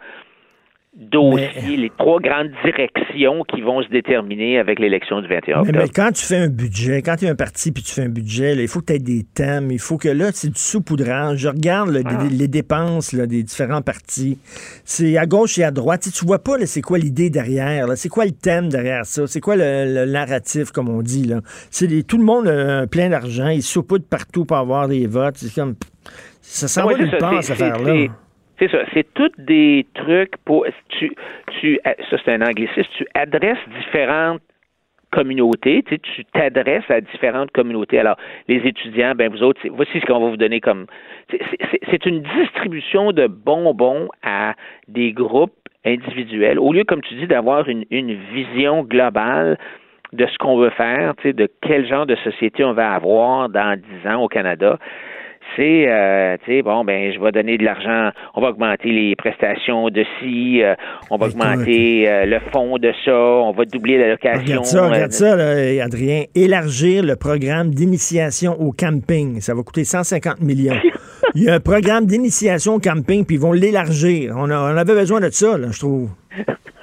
dossiers, 0.95 1.77
les 1.77 1.91
trois 1.97 2.21
grandes 2.21 2.51
directions 2.65 3.45
qui 3.49 3.63
vont 3.63 3.83
se 3.83 3.89
déterminer 3.89 4.59
avec 4.59 4.79
l'élection 4.79 5.23
du 5.23 5.29
21 5.29 5.61
octobre. 5.61 5.79
Mais, 5.79 5.89
quand 5.89 6.13
tu 6.13 6.25
fais 6.25 6.37
un 6.37 6.49
budget, 6.49 7.01
quand 7.01 7.17
tu 7.17 7.25
es 7.25 7.29
un 7.29 7.35
parti 7.35 7.73
puis 7.73 7.83
tu 7.83 7.93
fais 7.93 8.03
un 8.03 8.11
budget, 8.11 8.55
il 8.57 8.69
faut 8.69 8.81
que 8.81 8.87
tu 8.87 8.93
aies 8.95 8.99
des 8.99 9.25
thèmes, 9.35 9.71
il 9.71 9.79
faut 9.79 9.97
que 9.97 10.09
là, 10.09 10.31
c'est 10.33 10.51
du 10.51 10.61
saupoudrage. 10.61 11.39
Je 11.39 11.49
regarde 11.49 11.99
ah. 12.05 12.25
les, 12.31 12.49
dépenses 12.49 13.15
des 13.15 13.43
différents 13.43 13.81
partis. 13.81 14.39
C'est 14.85 15.17
à 15.17 15.25
gauche 15.25 15.59
et 15.59 15.65
à 15.65 15.71
droite. 15.71 16.09
Tu, 16.15 16.27
vois 16.27 16.41
pas 16.41 16.57
c'est 16.67 16.83
quoi 16.83 16.99
l'idée 16.99 17.31
derrière, 17.31 17.87
c'est 17.97 18.11
quoi 18.11 18.27
le 18.27 18.33
thème 18.33 18.69
derrière 18.69 19.07
ça, 19.07 19.27
c'est 19.27 19.41
quoi 19.41 19.57
le, 19.57 20.05
narratif, 20.05 20.71
comme 20.73 20.91
on 20.91 21.01
dit. 21.01 21.25
Là? 21.25 21.41
tout 22.07 22.19
le 22.19 22.25
monde 22.25 22.49
a 22.49 22.87
plein 22.87 23.09
d'argent, 23.09 23.49
ils 23.49 23.63
saupoudrent 23.63 24.07
partout 24.09 24.45
pour 24.45 24.59
avoir 24.59 24.89
des 24.89 25.07
votes. 25.07 25.37
C'est 25.39 25.55
comme... 25.55 25.75
Ça 26.43 26.69
s'en 26.69 26.87
va 26.87 26.99
nulle 26.99 27.17
part, 27.19 27.43
cette 27.43 27.61
affaire-là. 27.61 28.09
C'est 28.63 28.71
ça. 28.71 28.85
C'est 28.95 29.13
tous 29.15 29.33
des 29.39 29.87
trucs 29.95 30.37
pour. 30.45 30.65
Tu, 30.89 31.13
ça, 31.85 32.17
c'est 32.25 32.33
un 32.33 32.43
anglicisme. 32.43 32.89
Tu 32.97 33.05
adresses 33.13 33.59
différentes 33.81 34.41
communautés, 35.11 35.83
tu 35.83 36.25
t'adresses 36.27 36.89
à 36.89 37.01
différentes 37.01 37.51
communautés. 37.51 37.99
Alors, 37.99 38.17
les 38.47 38.59
étudiants, 38.59 39.15
ben 39.17 39.31
vous 39.33 39.43
autres, 39.43 39.61
voici 39.69 39.99
ce 39.99 40.07
qu'on 40.07 40.21
va 40.21 40.31
vous 40.31 40.37
donner 40.37 40.61
comme. 40.61 40.87
C'est 41.91 42.07
une 42.07 42.23
distribution 42.23 43.11
de 43.11 43.27
bonbons 43.27 44.09
à 44.23 44.55
des 44.87 45.13
groupes 45.13 45.53
individuels, 45.85 46.61
au 46.61 46.73
lieu, 46.73 46.85
comme 46.85 47.03
tu 47.03 47.15
dis, 47.15 47.27
d'avoir 47.27 47.69
une, 47.69 47.85
vision 48.33 48.85
globale 48.85 49.59
de 50.13 50.25
ce 50.25 50.39
qu'on 50.39 50.57
veut 50.57 50.71
faire, 50.71 51.15
de 51.25 51.51
quel 51.63 51.85
genre 51.89 52.07
de 52.07 52.15
société 52.17 52.63
on 52.63 52.75
va 52.75 52.93
avoir 52.93 53.49
dans 53.49 53.77
dix 53.77 54.09
ans 54.09 54.23
au 54.23 54.29
Canada 54.29 54.79
c'est, 55.57 55.87
euh, 55.89 56.37
tu 56.45 56.53
sais, 56.53 56.63
bon, 56.63 56.85
ben, 56.85 57.13
je 57.13 57.21
vais 57.21 57.33
donner 57.33 57.59
de 57.59 57.65
l'argent, 57.65 58.11
on 58.35 58.41
va 58.41 58.49
augmenter 58.49 58.91
les 58.91 59.17
prestations 59.17 59.89
de 59.89 60.05
ci, 60.19 60.63
euh, 60.63 60.75
on 61.11 61.17
va 61.17 61.27
augmenter 61.27 62.09
euh, 62.09 62.27
le 62.27 62.39
fonds 62.53 62.79
de 62.79 62.93
ça, 63.05 63.15
on 63.15 63.53
va 63.53 63.65
doubler 63.65 63.99
la 63.99 64.11
location. 64.11 64.43
Regarde 64.43 64.65
ça, 64.65 64.89
regarde 64.89 65.13
ça, 65.13 65.37
là, 65.37 65.85
Adrien. 65.85 66.25
Élargir 66.35 67.03
le 67.03 67.17
programme 67.17 67.71
d'initiation 67.71 68.61
au 68.61 68.73
camping. 68.73 69.41
Ça 69.41 69.55
va 69.55 69.63
coûter 69.63 69.85
150 69.85 70.41
millions. 70.41 70.77
Il 71.35 71.45
y 71.45 71.49
a 71.49 71.55
un 71.55 71.61
programme 71.61 72.07
d'initiation 72.07 72.75
au 72.75 72.79
camping, 72.79 73.25
puis 73.25 73.37
ils 73.37 73.41
vont 73.41 73.53
l'élargir. 73.53 74.35
On, 74.37 74.51
on 74.51 74.77
avait 74.77 74.95
besoin 74.95 75.21
de 75.21 75.31
ça, 75.31 75.57
là, 75.57 75.69
je 75.71 75.79
trouve. 75.79 76.11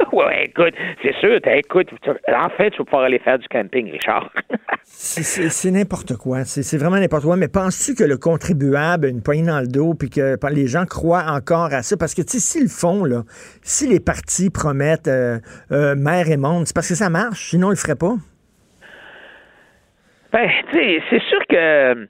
ouais, 0.13 0.45
écoute, 0.45 0.73
c'est 1.01 1.15
sûr, 1.15 1.39
écoute, 1.45 1.87
en 2.27 2.49
fait, 2.49 2.71
tu 2.71 2.77
vas 2.79 2.85
pouvoir 2.85 3.03
aller 3.03 3.19
faire 3.19 3.39
du 3.39 3.47
camping, 3.47 3.91
Richard. 3.91 4.31
c'est 4.83 5.71
n'importe 5.71 6.15
quoi. 6.17 6.45
C'est 6.45 6.77
vraiment 6.77 6.97
n'importe 6.97 7.23
quoi. 7.23 7.35
Mais 7.35 7.47
penses-tu 7.47 7.95
que 7.95 8.03
le 8.03 8.17
contribuable 8.17 9.07
a 9.07 9.09
une 9.09 9.21
poignée 9.21 9.47
dans 9.47 9.59
le 9.59 9.67
dos 9.67 9.93
puis 9.93 10.09
que 10.09 10.37
les 10.51 10.67
gens 10.67 10.85
croient 10.85 11.25
encore 11.27 11.73
à 11.73 11.83
ça? 11.83 11.97
Parce 11.97 12.13
que, 12.13 12.21
tu 12.21 12.33
sais, 12.33 12.39
s'ils 12.39 12.63
le 12.63 12.69
font, 12.69 13.05
là, 13.05 13.23
si 13.61 13.87
les 13.87 13.99
partis 13.99 14.49
promettent 14.49 15.07
euh, 15.07 15.39
euh, 15.71 15.95
mer 15.95 16.29
et 16.29 16.37
monde, 16.37 16.65
c'est 16.65 16.75
parce 16.75 16.89
que 16.89 16.95
ça 16.95 17.09
marche. 17.09 17.49
Sinon, 17.49 17.67
ils 17.69 17.75
le 17.75 17.77
feraient 17.77 17.95
pas. 17.95 18.15
Ben, 20.31 20.49
tu 20.71 20.77
sais, 20.77 21.01
c'est 21.09 21.21
sûr 21.23 21.39
que 21.49 22.07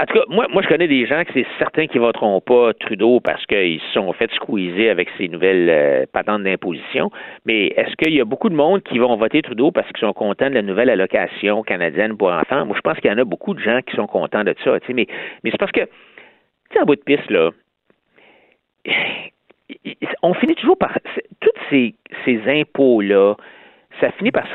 en 0.00 0.06
tout 0.06 0.14
cas, 0.14 0.24
moi, 0.28 0.46
moi, 0.52 0.62
je 0.62 0.68
connais 0.68 0.86
des 0.86 1.06
gens 1.06 1.24
que 1.24 1.32
c'est 1.34 1.46
certains 1.58 1.88
qui 1.88 1.98
voteront 1.98 2.40
pas 2.40 2.72
Trudeau 2.72 3.18
parce 3.18 3.44
qu'ils 3.46 3.80
se 3.80 3.92
sont 3.94 4.12
fait 4.12 4.30
squeezer 4.32 4.90
avec 4.90 5.08
ces 5.18 5.26
nouvelles 5.26 5.68
euh, 5.68 6.06
patentes 6.12 6.44
d'imposition. 6.44 7.10
Mais 7.46 7.72
est-ce 7.76 7.96
qu'il 7.96 8.14
y 8.14 8.20
a 8.20 8.24
beaucoup 8.24 8.48
de 8.48 8.54
monde 8.54 8.80
qui 8.84 9.00
vont 9.00 9.16
voter 9.16 9.42
Trudeau 9.42 9.72
parce 9.72 9.88
qu'ils 9.88 10.06
sont 10.06 10.12
contents 10.12 10.50
de 10.50 10.54
la 10.54 10.62
nouvelle 10.62 10.88
allocation 10.88 11.64
canadienne 11.64 12.16
pour 12.16 12.30
enfants? 12.30 12.64
Moi, 12.64 12.76
je 12.76 12.80
pense 12.80 12.96
qu'il 13.00 13.10
y 13.10 13.12
en 13.12 13.18
a 13.18 13.24
beaucoup 13.24 13.54
de 13.54 13.60
gens 13.60 13.80
qui 13.82 13.96
sont 13.96 14.06
contents 14.06 14.44
de 14.44 14.54
ça. 14.62 14.78
Mais, 14.90 15.08
mais 15.42 15.50
c'est 15.50 15.58
parce 15.58 15.72
que, 15.72 15.80
tu 15.80 15.88
sais, 16.74 16.80
en 16.80 16.84
bout 16.84 16.94
de 16.94 17.00
piste, 17.00 17.28
là, 17.30 17.50
on 20.22 20.34
finit 20.34 20.54
toujours 20.54 20.78
par. 20.78 20.96
Tous 21.40 21.50
ces, 21.70 21.94
ces 22.24 22.40
impôts-là, 22.46 23.34
ça 24.00 24.12
finit 24.12 24.30
par 24.30 24.46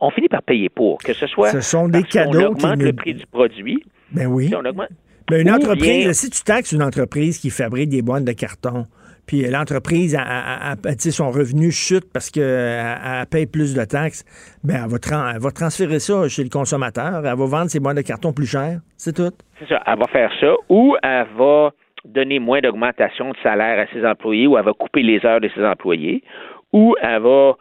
on 0.00 0.10
finit 0.10 0.28
par 0.28 0.42
payer 0.42 0.68
pour, 0.68 0.98
que 0.98 1.12
ce 1.12 1.26
soit. 1.26 1.50
Ce 1.50 1.60
sont 1.60 1.88
des 1.88 2.02
cadeaux. 2.02 2.40
On 2.40 2.46
augmente 2.52 2.82
le 2.82 2.92
prix 2.92 3.14
du 3.14 3.26
produit. 3.26 3.84
Ben 4.12 4.26
oui. 4.26 4.50
on 4.54 4.64
augmente, 4.64 4.88
ben 5.28 5.42
une 5.42 5.50
entreprise, 5.50 6.10
si 6.12 6.30
tu 6.30 6.42
taxes 6.42 6.72
une 6.72 6.82
entreprise 6.82 7.38
qui 7.38 7.50
fabrique 7.50 7.88
des 7.88 8.02
boîtes 8.02 8.24
de 8.24 8.32
carton, 8.32 8.86
puis 9.26 9.48
l'entreprise, 9.48 10.16
a, 10.18 10.74
son 10.98 11.30
revenu 11.30 11.70
chute 11.70 12.12
parce 12.12 12.30
qu'elle 12.30 13.26
paye 13.30 13.46
plus 13.46 13.74
de 13.74 13.84
taxes, 13.84 14.24
ben 14.64 14.82
elle 14.84 14.90
va, 14.90 15.32
elle 15.32 15.40
va, 15.40 15.50
transférer 15.52 16.00
ça 16.00 16.26
chez 16.26 16.42
le 16.42 16.48
consommateur. 16.48 17.18
Elle 17.18 17.38
va 17.38 17.46
vendre 17.46 17.70
ses 17.70 17.78
boîtes 17.78 17.96
de 17.96 18.02
carton 18.02 18.32
plus 18.32 18.50
cher. 18.50 18.80
C'est 18.96 19.14
tout. 19.14 19.30
C'est 19.60 19.68
ça. 19.68 19.80
Elle 19.86 19.98
va 20.00 20.06
faire 20.08 20.32
ça. 20.40 20.52
Ou 20.68 20.96
elle 21.00 21.28
va 21.38 21.70
donner 22.04 22.40
moins 22.40 22.60
d'augmentation 22.60 23.30
de 23.30 23.36
salaire 23.40 23.78
à 23.78 23.86
ses 23.92 24.04
employés, 24.04 24.48
ou 24.48 24.58
elle 24.58 24.64
va 24.64 24.72
couper 24.72 25.02
les 25.02 25.24
heures 25.24 25.40
de 25.40 25.48
ses 25.54 25.64
employés, 25.64 26.24
ou 26.72 26.96
elle 27.00 27.22
va 27.22 27.56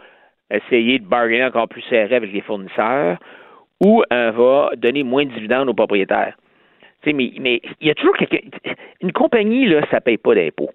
essayer 0.52 1.00
de 1.00 1.06
bargainer 1.06 1.46
encore 1.46 1.68
plus 1.68 1.84
serré 1.84 2.16
avec 2.16 2.32
les 2.34 2.42
fournisseurs, 2.42 3.18
ou 3.84 4.04
elle 4.10 4.32
va 4.32 4.72
donner 4.78 5.04
moins 5.04 5.26
de 5.26 5.32
dividendes 5.32 5.70
aux 5.70 5.74
propriétaires. 5.74 6.36
mais, 7.06 7.32
mais 7.40 7.62
il 7.82 7.88
y 7.88 7.92
a 7.92 7.96
toujours 7.96 8.18
quelqu'un. 8.18 8.40
Une 9.02 9.12
compagnie, 9.12 9.68
là, 9.68 9.86
ça 9.90 9.98
ne 9.98 10.02
paye 10.02 10.18
pas 10.18 10.36
d'impôts. 10.36 10.72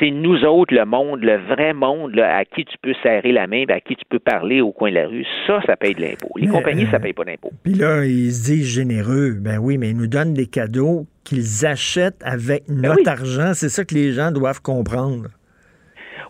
C'est 0.00 0.10
nous 0.10 0.44
autres, 0.44 0.74
le 0.74 0.84
monde, 0.84 1.22
le 1.22 1.36
vrai 1.36 1.72
monde, 1.72 2.18
à 2.18 2.44
qui 2.44 2.64
tu 2.64 2.76
peux 2.82 2.94
serrer 3.02 3.30
la 3.30 3.46
main, 3.46 3.64
à 3.68 3.80
qui 3.80 3.94
tu 3.94 4.04
peux 4.08 4.18
parler 4.18 4.60
au 4.60 4.72
coin 4.72 4.90
de 4.90 4.96
la 4.96 5.06
rue. 5.06 5.24
Ça, 5.46 5.60
ça 5.64 5.76
paye 5.76 5.94
de 5.94 6.00
l'impôt. 6.00 6.30
Les 6.36 6.48
compagnies, 6.48 6.86
ça 6.86 6.98
ne 6.98 7.04
paye 7.04 7.12
pas 7.12 7.24
d'impôt. 7.24 7.52
Puis 7.62 7.74
là, 7.74 8.04
ils 8.04 8.32
se 8.32 8.50
disent 8.50 8.74
généreux. 8.74 9.34
Ben 9.40 9.58
oui, 9.58 9.78
mais 9.78 9.90
ils 9.90 9.96
nous 9.96 10.08
donnent 10.08 10.34
des 10.34 10.46
cadeaux 10.46 11.06
qu'ils 11.24 11.66
achètent 11.66 12.20
avec 12.24 12.64
ben 12.68 12.82
notre 12.82 13.08
argent. 13.08 13.54
C'est 13.54 13.68
ça 13.68 13.84
que 13.84 13.94
les 13.94 14.12
gens 14.12 14.32
doivent 14.32 14.60
comprendre. 14.60 15.28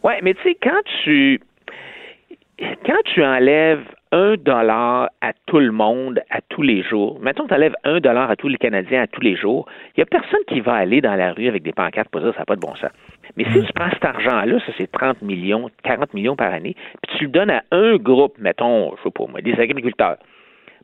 Oui, 0.05 0.13
mais 0.23 0.35
tu 0.35 0.43
sais, 0.43 0.57
quand 0.63 0.83
tu 1.03 1.41
quand 2.59 3.03
tu 3.05 3.23
enlèves 3.23 3.85
un 4.13 4.37
dollar 4.37 5.11
à 5.21 5.33
tout 5.47 5.59
le 5.59 5.73
monde 5.73 6.23
à 6.31 6.41
tous 6.41 6.63
les 6.63 6.83
jours, 6.83 7.19
mettons 7.21 7.47
tu 7.47 7.55
enlèves 7.55 7.75
un 7.85 8.01
dollar 8.01 8.31
à 8.31 8.37
tous 8.37 8.49
les 8.49 8.57
Canadiens 8.57 9.03
à 9.03 9.07
tous 9.07 9.21
les 9.21 9.37
jours, 9.37 9.67
il 9.97 10.01
n'y 10.01 10.03
a 10.03 10.07
personne 10.07 10.41
qui 10.49 10.61
va 10.61 10.75
aller 10.75 11.01
dans 11.01 11.17
la 11.17 11.33
rue 11.33 11.49
avec 11.49 11.63
des 11.63 11.73
pancartes 11.73 12.09
pour 12.09 12.21
dire 12.23 12.33
ça 12.33 12.41
n'a 12.41 12.45
pas 12.47 12.57
de 12.57 12.61
bon 12.61 12.75
sens. 12.77 12.91
Mais 13.37 13.45
si 13.53 13.63
tu 13.65 13.73
prends 13.75 13.91
cet 13.91 14.05
argent-là, 14.05 14.59
ça 14.61 14.73
c'est 14.79 14.91
30 14.91 15.23
millions, 15.23 15.69
40 15.83 16.15
millions 16.15 16.37
par 16.37 16.53
année, 16.53 16.75
puis 17.03 17.19
tu 17.19 17.25
le 17.25 17.31
donnes 17.31 17.51
à 17.51 17.63
un 17.73 17.97
groupe, 17.97 18.39
mettons, 18.39 18.95
je 18.97 19.03
sais 19.03 19.11
pas 19.11 19.25
moi, 19.29 19.43
des 19.43 19.59
agriculteurs. 19.61 20.17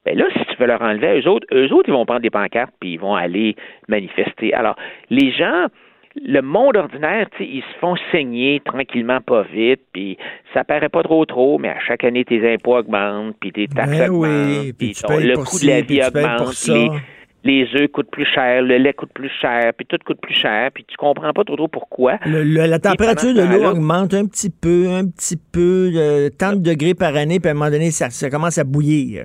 Ben 0.04 0.18
là, 0.18 0.24
si 0.32 0.44
tu 0.46 0.56
veux 0.58 0.66
leur 0.66 0.82
enlever 0.82 1.06
à 1.06 1.16
eux 1.16 1.28
autres, 1.28 1.46
eux 1.52 1.72
autres, 1.72 1.88
ils 1.88 1.92
vont 1.92 2.04
prendre 2.04 2.22
des 2.22 2.30
pancartes 2.30 2.74
puis 2.80 2.94
ils 2.94 3.00
vont 3.00 3.14
aller 3.14 3.54
manifester. 3.88 4.52
Alors, 4.52 4.74
les 5.10 5.30
gens, 5.30 5.68
le 6.16 6.40
monde 6.42 6.76
ordinaire, 6.76 7.28
ils 7.40 7.62
se 7.62 7.78
font 7.80 7.94
saigner 8.10 8.60
tranquillement, 8.64 9.20
pas 9.20 9.42
vite, 9.42 9.80
puis 9.92 10.18
ça 10.52 10.64
paraît 10.64 10.88
pas 10.88 11.02
trop 11.02 11.24
trop, 11.24 11.58
mais 11.58 11.70
à 11.70 11.80
chaque 11.80 12.04
année, 12.04 12.24
tes 12.24 12.52
impôts 12.52 12.76
augmentent, 12.76 13.36
puis 13.40 13.52
tes 13.52 13.68
taxes 13.68 13.90
ben 13.90 14.10
augmentent, 14.10 14.72
puis 14.78 14.94
le 15.08 15.36
coût 15.44 15.58
de 15.58 15.66
la 15.66 15.80
vie 15.80 16.02
augmente, 16.02 17.00
les, 17.44 17.66
œufs 17.74 17.90
coûtent 17.90 18.10
plus 18.10 18.26
cher, 18.26 18.62
le 18.62 18.76
lait 18.76 18.92
coûte 18.92 19.12
plus 19.12 19.30
cher, 19.40 19.72
puis 19.76 19.86
tout 19.86 19.96
coûte 20.04 20.20
plus 20.20 20.34
cher, 20.34 20.70
puis 20.72 20.84
tu 20.86 20.96
comprends 20.96 21.32
pas 21.32 21.44
trop 21.44 21.56
trop 21.56 21.68
pourquoi. 21.68 22.18
la 22.24 22.78
température 22.78 23.34
de 23.34 23.42
l'eau 23.42 23.64
augmente 23.70 24.14
un 24.14 24.26
petit 24.26 24.50
peu, 24.50 24.90
un 24.90 25.06
petit 25.06 25.36
peu, 25.36 25.90
de, 25.90 26.28
tant 26.28 26.52
de 26.52 26.60
degrés 26.60 26.94
par 26.94 27.16
année, 27.16 27.40
puis 27.40 27.48
à 27.48 27.52
un 27.52 27.54
moment 27.54 27.70
donné, 27.70 27.90
ça, 27.90 28.10
ça 28.10 28.30
commence 28.30 28.58
à 28.58 28.64
bouillir. 28.64 29.24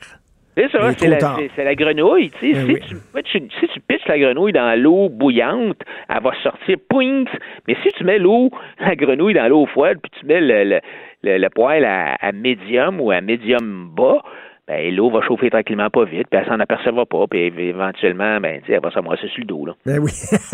C'est 0.58 0.72
ça, 0.72 0.91
c'est 0.97 1.08
la, 1.08 1.64
la, 1.66 1.76
grenouille. 1.76 2.32
Tu 2.39 2.51
sais, 2.51 2.66
ben 2.66 3.22
si, 3.32 3.41
tu, 3.41 3.49
si 3.60 3.68
tu 3.68 3.80
pitches 3.80 4.08
la 4.08 4.18
grenouille 4.18 4.53
dans 4.53 4.82
l'eau 4.82 5.08
bouillante, 5.08 5.78
elle 6.10 6.24
va 6.24 6.32
sortir 6.41 6.78
poing. 6.89 7.26
Mais 7.68 7.76
si 7.84 7.89
tu 7.95 8.03
mets 8.03 8.18
l'eau, 8.18 8.49
la 8.80 8.95
grenouille 8.95 9.36
dans 9.36 9.47
l'eau 9.47 9.68
froide, 9.68 9.99
puis 10.01 10.12
tu 10.20 10.26
mets 10.26 10.41
le, 10.41 10.80
le, 11.22 11.38
le, 11.38 11.49
poêle 11.49 11.86
à, 11.86 12.32
médium 12.32 12.99
ou 12.99 13.12
à 13.12 13.22
médium 13.22 13.91
bas, 13.95 14.24
ben, 14.68 14.95
l'eau 14.95 15.12
va 15.12 15.22
chauffer 15.22 15.51
tranquillement 15.51 15.91
pas 15.91 16.05
vite, 16.05 16.28
puis 16.32 16.39
elle 16.41 16.47
s'en 16.47 16.60
apercevra 16.60 17.05
pas, 17.05 17.28
puis 17.30 17.53
éventuellement, 17.55 18.39
ben, 18.41 18.60
elle 18.68 18.82
va 18.82 18.89
se 18.89 18.95
ramasser 18.95 19.28
sur 19.28 19.41
le 19.41 19.45
dos. 19.45 19.66
Là. 19.68 19.74
Ben 19.86 19.99
oui. 19.99 20.12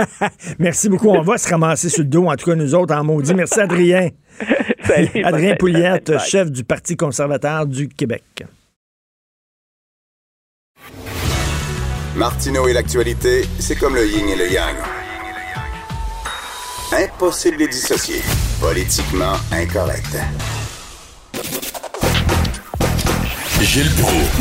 Merci 0.59 0.89
beaucoup. 0.89 1.11
On 1.11 1.21
va 1.21 1.37
se 1.37 1.49
ramasser 1.49 1.87
sur 1.87 2.03
le 2.03 2.09
dos, 2.09 2.25
en 2.25 2.35
tout 2.35 2.49
cas 2.49 2.55
nous 2.55 2.75
autres 2.75 2.93
en 2.93 3.05
maudit. 3.05 3.33
Merci 3.33 3.61
Adrien. 3.61 4.09
Salut, 4.81 5.23
Adrien 5.23 5.55
Pouliette, 5.55 6.19
chef 6.19 6.51
du 6.51 6.65
Parti 6.65 6.97
conservateur 6.97 7.65
du 7.65 7.87
Québec. 7.87 8.43
Martineau 12.15 12.67
et 12.67 12.73
l'actualité, 12.73 13.43
c'est 13.59 13.75
comme 13.75 13.95
le 13.95 14.05
yin 14.07 14.29
et 14.29 14.35
le 14.35 14.51
yang. 14.51 14.75
Impossible 16.91 17.57
de 17.57 17.65
dissocier. 17.65 18.21
Politiquement 18.61 19.33
incorrect. 19.51 20.15
Gilles 23.63 23.91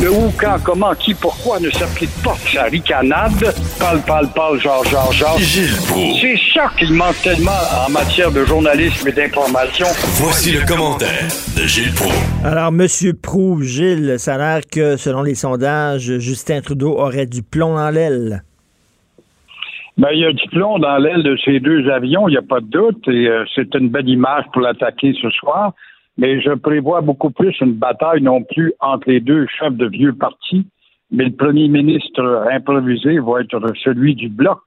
Le 0.01 0.11
où, 0.11 0.31
quand, 0.37 0.57
comment, 0.63 0.93
qui, 0.95 1.13
pourquoi 1.13 1.59
ne 1.59 1.69
s'applique 1.69 2.11
pas 2.23 2.35
sa 2.51 2.63
ricanade? 2.63 3.53
Parle, 3.79 4.01
parle, 4.05 4.27
parle, 4.33 4.59
genre, 4.59 4.83
genre, 4.85 5.11
genre. 5.13 5.37
Gilles 5.39 5.69
C'est 6.19 6.37
ça 6.53 6.69
qu'il 6.77 6.93
manque 6.93 7.21
tellement 7.21 7.51
en 7.87 7.89
matière 7.89 8.31
de 8.31 8.43
journalisme 8.43 9.07
et 9.07 9.11
d'information. 9.11 9.85
Voici 10.21 10.51
le 10.51 10.65
commentaire 10.67 11.27
de 11.57 11.65
Gilles 11.65 11.93
Proulx. 11.93 12.15
Alors, 12.43 12.71
Monsieur 12.71 13.13
Proulx, 13.13 13.65
Gilles, 13.65 14.15
ça 14.17 14.35
a 14.35 14.37
l'air 14.37 14.61
que, 14.69 14.97
selon 14.97 15.23
les 15.23 15.35
sondages, 15.35 16.19
Justin 16.19 16.61
Trudeau 16.61 16.97
aurait 16.97 17.25
du 17.25 17.43
plomb 17.43 17.75
dans 17.75 17.89
l'aile. 17.89 18.43
Ben, 19.97 20.09
il 20.11 20.19
y 20.19 20.25
a 20.25 20.33
du 20.33 20.49
plomb 20.49 20.79
dans 20.79 20.97
l'aile 20.97 21.23
de 21.23 21.37
ces 21.45 21.59
deux 21.59 21.87
avions, 21.89 22.27
il 22.27 22.31
n'y 22.31 22.37
a 22.37 22.41
pas 22.41 22.59
de 22.59 22.65
doute, 22.65 23.07
et 23.07 23.27
euh, 23.27 23.45
c'est 23.55 23.73
une 23.75 23.89
belle 23.89 24.09
image 24.09 24.43
pour 24.51 24.61
l'attaquer 24.61 25.13
ce 25.21 25.29
soir 25.29 25.73
mais 26.17 26.41
je 26.41 26.51
prévois 26.51 27.01
beaucoup 27.01 27.31
plus 27.31 27.55
une 27.61 27.73
bataille 27.73 28.21
non 28.21 28.43
plus 28.43 28.73
entre 28.79 29.09
les 29.09 29.19
deux 29.19 29.47
chefs 29.47 29.73
de 29.73 29.87
vieux 29.87 30.13
partis, 30.13 30.65
mais 31.11 31.25
le 31.25 31.35
premier 31.35 31.67
ministre 31.67 32.47
improvisé 32.51 33.19
va 33.19 33.41
être 33.41 33.59
celui 33.83 34.15
du 34.15 34.29
bloc. 34.29 34.59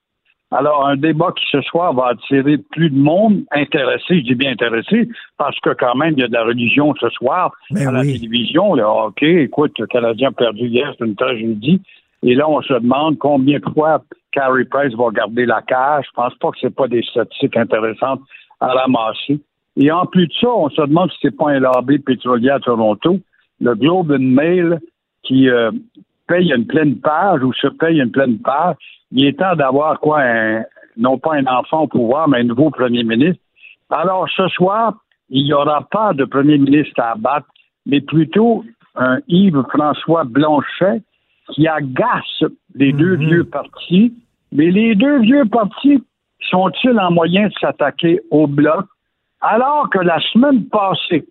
Alors, 0.53 0.87
un 0.87 0.97
débat 0.97 1.33
qui 1.37 1.45
ce 1.51 1.61
soir 1.63 1.93
va 1.93 2.09
attirer 2.09 2.59
plus 2.59 2.89
de 2.91 2.97
monde 2.97 3.43
intéressé, 3.51 4.19
je 4.19 4.23
dis 4.23 4.35
bien 4.37 4.53
intéressé, 4.53 5.09
parce 5.39 5.59
que 5.59 5.71
quand 5.71 5.97
même, 5.97 6.15
il 6.17 6.21
y 6.21 6.23
a 6.23 6.29
de 6.29 6.33
la 6.33 6.45
religion 6.45 6.95
ce 7.01 7.09
soir 7.11 7.51
ben 7.71 7.89
à 7.89 7.91
la 7.91 8.03
télévision. 8.03 8.75
Le 8.75 8.85
hockey, 8.85 9.43
écoute, 9.43 9.77
le 9.79 9.87
Canadien 9.87 10.29
a 10.29 10.33
perdu 10.33 10.69
hier, 10.69 10.95
c'est 10.97 11.05
une 11.05 11.17
tragédie. 11.17 11.83
Et 12.23 12.35
là, 12.37 12.49
on 12.49 12.63
se 12.63 12.75
demande 12.75 13.19
combien 13.19 13.59
de 13.59 13.69
fois 13.75 14.03
Carrie 14.31 14.65
Price 14.67 14.95
va 14.95 15.11
garder 15.11 15.47
la 15.47 15.63
cage. 15.63 16.07
Je 16.07 16.13
pense 16.15 16.35
pas 16.37 16.51
que 16.53 16.59
c'est 16.61 16.75
pas 16.75 16.87
des 16.87 17.03
statistiques 17.03 17.57
intéressantes 17.57 18.21
à 18.61 18.69
ramasser. 18.69 19.41
Et 19.77 19.91
en 19.91 20.07
plus 20.07 20.27
de 20.27 20.33
ça, 20.41 20.49
on 20.49 20.71
se 20.71 20.81
demande 20.81 21.11
si 21.13 21.19
c'est 21.23 21.37
pas 21.37 21.51
un 21.51 21.61
lobby 21.61 21.99
pétrolier 21.99 22.51
à 22.51 22.61
Toronto. 22.61 23.19
Le 23.61 23.75
Globe 23.75 24.13
and 24.13 24.21
Mail 24.21 24.81
qui 25.23 25.49
euh, 25.49 25.71
paye 26.27 26.53
une 26.53 26.67
pleine 26.67 26.97
page 26.97 27.43
ou 27.43 27.53
se 27.53 27.67
paye 27.67 28.01
une 28.01 28.11
pleine 28.11 28.39
page. 28.39 28.77
Il 29.13 29.27
est 29.27 29.39
temps 29.39 29.55
d'avoir 29.55 30.01
quoi, 30.01 30.23
non 30.97 31.19
pas 31.19 31.35
un 31.35 31.47
enfant 31.47 31.83
au 31.83 31.87
pouvoir, 31.87 32.29
mais 32.29 32.41
un 32.41 32.45
nouveau 32.45 32.71
premier 32.71 33.05
ministre. 33.05 33.43
Alors 33.91 34.29
ce 34.35 34.49
soir, 34.49 34.95
il 35.29 35.45
n'y 35.45 35.53
aura 35.53 35.83
pas 35.83 36.13
de 36.13 36.25
premier 36.25 36.59
ministre 36.59 37.01
à 37.01 37.13
abattre, 37.13 37.47
mais 37.85 38.01
plutôt 38.01 38.65
un 38.97 39.19
Yves-François 39.29 40.25
Blanchet 40.25 41.03
qui 41.53 41.69
agace 41.69 42.45
les 42.75 42.93
deux 42.93 43.17
mhm. 43.17 43.29
vieux 43.29 43.45
partis. 43.45 44.13
Mais 44.53 44.71
les 44.71 44.95
deux 44.95 45.21
vieux 45.21 45.45
partis 45.45 46.03
sont-ils 46.51 46.99
en 46.99 47.11
moyen 47.11 47.49
de 47.49 47.53
s'attaquer 47.61 48.21
au 48.31 48.47
bloc? 48.47 48.87
Alors 49.41 49.91
que 49.91 49.99
la 49.99 50.21
semaine 50.33 50.67
passée, 50.67 51.27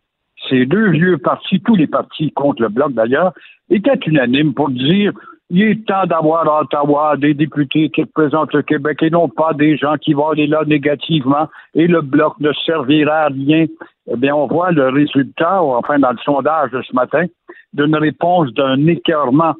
ces 0.49 0.65
deux 0.65 0.91
vieux 0.91 1.17
partis, 1.17 1.61
tous 1.61 1.75
les 1.75 1.87
partis 1.87 2.31
contre 2.31 2.61
le 2.61 2.69
Bloc 2.69 2.93
d'ailleurs, 2.93 3.33
étaient 3.69 3.99
unanimes 4.05 4.53
pour 4.53 4.69
dire 4.69 5.11
il 5.51 5.61
est 5.61 5.85
temps 5.85 6.05
d'avoir 6.07 6.47
à 6.47 6.61
Ottawa 6.61 7.17
des 7.17 7.35
députés 7.35 7.89
qui 7.89 8.01
représentent 8.01 8.53
le 8.53 8.63
Québec 8.63 9.03
et 9.03 9.11
non 9.11 9.29
pas 9.29 9.53
des 9.53 9.77
gens 9.77 9.95
qui 9.97 10.13
vont 10.13 10.29
aller 10.29 10.47
là 10.47 10.63
négativement 10.65 11.47
et 11.75 11.87
le 11.87 12.01
Bloc 12.01 12.39
ne 12.39 12.51
servira 12.65 13.25
à 13.25 13.27
rien. 13.27 13.65
Eh 14.11 14.15
bien, 14.17 14.35
on 14.35 14.47
voit 14.47 14.71
le 14.71 14.89
résultat, 14.89 15.61
enfin 15.61 15.99
dans 15.99 16.11
le 16.11 16.17
sondage 16.23 16.71
de 16.71 16.81
ce 16.81 16.93
matin, 16.95 17.25
d'une 17.73 17.95
réponse 17.95 18.51
d'un 18.53 18.87
écœurement 18.87 19.53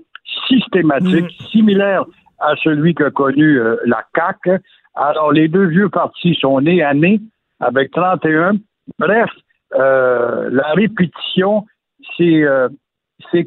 systématique, 0.48 1.26
mm. 1.26 1.46
similaire 1.52 2.06
à 2.40 2.56
celui 2.64 2.96
qu'a 2.96 3.12
connu 3.12 3.60
euh, 3.60 3.76
la 3.86 4.04
CAQ. 4.16 4.62
Alors, 4.96 5.32
les 5.32 5.48
deux 5.48 5.66
vieux 5.66 5.90
partis 5.90 6.36
sont 6.40 6.62
nés 6.62 6.82
à 6.82 6.94
nez 6.94 7.20
avec 7.60 7.92
31. 7.92 8.54
Bref, 9.00 9.30
euh, 9.76 10.50
la 10.52 10.74
répétition, 10.74 11.66
c'est 12.18 12.44
euh, 12.44 12.70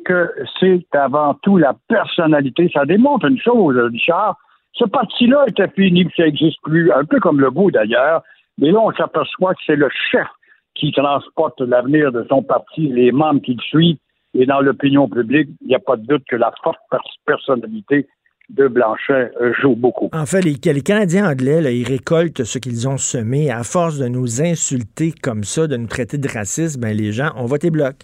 que 0.04 0.30
c'est 0.60 0.84
avant 0.92 1.34
tout 1.34 1.56
la 1.56 1.74
personnalité. 1.88 2.70
Ça 2.74 2.84
démontre 2.84 3.26
une 3.26 3.40
chose, 3.40 3.76
Richard. 3.76 4.36
Ce 4.72 4.84
parti-là 4.84 5.44
était 5.48 5.68
fini, 5.68 6.06
ça 6.16 6.24
n'existe 6.24 6.60
plus, 6.62 6.92
un 6.92 7.04
peu 7.04 7.20
comme 7.20 7.40
le 7.40 7.50
goût 7.50 7.70
d'ailleurs. 7.70 8.22
Mais 8.58 8.70
là, 8.70 8.80
on 8.80 8.92
s'aperçoit 8.92 9.54
que 9.54 9.60
c'est 9.66 9.76
le 9.76 9.88
chef 10.10 10.26
qui 10.74 10.92
transporte 10.92 11.60
l'avenir 11.60 12.12
de 12.12 12.24
son 12.28 12.42
parti, 12.42 12.88
les 12.88 13.12
membres 13.12 13.40
qui 13.40 13.54
le 13.54 13.62
suivent. 13.62 13.98
Et 14.34 14.46
dans 14.46 14.60
l'opinion 14.60 15.08
publique, 15.08 15.48
il 15.62 15.68
n'y 15.68 15.74
a 15.74 15.80
pas 15.80 15.96
de 15.96 16.06
doute 16.06 16.22
que 16.28 16.36
la 16.36 16.52
forte 16.62 16.78
personnalité 17.24 18.06
de 18.48 18.66
Blanchet 18.66 19.30
euh, 19.40 19.52
joue 19.60 19.74
beaucoup. 19.74 20.08
En 20.12 20.26
fait, 20.26 20.40
les, 20.40 20.56
les 20.72 20.80
Canadiens 20.80 21.30
anglais, 21.30 21.60
là, 21.60 21.70
ils 21.70 21.86
récoltent 21.86 22.44
ce 22.44 22.58
qu'ils 22.58 22.88
ont 22.88 22.96
semé. 22.96 23.50
À 23.50 23.62
force 23.62 23.98
de 23.98 24.08
nous 24.08 24.40
insulter 24.40 25.12
comme 25.12 25.44
ça, 25.44 25.66
de 25.66 25.76
nous 25.76 25.86
traiter 25.86 26.18
de 26.18 26.28
racistes, 26.28 26.80
ben, 26.80 26.96
les 26.96 27.12
gens 27.12 27.30
ont 27.36 27.46
voté 27.46 27.70
bloc. 27.70 27.96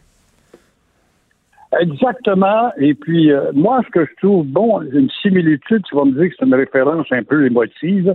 Exactement. 1.81 2.73
Et 2.79 2.95
puis, 2.95 3.33
euh, 3.33 3.51
moi, 3.53 3.81
ce 3.87 3.91
que 3.91 4.05
je 4.05 4.11
trouve, 4.23 4.47
bon, 4.47 4.81
une 4.83 5.11
similitude, 5.23 5.83
tu 5.89 5.97
vas 5.97 6.05
me 6.05 6.13
dire 6.13 6.29
que 6.29 6.37
c'est 6.39 6.47
une 6.47 6.55
référence 6.55 7.07
un 7.11 7.23
peu 7.23 7.47
émotive. 7.47 8.15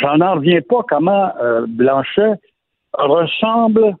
J'en 0.00 0.20
en 0.20 0.34
reviens 0.34 0.60
pas 0.62 0.82
comment 0.88 1.32
euh, 1.42 1.66
Blanchet 1.68 2.34
ressemble, 2.92 3.94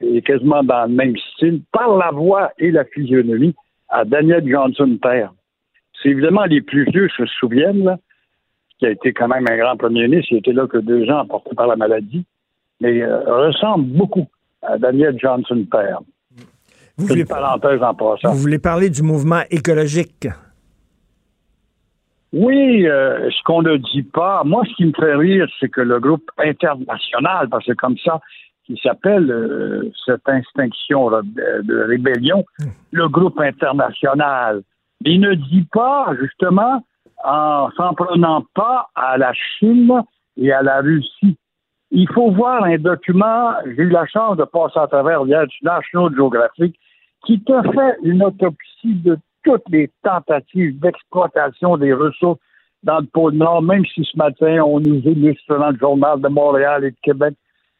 et 0.00 0.22
quasiment 0.22 0.62
dans 0.62 0.86
le 0.86 0.94
même 0.94 1.16
style, 1.34 1.62
par 1.72 1.96
la 1.96 2.10
voix 2.10 2.50
et 2.58 2.70
la 2.70 2.84
physionomie, 2.84 3.54
à 3.88 4.04
Daniel 4.04 4.46
Johnson 4.46 4.98
père. 5.00 5.32
C'est 6.02 6.10
évidemment 6.10 6.44
les 6.44 6.60
plus 6.60 6.84
vieux 6.84 7.08
se 7.16 7.26
souviennent, 7.26 7.84
là, 7.84 7.98
qui 8.78 8.86
a 8.86 8.90
été 8.90 9.12
quand 9.12 9.28
même 9.28 9.46
un 9.48 9.56
grand 9.56 9.76
premier 9.76 10.06
ministre, 10.06 10.32
il 10.32 10.38
était 10.38 10.52
là 10.52 10.66
que 10.66 10.78
deux 10.78 11.08
ans 11.10 11.20
emporté 11.20 11.54
par 11.54 11.66
la 11.66 11.76
maladie, 11.76 12.24
mais 12.80 13.02
euh, 13.02 13.20
ressemble 13.24 13.86
beaucoup 13.86 14.26
à 14.62 14.78
Daniel 14.78 15.18
Johnson 15.18 15.64
père. 15.70 16.00
Vous 16.98 17.06
voulez, 17.06 17.24
parenthèse 17.24 17.82
en 17.82 17.94
passant. 17.94 18.32
vous 18.32 18.38
voulez 18.38 18.58
parler 18.58 18.88
du 18.88 19.02
mouvement 19.02 19.42
écologique? 19.50 20.28
Oui, 22.32 22.86
euh, 22.86 23.30
ce 23.30 23.42
qu'on 23.44 23.62
ne 23.62 23.76
dit 23.76 24.02
pas, 24.02 24.42
moi, 24.44 24.62
ce 24.68 24.74
qui 24.74 24.86
me 24.86 24.92
fait 24.92 25.14
rire, 25.14 25.46
c'est 25.60 25.68
que 25.68 25.80
le 25.80 26.00
groupe 26.00 26.30
international, 26.38 27.48
parce 27.50 27.64
que 27.64 27.72
comme 27.72 27.96
ça, 27.98 28.20
qui 28.64 28.78
s'appelle 28.82 29.30
euh, 29.30 29.90
cette 30.04 30.28
instinction 30.28 31.10
de 31.10 31.86
rébellion, 31.86 32.44
hmm. 32.58 32.64
le 32.92 33.08
groupe 33.08 33.40
international, 33.40 34.62
il 35.04 35.20
ne 35.20 35.34
dit 35.34 35.66
pas, 35.72 36.14
justement, 36.20 36.84
en 37.24 37.70
s'en 37.76 37.94
prenant 37.94 38.44
pas 38.54 38.88
à 38.94 39.16
la 39.18 39.32
Chine 39.32 39.92
et 40.36 40.52
à 40.52 40.62
la 40.62 40.80
Russie. 40.80 41.36
Il 41.90 42.08
faut 42.12 42.30
voir 42.30 42.64
un 42.64 42.76
document, 42.78 43.52
j'ai 43.64 43.82
eu 43.82 43.88
la 43.88 44.06
chance 44.06 44.36
de 44.36 44.44
passer 44.44 44.78
à 44.78 44.86
travers 44.86 45.24
du 45.24 45.32
National 45.62 46.14
Geographic, 46.14 46.78
qui 47.24 47.40
te 47.42 47.62
fait 47.62 47.96
une 48.02 48.22
autopsie 48.22 48.94
de 48.94 49.18
toutes 49.44 49.68
les 49.68 49.90
tentatives 50.02 50.78
d'exploitation 50.80 51.76
des 51.76 51.92
ressources 51.92 52.40
dans 52.82 52.98
le 52.98 53.06
pôle 53.06 53.34
Nord, 53.34 53.62
même 53.62 53.84
si 53.86 54.04
ce 54.04 54.16
matin, 54.16 54.62
on 54.64 54.80
nous 54.80 55.00
illustre 55.04 55.56
dans 55.56 55.70
le 55.70 55.78
journal 55.78 56.20
de 56.20 56.28
Montréal 56.28 56.84
et 56.84 56.90
de 56.90 56.96
Québec 57.02 57.34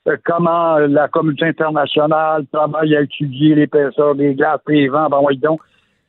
euh, 0.09 0.17
comment 0.25 0.79
la 0.79 1.09
communauté 1.09 1.47
internationale 1.47 2.47
travaille 2.53 2.97
à 2.97 3.03
étudier 3.03 3.55
l'épaisseur 3.55 4.15
des 4.15 4.35
glaces 4.35 4.61
et 4.69 4.73
les 4.73 4.89
vents. 4.89 5.09
Ben 5.09 5.21
oui, 5.23 5.37
donc, 5.39 5.61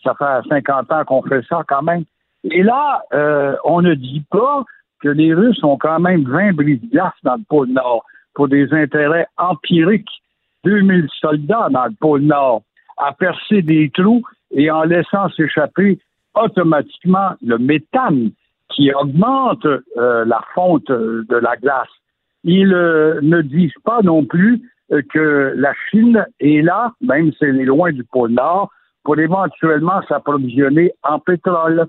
ça 0.04 0.16
fait 0.16 0.48
50 0.50 0.92
ans 0.92 1.06
qu'on 1.06 1.22
fait 1.24 1.44
ça 1.48 1.64
quand 1.68 1.82
même. 1.82 2.04
Et 2.44 2.64
là, 2.64 3.04
euh, 3.14 3.56
on 3.64 3.82
ne 3.82 3.94
dit 3.94 4.24
pas 4.30 4.64
que 5.02 5.10
les 5.10 5.34
Russes 5.34 5.64
ont 5.64 5.78
quand 5.78 6.00
même 6.00 6.24
20 6.24 6.54
brises-glaces 6.54 7.14
dans 7.24 7.36
le 7.36 7.44
pôle 7.48 7.70
Nord 7.70 8.06
pour 8.34 8.48
des 8.48 8.72
intérêts 8.74 9.28
empiriques. 9.38 10.10
2000 10.64 11.08
soldats 11.22 11.68
dans 11.72 11.86
le 11.86 11.96
pôle 12.00 12.22
Nord 12.22 12.62
à 12.98 13.14
percer 13.14 13.62
des 13.62 13.90
trous 13.92 14.24
et 14.52 14.72
en 14.72 14.84
laissant 14.84 15.30
s'échapper 15.30 16.00
automatiquement 16.36 17.32
le 17.42 17.58
méthane 17.58 18.32
qui 18.70 18.94
augmente 18.94 19.66
euh, 19.66 20.26
la 20.26 20.42
fonte 20.54 20.90
de 20.90 21.36
la 21.36 21.56
glace. 21.56 21.88
Ils 22.44 22.74
euh, 22.74 23.20
ne 23.22 23.42
disent 23.42 23.72
pas 23.84 24.02
non 24.04 24.26
plus 24.26 24.62
euh, 24.92 25.02
que 25.14 25.54
la 25.56 25.74
Chine 25.90 26.26
est 26.40 26.62
là, 26.62 26.94
même 27.02 27.32
si 27.34 27.46
elle 27.46 27.62
est 27.62 27.66
loin 27.66 27.92
du 27.92 28.04
pôle 28.04 28.32
Nord, 28.32 28.70
pour 29.08 29.18
éventuellement 29.18 30.02
s'approvisionner 30.10 30.92
en 31.02 31.20
pétrole. 31.20 31.88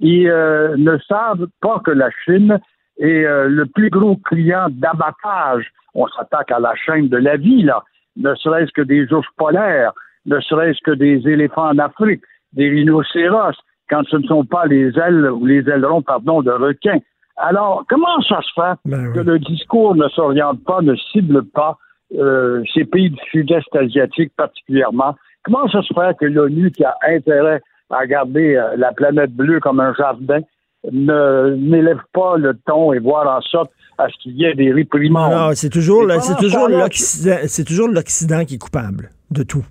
Ils 0.00 0.28
ne 0.76 0.98
savent 1.08 1.46
pas 1.62 1.80
que 1.82 1.90
la 1.90 2.10
Chine 2.26 2.60
est 2.98 3.24
le 3.24 3.64
plus 3.64 3.88
gros 3.88 4.16
client 4.16 4.66
d'abattage. 4.68 5.72
On 5.94 6.06
s'attaque 6.08 6.50
à 6.50 6.60
la 6.60 6.74
chaîne 6.74 7.08
de 7.08 7.16
la 7.16 7.38
vie, 7.38 7.62
là, 7.62 7.82
ne 8.18 8.34
serait-ce 8.34 8.70
que 8.72 8.82
des 8.82 9.10
ours 9.14 9.26
polaires, 9.38 9.92
ne 10.26 10.38
serait-ce 10.40 10.78
que 10.84 10.90
des 10.90 11.26
éléphants 11.26 11.70
en 11.70 11.78
Afrique, 11.78 12.20
des 12.52 12.68
rhinocéros, 12.68 13.56
quand 13.88 14.02
ce 14.10 14.18
ne 14.18 14.26
sont 14.26 14.44
pas 14.44 14.66
les 14.66 14.92
ailes 14.98 15.30
ou 15.30 15.46
les 15.46 15.66
ailerons, 15.70 16.02
pardon, 16.02 16.42
de 16.42 16.50
requins. 16.50 17.00
Alors, 17.38 17.84
comment 17.88 18.20
ça 18.28 18.40
se 18.42 18.60
fait 18.60 18.78
ben 18.84 19.10
que 19.14 19.20
le 19.20 19.38
discours 19.38 19.94
ne 19.94 20.06
s'oriente 20.08 20.62
pas, 20.64 20.82
ne 20.82 20.94
cible 20.96 21.44
pas 21.44 21.78
euh, 22.14 22.62
ces 22.74 22.84
pays 22.84 23.08
du 23.08 23.20
sud-est 23.30 23.74
asiatique 23.74 24.32
particulièrement? 24.36 25.16
Comment 25.48 25.68
ça 25.68 25.80
se 25.82 25.94
fait 25.94 26.16
que 26.18 26.26
l'ONU, 26.26 26.70
qui 26.70 26.84
a 26.84 26.94
intérêt 27.08 27.62
à 27.90 28.06
garder 28.06 28.56
euh, 28.56 28.76
la 28.76 28.92
planète 28.92 29.32
bleue 29.32 29.60
comme 29.60 29.80
un 29.80 29.94
jardin, 29.94 30.40
ne 30.92 31.56
n'élève 31.56 32.02
pas 32.12 32.36
le 32.36 32.54
ton 32.66 32.92
et 32.92 32.98
voir 32.98 33.26
en 33.34 33.40
sorte 33.40 33.70
à 33.96 34.08
ce 34.08 34.22
qu'il 34.22 34.36
y 34.36 34.44
ait 34.44 34.54
des 34.54 34.72
réprimandes? 34.72 35.32
Non, 35.32 35.50
c'est 35.54 35.70
toujours, 35.70 36.04
c'est 36.20 36.36
toujours 36.36 36.68
l'Occident, 36.68 37.36
c'est 37.46 37.64
toujours 37.64 37.88
l'Occident 37.88 38.44
qui 38.44 38.56
est 38.56 38.58
coupable 38.58 39.10
de 39.30 39.42
tout 39.42 39.64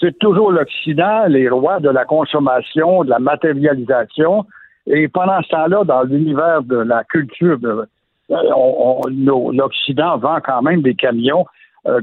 c'est 0.00 0.18
toujours 0.18 0.52
l'Occident, 0.52 1.24
les 1.28 1.48
rois 1.48 1.80
de 1.80 1.88
la 1.88 2.04
consommation, 2.04 3.04
de 3.04 3.10
la 3.10 3.18
matérialisation. 3.18 4.44
Et 4.86 5.08
pendant 5.08 5.40
ce 5.42 5.48
temps-là, 5.48 5.84
dans 5.84 6.02
l'univers 6.02 6.62
de 6.62 6.76
la 6.76 7.04
culture, 7.04 7.58
euh, 7.64 7.86
l'Occident 8.28 10.18
vend 10.18 10.38
quand 10.44 10.62
même 10.62 10.82
des 10.82 10.94
camions 10.94 11.46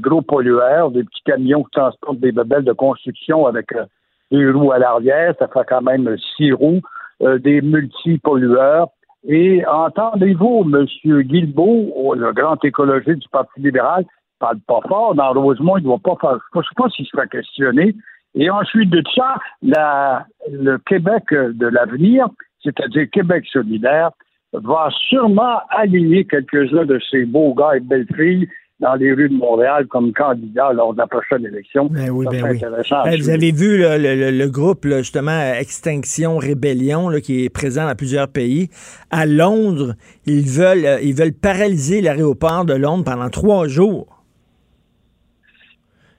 gros 0.00 0.22
pollueurs, 0.22 0.90
des 0.90 1.04
petits 1.04 1.22
camions 1.24 1.64
qui 1.64 1.70
transportent 1.72 2.20
des 2.20 2.32
bebelles 2.32 2.64
de 2.64 2.72
construction 2.72 3.46
avec 3.46 3.72
euh, 3.72 3.84
deux 4.30 4.56
roues 4.56 4.72
à 4.72 4.78
l'arrière, 4.78 5.34
ça 5.38 5.48
fait 5.48 5.66
quand 5.68 5.82
même 5.82 6.16
six 6.36 6.52
roues, 6.52 6.80
des 7.20 7.60
multipollueurs. 7.60 8.88
Et 9.28 9.64
entendez-vous, 9.66 10.66
M. 10.72 10.86
Guilbeault, 11.22 12.14
le 12.14 12.32
grand 12.32 12.62
écologiste 12.64 13.20
du 13.20 13.28
Parti 13.28 13.60
libéral, 13.60 14.04
parle 14.40 14.58
pas 14.66 14.80
fort. 14.88 15.14
Dans 15.14 15.32
Rosemont, 15.32 15.76
il 15.76 15.82
ne 15.82 15.86
doit 15.86 15.98
pas 15.98 16.16
faire. 16.20 16.38
Je 16.52 16.58
ne 16.58 16.62
sais 16.64 16.74
pas 16.76 16.88
s'il 16.88 17.06
sera 17.06 17.26
questionné. 17.26 17.94
Et 18.34 18.50
ensuite 18.50 18.90
de 18.90 19.02
ça, 19.14 19.36
le 19.62 20.78
Québec 20.78 21.24
de 21.30 21.66
l'avenir, 21.66 22.28
c'est-à-dire 22.62 23.06
Québec 23.12 23.44
solidaire, 23.52 24.10
va 24.52 24.88
sûrement 25.08 25.60
aligner 25.70 26.24
quelques-uns 26.24 26.84
de 26.84 26.98
ces 27.10 27.24
beaux 27.24 27.54
gars 27.54 27.76
et 27.76 27.80
belles 27.80 28.06
filles 28.14 28.48
dans 28.82 28.94
les 28.96 29.12
rues 29.12 29.28
de 29.28 29.34
Montréal 29.34 29.86
comme 29.86 30.12
candidats 30.12 30.72
lors 30.72 30.92
de 30.92 30.98
la 30.98 31.06
prochaine 31.06 31.46
élection. 31.46 31.86
Ben 31.86 32.10
oui, 32.10 32.26
ben 32.30 32.44
oui. 32.50 32.60
Ben, 32.60 33.16
vous 33.16 33.30
avez 33.30 33.52
vu 33.52 33.78
le, 33.78 34.48
groupe, 34.48 34.86
justement, 34.86 35.54
Extinction 35.58 36.36
Rébellion, 36.36 37.10
qui 37.22 37.44
est 37.44 37.48
présent 37.48 37.86
dans 37.86 37.94
plusieurs 37.94 38.28
pays. 38.28 38.68
À 39.10 39.24
Londres, 39.24 39.94
ils 40.26 40.42
veulent, 40.42 40.98
ils 41.02 41.14
veulent 41.14 41.32
paralyser 41.32 42.00
l'aéroport 42.00 42.64
de 42.64 42.74
Londres 42.74 43.04
pendant 43.04 43.30
trois 43.30 43.68
jours. 43.68 44.06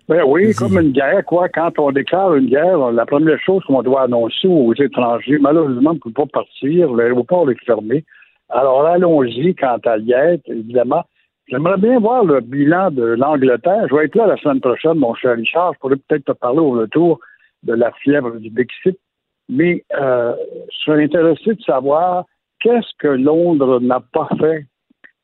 Ben 0.07 0.24
oui, 0.26 0.53
comme 0.53 0.80
une 0.80 0.91
guerre, 0.91 1.24
quoi. 1.26 1.49
Quand 1.49 1.78
on 1.80 1.91
déclare 1.91 2.36
une 2.36 2.47
guerre, 2.47 2.91
la 2.91 3.05
première 3.05 3.39
chose 3.39 3.64
qu'on 3.66 3.82
doit 3.84 4.03
annoncer 4.03 4.47
aux 4.47 4.74
étrangers, 4.74 5.38
malheureusement, 5.39 5.91
on 5.91 5.93
ne 5.93 5.99
peut 5.99 6.11
pas 6.11 6.26
partir, 6.26 6.93
l'aéroport 6.93 7.49
est 7.51 7.66
fermé. 7.66 8.05
Alors 8.49 8.86
allons-y 8.86 9.55
quant 9.55 9.80
à 9.86 9.97
Liette, 9.97 10.43
évidemment. 10.47 11.03
J'aimerais 11.47 11.77
bien 11.77 11.99
voir 11.99 12.23
le 12.23 12.39
bilan 12.39 12.91
de 12.91 13.03
l'Angleterre. 13.03 13.87
Je 13.89 13.95
vais 13.95 14.05
être 14.05 14.15
là 14.15 14.27
la 14.27 14.37
semaine 14.37 14.61
prochaine, 14.61 14.95
mon 14.95 15.13
cher 15.13 15.35
Richard. 15.35 15.73
Je 15.73 15.79
pourrais 15.79 15.97
peut-être 15.97 16.25
te 16.25 16.31
parler 16.31 16.59
au 16.59 16.71
retour 16.71 17.19
de 17.63 17.73
la 17.73 17.91
fièvre 17.91 18.37
du 18.37 18.49
Brexit. 18.49 18.97
Mais 19.49 19.83
euh, 19.99 20.33
je 20.71 20.85
serais 20.85 21.03
intéressé 21.03 21.53
de 21.55 21.61
savoir 21.61 22.25
qu'est-ce 22.61 22.91
que 22.97 23.09
Londres 23.09 23.81
n'a 23.81 23.99
pas 23.99 24.29
fait. 24.39 24.65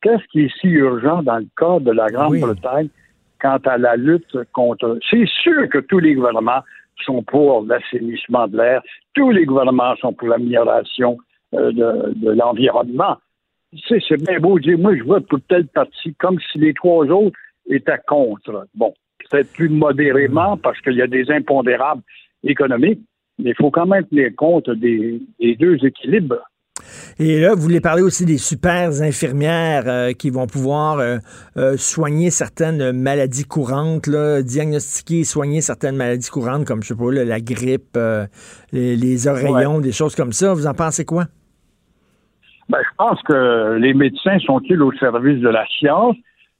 Qu'est-ce 0.01 0.23
qui 0.31 0.41
est 0.41 0.59
si 0.59 0.67
urgent 0.67 1.23
dans 1.23 1.37
le 1.37 1.47
cas 1.57 1.79
de 1.79 1.91
la 1.91 2.07
Grande-Bretagne? 2.07 2.89
quant 3.41 3.57
à 3.65 3.77
la 3.77 3.95
lutte 3.95 4.37
contre. 4.53 4.99
C'est 5.09 5.27
sûr 5.27 5.67
que 5.69 5.79
tous 5.79 5.99
les 5.99 6.13
gouvernements 6.13 6.61
sont 7.05 7.23
pour 7.23 7.65
l'assainissement 7.65 8.47
de 8.47 8.57
l'air, 8.57 8.81
tous 9.13 9.31
les 9.31 9.45
gouvernements 9.45 9.95
sont 9.97 10.13
pour 10.13 10.27
l'amélioration 10.27 11.17
euh, 11.55 11.71
de, 11.71 12.31
l'environnement. 12.31 13.17
C'est 13.87 14.17
bien 14.17 14.39
beau 14.39 14.57
de 14.57 14.63
dire, 14.63 14.79
moi, 14.79 14.95
je 14.95 15.03
vote 15.03 15.27
pour 15.27 15.39
telle 15.47 15.67
partie, 15.67 16.13
comme 16.15 16.37
si 16.51 16.57
les 16.57 16.73
trois 16.73 17.05
autres 17.05 17.37
étaient 17.69 17.99
contre. 18.07 18.67
Bon, 18.73 18.93
peut-être 19.29 19.51
plus 19.53 19.69
modérément, 19.69 20.57
parce 20.57 20.79
qu'il 20.81 20.95
y 20.95 21.01
a 21.01 21.07
des 21.07 21.29
impondérables 21.29 22.01
économiques, 22.43 23.01
mais 23.37 23.51
il 23.51 23.55
faut 23.55 23.69
quand 23.69 23.85
même 23.85 24.05
tenir 24.05 24.31
compte 24.35 24.69
des 24.71 25.21
deux 25.59 25.77
équilibres 25.85 26.41
Et 27.19 27.39
là, 27.39 27.53
vous 27.53 27.61
voulez 27.61 27.79
parler 27.79 28.01
aussi 28.01 28.25
des 28.25 28.39
super 28.39 29.01
infirmières 29.01 29.87
euh, 29.87 30.13
qui 30.13 30.31
vont 30.31 30.47
pouvoir 30.47 31.19
soigner 31.77 32.31
certaines 32.31 32.91
maladies 32.91 33.45
courantes, 33.45 34.07
là, 34.07 34.41
diagnostiquer 34.41 35.19
et 35.19 35.23
soigner 35.25 35.61
certaines 35.61 35.95
maladies 35.95 36.29
courantes, 36.29 36.65
comme, 36.65 36.81
je 36.81 36.87
sais 36.87 36.95
pas, 36.95 37.11
la 37.11 37.39
grippe, 37.39 37.99
les, 38.71 38.95
les, 38.95 39.27
oreillons, 39.27 39.79
des 39.79 39.91
choses 39.91 40.15
comme 40.15 40.33
ça. 40.33 40.55
Vous 40.55 40.65
en 40.65 40.73
pensez 40.73 41.05
quoi? 41.05 41.27
Ben, 42.69 42.79
je 42.83 42.95
pense 42.97 43.21
que 43.23 43.77
les 43.79 43.93
médecins 43.93 44.37
sont-ils 44.39 44.81
au 44.81 44.91
service 44.93 45.41
de 45.41 45.49
la 45.49 45.65
science? 45.67 46.15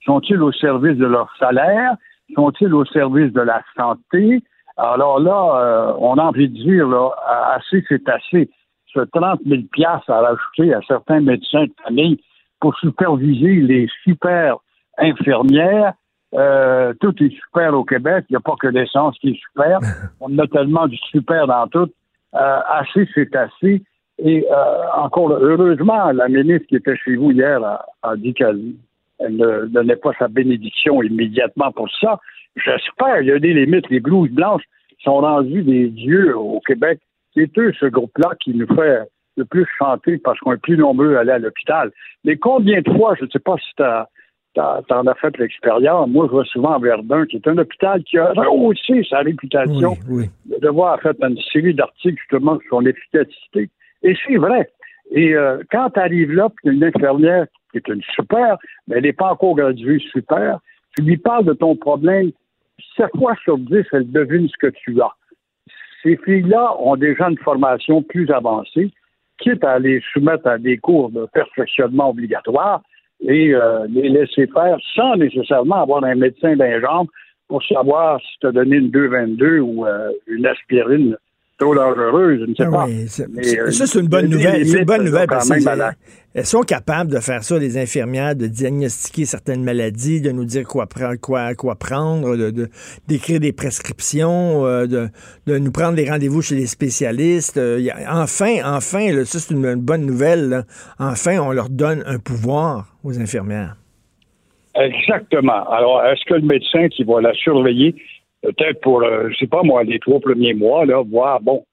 Sont-ils 0.06 0.42
au 0.42 0.52
service 0.52 0.98
de 0.98 1.06
leur 1.06 1.32
salaire? 1.38 1.96
Sont-ils 2.34 2.74
au 2.74 2.84
service 2.86 3.32
de 3.32 3.42
la 3.42 3.62
santé? 3.78 4.42
Alors 4.78 5.20
là, 5.20 5.62
euh, 5.62 5.94
on 6.00 6.18
a 6.18 6.24
envie 6.24 6.50
de 6.50 6.56
dire, 6.56 6.88
là, 6.88 7.12
assez, 7.54 7.84
c'est 7.88 8.08
assez. 8.10 8.50
Ce 8.94 9.02
30 9.02 9.42
000 9.46 9.62
à 9.86 10.00
rajouter 10.08 10.74
à 10.74 10.80
certains 10.88 11.20
médecins 11.20 11.66
de 11.66 11.74
famille 11.84 12.20
pour 12.60 12.76
superviser 12.80 13.62
les 13.62 13.88
super 14.04 14.56
infirmières, 14.98 15.94
euh, 16.34 16.94
tout 17.00 17.14
est 17.24 17.34
super 17.36 17.74
au 17.74 17.84
Québec. 17.84 18.26
Il 18.30 18.34
n'y 18.34 18.38
a 18.38 18.42
pas 18.42 18.56
que 18.60 18.68
l'essence 18.68 19.18
qui 19.20 19.30
est 19.32 19.40
super. 19.40 19.80
On 20.20 20.38
a 20.40 20.48
tellement 20.48 20.88
du 20.88 20.98
super 20.98 21.46
dans 21.46 21.68
tout. 21.68 21.90
Euh, 22.36 22.60
assez, 22.68 23.08
c'est 23.14 23.36
assez. 23.36 23.84
Et 24.24 24.46
euh, 24.52 24.88
encore, 24.96 25.32
heureusement, 25.32 26.12
la 26.12 26.28
ministre 26.28 26.68
qui 26.68 26.76
était 26.76 26.98
chez 26.98 27.16
vous 27.16 27.32
hier 27.32 27.62
a, 28.04 28.16
dit 28.18 28.34
qu'elle 28.34 28.74
ne 29.22 29.66
donnait 29.68 29.96
pas 29.96 30.12
sa 30.20 30.28
bénédiction 30.28 31.02
immédiatement 31.02 31.72
pour 31.72 31.90
ça. 32.02 32.20
J'espère, 32.56 33.22
il 33.22 33.28
y 33.28 33.32
a 33.32 33.40
des 33.40 33.54
limites. 33.54 33.90
Les 33.90 34.00
blouses 34.00 34.32
blanches 34.32 34.64
sont 35.04 35.18
rendues 35.18 35.64
des 35.64 35.88
dieux 35.88 36.38
au 36.38 36.60
Québec. 36.66 37.00
C'est 37.34 37.58
eux, 37.58 37.72
ce 37.80 37.86
groupe-là, 37.86 38.32
qui 38.42 38.54
nous 38.54 38.68
fait 38.76 39.04
le 39.38 39.46
plus 39.46 39.66
chanter 39.78 40.18
parce 40.18 40.38
qu'on 40.40 40.54
est 40.54 40.62
plus 40.62 40.78
nombreux 40.78 41.16
à 41.16 41.22
aller 41.22 41.32
à 41.32 41.40
l'hôpital. 41.40 41.92
Mais 42.26 42.36
combien 42.36 42.82
de 42.82 42.92
fois, 42.92 43.16
je 43.18 43.24
ne 43.24 43.30
sais 43.30 43.40
pas 43.40 43.56
si 43.58 43.74
tu 43.76 43.82
en 44.62 45.08
as 45.08 45.16
fait 45.16 45.38
l'expérience. 45.38 46.10
Moi, 46.10 46.26
je 46.28 46.32
vois 46.32 46.46
souvent 46.46 46.74
à 46.74 46.80
Verdun, 46.80 47.26
qui 47.26 47.38
est 47.38 47.48
un 47.48 47.58
hôpital 47.58 48.04
qui 48.04 48.18
a 48.18 48.34
rehaussé 48.34 49.06
sa 49.10 49.20
réputation 49.20 49.94
de 50.10 50.60
devoir 50.60 51.00
faire 51.00 51.14
une 51.22 51.40
série 51.54 51.74
d'articles 51.74 52.20
justement 52.20 52.60
sur 52.60 52.70
son 52.72 52.86
efficacité. 52.86 53.70
Et 54.04 54.16
c'est 54.26 54.38
vrai. 54.38 54.70
Et 55.12 55.36
euh, 55.36 55.62
quand 55.72 55.90
tu 55.92 56.00
arrives 56.00 56.32
là, 56.32 56.50
puis 56.50 56.74
une 56.74 56.84
infirmière 56.84 57.46
qui 57.72 57.78
est 57.78 57.88
une 57.88 58.02
super, 58.16 58.58
mais 58.88 58.98
elle 58.98 59.04
n'est 59.04 59.14
pas 59.14 59.32
encore 59.32 59.56
graduée 59.56 60.00
super, 60.12 60.60
tu 60.96 61.04
lui 61.04 61.18
parles 61.18 61.46
de 61.46 61.54
ton 61.54 61.76
problème, 61.76 62.32
7 62.96 63.08
fois 63.18 63.36
sur 63.44 63.58
10, 63.58 63.86
elle 63.92 64.12
devine 64.12 64.48
ce 64.48 64.58
que 64.58 64.74
tu 64.84 65.02
as. 65.02 65.14
Ces 66.04 66.18
filles-là 66.18 66.76
ont 66.80 66.96
déjà 66.96 67.30
une 67.30 67.38
formation 67.38 68.02
plus 68.02 68.30
avancée, 68.32 68.92
quitte 69.40 69.64
à 69.64 69.80
les 69.80 70.02
soumettre 70.14 70.48
à 70.48 70.58
des 70.58 70.78
cours 70.78 71.10
de 71.10 71.26
perfectionnement 71.34 72.10
obligatoires 72.10 72.82
et 73.22 73.54
euh, 73.54 73.86
les 73.90 74.10
laisser 74.10 74.48
faire 74.48 74.78
sans 74.96 75.16
nécessairement 75.18 75.82
avoir 75.82 76.04
un 76.04 76.16
médecin 76.16 76.56
d'un 76.56 76.80
pour 77.48 77.64
savoir 77.64 78.22
si 78.22 78.40
tu 78.40 78.48
as 78.48 78.52
donné 78.52 78.78
une 78.78 78.92
222 78.92 79.60
ou 79.60 79.86
euh, 79.86 80.12
une 80.28 80.46
aspirine 80.46 81.18
trop 81.60 81.76
dangereuse, 81.76 82.40
je 82.40 82.46
ne 82.46 82.56
sais 82.56 82.64
ah 82.64 82.72
pas. 82.72 82.88
Euh, 82.88 83.72
ça, 83.72 83.86
c'est 83.86 84.00
une 84.00 84.08
bonne 84.08 84.28
nouvelle. 84.28 84.68
une 84.68 84.86
bonne 84.86 85.04
nouvelle 85.04 85.28
parce 85.28 85.50
elles 86.36 86.46
sont 86.46 86.62
capables 86.62 87.12
de 87.12 87.20
faire 87.20 87.44
ça, 87.44 87.58
les 87.58 87.78
infirmières, 87.80 88.36
de 88.36 88.46
diagnostiquer 88.46 89.26
certaines 89.26 89.64
maladies, 89.64 90.22
de 90.22 90.32
nous 90.32 90.46
dire 90.46 90.64
quoi, 90.64 90.88
quoi, 91.20 91.56
quoi 91.56 91.76
prendre, 91.76 92.38
de, 92.38 92.70
d'écrire 93.08 93.40
des 93.40 93.52
prescriptions, 93.52 94.64
euh, 94.64 94.86
de, 94.86 95.08
de, 95.48 95.58
nous 95.58 95.72
prendre 95.72 95.96
des 95.96 96.08
rendez-vous 96.08 96.44
chez 96.44 96.54
les 96.54 96.68
spécialistes. 96.68 97.58
Euh, 97.58 97.82
enfin, 98.08 98.58
enfin, 98.64 99.24
ça 99.26 99.40
c'est 99.40 99.56
une, 99.56 99.76
bonne 99.76 100.06
nouvelle. 100.06 100.66
Enfin, 101.00 101.40
on 101.40 101.52
leur 101.52 101.70
donne 101.70 102.04
un 102.06 102.20
pouvoir 102.20 102.96
aux 103.04 103.20
infirmières. 103.20 103.76
Exactement. 104.76 105.68
Alors, 105.72 106.04
est-ce 106.06 106.24
que 106.26 106.36
le 106.36 106.46
médecin 106.46 106.90
qui 106.90 107.04
va 107.04 107.22
la 107.22 107.34
surveiller 107.34 107.96
peut-être 108.42 108.82
pour, 108.82 109.04
euh, 109.04 109.30
je 109.32 109.38
sais 109.38 109.48
pas 109.48 109.64
moi, 109.64 109.84
les 109.84 110.00
trois 110.00 110.20
premiers 110.20 110.54
mois, 110.54 110.86
là, 110.86 111.02
voir, 111.02 111.42
bon, 111.42 111.64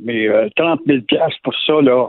mais 0.00 0.28
30 0.56 0.80
000 0.86 1.00
pour 1.42 1.54
ça, 1.66 1.80
là, 1.80 2.08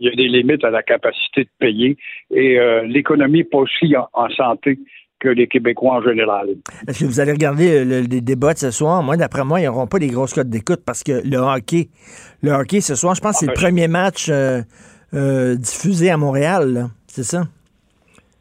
il 0.00 0.08
y 0.08 0.12
a 0.12 0.14
des 0.14 0.28
limites 0.28 0.64
à 0.64 0.70
la 0.70 0.82
capacité 0.82 1.44
de 1.44 1.50
payer 1.58 1.96
et 2.30 2.58
euh, 2.58 2.82
l'économie 2.82 3.44
pas 3.44 3.58
aussi 3.58 3.94
en, 3.96 4.28
santé 4.30 4.78
que 5.20 5.28
les 5.28 5.46
Québécois 5.46 5.94
en 5.94 6.02
général. 6.02 6.48
Est-ce 6.88 7.00
que 7.00 7.04
vous 7.04 7.20
allez 7.20 7.32
regarder 7.32 7.70
euh, 7.70 8.02
les 8.10 8.20
débats 8.20 8.52
de 8.52 8.58
ce 8.58 8.70
soir? 8.72 9.02
Moi, 9.02 9.16
d'après 9.16 9.44
moi, 9.44 9.60
ils 9.60 9.66
n'auront 9.66 9.86
pas 9.86 10.00
des 10.00 10.08
grosses 10.08 10.34
codes 10.34 10.50
d'écoute 10.50 10.80
parce 10.84 11.04
que 11.04 11.22
le 11.24 11.36
hockey, 11.38 11.88
le 12.42 12.50
hockey 12.50 12.80
ce 12.80 12.96
soir, 12.96 13.14
je 13.14 13.20
pense 13.20 13.38
que 13.38 13.38
c'est 13.40 13.46
le 13.46 13.52
ah, 13.56 13.60
premier 13.60 13.86
match 13.88 14.30
diffusé 15.12 16.10
à 16.10 16.16
Montréal, 16.16 16.88
c'est 17.06 17.22
ça? 17.22 17.44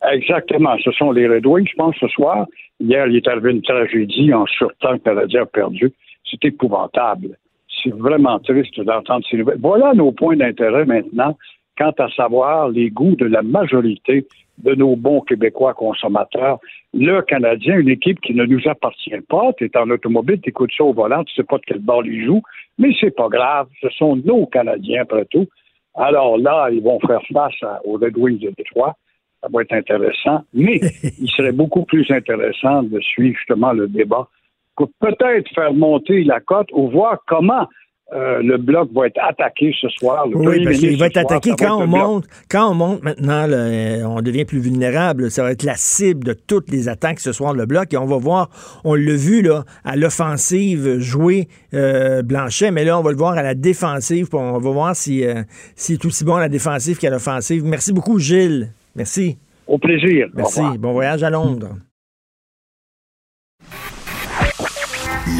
Exactement. 0.10 0.76
Ce 0.84 0.92
sont 0.92 1.12
les 1.12 1.28
Red 1.28 1.46
Wings, 1.46 1.68
je 1.70 1.76
pense, 1.76 1.96
ce 2.00 2.08
soir. 2.08 2.48
Hier, 2.82 3.06
il 3.06 3.18
est 3.18 3.28
arrivé 3.28 3.52
une 3.52 3.62
tragédie 3.62 4.34
en 4.34 4.48
surtemps 4.48 4.94
le 4.94 4.98
Canadien 4.98 5.44
a 5.44 5.46
perdu. 5.46 5.94
C'est 6.30 6.44
épouvantable. 6.46 7.38
C'est 7.84 7.94
vraiment 7.94 8.40
triste 8.40 8.80
d'entendre 8.82 9.24
ces 9.30 9.38
nouvelles. 9.38 9.60
Voilà 9.60 9.94
nos 9.94 10.12
points 10.12 10.36
d'intérêt 10.36 10.86
maintenant 10.86 11.38
quant 11.78 11.94
à 12.00 12.10
savoir 12.10 12.70
les 12.70 12.90
goûts 12.90 13.16
de 13.16 13.26
la 13.26 13.44
majorité 13.44 14.26
de 14.58 14.74
nos 14.74 14.96
bons 14.96 15.22
Québécois 15.22 15.76
consommateurs. 15.76 16.58
Le 16.94 17.22
Canadien, 17.22 17.78
une 17.78 17.90
équipe 17.90 18.20
qui 18.20 18.34
ne 18.34 18.46
nous 18.46 18.68
appartient 18.68 19.22
pas. 19.30 19.54
Tu 19.58 19.66
es 19.66 19.78
en 19.78 19.90
automobile, 19.92 20.42
tu 20.42 20.50
écoutes 20.50 20.72
ça 20.76 20.84
au 20.84 20.94
volant, 20.94 21.24
tu 21.24 21.36
sais 21.36 21.44
pas 21.44 21.58
de 21.58 21.64
quel 21.68 21.80
bord 21.80 22.04
ils 22.04 22.26
jouent, 22.26 22.44
mais 22.80 22.90
c'est 23.00 23.16
pas 23.16 23.30
grave. 23.30 23.68
Ce 23.82 23.90
sont 23.90 24.16
nos 24.16 24.48
Canadiens, 24.48 25.04
après 25.04 25.26
tout. 25.26 25.48
Alors 25.94 26.40
là, 26.40 26.70
ils 26.72 26.82
vont 26.82 27.00
faire 27.00 27.22
face 27.32 27.62
aux 27.84 27.98
Red 27.98 28.18
Wings 28.18 28.40
de 28.40 28.52
Détroit 28.58 28.96
ça 29.42 29.48
va 29.52 29.62
être 29.62 29.74
intéressant, 29.74 30.44
mais 30.54 30.80
il 31.20 31.30
serait 31.30 31.52
beaucoup 31.52 31.84
plus 31.86 32.10
intéressant 32.12 32.84
de 32.84 33.00
suivre 33.00 33.36
justement 33.38 33.74
le 33.74 33.88
débat 33.88 34.28
pour 34.76 34.90
peut-être 35.00 35.50
faire 35.54 35.74
monter 35.74 36.24
la 36.24 36.40
cote 36.40 36.70
ou 36.72 36.90
voir 36.90 37.20
comment 37.28 37.68
euh, 38.14 38.42
le 38.44 38.58
bloc 38.58 38.90
va 38.94 39.08
être 39.08 39.20
attaqué 39.22 39.74
ce 39.80 39.88
soir. 39.88 40.26
oui, 40.34 40.66
parce 40.66 40.80
qu'il 40.80 40.98
va 40.98 41.08
être 41.08 41.18
attaqué 41.18 41.52
quand 41.58 41.82
on 41.82 41.88
monte. 41.88 42.26
Quand 42.50 42.70
on 42.70 42.74
monte 42.74 43.04
maintenant, 43.04 43.48
euh, 43.50 44.04
on 44.04 44.22
devient 44.22 44.44
plus 44.44 44.60
vulnérable. 44.60 45.32
Ça 45.32 45.44
va 45.44 45.52
être 45.52 45.64
la 45.64 45.76
cible 45.78 46.26
de 46.26 46.34
toutes 46.34 46.70
les 46.70 46.90
attaques 46.90 47.22
ce 47.22 47.32
soir, 47.32 47.54
le 47.54 47.66
bloc. 47.66 47.94
Et 47.94 47.98
on 47.98 48.06
va 48.06 48.18
voir, 48.18 48.50
on 48.84 48.96
l'a 48.96 49.16
vu 49.16 49.42
là, 49.42 49.64
à 49.86 49.96
l'offensive 49.96 51.00
jouer 51.00 51.48
euh, 51.74 52.22
Blanchet, 52.22 52.72
mais 52.72 52.84
là, 52.84 53.00
on 53.00 53.02
va 53.02 53.12
le 53.12 53.18
voir 53.18 53.34
à 53.38 53.44
la 53.44 53.56
défensive. 53.56 54.28
On 54.34 54.60
va 54.60 54.72
voir 54.72 54.94
s'il 54.94 55.46
si, 55.78 55.94
est 55.94 56.06
aussi 56.06 56.26
bon 56.26 56.36
à 56.36 56.42
la 56.42 56.50
défensive 56.50 56.98
qu'à 56.98 57.10
l'offensive. 57.10 57.64
Merci 57.64 57.94
beaucoup, 57.94 58.20
Gilles. 58.20 58.74
Merci. 58.96 59.38
Au 59.68 59.78
plaisir. 59.78 60.28
Merci. 60.34 60.62
Bon 60.80 60.94
voyage 60.94 61.24
à 61.24 61.30
Londres. 61.30 61.76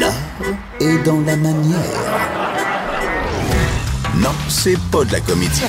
L'art 0.00 0.12
est 0.80 1.04
dans 1.04 1.20
la 1.20 1.36
manière. 1.36 2.32
Non, 4.22 4.30
c'est 4.48 4.78
pas 4.90 5.04
de 5.04 5.12
la 5.12 5.20
comédie. 5.20 5.64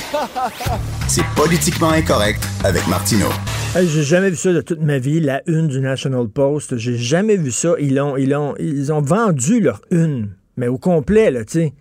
C'est 1.08 1.24
politiquement 1.34 1.90
incorrect 1.90 2.46
avec 2.62 2.86
Martineau. 2.86 3.28
j'ai 3.74 4.02
jamais 4.02 4.30
vu 4.30 4.36
ça 4.36 4.52
de 4.52 4.60
toute 4.60 4.80
ma 4.80 4.98
vie, 4.98 5.20
la 5.20 5.42
une 5.46 5.68
du 5.68 5.80
National 5.80 6.28
Post. 6.28 6.76
J'ai 6.76 6.96
jamais 6.96 7.36
vu 7.36 7.50
ça. 7.50 7.74
Ils 7.80 7.98
ont, 8.00 8.16
ils 8.16 8.34
ont, 8.34 8.54
ils 8.58 8.92
ont 8.92 9.00
vendu 9.00 9.60
leur 9.60 9.80
une, 9.90 10.30
mais 10.56 10.68
au 10.68 10.78
complet, 10.78 11.30
là, 11.30 11.44
tu 11.44 11.52
sais. 11.52 11.72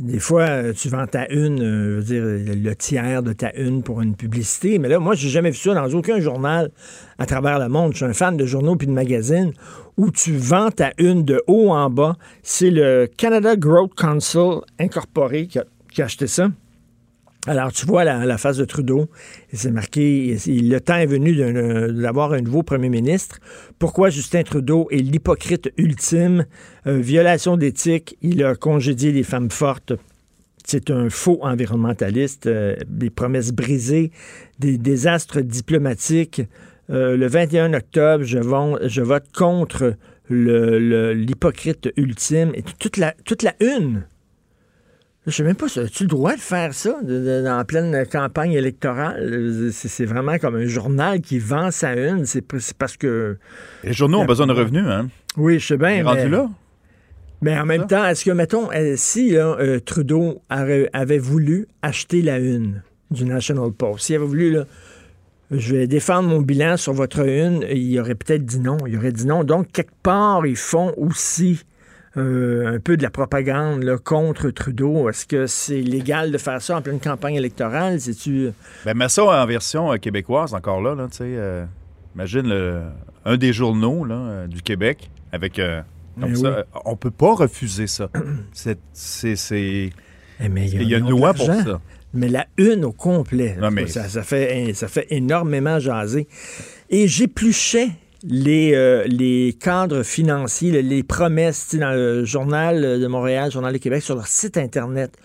Des 0.00 0.18
fois, 0.18 0.48
euh, 0.48 0.72
tu 0.72 0.88
vends 0.88 1.06
ta 1.06 1.30
une, 1.30 1.60
euh, 1.60 2.00
je 2.00 2.14
veux 2.14 2.38
dire, 2.38 2.54
le 2.56 2.74
tiers 2.74 3.22
de 3.22 3.34
ta 3.34 3.54
une 3.54 3.82
pour 3.82 4.00
une 4.00 4.16
publicité. 4.16 4.78
Mais 4.78 4.88
là, 4.88 4.98
moi, 4.98 5.14
j'ai 5.14 5.28
jamais 5.28 5.50
vu 5.50 5.58
ça 5.58 5.74
dans 5.74 5.90
aucun 5.90 6.20
journal 6.20 6.70
à 7.18 7.26
travers 7.26 7.58
le 7.58 7.68
monde. 7.68 7.92
Je 7.92 7.98
suis 7.98 8.06
un 8.06 8.14
fan 8.14 8.34
de 8.34 8.46
journaux 8.46 8.76
puis 8.76 8.86
de 8.86 8.92
magazines 8.92 9.52
où 9.98 10.10
tu 10.10 10.34
vends 10.34 10.70
ta 10.70 10.92
une 10.96 11.26
de 11.26 11.42
haut 11.46 11.68
en 11.68 11.90
bas. 11.90 12.16
C'est 12.42 12.70
le 12.70 13.10
Canada 13.14 13.56
Growth 13.56 13.94
Council 13.94 14.60
incorporé 14.78 15.46
qui 15.46 15.58
a, 15.58 15.64
qui 15.92 16.00
a 16.00 16.06
acheté 16.06 16.26
ça. 16.26 16.48
Alors, 17.46 17.72
tu 17.72 17.86
vois 17.86 18.04
la, 18.04 18.36
face 18.36 18.58
de 18.58 18.66
Trudeau, 18.66 19.08
c'est 19.50 19.70
marqué, 19.70 20.36
le 20.46 20.78
temps 20.78 20.96
est 20.96 21.06
venu 21.06 21.34
d'avoir 21.34 22.34
un 22.34 22.42
nouveau 22.42 22.62
premier 22.62 22.90
ministre. 22.90 23.38
Pourquoi 23.78 24.10
Justin 24.10 24.42
Trudeau 24.42 24.88
est 24.90 24.98
l'hypocrite 24.98 25.72
ultime? 25.78 26.44
Euh, 26.86 26.98
violation 26.98 27.56
d'éthique, 27.56 28.18
il 28.20 28.44
a 28.44 28.54
congédié 28.54 29.10
les 29.12 29.22
femmes 29.22 29.50
fortes. 29.50 29.94
C'est 30.66 30.90
un 30.90 31.08
faux 31.08 31.38
environnementaliste, 31.40 32.46
euh, 32.46 32.76
des 32.86 33.08
promesses 33.08 33.52
brisées, 33.52 34.10
des 34.58 34.76
désastres 34.76 35.40
diplomatiques. 35.40 36.42
Euh, 36.90 37.16
le 37.16 37.26
21 37.26 37.72
octobre, 37.72 38.22
je, 38.22 38.38
je 38.86 39.00
vote 39.00 39.32
contre 39.34 39.94
l'hypocrite 40.28 41.88
ultime 41.96 42.52
et 42.54 42.62
toute 42.78 42.98
la, 42.98 43.14
toute 43.24 43.42
la 43.42 43.54
une 43.60 44.04
je 45.26 45.32
sais 45.32 45.42
même 45.42 45.54
pas, 45.54 45.66
as-tu 45.66 46.04
le 46.04 46.08
droit 46.08 46.34
de 46.34 46.40
faire 46.40 46.72
ça 46.72 46.98
en 46.98 47.64
pleine 47.64 48.06
campagne 48.06 48.52
électorale? 48.52 49.70
C'est 49.70 50.06
vraiment 50.06 50.38
comme 50.38 50.56
un 50.56 50.66
journal 50.66 51.20
qui 51.20 51.38
vend 51.38 51.70
sa 51.70 51.94
une. 51.94 52.24
C'est 52.24 52.42
parce 52.78 52.96
que. 52.96 53.36
Les 53.84 53.92
journaux 53.92 54.20
ont 54.20 54.26
besoin 54.26 54.46
de 54.46 54.52
revenus, 54.52 54.84
hein? 54.86 55.08
Oui, 55.36 55.58
je 55.58 55.66
sais 55.66 55.76
bien. 55.76 56.02
rendu 56.04 56.28
là? 56.28 56.48
Mais 57.42 57.58
en 57.58 57.64
même 57.64 57.86
temps, 57.86 58.04
est-ce 58.06 58.24
que, 58.24 58.30
mettons, 58.30 58.70
euh, 58.72 58.94
si 58.96 59.36
euh, 59.36 59.78
Trudeau 59.80 60.42
avait 60.48 61.18
voulu 61.18 61.68
acheter 61.80 62.20
la 62.22 62.38
une, 62.38 62.82
du 63.10 63.24
National 63.24 63.72
Post. 63.72 64.06
S'il 64.06 64.16
avait 64.16 64.26
voulu, 64.26 64.50
là, 64.52 64.64
je 65.50 65.74
vais 65.74 65.86
défendre 65.86 66.28
mon 66.28 66.40
bilan 66.40 66.76
sur 66.76 66.92
votre 66.92 67.26
une, 67.26 67.64
il 67.70 67.98
aurait 67.98 68.14
peut-être 68.14 68.44
dit 68.44 68.60
non. 68.60 68.76
Il 68.86 68.96
aurait 68.96 69.12
dit 69.12 69.26
non. 69.26 69.44
Donc, 69.44 69.72
quelque 69.72 69.94
part, 70.02 70.46
ils 70.46 70.56
font 70.56 70.92
aussi 70.96 71.64
euh, 72.16 72.74
un 72.74 72.80
peu 72.80 72.96
de 72.96 73.02
la 73.02 73.10
propagande 73.10 73.82
là, 73.84 73.96
contre 73.98 74.50
Trudeau. 74.50 75.08
Est-ce 75.08 75.26
que 75.26 75.46
c'est 75.46 75.80
légal 75.80 76.32
de 76.32 76.38
faire 76.38 76.60
ça 76.60 76.76
en 76.76 76.82
pleine 76.82 76.98
campagne 77.00 77.34
électorale? 77.36 78.00
C'est-tu... 78.00 78.50
Ben, 78.84 78.94
mets 78.96 79.08
ça 79.08 79.24
en 79.24 79.46
version 79.46 79.92
euh, 79.92 79.96
québécoise 79.96 80.54
encore 80.54 80.80
là. 80.80 80.94
là 80.94 81.06
tu 81.10 81.18
sais, 81.18 81.24
euh, 81.26 81.64
imagine 82.14 82.48
le, 82.48 82.82
un 83.24 83.36
des 83.36 83.52
journaux 83.52 84.04
là, 84.04 84.46
du 84.48 84.62
Québec 84.62 85.10
avec... 85.32 85.60
comme 86.20 86.34
ça, 86.36 86.58
oui. 86.58 86.80
on 86.84 86.96
peut 86.96 87.12
pas 87.12 87.34
refuser 87.34 87.86
ça. 87.86 88.10
C'est... 88.52 88.78
Eh, 90.42 90.48
mais 90.48 90.68
Il 90.68 90.88
y 90.88 90.94
a 90.94 90.98
une 90.98 91.10
loi 91.10 91.34
pour 91.34 91.46
ça. 91.46 91.80
Mais 92.12 92.28
la 92.28 92.46
une 92.56 92.84
au 92.84 92.92
complet, 92.92 93.56
Non, 93.60 93.70
mais- 93.70 93.86
ça, 93.86 94.08
ça 94.08 94.22
fait, 94.22 94.72
ça 94.74 94.88
fait 94.88 95.06
énormément 95.10 95.78
jaser. 95.78 96.26
Et 96.88 97.06
j'épluchais 97.06 97.90
les, 98.22 98.74
euh, 98.74 99.04
les 99.06 99.56
cadres 99.58 100.02
financiers, 100.02 100.70
le- 100.72 100.80
les 100.88 101.02
promesses 101.02 101.68
tu 101.70 101.78
dans 101.78 101.92
le 101.92 102.24
journal 102.24 103.00
de 103.00 103.06
Montréal, 103.06 103.50
journal 103.50 103.72
de 103.72 103.78
Québec, 103.78 104.02
sur 104.02 104.14
leur 104.14 104.26
site 104.26 104.56
Internet. 104.56 105.16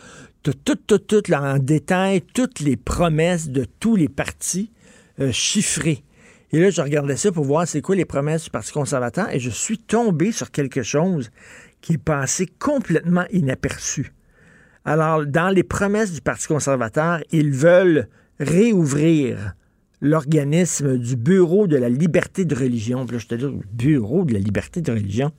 T'as 0.43 0.53
tout, 0.63 0.75
tout, 0.75 0.99
tout, 0.99 1.23
là, 1.27 1.55
en 1.55 1.57
détail, 1.57 2.21
toutes 2.21 2.59
les 2.59 2.77
promesses 2.77 3.49
de 3.49 3.65
tous 3.79 3.95
les 3.95 4.07
partis 4.09 4.71
euh, 5.19 5.31
chiffrées. 5.31 6.03
Et 6.51 6.59
là, 6.59 6.69
je 6.69 6.81
regardais 6.81 7.17
ça 7.17 7.31
pour 7.31 7.43
voir 7.43 7.67
c'est 7.67 7.81
quoi 7.81 7.95
les 7.95 8.05
promesses 8.05 8.43
du 8.45 8.49
Parti 8.49 8.71
conservateur 8.71 9.29
et 9.33 9.39
je 9.39 9.49
suis 9.49 9.77
tombé 9.79 10.31
sur 10.31 10.51
quelque 10.51 10.83
chose 10.83 11.31
qui 11.81 11.93
est 11.93 11.97
passé 11.97 12.47
complètement 12.59 13.25
inaperçu. 13.31 14.13
Alors, 14.85 15.25
dans 15.25 15.49
les 15.49 15.63
promesses 15.63 16.13
du 16.13 16.21
Parti 16.21 16.47
conservateur, 16.47 17.19
ils 17.31 17.51
veulent 17.51 18.07
réouvrir 18.39 19.55
l'organisme 20.01 20.97
du 20.97 21.15
Bureau 21.15 21.67
de 21.67 21.77
la 21.77 21.89
liberté 21.89 22.45
de 22.45 22.55
religion. 22.55 23.05
Puis 23.05 23.17
là, 23.17 23.19
je 23.19 23.27
te 23.27 23.35
dis, 23.35 23.45
Bureau 23.73 24.25
de 24.25 24.33
la 24.33 24.39
liberté 24.39 24.81
de 24.81 24.91
religion, 24.91 25.31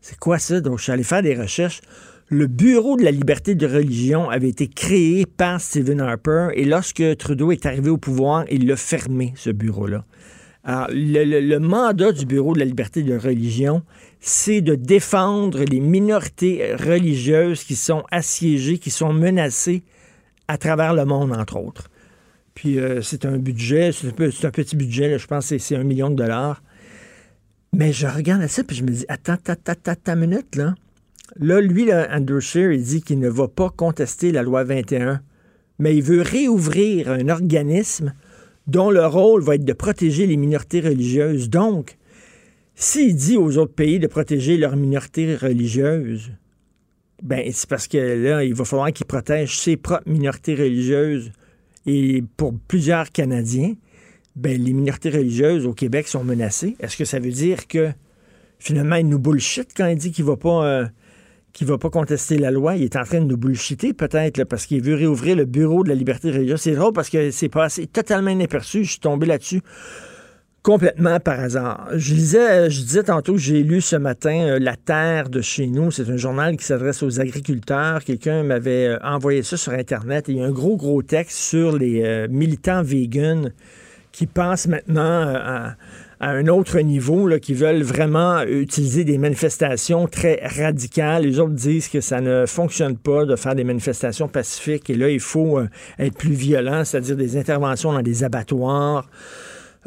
c'est 0.00 0.18
quoi 0.18 0.38
ça? 0.38 0.60
Donc, 0.60 0.78
je 0.78 0.84
suis 0.84 0.92
allé 0.92 1.02
faire 1.02 1.22
des 1.22 1.34
recherches. 1.34 1.80
Le 2.28 2.46
Bureau 2.46 2.96
de 2.96 3.04
la 3.04 3.10
liberté 3.10 3.54
de 3.54 3.66
religion 3.66 4.30
avait 4.30 4.48
été 4.48 4.66
créé 4.66 5.26
par 5.26 5.60
Stephen 5.60 6.00
Harper 6.00 6.48
et 6.54 6.64
lorsque 6.64 7.02
Trudeau 7.18 7.52
est 7.52 7.66
arrivé 7.66 7.90
au 7.90 7.98
pouvoir, 7.98 8.44
il 8.50 8.66
l'a 8.66 8.76
fermé, 8.76 9.34
ce 9.36 9.50
bureau-là. 9.50 10.04
Alors, 10.64 10.86
le, 10.90 11.58
mandat 11.58 12.12
du 12.12 12.24
Bureau 12.24 12.54
de 12.54 12.58
la 12.58 12.64
liberté 12.64 13.02
de 13.02 13.16
religion, 13.16 13.82
c'est 14.20 14.62
de 14.62 14.74
défendre 14.74 15.62
les 15.62 15.80
minorités 15.80 16.74
religieuses 16.74 17.64
qui 17.64 17.76
sont 17.76 18.02
assiégées, 18.10 18.78
qui 18.78 18.90
sont 18.90 19.12
menacées 19.12 19.82
à 20.48 20.56
travers 20.56 20.94
le 20.94 21.04
monde, 21.04 21.32
entre 21.32 21.58
autres. 21.58 21.90
Puis 22.54 22.78
euh, 22.78 23.02
c'est 23.02 23.24
un 23.24 23.36
budget, 23.38 23.90
c'est 23.92 24.08
un, 24.08 24.50
petit 24.50 24.76
budget, 24.76 25.18
je 25.18 25.26
pense 25.26 25.48
que 25.50 25.58
c'est- 25.58 25.76
un 25.76 25.84
million 25.84 26.10
de 26.10 26.16
dollars. 26.16 26.62
Mais 27.72 27.92
je 27.92 28.06
regarde 28.06 28.46
ça, 28.46 28.62
puis 28.62 28.76
je 28.76 28.84
me 28.84 28.90
dis, 28.90 29.04
attends, 29.08 29.32
attends, 29.32 29.54
attends, 29.66 29.90
attends 29.92 30.16
minute, 30.16 30.54
là. 30.54 30.74
Là, 31.36 31.60
lui, 31.60 31.86
là, 31.86 32.08
Andrew 32.12 32.38
Scheer, 32.38 32.72
il 32.72 32.82
dit 32.82 33.02
qu'il 33.02 33.18
ne 33.18 33.28
va 33.28 33.48
pas 33.48 33.70
contester 33.70 34.30
la 34.30 34.42
loi 34.42 34.62
21, 34.62 35.20
mais 35.80 35.96
il 35.96 36.02
veut 36.02 36.22
réouvrir 36.22 37.10
un 37.10 37.28
organisme 37.28 38.14
dont 38.68 38.90
le 38.90 39.04
rôle 39.04 39.42
va 39.42 39.56
être 39.56 39.64
de 39.64 39.72
protéger 39.72 40.26
les 40.26 40.36
minorités 40.36 40.80
religieuses. 40.80 41.50
Donc, 41.50 41.96
s'il 42.76 43.16
dit 43.16 43.36
aux 43.36 43.58
autres 43.58 43.74
pays 43.74 43.98
de 43.98 44.06
protéger 44.06 44.56
leurs 44.56 44.76
minorités 44.76 45.34
religieuses, 45.34 46.30
ben 47.22 47.48
c'est 47.52 47.68
parce 47.68 47.88
que 47.88 47.98
là, 47.98 48.44
il 48.44 48.54
va 48.54 48.64
falloir 48.64 48.92
qu'il 48.92 49.06
protège 49.06 49.58
ses 49.58 49.76
propres 49.76 50.08
minorités 50.08 50.54
religieuses. 50.54 51.32
Et 51.86 52.24
pour 52.36 52.54
plusieurs 52.68 53.10
Canadiens, 53.10 53.74
ben 54.36 54.60
les 54.60 54.72
minorités 54.72 55.10
religieuses 55.10 55.66
au 55.66 55.72
Québec 55.72 56.08
sont 56.08 56.24
menacées. 56.24 56.76
Est-ce 56.80 56.96
que 56.96 57.04
ça 57.04 57.18
veut 57.18 57.30
dire 57.30 57.66
que 57.68 57.90
finalement 58.58 58.96
il 58.96 59.08
nous 59.08 59.18
bullshit 59.18 59.68
quand 59.76 59.86
il 59.86 59.96
dit 59.96 60.10
qu'il 60.10 60.24
va 60.24 60.36
pas 60.36 60.66
euh, 60.66 60.86
va 61.62 61.78
pas 61.78 61.90
contester 61.90 62.36
la 62.36 62.50
loi, 62.50 62.76
il 62.76 62.82
est 62.82 62.96
en 62.96 63.04
train 63.04 63.20
de 63.20 63.26
nous 63.26 63.36
bullshiter 63.36 63.92
peut-être 63.92 64.44
parce 64.44 64.66
qu'il 64.66 64.82
veut 64.82 64.96
réouvrir 64.96 65.36
le 65.36 65.44
bureau 65.44 65.84
de 65.84 65.88
la 65.88 65.94
liberté 65.94 66.32
religieuse. 66.32 66.60
C'est 66.60 66.74
drôle 66.74 66.92
parce 66.92 67.10
que 67.10 67.30
c'est 67.30 67.48
passé 67.48 67.86
totalement 67.86 68.30
inaperçu. 68.30 68.84
Je 68.84 68.90
suis 68.90 69.00
tombé 69.00 69.26
là-dessus 69.26 69.60
complètement 70.64 71.20
par 71.20 71.38
hasard. 71.40 71.88
Je 71.94 72.14
lisais, 72.14 72.70
je 72.70 72.80
disais 72.80 73.02
tantôt 73.04 73.36
j'ai 73.36 73.62
lu 73.62 73.82
ce 73.82 73.96
matin 73.96 74.34
euh, 74.34 74.58
La 74.58 74.76
Terre 74.76 75.28
de 75.28 75.42
chez 75.42 75.66
nous. 75.66 75.90
C'est 75.90 76.08
un 76.08 76.16
journal 76.16 76.56
qui 76.56 76.64
s'adresse 76.64 77.02
aux 77.02 77.20
agriculteurs. 77.20 78.02
Quelqu'un 78.02 78.42
m'avait 78.42 78.86
euh, 78.86 78.98
envoyé 79.04 79.42
ça 79.42 79.58
sur 79.58 79.72
Internet. 79.72 80.28
Et 80.28 80.32
il 80.32 80.38
y 80.38 80.42
a 80.42 80.46
un 80.46 80.50
gros, 80.50 80.76
gros 80.76 81.02
texte 81.02 81.36
sur 81.36 81.76
les 81.76 82.02
euh, 82.02 82.28
militants 82.30 82.82
véganes 82.82 83.52
qui 84.10 84.26
pensent 84.26 84.66
maintenant 84.66 85.34
à, 85.36 85.76
un 86.20 86.46
autre 86.46 86.80
niveau, 86.80 87.28
là, 87.28 87.38
qui 87.38 87.52
veulent 87.52 87.82
vraiment 87.82 88.40
utiliser 88.44 89.04
des 89.04 89.18
manifestations 89.18 90.06
très 90.06 90.40
radicales. 90.42 91.24
Les 91.24 91.38
autres 91.40 91.52
disent 91.52 91.88
que 91.88 92.00
ça 92.00 92.22
ne 92.22 92.46
fonctionne 92.46 92.96
pas 92.96 93.26
de 93.26 93.36
faire 93.36 93.54
des 93.54 93.64
manifestations 93.64 94.28
pacifiques. 94.28 94.88
Et 94.88 94.94
là, 94.94 95.10
il 95.10 95.20
faut 95.20 95.60
être 95.98 96.16
plus 96.16 96.32
violent, 96.32 96.84
c'est-à-dire 96.84 97.16
des 97.16 97.36
interventions 97.36 97.92
dans 97.92 98.00
des 98.00 98.24
abattoirs 98.24 99.06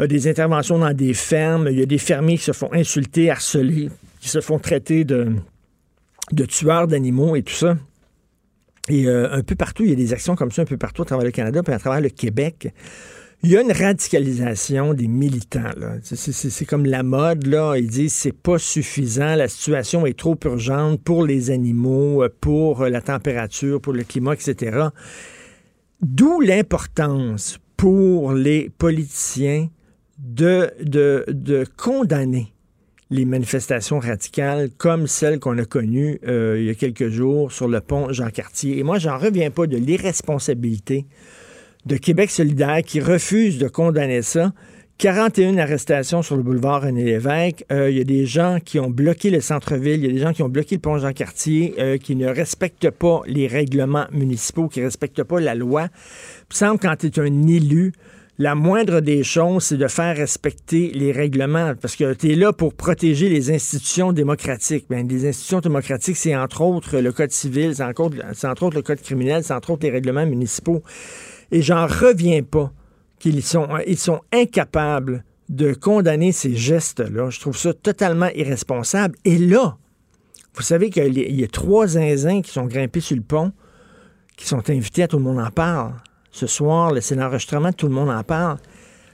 des 0.06 0.28
interventions 0.28 0.78
dans 0.78 0.94
des 0.94 1.14
fermes. 1.14 1.68
Il 1.72 1.80
y 1.80 1.82
a 1.82 1.88
des 1.88 1.98
fermiers 1.98 2.38
qui 2.38 2.44
se 2.44 2.52
font 2.52 2.72
insulter, 2.72 3.32
harceler, 3.32 3.90
qui 4.20 4.30
se 4.30 4.42
font 4.42 4.60
traiter 4.60 5.06
de, 5.06 5.34
de 6.32 6.46
tueurs 6.46 6.88
d'animaux 6.88 7.36
et 7.36 7.44
tout 7.44 7.54
ça. 7.54 7.78
Et 8.90 9.08
euh, 9.08 9.32
un 9.32 9.42
peu 9.42 9.56
partout, 9.56 9.84
il 9.84 9.90
y 9.90 9.94
a 9.94 9.96
des 9.96 10.14
actions 10.14 10.36
comme 10.36 10.52
ça 10.52 10.62
un 10.62 10.66
peu 10.66 10.78
partout 10.78 11.02
à 11.02 11.06
travers 11.06 11.26
le 11.26 11.32
Canada, 11.32 11.62
puis 11.64 11.74
à 11.74 11.80
travers 11.80 12.02
le 12.02 12.10
Québec. 12.10 12.74
Il 13.44 13.52
y 13.52 13.58
a 13.58 13.62
une 13.62 13.72
radicalisation 13.72 14.96
des 14.96 15.08
militants. 15.08 15.72
c'est 16.02 16.66
comme 16.66 16.86
la 16.86 17.04
mode. 17.04 17.46
Là. 17.46 17.76
Ils 17.78 17.88
disent 17.88 18.14
c'est 18.14 18.32
pas 18.32 18.58
suffisant, 18.58 19.36
la 19.36 19.48
situation 19.48 20.06
est 20.06 20.18
trop 20.18 20.38
urgente 20.44 21.02
pour 21.04 21.26
les 21.26 21.52
animaux, 21.52 22.24
euh, 22.24 22.30
pour 22.42 22.82
euh, 22.82 22.90
la 22.90 23.02
température, 23.02 23.80
pour 23.80 23.94
le 23.94 24.04
climat, 24.04 24.34
etc. 24.34 24.88
D'où 26.02 26.42
l'importance 26.42 27.60
pour 27.76 28.34
les 28.34 28.72
politiciens 28.76 29.70
de, 30.18 31.66
condamner 31.78 32.54
les 33.10 33.26
manifestations 33.26 34.00
radicales 34.00 34.70
comme 34.78 35.08
celles 35.08 35.40
qu'on 35.40 35.58
a 35.58 35.66
connues 35.66 36.20
euh, 36.28 36.58
il 36.60 36.66
y 36.66 36.70
a 36.70 36.76
quelques 36.76 37.08
jours 37.08 37.54
sur 37.54 37.70
le 37.70 37.80
pont 37.80 38.12
Jean-Cartier. 38.12 38.80
Et 38.80 38.84
moi, 38.84 39.00
j'en 39.00 39.18
reviens 39.18 39.50
pas 39.50 39.66
de 39.66 39.78
l'irresponsabilité 39.78 41.06
de 41.86 41.96
Québec 41.96 42.30
solidaire 42.30 42.82
qui 42.86 43.00
refuse 43.00 43.60
de 43.60 43.70
condamner 43.70 44.22
ça. 44.22 44.52
41 44.98 45.60
arrestations 45.60 46.24
sur 46.24 46.36
le 46.36 46.42
boulevard 46.42 46.82
René 46.82 47.04
Lévesque. 47.04 47.64
Euh, 47.72 47.92
Il 47.92 47.98
y 47.98 48.02
a 48.02 48.04
des 48.04 48.26
gens 48.26 48.58
qui 48.60 48.80
ont 48.80 48.90
bloqué 48.90 49.30
le 49.30 49.42
centre-ville. 49.42 50.04
Il 50.04 50.08
y 50.08 50.10
a 50.10 50.14
des 50.14 50.20
gens 50.20 50.34
qui 50.34 50.42
ont 50.42 50.50
bloqué 50.50 50.76
le 50.76 50.82
pont 50.82 50.98
Jean-Cartier, 50.98 51.76
euh, 51.78 51.98
qui 51.98 52.16
ne 52.16 52.28
respectent 52.28 52.90
pas 52.90 53.22
les 53.28 53.46
règlements 53.46 54.08
municipaux, 54.12 54.68
qui 54.68 54.80
ne 54.80 54.86
respectent 54.86 55.24
pas 55.24 55.40
la 55.40 55.54
loi. 55.54 55.84
Il 55.84 56.46
me 56.50 56.56
semble 56.56 56.80
quand 56.80 56.96
tu 56.98 57.08
es 57.08 57.20
un 57.20 57.48
élu, 57.48 57.94
la 58.40 58.54
moindre 58.54 59.00
des 59.00 59.24
choses, 59.24 59.64
c'est 59.64 59.78
de 59.78 59.88
faire 59.88 60.16
respecter 60.16 60.92
les 60.94 61.12
règlements, 61.12 61.74
parce 61.76 61.96
que 61.96 62.14
tu 62.14 62.32
es 62.32 62.36
là 62.36 62.54
pour 62.54 62.76
protéger 62.76 63.30
les 63.30 63.52
institutions 63.52 64.14
démocratiques. 64.14 64.86
Bien, 64.90 65.04
les 65.04 65.28
institutions 65.28 65.60
démocratiques, 65.60 66.18
c'est 66.18 66.36
entre 66.36 66.62
autres 66.62 67.00
le 67.00 67.12
Code 67.12 67.32
civil, 67.32 67.76
c'est 67.76 67.84
entre, 67.84 68.02
autres- 68.02 68.76
le 68.76 68.82
Code 68.84 69.02
criminel, 69.02 69.44
c'est 69.44 69.54
entre 69.54 69.72
autres 69.72 69.84
les 69.86 69.92
règlements 69.92 70.26
municipaux. 70.26 70.84
Et 71.52 71.62
j'en 71.64 71.88
reviens 71.88 72.44
pas 72.44 72.72
qu'ils 73.20 73.42
sont, 73.42 73.68
sont 73.96 74.22
incapables 74.32 75.24
de 75.50 75.74
condamner 75.74 76.32
ces 76.32 76.56
gestes-là. 76.56 77.30
Je 77.32 77.40
trouve 77.40 77.58
ça 77.58 77.74
totalement 77.74 78.30
irresponsable. 78.36 79.16
Et 79.26 79.38
là, 79.40 79.78
vous 80.54 80.62
savez 80.62 80.90
qu'il 80.92 81.18
y 81.18 81.22
a- 81.22 81.28
il 81.28 81.40
y 81.40 81.44
a 81.44 81.48
trois 81.48 81.88
zinzins 81.88 82.42
qui 82.42 82.52
sont 82.52 82.66
grimpés 82.66 83.00
sur 83.00 83.16
le 83.16 83.24
pont, 83.24 83.52
qui 84.36 84.46
sont 84.46 84.70
invités 84.70 85.04
à 85.04 85.08
Tout 85.08 85.18
le 85.18 85.24
monde 85.24 85.40
en 85.40 85.50
parle. 85.50 85.94
Ce 86.38 86.46
soir, 86.46 86.92
c'est 87.02 87.16
l'enregistrement 87.16 87.72
Tout 87.74 87.88
le 87.88 87.94
monde 87.94 88.12
en 88.12 88.22
parle. 88.24 88.58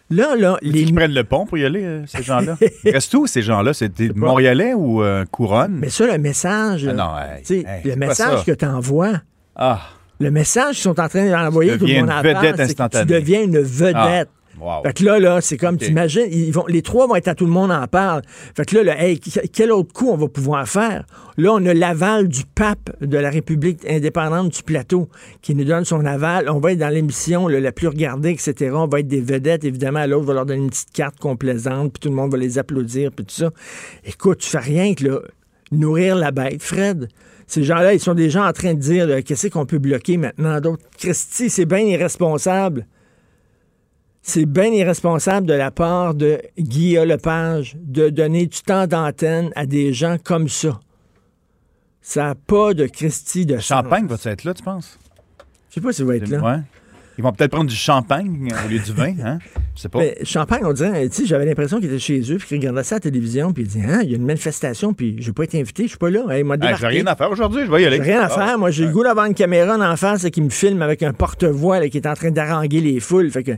Là, 0.10 0.36
là, 0.36 0.58
les... 0.62 0.84
Qui 0.84 0.92
prennent 0.92 1.14
le 1.14 1.24
pont 1.24 1.46
pour 1.46 1.58
y 1.58 1.64
aller, 1.64 1.82
euh, 1.82 2.04
ces 2.06 2.22
gens-là? 2.22 2.58
Restent 2.86 3.14
où, 3.14 3.28
ces 3.28 3.42
gens-là? 3.42 3.74
C'est 3.74 3.94
des 3.94 4.10
Montréalais 4.10 4.74
ou 4.74 5.02
euh, 5.02 5.24
Couronne? 5.32 5.78
Mais 5.80 5.88
ça, 5.90 6.06
le 6.06 6.18
message, 6.18 6.86
Ah 6.86 6.94
non, 6.94 7.12
hey, 7.50 7.66
hey, 7.66 7.82
le 7.86 7.96
message 7.96 8.44
que 8.44 8.52
tu 8.52 8.66
envoies, 8.66 9.22
Ah, 9.56 9.80
le 10.20 10.32
message 10.32 10.76
qu'ils 10.76 10.84
sont 10.84 11.00
en 11.00 11.08
train 11.08 11.30
d'envoyer, 11.32 11.78
tout 11.78 11.86
le 11.86 12.02
monde 12.02 12.10
en 12.10 12.22
parle, 12.22 12.56
tu 12.56 12.62
instantanée. 12.62 13.06
deviens 13.06 13.44
une 13.44 13.60
vedette. 13.60 14.30
Wow. 14.60 14.84
Fait 14.84 14.94
que 14.94 15.04
là, 15.04 15.20
là, 15.20 15.42
c'est 15.42 15.58
comme, 15.58 15.78
t'imagines, 15.78 16.28
ils 16.32 16.52
vont, 16.52 16.66
les 16.68 16.82
trois 16.82 17.08
vont 17.08 17.16
être 17.16 17.28
à 17.28 17.36
tout 17.36 17.46
le 17.46 17.52
monde 17.52 17.72
en 17.72 17.88
parle. 17.88 18.22
Fait 18.56 18.66
que 18.66 18.76
là, 18.78 18.84
là, 18.84 19.04
hey, 19.04 19.20
qu- 19.20 19.48
quel 19.52 19.72
autre 19.72 19.94
coup 19.94 20.10
on 20.10 20.18
va 20.18 20.28
pouvoir 20.28 20.68
faire? 20.68 21.06
Là, 21.38 21.52
on 21.54 21.66
a 21.66 21.74
l'aval 21.74 22.28
du 22.28 22.44
pape 22.56 22.92
de 23.02 23.18
la 23.18 23.30
République 23.30 23.80
indépendante 23.90 24.50
du 24.56 24.64
plateau 24.64 25.10
qui 25.42 25.56
nous 25.56 25.64
donne 25.64 25.84
son 25.86 26.06
aval. 26.06 26.50
On 26.50 26.60
va 26.60 26.74
être 26.74 26.80
dans 26.80 26.90
l'émission 26.94 27.48
la 27.48 27.72
plus 27.72 27.88
regardée, 27.88 28.30
etc. 28.32 28.72
On 28.76 28.88
va 28.88 29.00
être 29.00 29.08
des 29.08 29.22
vedettes, 29.22 29.64
évidemment. 29.64 30.06
L'autre 30.06 30.26
va 30.26 30.34
leur 30.34 30.46
donner 30.46 30.62
une 30.64 30.70
petite 30.70 30.92
carte 30.92 31.18
complaisante, 31.20 31.94
puis 31.94 32.00
tout 32.02 32.10
le 32.10 32.16
monde 32.16 32.32
va 32.32 32.38
les 32.38 32.58
applaudir, 32.60 33.12
puis 33.12 33.26
tout 33.26 33.34
ça. 33.36 33.52
Écoute, 34.06 34.40
tu 34.40 34.50
fais 34.50 34.60
rien 34.60 34.94
que 34.94 35.06
là, 35.08 35.20
nourrir 35.72 36.16
la 36.16 36.32
bête, 36.32 36.62
Fred. 36.62 37.08
Ces 37.48 37.64
gens-là, 37.64 37.94
ils 37.94 38.00
sont 38.00 38.14
déjà 38.14 38.48
en 38.48 38.54
train 38.54 38.74
de 38.74 38.80
dire 38.80 39.24
qu'est-ce 39.24 39.48
qu'on 39.48 39.66
peut 39.66 39.78
bloquer 39.80 40.18
maintenant. 40.18 40.60
D'autres, 40.62 40.84
Christy, 40.98 41.50
c'est 41.50 41.66
bien 41.66 41.80
irresponsable. 41.80 42.86
C'est 44.26 44.46
bien 44.46 44.72
irresponsable 44.72 45.46
de 45.46 45.54
la 45.54 45.70
part 45.70 46.14
de 46.16 46.40
Guillaume 46.58 47.10
Lepage 47.10 47.76
de 47.78 48.10
donner 48.10 48.46
du 48.46 48.62
temps 48.62 48.88
d'antenne 48.88 49.52
à 49.58 49.66
des 49.66 49.92
gens 49.92 50.16
comme 50.18 50.48
ça. 50.48 50.80
Ça 52.02 52.28
n'a 52.28 52.36
pas 52.36 52.74
de 52.74 52.86
Christy 52.86 53.46
de 53.46 53.58
Champagne 53.58 54.08
va 54.08 54.16
être 54.24 54.46
là, 54.46 54.54
tu 54.54 54.64
penses? 54.64 54.98
Je 55.70 55.76
sais 55.76 55.82
pas 55.82 55.92
s'il 55.92 56.06
va 56.06 56.16
être 56.16 56.30
là. 56.30 56.40
Ouais. 56.40 56.62
Ils 57.18 57.24
vont 57.24 57.34
peut-être 57.34 57.52
prendre 57.52 57.70
du 57.70 57.76
champagne 57.76 58.50
au 58.66 58.70
lieu 58.70 58.80
du 58.80 58.94
vin, 58.94 59.14
hein? 59.24 59.40
Je 59.76 59.82
sais 59.82 59.90
pas. 59.90 60.00
Mais 60.00 60.18
champagne, 60.24 60.62
on 60.64 60.72
dirait, 60.72 61.10
tu 61.10 61.16
sais, 61.16 61.26
j'avais 61.26 61.46
l'impression 61.46 61.80
qu'il 61.80 61.90
était 61.90 62.00
chez 62.00 62.22
eux, 62.32 62.38
puis 62.38 62.48
qu'il 62.48 62.58
regardait 62.60 62.84
ça 62.84 62.96
à 62.96 62.98
la 62.98 63.02
télévision, 63.02 63.52
puis 63.52 63.64
il 63.64 63.68
dit, 63.68 63.82
hein, 63.82 64.00
il 64.04 64.10
y 64.10 64.14
a 64.14 64.18
une 64.18 64.26
manifestation, 64.26 64.94
puis 64.94 65.18
je 65.20 65.28
vais 65.28 65.34
pas 65.34 65.44
être 65.44 65.56
invité, 65.56 65.84
je 65.84 65.90
suis 65.90 65.98
pas 65.98 66.10
là. 66.10 66.26
Hey, 66.30 66.44
m'a 66.46 66.56
j'ai 66.78 66.88
rien 66.88 67.06
à 67.08 67.18
faire 67.18 67.30
aujourd'hui, 67.30 67.66
je 67.66 67.72
vais 67.72 67.84
y 67.84 67.86
aller. 67.86 67.98
J'ai 67.98 68.14
rien 68.14 68.22
à 68.22 68.30
faire. 68.30 68.52
Ah. 68.54 68.58
Moi, 68.58 68.72
j'ai 68.72 68.86
le 68.86 68.92
goût 68.94 69.04
d'avoir 69.04 69.26
une 69.26 69.36
caméra 69.36 69.76
en 69.76 69.98
face 69.98 70.30
qui 70.30 70.42
me 70.42 70.50
filme 70.50 70.82
avec 70.82 71.04
un 71.04 71.12
porte-voix 71.12 71.90
qui 71.90 71.98
est 71.98 72.08
en 72.08 72.14
train 72.14 72.32
d'haranguer 72.32 72.80
les 72.80 73.02
foules. 73.02 73.30
Fait 73.30 73.44
que 73.44 73.52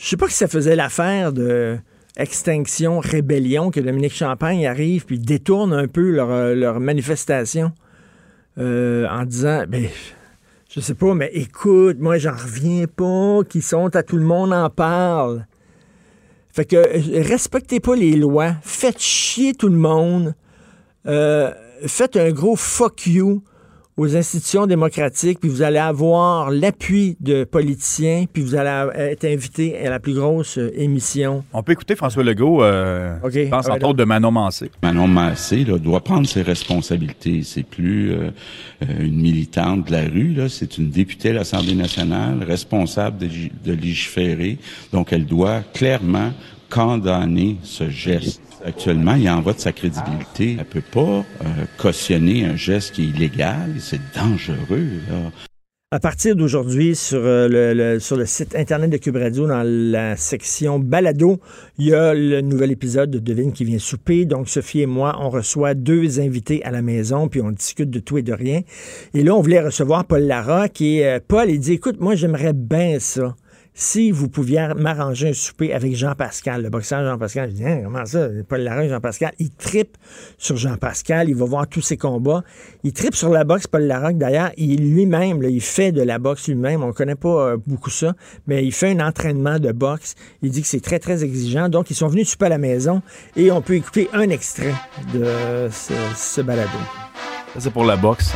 je 0.00 0.08
sais 0.08 0.16
pas 0.16 0.28
si 0.28 0.34
ça 0.34 0.48
faisait 0.48 0.76
l'affaire 0.76 1.32
de 1.32 1.78
extinction, 2.16 3.00
rébellion, 3.00 3.70
que 3.70 3.80
Dominique 3.80 4.14
Champagne 4.14 4.66
arrive 4.66 5.04
puis 5.04 5.18
détourne 5.18 5.72
un 5.72 5.88
peu 5.88 6.10
leur, 6.10 6.30
euh, 6.30 6.78
manifestation 6.78 7.72
euh, 8.58 9.06
en 9.08 9.24
disant, 9.24 9.64
ben, 9.68 9.88
je 10.70 10.80
sais 10.80 10.94
pas, 10.94 11.14
mais 11.14 11.30
écoute, 11.34 11.98
moi, 12.00 12.18
j'en 12.18 12.32
reviens 12.32 12.86
pas, 12.86 13.40
qu'ils 13.48 13.62
sont 13.62 13.94
à 13.94 14.02
tout 14.02 14.16
le 14.16 14.24
monde 14.24 14.52
en 14.52 14.70
parle. 14.70 15.46
Fait 16.48 16.64
que 16.64 16.76
euh, 16.76 17.22
respectez 17.22 17.78
pas 17.78 17.94
les 17.94 18.16
lois, 18.16 18.54
faites 18.62 19.00
chier 19.00 19.54
tout 19.54 19.68
le 19.68 19.76
monde, 19.76 20.34
faites 21.04 22.16
un 22.16 22.30
gros 22.30 22.56
fuck 22.56 23.06
you 23.06 23.42
aux 24.00 24.16
institutions 24.16 24.66
démocratiques, 24.66 25.40
puis 25.40 25.50
vous 25.50 25.60
allez 25.60 25.78
avoir 25.78 26.50
l'appui 26.50 27.18
de 27.20 27.44
politiciens, 27.44 28.24
puis 28.32 28.42
vous 28.42 28.54
allez 28.54 28.88
être 28.94 29.26
invité 29.26 29.76
à 29.86 29.90
la 29.90 30.00
plus 30.00 30.14
grosse 30.14 30.56
euh, 30.56 30.70
émission. 30.74 31.44
On 31.52 31.62
peut 31.62 31.72
écouter 31.72 31.96
François 31.96 32.24
Legault, 32.24 32.62
euh, 32.62 33.14
je 33.30 33.50
pense 33.50 33.68
entre 33.68 33.88
autres 33.88 33.98
de 33.98 34.04
Manon 34.04 34.30
Massé. 34.30 34.70
Manon 34.82 35.06
Massé 35.06 35.64
là, 35.64 35.76
doit 35.76 36.00
prendre 36.00 36.26
ses 36.26 36.40
responsabilités. 36.40 37.42
C'est 37.42 37.62
plus 37.62 38.12
euh, 38.12 38.30
une 39.00 39.20
militante 39.20 39.88
de 39.88 39.92
la 39.92 40.04
rue, 40.04 40.32
là, 40.32 40.48
c'est 40.48 40.78
une 40.78 40.88
députée 40.88 41.30
à 41.30 41.34
l'Assemblée 41.34 41.74
nationale, 41.74 42.42
responsable 42.42 43.18
de, 43.18 43.28
de 43.66 43.72
légiférer, 43.74 44.56
donc 44.94 45.12
elle 45.12 45.26
doit 45.26 45.60
clairement 45.74 46.32
condamner 46.70 47.58
ce 47.64 47.90
geste. 47.90 48.40
Actuellement, 48.64 49.14
il 49.14 49.28
en 49.30 49.40
va 49.40 49.52
de 49.52 49.58
sa 49.58 49.72
crédibilité. 49.72 50.56
Elle 50.58 50.64
peut 50.66 50.80
pas 50.80 51.00
euh, 51.00 51.46
cautionner 51.78 52.44
un 52.44 52.56
geste 52.56 52.94
qui 52.94 53.02
est 53.02 53.06
illégal. 53.06 53.74
C'est 53.78 54.00
dangereux. 54.14 54.88
À 55.92 55.98
partir 55.98 56.36
d'aujourd'hui, 56.36 56.94
sur, 56.94 57.18
euh, 57.20 57.48
le, 57.48 57.98
sur 57.98 58.16
le 58.16 58.24
site 58.24 58.54
Internet 58.54 58.90
de 58.90 58.96
Cube 58.96 59.16
Radio, 59.16 59.48
dans 59.48 59.64
la 59.64 60.16
section 60.16 60.78
Balado, 60.78 61.40
il 61.78 61.86
y 61.86 61.94
a 61.94 62.14
le 62.14 62.42
nouvel 62.42 62.70
épisode 62.70 63.10
de 63.10 63.18
Devine 63.18 63.52
qui 63.52 63.64
vient 63.64 63.80
souper. 63.80 64.24
Donc, 64.24 64.48
Sophie 64.48 64.82
et 64.82 64.86
moi, 64.86 65.16
on 65.20 65.30
reçoit 65.30 65.74
deux 65.74 66.20
invités 66.20 66.62
à 66.64 66.70
la 66.70 66.80
maison, 66.80 67.26
puis 67.26 67.40
on 67.40 67.50
discute 67.50 67.90
de 67.90 67.98
tout 67.98 68.18
et 68.18 68.22
de 68.22 68.32
rien. 68.32 68.60
Et 69.14 69.24
là, 69.24 69.34
on 69.34 69.40
voulait 69.40 69.62
recevoir 69.62 70.04
Paul 70.04 70.22
Larocque. 70.22 70.80
Et 70.80 71.06
euh, 71.06 71.18
Paul, 71.26 71.50
il 71.50 71.58
dit, 71.58 71.72
écoute, 71.72 71.98
moi, 71.98 72.14
j'aimerais 72.14 72.52
bien 72.52 73.00
ça 73.00 73.34
si 73.80 74.10
vous 74.10 74.28
pouviez 74.28 74.68
m'arranger 74.76 75.30
un 75.30 75.32
souper 75.32 75.72
avec 75.72 75.96
Jean-Pascal, 75.96 76.62
le 76.62 76.68
boxeur 76.68 77.02
Jean-Pascal, 77.02 77.48
je 77.48 77.54
dis, 77.54 77.64
hein, 77.64 77.80
comment 77.84 78.04
ça, 78.04 78.28
Paul 78.46 78.60
Larocque, 78.60 78.90
Jean-Pascal, 78.90 79.32
il 79.38 79.50
tripe 79.52 79.96
sur 80.36 80.58
Jean-Pascal, 80.58 81.30
il 81.30 81.34
va 81.34 81.46
voir 81.46 81.66
tous 81.66 81.80
ses 81.80 81.96
combats. 81.96 82.44
Il 82.84 82.92
tripe 82.92 83.14
sur 83.14 83.30
la 83.30 83.42
boxe, 83.42 83.66
Paul 83.66 83.84
Larocque, 83.84 84.18
d'ailleurs, 84.18 84.50
il 84.58 84.92
lui-même, 84.94 85.42
il 85.44 85.62
fait 85.62 85.92
de 85.92 86.02
la 86.02 86.18
boxe 86.18 86.48
lui-même, 86.48 86.82
on 86.82 86.88
ne 86.88 86.92
connaît 86.92 87.14
pas 87.14 87.52
euh, 87.52 87.56
beaucoup 87.66 87.88
ça, 87.88 88.12
mais 88.46 88.66
il 88.66 88.72
fait 88.72 88.90
un 88.90 89.00
entraînement 89.00 89.58
de 89.58 89.72
boxe. 89.72 90.14
Il 90.42 90.50
dit 90.50 90.60
que 90.60 90.68
c'est 90.68 90.80
très, 90.80 90.98
très 90.98 91.24
exigeant. 91.24 91.70
Donc, 91.70 91.90
ils 91.90 91.96
sont 91.96 92.08
venus 92.08 92.28
souper 92.28 92.46
à 92.46 92.50
la 92.50 92.58
maison 92.58 93.00
et 93.34 93.50
on 93.50 93.62
peut 93.62 93.76
écouter 93.76 94.10
un 94.12 94.28
extrait 94.28 94.74
de 95.14 95.24
ce, 95.70 95.94
ce 96.14 96.42
balado. 96.42 96.68
Ça, 97.54 97.60
c'est 97.60 97.72
pour 97.72 97.86
la 97.86 97.96
boxe. 97.96 98.30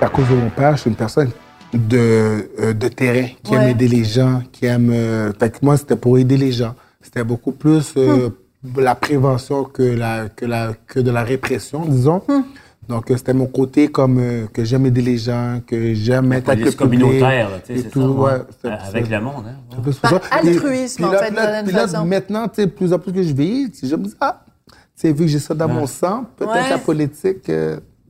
à 0.00 0.08
cause 0.08 0.28
de 0.30 0.34
mon 0.34 0.48
père, 0.48 0.76
je 0.76 0.80
suis 0.80 0.90
une 0.90 0.96
personne 0.96 1.30
de, 1.74 2.48
euh, 2.60 2.72
de 2.72 2.88
terrain, 2.88 3.28
qui 3.42 3.54
aime 3.54 3.68
aider 3.68 3.88
les 3.88 4.04
gens, 4.04 4.42
qui 4.52 4.66
aime... 4.66 4.90
Euh, 4.92 5.32
fait 5.38 5.62
moi, 5.62 5.76
c'était 5.76 5.96
pour 5.96 6.18
aider 6.18 6.36
les 6.36 6.52
gens. 6.52 6.74
C'était 7.00 7.24
beaucoup 7.24 7.52
plus 7.52 7.92
euh, 7.96 8.30
hmm. 8.62 8.80
la 8.80 8.94
prévention 8.94 9.64
que, 9.64 9.82
la, 9.82 10.28
que, 10.28 10.46
la, 10.46 10.72
que 10.86 11.00
de 11.00 11.10
la 11.10 11.22
répression, 11.22 11.84
disons. 11.84 12.22
Hmm. 12.28 12.42
Donc, 12.88 13.04
c'était 13.08 13.32
mon 13.32 13.46
côté 13.46 13.88
comme 13.88 14.20
que 14.52 14.62
j'aime 14.62 14.84
aider 14.84 15.00
les 15.00 15.16
gens, 15.16 15.62
que 15.66 15.94
j'aime 15.94 16.30
être 16.34 16.50
avec 16.50 16.66
le 16.66 16.72
communautaire, 16.72 17.48
tu 17.66 17.76
sais, 17.76 17.82
c'est 17.82 17.98
ça. 17.98 18.06
Ouais, 18.06 18.32
avec 18.62 19.08
le 19.08 19.20
monde, 19.22 19.44
hein. 19.48 19.82
Ouais. 19.82 20.18
altruisme, 20.30 21.04
en 21.04 21.12
fait, 21.12 21.34
puis 21.64 21.74
là, 21.74 22.04
maintenant, 22.04 22.46
tu 22.46 22.56
sais, 22.56 22.66
plus 22.66 22.92
en 22.92 22.98
plus 22.98 23.12
que 23.12 23.22
je 23.22 23.32
vis, 23.32 23.70
je 23.82 23.96
me 23.96 24.04
dis, 24.04 24.14
ah, 24.20 24.44
tu 24.68 24.76
sais, 24.96 25.12
vu 25.12 25.24
que 25.24 25.28
j'ai 25.28 25.38
ça 25.38 25.54
dans 25.54 25.68
mon 25.68 25.86
sang, 25.86 26.26
peut-être 26.36 26.70
la 26.70 26.78
politique... 26.78 27.50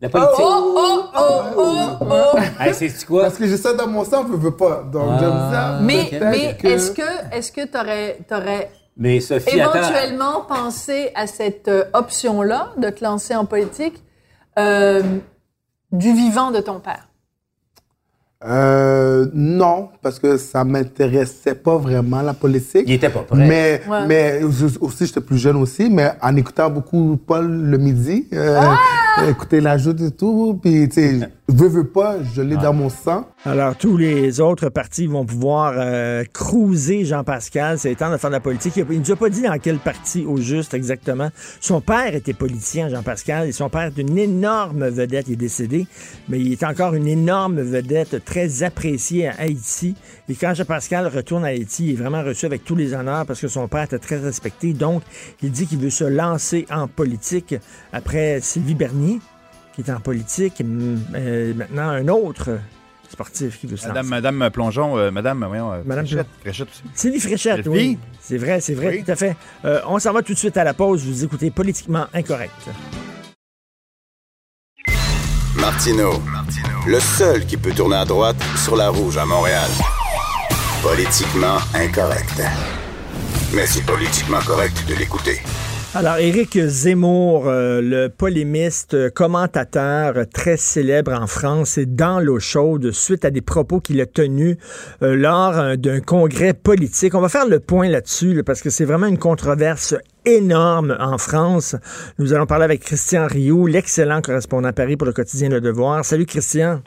La 0.00 0.08
politique. 0.08 0.34
Oh, 0.38 0.74
oh, 0.76 1.02
oh, 1.16 1.42
oh, 1.56 2.06
oh. 2.10 2.38
hey, 2.60 2.74
c'est 2.74 3.04
quoi? 3.06 3.22
Parce 3.22 3.36
que 3.36 3.46
j'ai 3.46 3.56
ça 3.56 3.72
dans 3.74 3.86
mon 3.86 4.04
sang, 4.04 4.26
je 4.26 4.36
veux 4.36 4.56
pas. 4.56 4.82
Donc, 4.92 5.08
ah, 5.12 5.16
j'aime 5.20 5.30
ça. 5.30 5.78
Mais, 5.82 6.10
mais 6.20 6.72
est-ce 6.72 6.90
que, 6.90 7.34
est-ce 7.34 7.52
que 7.52 7.64
t'aurais, 7.66 8.18
t'aurais 8.28 8.70
mais 8.96 9.20
Sophie, 9.20 9.58
éventuellement 9.58 10.42
pensé 10.42 11.10
à 11.14 11.26
cette 11.26 11.68
euh, 11.68 11.84
option-là 11.92 12.72
de 12.76 12.90
te 12.90 13.02
lancer 13.02 13.34
en 13.34 13.44
politique 13.44 14.02
euh, 14.58 15.02
du 15.90 16.12
vivant 16.12 16.50
de 16.50 16.60
ton 16.60 16.80
père? 16.80 17.08
Euh, 18.46 19.26
non, 19.32 19.88
parce 20.02 20.18
que 20.18 20.36
ça 20.36 20.64
m'intéressait 20.64 21.54
pas 21.54 21.78
vraiment 21.78 22.20
la 22.20 22.34
politique. 22.34 22.84
Il 22.86 22.94
était 22.94 23.08
pas 23.08 23.20
prêt. 23.20 23.38
Mais, 23.38 23.80
mais 24.06 24.42
aussi, 24.42 25.06
j'étais 25.06 25.20
plus 25.20 25.38
jeune 25.38 25.56
aussi, 25.56 25.88
mais 25.88 26.12
en 26.20 26.36
écoutant 26.36 26.68
beaucoup 26.68 27.18
Paul 27.26 27.46
le 27.46 27.78
midi, 27.78 28.26
euh, 28.34 28.60
ah! 28.60 29.28
écouter 29.28 29.60
la 29.60 29.78
joute 29.78 30.00
et 30.02 30.10
tout, 30.10 30.58
puis 30.62 30.88
tu 30.88 30.94
sais, 30.94 31.30
veux, 31.48 31.68
veux 31.68 31.86
pas, 31.86 32.22
je 32.22 32.42
l'ai 32.42 32.56
dans 32.56 32.72
mon 32.72 32.88
sang. 32.88 33.28
Alors, 33.44 33.76
tous 33.76 33.96
les 33.96 34.40
autres 34.40 34.70
partis 34.70 35.06
vont 35.06 35.26
pouvoir 35.26 35.74
euh, 35.76 36.24
cruiser 36.32 37.04
Jean-Pascal. 37.04 37.78
C'est 37.78 37.90
le 37.90 37.96
temps 37.96 38.10
de 38.10 38.16
faire 38.16 38.30
de 38.30 38.34
la 38.34 38.40
politique. 38.40 38.76
Il 38.76 38.84
ne 38.86 38.98
nous 38.98 39.12
a 39.12 39.16
pas 39.16 39.28
dit 39.28 39.42
dans 39.42 39.58
quel 39.58 39.78
parti 39.78 40.24
au 40.24 40.38
juste 40.38 40.74
exactement. 40.74 41.28
Son 41.60 41.80
père 41.80 42.14
était 42.14 42.32
politicien, 42.32 42.88
Jean-Pascal, 42.88 43.48
et 43.48 43.52
son 43.52 43.68
père 43.68 43.92
est 43.94 43.98
une 43.98 44.16
énorme 44.16 44.88
vedette. 44.88 45.28
Il 45.28 45.34
est 45.34 45.36
décédé, 45.36 45.86
mais 46.28 46.40
il 46.40 46.52
est 46.52 46.64
encore 46.64 46.94
une 46.94 47.08
énorme 47.08 47.60
vedette 47.60 48.24
très 48.24 48.62
appréciée 48.62 49.28
à 49.28 49.34
Haïti. 49.38 49.94
Et 50.28 50.34
quand 50.34 50.54
Jean-Pascal 50.54 51.06
retourne 51.08 51.44
à 51.44 51.48
Haïti, 51.48 51.88
il 51.88 51.92
est 51.92 52.02
vraiment 52.02 52.22
reçu 52.22 52.46
avec 52.46 52.64
tous 52.64 52.76
les 52.76 52.94
honneurs 52.94 53.26
parce 53.26 53.40
que 53.40 53.48
son 53.48 53.68
père 53.68 53.84
était 53.84 53.98
très 53.98 54.18
respecté. 54.18 54.72
Donc, 54.72 55.02
il 55.42 55.50
dit 55.50 55.66
qu'il 55.66 55.78
veut 55.78 55.90
se 55.90 56.04
lancer 56.04 56.66
en 56.70 56.88
politique 56.88 57.54
après 57.92 58.40
Sylvie 58.40 58.74
Bernier, 58.74 59.20
qui 59.74 59.82
est 59.82 59.90
en 59.90 60.00
politique. 60.00 60.62
Euh, 60.62 61.54
maintenant, 61.54 61.88
un 61.88 62.08
autre 62.08 62.58
sportif 63.14 63.60
qui 63.60 63.66
veut 63.66 63.76
se 63.76 63.86
Madame, 63.86 64.06
Madame 64.08 64.50
Plongeon, 64.50 64.98
euh, 64.98 65.10
Madame, 65.10 65.44
voyons, 65.46 65.72
euh, 65.72 65.82
Madame 65.84 66.06
Fréchette, 66.06 66.26
Fréchette 66.40 66.68
aussi. 66.68 66.82
Sylvie 66.94 67.20
Fréchette, 67.20 67.66
oui. 67.66 67.98
C'est 68.20 68.38
vrai, 68.38 68.60
c'est 68.60 68.74
vrai, 68.74 69.02
tout 69.02 69.10
à 69.10 69.16
fait. 69.16 69.36
Euh, 69.64 69.80
on 69.86 69.98
s'en 69.98 70.12
va 70.12 70.22
tout 70.22 70.32
de 70.34 70.38
suite 70.38 70.56
à 70.56 70.64
la 70.64 70.74
pause. 70.74 71.04
Vous 71.04 71.24
écoutez 71.24 71.50
Politiquement 71.50 72.06
Incorrect. 72.12 72.52
Martino, 75.56 76.20
le 76.86 77.00
seul 77.00 77.46
qui 77.46 77.56
peut 77.56 77.72
tourner 77.72 77.96
à 77.96 78.04
droite 78.04 78.36
sur 78.56 78.76
la 78.76 78.90
rouge 78.90 79.16
à 79.16 79.24
Montréal. 79.24 79.70
Politiquement 80.82 81.56
incorrect. 81.74 82.42
Mais 83.54 83.66
c'est 83.66 83.86
politiquement 83.86 84.40
correct 84.40 84.84
de 84.88 84.94
l'écouter. 84.94 85.40
Alors, 85.96 86.16
Éric 86.16 86.58
Zemmour, 86.58 87.46
euh, 87.46 87.80
le 87.80 88.08
polémiste, 88.08 89.10
commentateur 89.10 90.26
très 90.34 90.56
célèbre 90.56 91.12
en 91.12 91.28
France, 91.28 91.78
est 91.78 91.86
dans 91.86 92.18
l'eau 92.18 92.40
chaude 92.40 92.90
suite 92.90 93.24
à 93.24 93.30
des 93.30 93.42
propos 93.42 93.78
qu'il 93.78 94.00
a 94.00 94.06
tenus 94.06 94.56
euh, 95.02 95.14
lors 95.14 95.56
euh, 95.56 95.76
d'un 95.76 96.00
congrès 96.00 96.52
politique. 96.52 97.14
On 97.14 97.20
va 97.20 97.28
faire 97.28 97.46
le 97.46 97.60
point 97.60 97.88
là-dessus 97.88 98.42
parce 98.44 98.60
que 98.60 98.70
c'est 98.70 98.84
vraiment 98.84 99.06
une 99.06 99.18
controverse 99.18 99.94
énorme 100.24 100.96
en 100.98 101.16
France. 101.16 101.76
Nous 102.18 102.32
allons 102.32 102.46
parler 102.46 102.64
avec 102.64 102.80
Christian 102.80 103.28
Rioux, 103.28 103.68
l'excellent 103.68 104.20
correspondant 104.20 104.70
à 104.70 104.72
Paris 104.72 104.96
pour 104.96 105.06
le 105.06 105.12
quotidien 105.12 105.48
Le 105.48 105.60
Devoir. 105.60 106.04
Salut 106.04 106.26
Christian. 106.26 106.80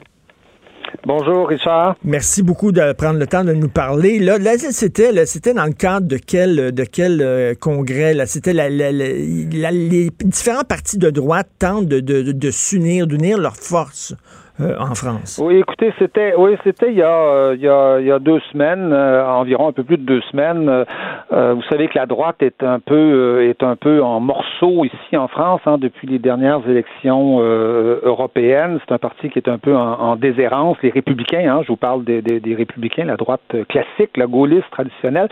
Bonjour, 1.06 1.48
Richard. 1.48 1.96
Merci 2.04 2.42
beaucoup 2.42 2.72
de 2.72 2.92
prendre 2.92 3.18
le 3.18 3.26
temps 3.26 3.44
de 3.44 3.52
nous 3.52 3.68
parler. 3.68 4.18
Là, 4.18 4.38
c'était, 4.58 5.12
dans 5.54 5.66
le 5.66 5.72
cadre 5.72 6.06
de 6.06 6.16
quel, 6.16 7.20
euh, 7.20 7.54
congrès? 7.58 8.14
C'était 8.26 8.52
les 8.52 10.10
différents 10.24 10.64
partis 10.64 10.98
de 10.98 11.10
droite 11.10 11.48
tentent 11.58 11.86
de 11.86 12.50
s'unir, 12.50 13.06
d'unir 13.06 13.38
leurs 13.38 13.56
forces 13.56 14.14
euh, 14.60 14.76
en 14.78 14.94
France. 14.94 15.40
Oui, 15.42 15.56
écoutez, 15.56 15.92
c'était 15.98 16.34
oui, 16.36 16.56
c'était 16.64 16.90
il, 16.90 16.98
y 16.98 17.02
a, 17.02 17.50
a, 17.50 17.54
il 17.54 18.06
y 18.06 18.10
a 18.10 18.18
deux 18.18 18.40
semaines, 18.52 18.92
environ 18.92 19.68
un 19.68 19.72
peu 19.72 19.84
plus 19.84 19.98
de 19.98 20.02
deux 20.02 20.20
semaines. 20.30 20.84
vous 21.30 21.62
savez 21.70 21.88
que 21.88 21.98
la 21.98 22.06
droite 22.06 22.36
est 22.40 22.62
un 22.62 22.80
peu 22.80 23.42
est 23.42 23.62
un 23.62 23.76
peu 23.76 24.02
en 24.02 24.20
morceaux 24.20 24.84
ici 24.84 25.16
en 25.16 25.28
France 25.28 25.60
hein, 25.66 25.78
depuis 25.78 26.06
les 26.06 26.18
dernières 26.18 26.68
élections 26.68 27.40
européennes. 27.40 28.78
C'est 28.86 28.94
un 28.94 28.98
parti 28.98 29.30
qui 29.30 29.38
est 29.38 29.48
un 29.48 29.58
peu 29.58 29.76
en, 29.76 29.92
en 30.00 30.16
déshérence. 30.16 30.76
Les 30.82 30.90
républicains, 30.90 31.46
hein, 31.48 31.60
je 31.62 31.68
vous 31.68 31.76
parle 31.76 32.04
des, 32.04 32.22
des, 32.22 32.54
républicains, 32.54 33.04
la 33.04 33.16
droite 33.16 33.42
classique, 33.68 34.16
la 34.16 34.26
gaulliste 34.26 34.70
traditionnelle. 34.70 35.28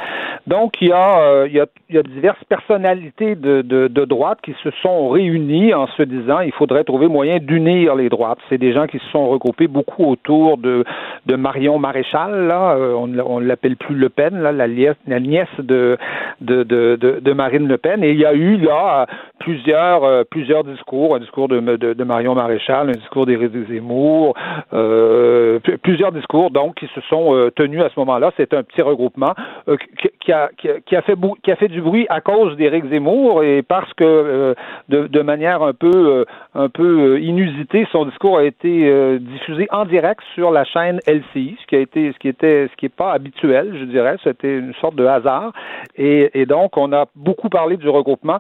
Donc 0.47 0.81
il 0.81 0.89
y 0.89 0.93
a 0.93 1.47
il 1.47 1.53
y 1.53 1.61
a, 1.61 1.67
il 1.89 1.97
y 1.97 1.99
a 1.99 2.03
diverses 2.03 2.43
personnalités 2.45 3.35
de, 3.35 3.63
de, 3.63 4.05
droite 4.05 4.39
qui 4.43 4.55
se 4.63 4.71
sont 4.83 5.09
réunies 5.09 5.75
en 5.75 5.87
se 5.89 6.03
disant 6.03 6.41
il 6.41 6.53
faudrait 6.53 6.85
trouver 6.85 7.09
moyen 7.09 7.39
d'unir 7.39 7.95
les 7.95 8.09
droites. 8.09 8.39
C'est 8.49 8.59
des 8.59 8.73
gens 8.73 8.87
qui 8.87 9.01
sont 9.17 9.29
regroupés 9.29 9.67
beaucoup 9.67 10.05
autour 10.05 10.59
de, 10.59 10.85
de 11.25 11.37
Marion 11.37 11.79
Maréchal, 11.79 12.47
là, 12.47 12.75
euh, 12.77 12.93
on 12.95 13.41
ne 13.41 13.47
l'appelle 13.47 13.77
plus 13.77 13.95
Le 13.95 14.11
Pen, 14.11 14.43
là, 14.43 14.53
la, 14.53 14.67
la 14.67 15.21
nièce 15.21 15.49
de, 15.59 15.97
de, 16.41 16.63
de, 16.65 17.21
de, 17.21 17.33
Marine 17.33 17.67
Le 17.67 17.79
Pen. 17.79 18.05
Et 18.05 18.11
il 18.11 18.19
y 18.19 18.27
a 18.27 18.35
eu 18.35 18.59
là 18.59 19.07
plusieurs, 19.39 20.05
euh, 20.05 20.25
plusieurs 20.29 20.65
discours, 20.65 21.15
un 21.15 21.21
discours 21.21 21.49
de, 21.49 21.61
de, 21.61 21.93
de 21.93 22.05
Marion 22.05 22.35
Maréchal, 22.35 22.89
un 22.89 22.93
discours 22.93 23.27
d'Éric 23.27 23.53
Zemmour, 23.69 24.35
euh, 24.73 25.59
plusieurs 25.83 26.13
discours 26.13 26.51
donc 26.51 26.77
qui 26.77 26.87
se 26.95 27.01
sont 27.03 27.35
euh, 27.35 27.51
tenus 27.51 27.83
à 27.83 27.89
ce 27.91 27.99
moment-là. 28.01 28.33
C'est 28.37 28.55
un 28.55 28.63
petit 28.63 28.83
regroupement 28.83 29.35
qui, 29.67 30.09
qui, 30.21 30.33
a, 30.33 30.51
qui, 30.57 30.97
a, 30.97 31.03
fait 31.03 31.15
qui 31.43 31.51
a 31.51 31.57
fait 31.57 31.69
du 31.69 31.81
bruit 31.81 32.07
à 32.09 32.21
cause 32.21 32.57
d'Éric 32.57 32.87
Zemmour 32.91 33.43
et 33.43 33.63
parce 33.63 33.93
que 33.95 34.55
de, 34.89 35.07
de 35.07 35.23
manière 35.23 35.63
un 35.63 35.73
peu 35.73 36.25
un 36.55 36.69
peu 36.69 37.21
inusitée, 37.21 37.87
son 37.93 38.05
discours 38.05 38.39
a 38.39 38.45
été 38.45 39.19
diffusé 39.19 39.67
en 39.71 39.85
direct 39.85 40.21
sur 40.35 40.51
la 40.51 40.65
chaîne 40.65 41.01
LCI, 41.07 41.57
ce 41.61 41.67
qui 41.67 41.77
a 41.77 41.81
été 41.81 42.13
ce 42.13 42.19
qui 42.19 42.29
était 42.29 42.69
ce 42.71 42.77
qui 42.77 42.87
est 42.87 42.95
pas 42.95 43.13
habituel, 43.13 43.77
je 43.79 43.85
dirais. 43.85 44.17
C'était 44.25 44.59
une 44.59 44.75
sorte 44.75 44.97
de 44.97 45.07
hasard 45.07 45.53
et, 45.97 46.31
et 46.41 46.47
donc 46.47 46.77
on 46.77 46.93
a 46.93 47.07
beaucoup 47.15 47.49
parlé 47.49 47.77
du 47.77 47.89
regroupement. 47.89 48.39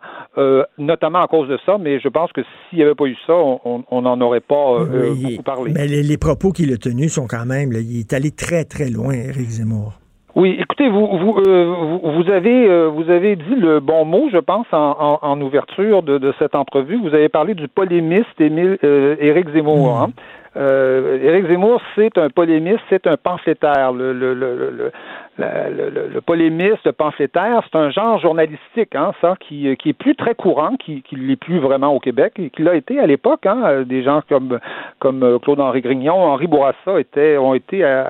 Euh, 0.86 0.96
notamment 0.96 1.22
à 1.22 1.26
cause 1.26 1.48
de 1.48 1.58
ça, 1.66 1.78
mais 1.78 2.00
je 2.00 2.08
pense 2.08 2.32
que 2.32 2.42
s'il 2.42 2.78
n'y 2.78 2.84
avait 2.84 2.94
pas 2.94 3.06
eu 3.06 3.16
ça, 3.26 3.34
on 3.34 4.02
n'en 4.02 4.20
aurait 4.20 4.40
pas 4.40 4.54
euh, 4.54 4.86
euh, 4.92 5.14
beaucoup 5.14 5.42
parlé. 5.42 5.72
Mais 5.74 5.86
les, 5.86 6.18
propos 6.18 6.52
qu'il 6.52 6.72
a 6.72 6.76
tenus 6.76 7.12
sont 7.12 7.26
quand 7.26 7.46
même, 7.46 7.72
il 7.72 8.00
est 8.00 8.12
allé 8.12 8.30
très, 8.30 8.64
très 8.64 8.90
loin, 8.90 9.12
Éric 9.12 9.48
Zemmour. 9.48 9.94
Oui, 10.34 10.56
écoutez, 10.60 10.90
vous 10.90 11.06
vous, 11.06 11.38
euh, 11.46 11.74
vous 12.02 12.30
avez 12.30 12.88
vous 12.88 13.10
avez 13.10 13.36
dit 13.36 13.54
le 13.56 13.80
bon 13.80 14.04
mot, 14.04 14.28
je 14.30 14.36
pense, 14.36 14.66
en, 14.70 15.18
en, 15.22 15.40
ouverture 15.40 16.02
de, 16.02 16.18
de, 16.18 16.34
cette 16.38 16.54
entrevue. 16.54 16.98
Vous 17.00 17.14
avez 17.14 17.30
parlé 17.30 17.54
du 17.54 17.68
polémiste 17.68 18.38
Émile, 18.38 18.76
Éric 18.82 19.48
Zemmour. 19.54 19.98
Hein? 19.98 20.10
Euh, 20.56 21.22
Éric 21.22 21.48
Zemmour, 21.48 21.82
c'est 21.94 22.16
un 22.16 22.30
polémiste, 22.30 22.80
c'est 22.88 23.06
un 23.06 23.16
pamphlétaire. 23.16 23.92
Le, 23.92 24.12
le, 24.12 24.34
le, 24.34 24.92
le, 25.38 26.08
le, 26.12 26.20
polémiste, 26.20 26.84
le 26.84 26.92
pamphlétaire, 26.92 27.62
c'est 27.70 27.78
un 27.78 27.90
genre 27.90 28.18
journalistique, 28.18 28.94
hein, 28.94 29.12
ça, 29.20 29.34
qui, 29.40 29.76
qui 29.76 29.90
est 29.90 29.98
plus 29.98 30.14
très 30.14 30.34
courant, 30.34 30.76
qui, 30.76 31.02
qui 31.02 31.16
l'est 31.16 31.36
plus 31.36 31.58
vraiment 31.58 31.94
au 31.94 32.00
Québec, 32.00 32.34
et 32.38 32.50
qui 32.50 32.62
l'a 32.62 32.74
été 32.74 32.98
à 32.98 33.06
l'époque. 33.06 33.46
Hein, 33.46 33.82
des 33.82 34.02
gens 34.02 34.22
comme, 34.28 34.58
comme 34.98 35.38
Claude-Henri 35.40 35.82
Grignon, 35.82 36.14
Henri 36.14 36.46
Bourassa 36.46 36.98
étaient, 36.98 37.36
ont 37.36 37.54
été 37.54 37.84
à, 37.84 38.02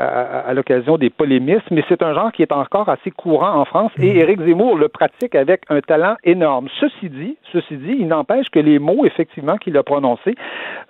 à, 0.46 0.54
l'occasion 0.54 0.98
des 0.98 1.10
polémistes, 1.10 1.70
mais 1.70 1.82
c'est 1.88 2.02
un 2.02 2.14
genre 2.14 2.32
qui 2.32 2.42
est 2.42 2.52
encore 2.52 2.88
assez 2.88 3.10
courant 3.10 3.54
en 3.54 3.64
France, 3.64 3.92
et 3.98 4.14
mmh. 4.14 4.18
Éric 4.18 4.40
Zemmour 4.42 4.76
le 4.76 4.88
pratique 4.88 5.34
avec 5.34 5.62
un 5.68 5.80
talent 5.80 6.16
énorme. 6.24 6.68
Ceci 6.80 7.08
dit, 7.08 7.36
ceci 7.52 7.76
dit, 7.76 7.96
il 7.98 8.08
n'empêche 8.08 8.48
que 8.50 8.58
les 8.58 8.78
mots, 8.78 9.04
effectivement, 9.04 9.56
qu'il 9.56 9.76
a 9.76 9.82
prononcés 9.82 10.34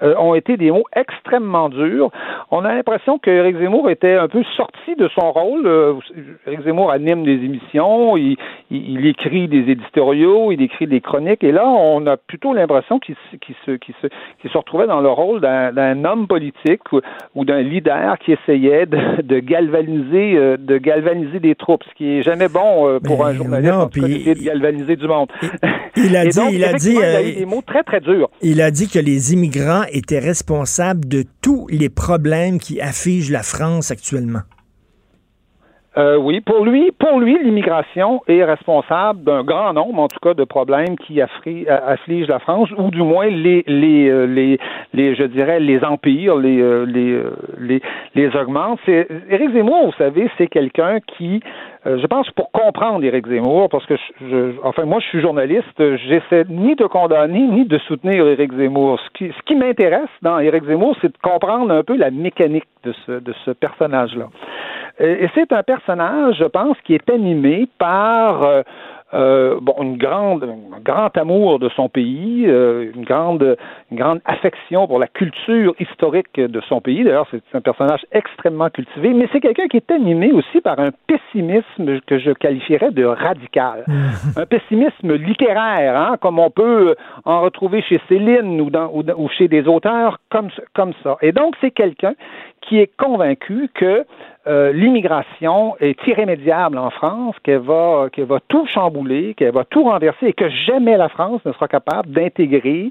euh, 0.02 0.14
ont 0.18 0.34
été 0.34 0.56
des 0.56 0.70
mots 0.70 0.84
extrêmement 0.94 1.68
dur. 1.68 2.10
On 2.50 2.64
a 2.64 2.74
l'impression 2.74 3.18
qu'Éric 3.18 3.56
Zemmour 3.58 3.90
était 3.90 4.14
un 4.14 4.28
peu 4.28 4.42
sorti 4.56 4.94
de 4.96 5.08
son 5.08 5.32
rôle. 5.32 5.66
Euh, 5.66 5.94
Éric 6.46 6.62
Zemmour 6.62 6.90
anime 6.90 7.24
des 7.24 7.32
émissions, 7.32 8.16
il, 8.16 8.36
il, 8.70 9.06
écrit 9.06 9.48
des 9.48 9.70
éditoriaux, 9.70 10.52
il 10.52 10.62
écrit 10.62 10.86
des 10.86 11.00
chroniques, 11.00 11.44
et 11.44 11.52
là, 11.52 11.66
on 11.66 12.06
a 12.06 12.16
plutôt 12.16 12.52
l'impression 12.52 12.98
qu'il 12.98 13.14
se, 13.30 13.36
se, 13.66 14.08
se, 14.48 14.58
retrouvait 14.58 14.86
dans 14.86 15.00
le 15.00 15.08
rôle 15.08 15.40
d'un 15.40 16.04
homme 16.04 16.26
politique 16.26 16.82
ou, 17.34 17.44
d'un 17.44 17.62
leader 17.62 18.18
qui 18.18 18.32
essayait 18.32 18.86
de, 18.86 19.38
galvaniser, 19.40 20.36
euh, 20.36 20.56
de 20.56 20.78
galvaniser 20.78 21.40
des 21.40 21.54
troupes, 21.54 21.84
ce 21.88 21.94
qui 21.94 22.18
est 22.18 22.22
jamais 22.22 22.48
bon 22.48 22.88
euh, 22.88 22.98
pour 23.00 23.24
un 23.24 23.32
journaliste 23.32 23.72
non, 23.72 23.86
de 23.86 24.44
galvaniser 24.44 24.96
du 24.96 25.06
monde. 25.06 25.28
Il, 25.96 26.16
a 26.16 26.26
dit, 26.26 26.40
il 26.52 26.64
a 26.64 26.72
dit, 26.72 26.94
il 26.94 27.02
a 27.02 27.22
eu 27.22 27.32
des 27.32 27.46
mots 27.46 27.62
très 27.64 27.82
très 27.82 28.00
durs. 28.00 28.28
Il 28.42 28.60
a 28.60 28.70
dit 28.70 28.88
que 28.88 28.98
les 28.98 29.32
immigrants 29.32 29.84
étaient 29.92 30.18
responsables 30.18 31.06
de 31.06 31.24
tous 31.42 31.66
les 31.70 31.88
problèmes 31.88 32.58
qui 32.58 32.80
affigent 32.80 33.30
la 33.30 33.42
France 33.42 33.90
actuellement. 33.90 34.40
Euh, 35.98 36.18
oui, 36.18 36.42
pour 36.42 36.64
lui, 36.66 36.92
pour 36.98 37.18
lui, 37.20 37.38
l'immigration 37.42 38.20
est 38.28 38.44
responsable 38.44 39.24
d'un 39.24 39.42
grand 39.42 39.72
nombre, 39.72 40.02
en 40.02 40.08
tout 40.08 40.18
cas, 40.20 40.34
de 40.34 40.44
problèmes 40.44 40.96
qui 40.98 41.22
affligent 41.22 42.28
la 42.28 42.38
France, 42.38 42.68
ou 42.76 42.90
du 42.90 43.02
moins 43.02 43.28
les, 43.28 43.64
les, 43.66 44.10
euh, 44.10 44.26
les, 44.92 45.14
je 45.14 45.24
dirais, 45.24 45.58
les 45.58 45.82
empires, 45.82 46.36
les, 46.36 46.60
euh, 46.60 46.84
les, 46.84 47.22
les, 47.58 47.80
les 48.14 48.36
augmentent. 48.36 48.78
Éric 48.86 49.52
Zemmour, 49.52 49.86
vous 49.86 49.96
savez, 49.96 50.30
c'est 50.36 50.48
quelqu'un 50.48 50.98
qui, 51.16 51.40
je 51.86 52.06
pense, 52.06 52.30
pour 52.32 52.50
comprendre 52.52 53.02
Éric 53.02 53.26
Zemmour, 53.26 53.70
parce 53.70 53.86
que, 53.86 53.94
je, 54.20 54.52
enfin, 54.64 54.84
moi, 54.84 55.00
je 55.00 55.06
suis 55.06 55.20
journaliste, 55.22 55.96
j'essaie 56.08 56.44
ni 56.50 56.74
de 56.74 56.84
condamner 56.84 57.40
ni 57.40 57.64
de 57.64 57.78
soutenir 57.78 58.26
Éric 58.26 58.52
Zemmour. 58.52 59.00
Ce 59.00 59.10
qui, 59.14 59.32
ce 59.32 59.42
qui 59.46 59.54
m'intéresse 59.54 60.10
dans 60.20 60.38
Éric 60.40 60.64
Zemmour, 60.64 60.94
c'est 61.00 61.08
de 61.08 61.18
comprendre 61.22 61.72
un 61.72 61.82
peu 61.82 61.96
la 61.96 62.10
mécanique 62.10 62.66
de 62.84 62.92
ce, 63.06 63.12
de 63.12 63.32
ce 63.46 63.52
personnage-là. 63.52 64.26
Et 64.98 65.28
c'est 65.34 65.52
un 65.52 65.62
personnage, 65.62 66.36
je 66.38 66.44
pense, 66.44 66.76
qui 66.84 66.94
est 66.94 67.10
animé 67.10 67.68
par 67.78 68.42
euh, 68.42 68.62
euh, 69.14 69.58
bon, 69.62 69.74
une 69.82 69.98
grande, 69.98 70.42
un 70.42 70.80
grand 70.80 71.16
amour 71.16 71.60
de 71.60 71.68
son 71.70 71.88
pays, 71.88 72.44
euh, 72.46 72.90
une 72.92 73.04
grande, 73.04 73.56
une 73.92 73.98
grande 73.98 74.20
affection 74.24 74.88
pour 74.88 74.98
la 74.98 75.06
culture 75.06 75.74
historique 75.78 76.40
de 76.40 76.60
son 76.68 76.80
pays. 76.80 77.04
D'ailleurs, 77.04 77.28
c'est 77.30 77.40
un 77.54 77.60
personnage 77.60 78.04
extrêmement 78.10 78.68
cultivé, 78.68 79.14
mais 79.14 79.28
c'est 79.32 79.40
quelqu'un 79.40 79.68
qui 79.68 79.76
est 79.76 79.90
animé 79.92 80.32
aussi 80.32 80.60
par 80.60 80.80
un 80.80 80.90
pessimisme 81.06 82.00
que 82.06 82.18
je 82.18 82.32
qualifierais 82.32 82.90
de 82.90 83.04
radical, 83.04 83.84
un 84.36 84.46
pessimisme 84.46 85.14
littéraire, 85.14 85.96
hein, 85.96 86.16
comme 86.20 86.40
on 86.40 86.50
peut 86.50 86.96
en 87.24 87.42
retrouver 87.42 87.82
chez 87.82 88.00
Céline 88.08 88.60
ou, 88.60 88.70
dans, 88.70 88.90
ou, 88.92 89.04
ou 89.16 89.28
chez 89.28 89.46
des 89.46 89.68
auteurs 89.68 90.18
comme, 90.30 90.48
comme 90.74 90.94
ça. 91.04 91.16
Et 91.22 91.30
donc, 91.30 91.54
c'est 91.60 91.70
quelqu'un 91.70 92.14
qui 92.60 92.80
est 92.80 92.90
convaincu 92.96 93.70
que 93.74 94.04
euh, 94.46 94.72
l'immigration 94.72 95.76
est 95.80 95.98
irrémédiable 96.06 96.78
en 96.78 96.90
France, 96.90 97.34
qu'elle 97.42 97.58
va, 97.58 98.08
qu'elle 98.12 98.26
va 98.26 98.38
tout 98.46 98.66
chambouler, 98.66 99.34
qu'elle 99.34 99.52
va 99.52 99.64
tout 99.64 99.82
renverser 99.82 100.26
et 100.26 100.32
que 100.32 100.48
jamais 100.48 100.96
la 100.96 101.08
France 101.08 101.44
ne 101.44 101.52
sera 101.52 101.66
capable 101.66 102.10
d'intégrer, 102.10 102.90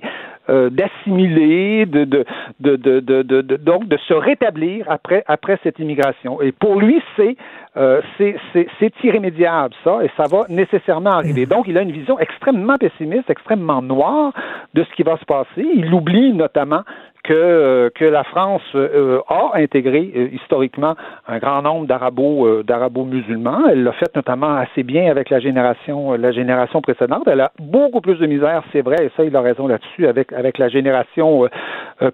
euh, 0.49 0.69
d'assimiler, 0.69 1.85
de, 1.85 2.25
donc 2.59 3.87
de 3.87 3.97
se 3.97 4.13
rétablir 4.13 4.85
après, 4.89 5.23
après 5.27 5.57
cette 5.63 5.79
immigration. 5.79 6.41
Et 6.41 6.51
pour 6.51 6.79
lui, 6.79 7.01
c'est, 7.15 7.37
euh, 7.77 8.01
c'est, 8.17 8.35
c'est 8.79 8.93
irrémédiable, 9.03 9.73
ça, 9.83 10.03
et 10.03 10.11
ça 10.17 10.25
va 10.29 10.43
nécessairement 10.49 11.11
arriver. 11.11 11.45
Donc, 11.45 11.67
il 11.67 11.77
a 11.77 11.81
une 11.81 11.91
vision 11.91 12.19
extrêmement 12.19 12.75
pessimiste, 12.77 13.29
extrêmement 13.29 13.81
noire 13.81 14.33
de 14.73 14.83
ce 14.83 14.93
qui 14.95 15.03
va 15.03 15.17
se 15.17 15.25
passer. 15.25 15.65
Il 15.73 15.93
oublie 15.93 16.33
notamment 16.33 16.81
que, 17.25 17.33
euh, 17.33 17.89
que 17.93 18.05
la 18.05 18.23
France 18.23 18.61
euh, 18.75 19.19
a 19.27 19.51
intégré 19.55 20.11
euh, 20.15 20.29
historiquement 20.31 20.95
un 21.27 21.39
grand 21.39 21.61
nombre 21.63 21.87
d'arabo 21.87 22.63
d'arabo-musulmans. 22.63 23.67
Elle 23.69 23.83
l'a 23.83 23.93
fait 23.93 24.15
notamment 24.15 24.55
assez 24.55 24.83
bien 24.83 25.09
avec 25.09 25.29
la 25.29 25.39
génération 25.39 26.13
la 26.13 26.31
génération 26.31 26.81
précédente. 26.81 27.23
Elle 27.27 27.41
a 27.41 27.51
beaucoup 27.59 28.01
plus 28.01 28.17
de 28.19 28.27
misère, 28.27 28.63
c'est 28.71 28.81
vrai, 28.81 28.97
et 29.05 29.11
ça 29.17 29.23
il 29.23 29.35
a 29.35 29.41
raison 29.41 29.67
là-dessus 29.67 30.07
avec 30.07 30.31
avec 30.33 30.57
la 30.57 30.69
génération 30.69 31.47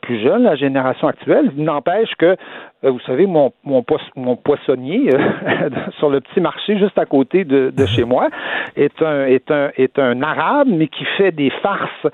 plus 0.01 0.21
jeune, 0.21 0.43
la 0.43 0.55
génération 0.55 1.07
actuelle. 1.07 1.51
N'empêche 1.57 2.13
que 2.17 2.37
vous 2.83 2.99
savez, 3.01 3.27
mon, 3.27 3.51
mon, 3.63 3.83
mon 4.15 4.35
poissonnier 4.35 5.09
sur 5.99 6.09
le 6.09 6.21
petit 6.21 6.41
marché 6.41 6.77
juste 6.77 6.97
à 6.97 7.05
côté 7.05 7.43
de, 7.43 7.71
de 7.75 7.85
chez 7.85 8.03
moi 8.03 8.29
est 8.75 9.01
un, 9.01 9.25
est, 9.25 9.51
un, 9.51 9.71
est 9.77 9.99
un 9.99 10.21
arabe, 10.21 10.67
mais 10.69 10.87
qui 10.87 11.05
fait 11.17 11.31
des 11.31 11.49
farces 11.61 12.07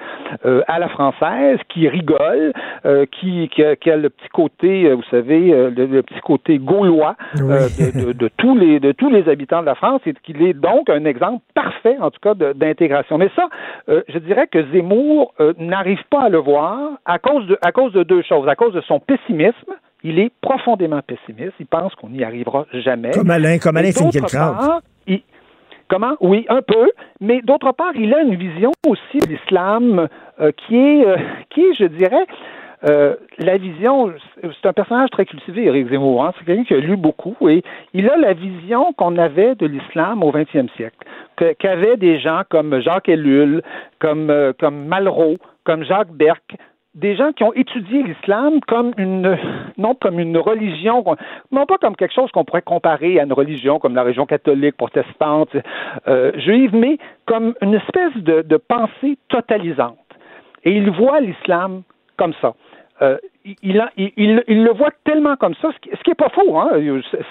à 0.68 0.80
la 0.80 0.90
française, 0.90 1.60
qui 1.70 1.88
rigole, 1.88 2.54
euh, 2.86 3.06
qui, 3.06 3.50
qui, 3.50 3.64
a, 3.64 3.76
qui, 3.76 3.90
a, 3.92 3.98
le 3.98 4.10
petit 4.10 4.30
côté, 4.30 4.86
euh, 4.86 4.96
vous 4.96 5.04
savez, 5.10 5.54
euh, 5.54 5.70
le, 5.76 6.02
petit 6.04 6.20
côté 6.22 6.58
gaulois 6.58 7.16
de, 7.36 8.14
de, 8.14 8.30
tous 8.38 8.56
les 8.56 8.80
de 8.80 8.92
tous 8.92 9.10
les 9.10 9.28
habitants 9.30 9.62
de 9.62 9.66
la 9.66 9.76
France 9.76 10.02
et 10.06 10.14
qu'il 10.24 10.42
est 10.44 10.54
donc 10.54 10.90
un 10.90 11.06
exemple 11.06 11.44
parfait, 11.54 11.98
en 12.00 12.12
tout 12.12 12.20
cas, 12.22 12.34
d'intégration. 12.34 13.18
Mais 13.18 13.30
ça, 13.36 13.50
je 13.88 14.18
dirais 14.20 14.48
que 14.48 14.64
Zemmour 14.72 15.34
n'arrive 15.58 16.02
pas 16.10 16.24
à 16.24 16.30
le 16.30 16.38
voir 16.38 16.92
à 17.06 17.20
cause 17.20 17.46
de 17.48 17.58
à 17.62 17.72
cause 17.72 17.94
de 17.94 18.04
deux 18.04 18.22
choses, 18.22 18.48
à 18.48 18.56
cause 18.56 18.74
de 18.74 18.82
son 18.82 19.00
pessimisme. 19.00 19.74
Il 20.04 20.20
est 20.20 20.32
profondément 20.42 21.02
pessimiste. 21.02 21.54
Il 21.60 21.66
pense 21.66 21.94
qu'on 21.96 22.10
n'y 22.10 22.24
arrivera 22.24 22.66
jamais. 22.74 23.12
Comme 23.12 23.30
Alain, 23.30 23.58
comme 23.58 23.78
Alain 23.78 23.92
Finkielkraut. 23.92 24.82
Comment? 25.90 26.18
Oui, 26.20 26.46
un 26.50 26.62
peu. 26.62 26.90
Mais 27.22 27.42
d'autre 27.42 27.72
part, 27.72 27.96
il 27.96 28.14
a 28.14 28.22
une 28.22 28.36
vision 28.36 28.72
aussi 28.86 29.20
de 29.20 29.28
l'islam 29.28 30.08
qui 30.38 30.76
est, 30.76 31.06
qui 31.50 31.62
est, 31.62 31.74
je 31.80 31.86
dirais, 31.86 32.26
euh, 32.88 33.16
la 33.40 33.58
vision, 33.58 34.14
c'est 34.42 34.68
un 34.68 34.74
personnage 34.74 35.10
très 35.10 35.26
cultivé, 35.26 35.66
Éric 35.66 35.90
Zemmour. 35.90 36.24
Hein? 36.24 36.34
C'est 36.38 36.46
quelqu'un 36.46 36.64
qui 36.64 36.74
a 36.76 36.80
lu 36.80 36.96
beaucoup 36.96 37.36
et 37.50 37.64
il 37.94 38.08
a 38.10 38.18
la 38.18 38.34
vision 38.34 38.94
qu'on 38.94 39.18
avait 39.18 39.56
de 39.56 39.66
l'islam 39.66 40.24
au 40.24 40.32
XXe 40.32 40.72
siècle, 40.76 40.98
qu'avaient 41.60 41.98
des 41.98 42.20
gens 42.20 42.42
comme 42.50 42.80
Jacques 42.82 43.10
Ellul, 43.10 43.64
comme, 44.00 44.30
euh, 44.30 44.54
comme 44.60 44.86
Malraux, 44.86 45.38
comme 45.64 45.84
Jacques 45.84 46.12
Berck, 46.12 46.56
des 46.98 47.16
gens 47.16 47.32
qui 47.32 47.44
ont 47.44 47.54
étudié 47.54 48.02
l'islam 48.04 48.60
comme 48.68 48.92
une, 48.98 49.38
non 49.78 49.94
comme 49.94 50.20
une 50.20 50.38
religion, 50.38 51.04
non 51.52 51.66
pas 51.68 51.78
comme 51.78 51.96
quelque 51.96 52.14
chose 52.14 52.32
qu'on 52.32 52.44
pourrait 52.44 52.64
comparer 52.64 53.20
à 53.20 53.24
une 53.24 53.34
religion 53.34 53.78
comme 53.78 53.94
la 53.94 54.02
religion 54.02 54.26
catholique, 54.26 54.76
protestante, 54.76 55.56
euh, 56.08 56.32
juive, 56.40 56.74
mais 56.74 56.98
comme 57.26 57.54
une 57.62 57.76
espèce 57.76 58.16
de, 58.18 58.58
pensée 58.58 59.18
totalisante. 59.30 59.98
Et 60.64 60.72
ils 60.72 60.90
voient 60.90 61.22
l'islam 61.22 61.84
comme 62.18 62.34
ça. 62.42 62.56
Euh, 63.04 63.18
il, 63.64 63.86
il, 63.98 64.44
il, 64.48 64.64
le 64.64 64.72
voit 64.74 64.92
tellement 65.06 65.36
comme 65.38 65.54
ça, 65.62 65.70
ce 65.74 65.80
qui, 65.80 65.90
n'est 65.90 66.12
est 66.12 66.16
pas 66.16 66.30
faux, 66.30 66.58
hein? 66.58 66.70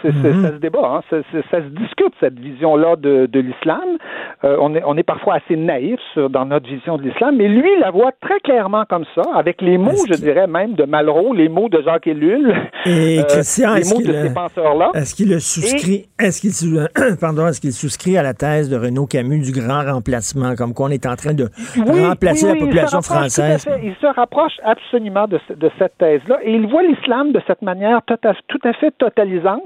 Ça 0.03 0.13
se 0.13 0.59
débat, 0.59 1.01
hein? 1.01 1.01
ça, 1.11 1.61
se 1.61 1.69
discute 1.69 2.13
cette 2.21 2.39
vision-là 2.39 2.97
de, 2.97 3.27
de 3.27 3.41
l'islam. 3.41 3.99
Euh, 4.45 4.57
on, 4.61 4.75
est, 4.75 4.83
on 4.85 4.97
est 4.97 5.03
parfois 5.03 5.37
assez 5.37 5.57
naïf 5.57 6.01
dans 6.17 6.47
notre 6.47 6.69
vision 6.69 6.97
de 6.97 7.03
l'islam, 7.03 7.37
mais 7.37 7.49
lui, 7.49 7.69
il 7.77 7.81
la 7.81 7.91
voit 7.91 8.13
très 8.21 8.39
clairement 8.41 8.85
comme 8.89 9.05
ça, 9.15 9.23
avec 9.35 9.61
les 9.61 9.79
mots, 9.79 10.07
je 10.09 10.15
dirais 10.15 10.47
même, 10.47 10.75
de 10.75 10.85
Malraux, 10.85 11.35
les 11.35 11.49
mots 11.49 11.69
de 11.69 11.83
Jacques 11.83 12.07
Ellul, 12.07 12.55
Et 12.87 13.19
euh, 13.19 13.25
les 13.59 13.91
mots 13.93 14.01
de 14.01 14.13
ces 14.13 14.35
penseurs-là. 14.35 14.91
Est-ce 14.95 15.15
qu'il 15.15 15.41
souscrit, 15.41 16.07
est-ce 16.19 16.41
qu'il, 16.41 17.17
pardon, 17.21 17.47
est-ce 17.47 17.61
qu'il 17.61 17.73
souscrit 17.73 18.17
à 18.17 18.23
la 18.23 18.35
thèse 18.35 18.71
de 18.71 18.77
Renaud 18.77 19.07
Camus 19.07 19.41
du 19.41 19.53
grand 19.53 19.85
remplacement, 19.85 20.55
comme 20.55 20.73
qu'on 20.73 20.89
est 20.89 21.07
en 21.07 21.17
train 21.17 21.35
de 21.35 21.49
remplacer 21.77 22.47
la 22.47 22.55
population 22.55 23.03
française? 23.03 23.67
Il 23.83 23.95
se 24.01 24.07
rapproche 24.07 24.55
absolument 24.65 25.27
de, 25.27 25.39
de 25.55 25.71
cette 25.79 25.97
et 26.15 26.21
il 26.55 26.67
voit 26.67 26.83
l'islam 26.83 27.33
de 27.33 27.41
cette 27.47 27.63
manière 27.63 28.01
tout 28.03 28.19
à, 28.25 28.73
fait 28.75 28.93
totalisante. 28.99 29.63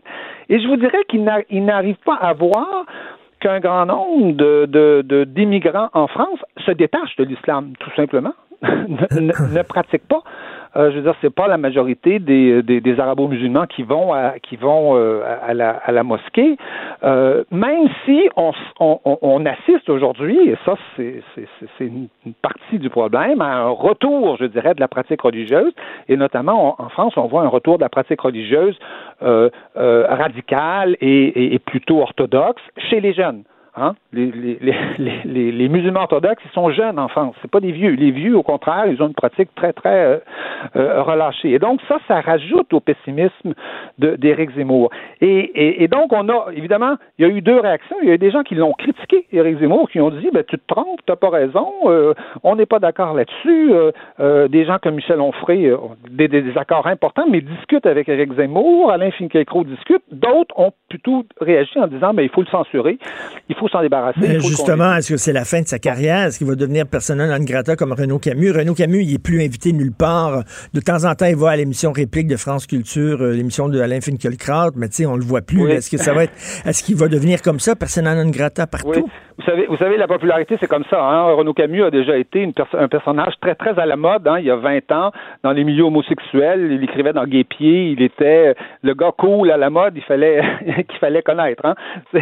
Et 0.49 0.61
je 0.61 0.66
vous 0.68 0.76
dirais 0.76 1.05
qu'il 1.09 1.24
n'arrive 1.24 1.97
pas 2.05 2.14
à 2.14 2.32
voir 2.32 2.84
qu'un 3.41 3.61
grand 3.61 3.86
nombre 3.86 5.24
d'immigrants 5.24 5.88
en 5.95 6.07
France 6.07 6.38
se 6.66 6.72
détachent 6.72 7.16
de 7.16 7.24
l'islam, 7.24 7.72
tout 7.78 7.91
simplement, 7.97 8.34
ne 8.62 9.62
pratiquent 9.62 10.09
pas. 10.09 10.22
Euh, 10.76 10.90
je 10.90 10.96
veux 10.96 11.02
dire, 11.02 11.14
c'est 11.20 11.34
pas 11.34 11.48
la 11.48 11.58
majorité 11.58 12.18
des, 12.18 12.62
des, 12.62 12.80
des 12.80 13.00
arabo-musulmans 13.00 13.66
qui 13.66 13.82
vont 13.82 14.12
à, 14.12 14.38
qui 14.38 14.56
vont 14.56 14.96
euh, 14.96 15.22
à, 15.42 15.52
la, 15.54 15.70
à 15.70 15.92
la 15.92 16.04
mosquée, 16.04 16.56
euh, 17.02 17.44
même 17.50 17.88
si 18.04 18.28
on, 18.36 18.52
on, 18.78 19.18
on 19.20 19.46
assiste 19.46 19.88
aujourd'hui, 19.88 20.38
et 20.48 20.56
ça 20.64 20.74
c'est, 20.96 21.22
une 21.80 22.08
partie 22.42 22.78
du 22.78 22.90
problème, 22.90 23.40
à 23.40 23.52
un 23.62 23.68
retour, 23.70 24.36
je 24.38 24.44
dirais, 24.44 24.74
de 24.74 24.80
la 24.80 24.88
pratique 24.88 25.22
religieuse, 25.22 25.72
et 26.08 26.16
notamment 26.16 26.80
en 26.80 26.88
France, 26.88 27.14
on 27.16 27.26
voit 27.26 27.42
un 27.42 27.48
retour 27.48 27.78
de 27.78 27.82
la 27.82 27.88
pratique 27.88 28.20
religieuse 28.20 28.78
euh, 29.22 29.50
euh, 29.76 30.06
radicale 30.08 30.96
et, 31.00 31.54
et 31.54 31.58
plutôt 31.58 32.00
orthodoxe 32.00 32.62
chez 32.76 33.00
les 33.00 33.12
jeunes. 33.12 33.42
Hein? 33.80 33.94
Les, 34.12 35.68
musulmans 35.68 36.00
orthodoxes, 36.00 36.42
ils 36.44 36.52
sont 36.52 36.70
jeunes 36.70 36.98
en 36.98 37.08
France. 37.08 37.34
C'est 37.40 37.50
pas 37.50 37.60
des 37.60 37.72
vieux. 37.72 37.92
Les 37.92 38.10
vieux, 38.10 38.36
au 38.36 38.42
contraire, 38.42 38.84
ils 38.86 39.02
ont 39.02 39.08
une 39.08 39.14
pratique 39.14 39.48
très, 39.54 39.72
très 39.72 40.04
euh, 40.04 40.18
euh, 40.76 41.02
relâchée. 41.02 41.52
Et 41.52 41.58
donc, 41.58 41.80
ça, 41.88 41.98
ça 42.06 42.20
rajoute 42.20 42.72
au 42.74 42.80
pessimisme 42.80 43.54
d'Éric 43.98 44.50
Zemmour. 44.54 44.90
Et, 45.22 45.88
donc, 45.88 46.12
on 46.12 46.28
a, 46.28 46.48
évidemment, 46.54 46.96
il 47.18 47.26
y 47.26 47.30
a 47.30 47.32
eu 47.32 47.40
deux 47.40 47.58
réactions. 47.58 47.96
Il 48.02 48.08
y 48.08 48.10
a 48.10 48.14
eu 48.14 48.18
des 48.18 48.30
gens 48.30 48.42
qui 48.42 48.54
l'ont 48.54 48.72
critiqué, 48.72 49.26
Éric 49.32 49.60
Zemmour, 49.60 49.88
qui 49.90 50.00
ont 50.00 50.10
dit, 50.10 50.28
ben, 50.32 50.44
tu 50.46 50.58
te 50.58 50.66
trompes, 50.66 51.00
tu 51.06 51.12
n'as 51.12 51.16
pas 51.16 51.30
raison, 51.30 51.72
euh, 51.84 52.12
on 52.42 52.56
n'est 52.56 52.66
pas 52.66 52.80
d'accord 52.80 53.14
là-dessus. 53.14 53.72
des 54.18 54.64
gens 54.64 54.78
comme 54.82 54.96
Michel 54.96 55.20
Onfray, 55.20 55.72
des, 56.10 56.28
des, 56.28 56.58
accords 56.58 56.86
importants, 56.86 57.26
mais 57.30 57.40
discutent 57.40 57.86
avec 57.86 58.08
Éric 58.08 58.34
Zemmour, 58.34 58.90
Alain 58.90 59.10
Finkielkraut 59.12 59.64
discute. 59.64 60.02
D'autres 60.10 60.58
ont 60.58 60.72
plutôt 60.88 61.24
réagi 61.40 61.78
en 61.78 61.86
disant, 61.86 62.12
ben, 62.12 62.22
il 62.22 62.28
faut 62.28 62.42
le 62.42 62.46
censurer. 62.48 62.98
Il 63.48 63.54
faut 63.56 63.69
s'en 63.70 63.82
débarrasser. 63.82 64.40
justement, 64.40 64.94
est-ce 64.94 65.12
que 65.12 65.16
c'est 65.16 65.32
la 65.32 65.44
fin 65.44 65.62
de 65.62 65.66
sa 65.66 65.78
carrière? 65.78 66.26
Est-ce 66.26 66.38
qu'il 66.38 66.46
va 66.46 66.54
devenir 66.54 66.86
personnel 66.86 67.30
non 67.30 67.44
grata 67.44 67.76
comme 67.76 67.92
Renaud 67.92 68.18
Camus? 68.18 68.50
Renaud 68.50 68.74
Camus, 68.74 69.02
il 69.02 69.14
est 69.14 69.22
plus 69.22 69.42
invité 69.42 69.72
nulle 69.72 69.92
part. 69.92 70.42
De 70.74 70.80
temps 70.80 71.04
en 71.04 71.14
temps, 71.14 71.26
il 71.26 71.36
va 71.36 71.50
à 71.50 71.56
l'émission 71.56 71.92
Réplique 71.92 72.26
de 72.26 72.36
France 72.36 72.66
Culture, 72.66 73.22
euh, 73.22 73.32
l'émission 73.32 73.68
de 73.68 73.80
Alain 73.80 74.00
Finkielkraut, 74.00 74.72
mais 74.76 74.88
tu 74.88 74.96
sais, 74.96 75.06
on 75.06 75.16
le 75.16 75.24
voit 75.24 75.42
plus. 75.42 75.68
Est-ce 75.70 75.90
que 75.90 75.98
ça 75.98 76.12
va 76.12 76.24
être, 76.24 76.34
est-ce 76.66 76.82
qu'il 76.82 76.96
va 76.96 77.08
devenir 77.08 77.42
comme 77.42 77.60
ça, 77.60 77.76
personnel 77.76 78.18
non 78.18 78.30
grata 78.30 78.66
partout? 78.66 79.08
Vous 79.40 79.46
savez, 79.46 79.66
vous 79.66 79.76
savez, 79.78 79.96
la 79.96 80.06
popularité, 80.06 80.58
c'est 80.60 80.66
comme 80.66 80.84
ça. 80.90 81.02
Hein? 81.02 81.32
Renaud 81.32 81.54
Camus 81.54 81.84
a 81.84 81.90
déjà 81.90 82.18
été 82.18 82.46
un 82.74 82.88
personnage 82.88 83.32
très, 83.40 83.54
très 83.54 83.78
à 83.78 83.86
la 83.86 83.96
mode, 83.96 84.28
hein, 84.28 84.36
il 84.38 84.44
y 84.44 84.50
a 84.50 84.56
20 84.56 84.92
ans, 84.92 85.12
dans 85.42 85.52
les 85.52 85.64
milieux 85.64 85.84
homosexuels. 85.84 86.72
Il 86.72 86.84
écrivait 86.84 87.14
dans 87.14 87.24
Gay 87.24 87.44
Pied. 87.44 87.92
Il 87.92 88.02
était 88.02 88.54
le 88.82 88.92
gars 88.92 89.12
cool 89.16 89.50
à 89.50 89.56
la 89.56 89.70
mode, 89.70 89.94
il 89.96 90.02
fallait, 90.02 90.42
qu'il 90.88 90.98
fallait 90.98 91.22
connaître. 91.22 91.64
Hein? 91.64 91.74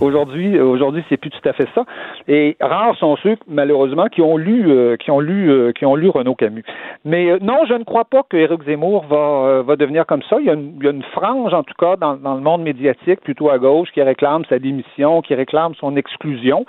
Aujourd'hui, 0.00 0.58
aujourd'hui, 0.74 1.04
c'est 1.08 1.16
plus 1.16 1.30
tout 1.30 1.48
à 1.48 1.52
fait 1.52 1.68
ça. 1.74 1.84
Et 2.28 2.56
rares 2.60 2.96
sont 2.96 3.16
ceux, 3.16 3.36
malheureusement, 3.48 4.06
qui 4.08 4.20
ont 4.20 4.36
lu, 4.36 4.70
euh, 4.70 4.96
qui 4.96 5.10
ont 5.10 5.20
lu, 5.20 5.50
euh, 5.50 5.72
qui 5.72 5.86
ont 5.86 5.94
lu 5.94 6.08
Renaud 6.08 6.34
Camus. 6.34 6.64
Mais 7.04 7.30
euh, 7.30 7.38
non, 7.40 7.64
je 7.68 7.74
ne 7.74 7.84
crois 7.84 8.04
pas 8.04 8.22
que 8.28 8.36
Éric 8.36 8.62
Zemmour 8.64 9.04
va, 9.06 9.62
va 9.62 9.76
devenir 9.76 10.06
comme 10.06 10.22
ça. 10.28 10.36
Il 10.40 10.46
y, 10.46 10.50
a 10.50 10.54
une, 10.54 10.74
il 10.78 10.84
y, 10.84 10.88
a 10.88 10.90
une, 10.90 11.02
frange, 11.02 11.54
en 11.54 11.62
tout 11.62 11.74
cas, 11.78 11.96
dans, 11.96 12.16
dans 12.16 12.34
le 12.34 12.40
monde 12.40 12.62
médiatique, 12.62 13.20
plutôt 13.20 13.50
à 13.50 13.58
gauche, 13.58 13.90
qui 13.92 14.02
réclame 14.02 14.44
sa 14.46 14.58
démission, 14.58 15.22
qui 15.22 15.34
réclame 15.34 15.74
son 15.76 15.96
exclusion. 15.96 16.66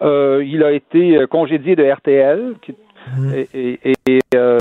Il 0.00 0.62
a 0.64 0.72
été 0.72 1.24
congédié 1.30 1.76
de 1.76 1.84
RTL. 1.84 2.54
Mmh. 3.16 3.32
Et, 3.54 3.94
euh, 4.34 4.58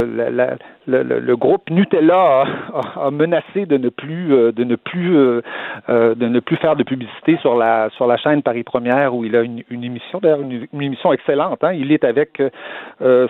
le, 0.87 1.35
groupe 1.35 1.69
Nutella 1.69 2.45
a, 2.95 3.11
menacé 3.11 3.65
de 3.65 3.77
ne 3.77 3.89
plus 3.89 4.29
de 4.29 4.63
ne 4.63 4.75
plus 4.75 5.11
de 5.87 6.27
ne 6.27 6.39
plus 6.39 6.55
faire 6.57 6.75
de 6.75 6.83
publicité 6.83 7.37
sur 7.41 7.55
la 7.55 7.89
sur 7.97 8.07
la 8.07 8.17
chaîne 8.17 8.41
Paris 8.41 8.63
Première 8.63 9.13
où 9.13 9.25
il 9.25 9.35
a 9.35 9.41
une, 9.41 9.63
émission 9.69 10.19
d'ailleurs 10.19 10.41
une, 10.41 10.67
émission 10.81 11.11
excellente 11.11 11.63
hein. 11.63 11.73
il 11.73 11.91
est 11.91 12.03
avec 12.05 12.41
euh, 13.01 13.27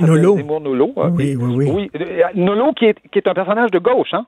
Nolo. 0.00 0.38
Nolo 0.60 0.92
oui, 0.96 1.36
oui, 1.36 1.70
oui, 1.72 1.90
Nolo 2.34 2.72
qui 2.72 2.86
est 2.86 2.96
qui 3.10 3.18
est 3.18 3.26
un 3.26 3.34
personnage 3.34 3.70
de 3.72 3.78
gauche 3.78 4.12
hein 4.12 4.26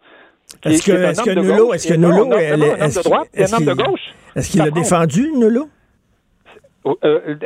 est-ce 0.65 0.87
que, 0.87 0.93
est-ce 0.93 1.23
que 1.23 1.31
Nolo, 1.31 1.75
est-ce 1.75 1.89
que 1.89 1.95
Nolo, 1.95 2.33
est, 2.33 2.53
un 2.53 2.61
homme 2.61 2.89
de 2.89 3.03
droite, 3.03 3.29
un 3.37 3.57
homme 3.57 3.65
de 3.65 3.75
gauche. 3.75 4.15
Est-ce 4.37 4.51
qu'il 4.51 4.63
a 4.63 4.71
défendu 4.71 5.31
Nolo? 5.37 5.69
Euh, 7.05 7.37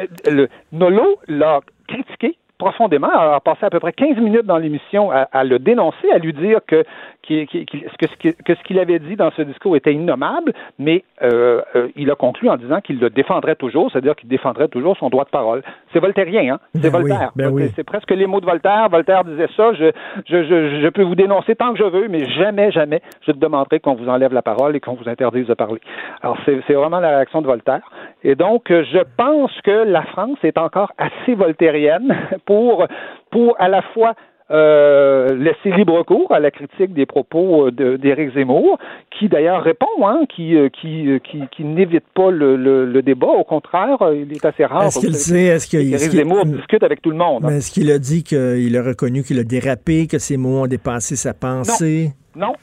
Nolo 0.73 1.17
l'a 1.29 1.61
critiqué 1.87 2.38
profondément, 2.59 3.09
a 3.09 3.41
passé 3.41 3.65
à 3.65 3.71
peu 3.71 3.81
près 3.81 3.93
15 3.93 4.17
minutes 4.17 4.45
dans 4.45 4.59
l'émission 4.59 5.11
à, 5.11 5.45
le 5.45 5.59
dénoncer, 5.59 6.11
à 6.13 6.19
lui 6.19 6.33
dire 6.33 6.59
que, 6.67 6.83
que, 7.23 8.55
ce 8.55 8.63
qu'il 8.65 8.79
avait 8.79 8.99
dit 8.99 9.17
dans 9.17 9.31
ce 9.31 9.43
discours 9.43 9.77
était 9.77 9.95
innommable, 9.95 10.53
mais 10.79 11.05
euh, 11.23 11.63
euh, 11.77 11.89
il 11.95 12.11
a 12.11 12.17
conclu 12.17 12.49
en 12.51 12.57
disant 12.57 12.81
qu'il 12.81 12.99
le 12.99 13.11
défendrait 13.11 13.55
toujours, 13.55 13.91
c'est-à-dire 13.91 14.17
qu'il 14.17 14.29
défendrait 14.29 14.69
toujours 14.69 14.97
son 14.97 15.09
droit 15.09 15.25
de 15.25 15.31
parole. 15.31 15.63
C'est 15.93 16.01
voltairien, 16.01 16.55
hein? 16.55 16.59
C'est 16.75 16.91
ben 16.91 17.01
Voltaire. 17.01 17.31
Ben 17.37 17.71
c'est 17.77 17.85
presque 17.85 18.11
les 18.11 18.27
mots 18.27 18.41
de 18.41 18.47
Voltaire. 18.47 18.89
Voltaire 18.89 19.25
disait 19.25 19.49
ça, 19.57 19.73
je, 19.75 19.93
je, 20.27 20.43
je, 20.45 20.81
je, 20.83 20.89
peux 20.89 21.03
vous 21.03 21.15
dénoncer 21.15 21.55
tant 21.55 21.73
que 21.73 21.79
je 21.79 21.85
veux, 21.85 22.09
mais 22.09 22.27
jamais, 22.31 22.73
jamais, 22.73 23.01
je 23.27 23.33
te 23.33 23.39
demanderai 23.39 23.79
qu'on 23.79 23.95
vous 23.95 24.09
enlève 24.09 24.33
la 24.33 24.43
parole 24.43 24.75
et 24.75 24.81
qu'on 24.81 24.95
vous 24.95 25.09
interdise 25.09 25.47
de 25.47 25.55
parler. 25.55 25.81
Alors, 26.23 26.37
c'est 26.45 26.75
vraiment 26.75 26.99
la 26.99 27.11
réaction 27.11 27.41
de 27.41 27.47
Voltaire. 27.47 27.89
Et 28.25 28.35
donc, 28.35 28.65
je 28.69 29.03
pense 29.17 29.53
que 29.63 29.85
la 29.85 30.03
France 30.03 30.39
est 30.43 30.59
encore 30.59 30.93
assez 30.99 31.35
voltairienne 31.35 32.17
pour, 32.49 32.87
pour 33.31 33.55
à 33.61 33.69
la 33.69 33.83
fois 33.93 34.15
euh, 34.51 35.35
laisser 35.37 35.77
libre 35.77 36.03
cours 36.05 36.33
à 36.33 36.41
la 36.41 36.51
critique 36.51 36.95
des 36.95 37.05
propos 37.05 37.67
euh, 37.67 37.99
d'Éric 37.99 38.33
Zemmour, 38.33 38.79
qui 39.11 39.29
d'ailleurs 39.29 39.63
répond, 39.63 39.87
hein, 40.07 40.23
qui, 40.35 40.57
euh, 40.57 40.71
qui, 40.71 41.07
qui, 41.23 41.43
qui 41.55 41.65
n'évite 41.65 42.07
pas 42.15 42.31
le, 42.31 42.57
le, 42.57 43.03
débat. 43.03 43.27
Au 43.27 43.45
contraire, 43.45 43.99
il 44.15 44.33
est 44.33 44.43
assez 44.47 44.65
rare. 44.65 44.85
Est-ce 44.85 45.01
qu'il 45.01 45.15
sait, 45.15 45.45
est-ce 45.45 45.69
qu'Éric 45.69 45.97
Zemmour 45.97 46.47
discute 46.47 46.83
avec 46.83 47.03
tout 47.03 47.11
le 47.11 47.17
monde. 47.17 47.45
Mais 47.47 47.59
est-ce 47.59 47.71
qu'il 47.71 47.91
a 47.91 47.99
dit 47.99 48.25
qu'il 48.25 48.75
a 48.75 48.83
reconnu 48.83 49.23
qu'il 49.23 49.39
a 49.39 49.45
dérapé, 49.45 50.07
que 50.07 50.19
ses 50.19 50.39
mots 50.39 50.63
ont 50.63 50.67
dépassé 50.67 51.15
sa 51.17 51.35
pensée? 51.35 52.05
Non, 52.07 52.13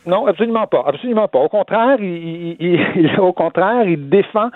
non, 0.06 0.28
absolument 0.28 0.68
pas, 0.68 0.84
absolument 0.88 1.28
pas. 1.28 1.40
Au 1.40 1.50
contraire, 1.50 1.98
il, 2.00 3.12
au 3.20 3.34
contraire, 3.34 3.88
il 3.88 4.10
défend, 4.10 4.50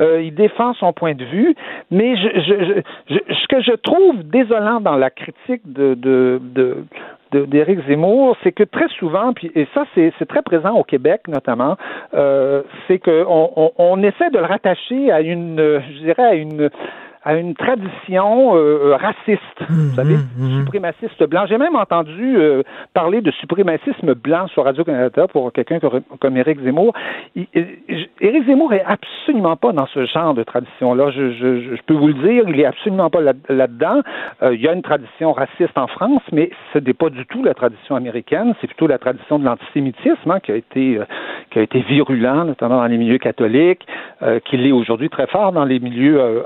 euh, 0.00 0.22
il 0.22 0.34
défend 0.34 0.74
son 0.74 0.92
point 0.92 1.14
de 1.14 1.24
vue. 1.24 1.54
Mais 1.90 2.14
ce 2.16 3.46
que 3.48 3.62
je 3.62 3.76
trouve 3.76 4.22
désolant 4.24 4.80
dans 4.80 4.96
la 4.96 5.10
critique 5.10 5.62
de, 5.64 5.94
de, 5.94 6.40
de 6.42 6.84
d'Éric 7.32 7.80
Zemmour, 7.88 8.36
c'est 8.44 8.52
que 8.52 8.62
très 8.62 8.88
souvent, 8.98 9.32
puis 9.32 9.50
et 9.56 9.66
ça 9.74 9.84
c'est 9.96 10.12
très 10.28 10.42
présent 10.42 10.74
au 10.74 10.84
Québec 10.84 11.22
notamment, 11.26 11.76
euh, 12.14 12.62
c'est 12.86 13.00
qu'on 13.00 13.50
on, 13.56 13.72
on, 13.76 14.02
essaie 14.04 14.30
de 14.30 14.38
le 14.38 14.44
rattacher 14.44 15.10
à 15.10 15.20
une, 15.20 15.56
je 15.58 15.98
dirais 16.04 16.22
à 16.22 16.34
une 16.34 16.70
à 17.24 17.34
une 17.34 17.54
tradition 17.54 18.52
raciste, 18.96 19.40
vous 19.68 19.94
savez, 19.94 20.16
suprémaciste 20.60 21.24
blanc. 21.24 21.46
J'ai 21.48 21.58
même 21.58 21.76
entendu 21.76 22.36
parler 22.92 23.20
de 23.20 23.30
suprémacisme 23.32 24.14
blanc 24.14 24.46
sur 24.48 24.64
Radio-Canada 24.64 25.26
pour 25.28 25.52
quelqu'un 25.52 25.78
comme 26.20 26.36
Éric 26.36 26.60
Zemmour. 26.60 26.94
Éric 27.34 28.46
Zemmour 28.46 28.72
est 28.74 28.84
absolument 28.84 29.56
pas 29.56 29.72
dans 29.72 29.86
ce 29.86 30.04
genre 30.06 30.34
de 30.34 30.42
tradition-là. 30.42 31.10
Je, 31.10 31.32
je, 31.32 31.76
je, 31.76 31.82
peux 31.86 31.94
vous 31.94 32.08
le 32.08 32.14
dire, 32.14 32.44
il 32.48 32.60
est 32.60 32.66
absolument 32.66 33.10
pas 33.10 33.20
là-dedans. 33.48 34.02
il 34.42 34.60
y 34.60 34.68
a 34.68 34.72
une 34.72 34.82
tradition 34.82 35.32
raciste 35.32 35.76
en 35.76 35.86
France, 35.86 36.22
mais 36.32 36.50
ce 36.72 36.78
n'est 36.78 36.94
pas 36.94 37.10
du 37.10 37.24
tout 37.26 37.42
la 37.42 37.54
tradition 37.54 37.96
américaine. 37.96 38.54
C'est 38.60 38.66
plutôt 38.66 38.86
la 38.86 38.98
tradition 38.98 39.38
de 39.38 39.44
l'antisémitisme 39.44 40.30
hein, 40.30 40.40
qui 40.40 40.52
a 40.52 40.56
été 40.56 41.00
qui 41.50 41.58
a 41.58 41.62
été 41.62 41.80
virulent, 41.80 42.44
notamment 42.44 42.76
dans 42.78 42.86
les 42.86 42.98
milieux 42.98 43.18
catholiques, 43.18 43.86
euh, 44.22 44.40
qui 44.40 44.56
l'est 44.56 44.72
aujourd'hui 44.72 45.08
très 45.08 45.26
fort 45.26 45.52
dans 45.52 45.64
les 45.64 45.78
milieux 45.78 46.20
euh, 46.20 46.42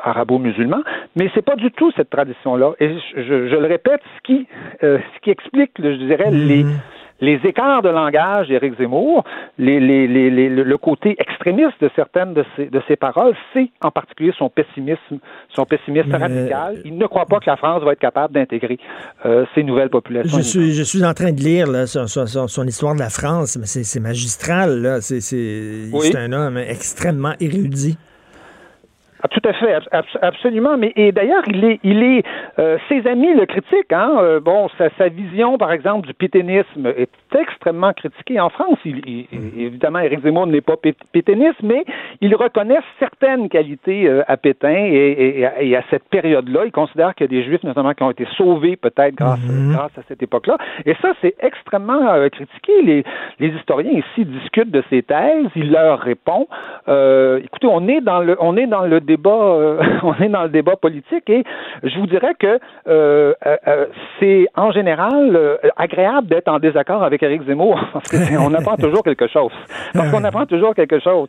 arabo-musulmans. 0.68 0.84
Mais 1.16 1.30
c'est 1.34 1.44
pas 1.44 1.56
du 1.56 1.70
tout 1.72 1.90
cette 1.96 2.10
tradition-là. 2.10 2.72
Et 2.80 2.88
je, 3.16 3.22
je, 3.22 3.56
le 3.56 3.66
répète, 3.66 4.00
ce 4.16 4.22
qui, 4.22 4.46
euh, 4.82 4.98
ce 5.14 5.20
qui 5.20 5.30
explique, 5.30 5.72
je 5.78 6.06
dirais, 6.06 6.30
les 6.30 6.64
mhm 6.64 6.78
les 7.20 7.40
écarts 7.44 7.82
de 7.82 7.88
langage 7.88 8.48
d'Éric 8.48 8.78
Zemmour, 8.78 9.24
les, 9.58 9.80
les, 9.80 10.06
les, 10.06 10.48
le 10.48 10.78
côté 10.78 11.16
extrémiste 11.18 11.80
de 11.80 11.90
certaines 11.96 12.34
de 12.34 12.44
ses, 12.54 12.66
de 12.66 12.80
ses 12.86 12.96
paroles, 12.96 13.34
c'est 13.52 13.70
en 13.82 13.90
particulier 13.90 14.32
son 14.38 14.48
pessimisme, 14.48 15.18
son 15.54 15.64
pessimisme 15.64 16.14
radical. 16.14 16.80
Il 16.84 16.96
ne 16.96 17.06
croit 17.06 17.26
pas 17.26 17.40
que 17.40 17.50
la 17.50 17.56
France 17.56 17.82
va 17.82 17.92
être 17.92 17.98
capable 17.98 18.34
d'intégrer 18.34 18.78
euh, 19.26 19.44
ces 19.54 19.64
nouvelles 19.64 19.90
populations. 19.90 20.38
Je 20.38 20.42
suis, 20.42 20.72
je 20.72 20.82
suis 20.82 21.04
en 21.04 21.14
train 21.14 21.32
de 21.32 21.40
lire 21.40 21.66
là, 21.66 21.86
son, 21.86 22.06
son, 22.06 22.64
histoire 22.64 22.94
de 22.94 23.00
la 23.00 23.10
France, 23.10 23.56
mais 23.58 23.66
c'est 23.66 24.00
magistral. 24.00 24.98
C'est 25.00 26.16
un 26.16 26.32
homme 26.32 26.56
extrêmement 26.56 27.32
érudit. 27.40 27.98
Ah, 29.22 29.28
tout 29.28 29.40
à 29.44 29.52
fait, 29.52 29.74
absolument. 30.22 30.76
Mais 30.76 30.92
et 30.94 31.10
d'ailleurs, 31.10 31.42
il 31.48 31.64
est, 31.64 31.80
il 31.82 32.02
est, 32.02 32.24
euh, 32.58 32.78
ses 32.88 33.06
amis 33.06 33.34
le 33.34 33.46
critiquent. 33.46 33.92
Hein? 33.92 34.16
Euh, 34.20 34.40
bon, 34.40 34.68
sa, 34.78 34.90
sa, 34.96 35.08
vision, 35.08 35.58
par 35.58 35.72
exemple, 35.72 36.06
du 36.06 36.14
pétainisme 36.14 36.86
est 36.86 37.10
extrêmement 37.34 37.92
critiquée 37.92 38.40
en 38.40 38.50
France. 38.50 38.78
Il, 38.84 39.26
mm. 39.30 39.58
évidemment, 39.58 40.00
Éric 40.00 40.22
Zemmour 40.22 40.46
n'est 40.46 40.60
pas 40.60 40.76
pétainiste, 41.12 41.62
mais 41.62 41.84
il 42.20 42.34
reconnaît 42.34 42.78
certaines 42.98 43.48
qualités 43.48 44.08
euh, 44.08 44.22
à 44.28 44.36
Pétain 44.36 44.86
et, 44.86 45.46
et, 45.60 45.76
à 45.76 45.82
cette 45.90 46.08
période-là, 46.08 46.64
il 46.64 46.72
considère 46.72 47.14
qu'il 47.14 47.32
y 47.32 47.36
a 47.36 47.40
des 47.40 47.44
Juifs, 47.44 47.62
notamment, 47.62 47.94
qui 47.94 48.02
ont 48.02 48.10
été 48.10 48.26
sauvés 48.36 48.76
peut-être 48.76 49.14
grâce, 49.14 49.40
mm-hmm. 49.40 49.72
grâce 49.72 49.98
à 49.98 50.02
cette 50.08 50.22
époque-là. 50.22 50.58
Et 50.86 50.94
ça, 51.02 51.12
c'est 51.20 51.34
extrêmement 51.40 52.28
critiqué. 52.30 52.82
Les, 52.82 53.04
les 53.38 53.48
historiens 53.48 53.92
ici 53.92 54.24
discutent 54.24 54.70
de 54.70 54.82
ces 54.90 55.02
thèses. 55.02 55.46
Il 55.56 55.72
leur 55.72 56.00
répond. 56.00 56.46
écoutez, 56.86 57.66
on 57.66 57.86
est 57.88 58.00
dans 58.00 58.20
le, 58.20 58.36
on 58.40 58.56
est 58.56 58.66
dans 58.66 58.86
le 58.86 59.00
débat, 59.00 59.30
euh, 59.30 59.82
on 60.02 60.14
est 60.14 60.28
dans 60.28 60.44
le 60.44 60.48
débat 60.48 60.76
politique 60.76 61.28
et 61.28 61.44
je 61.82 61.98
vous 61.98 62.06
dirais 62.06 62.34
que 62.38 62.58
euh, 62.88 63.34
euh, 63.46 63.86
c'est 64.18 64.46
en 64.56 64.70
général 64.70 65.58
agréable 65.76 66.28
d'être 66.28 66.48
en 66.48 66.58
désaccord 66.58 67.02
avec 67.02 67.17
Éric 67.22 67.42
Zemmour 67.44 67.80
parce 67.92 68.10
qu'on 68.10 68.54
apprend 68.54 68.76
toujours 68.80 69.02
quelque 69.02 69.28
chose. 69.28 69.52
Parce 69.92 70.10
qu'on 70.10 70.24
apprend 70.24 70.46
toujours 70.46 70.74
quelque 70.74 71.00
chose. 71.00 71.28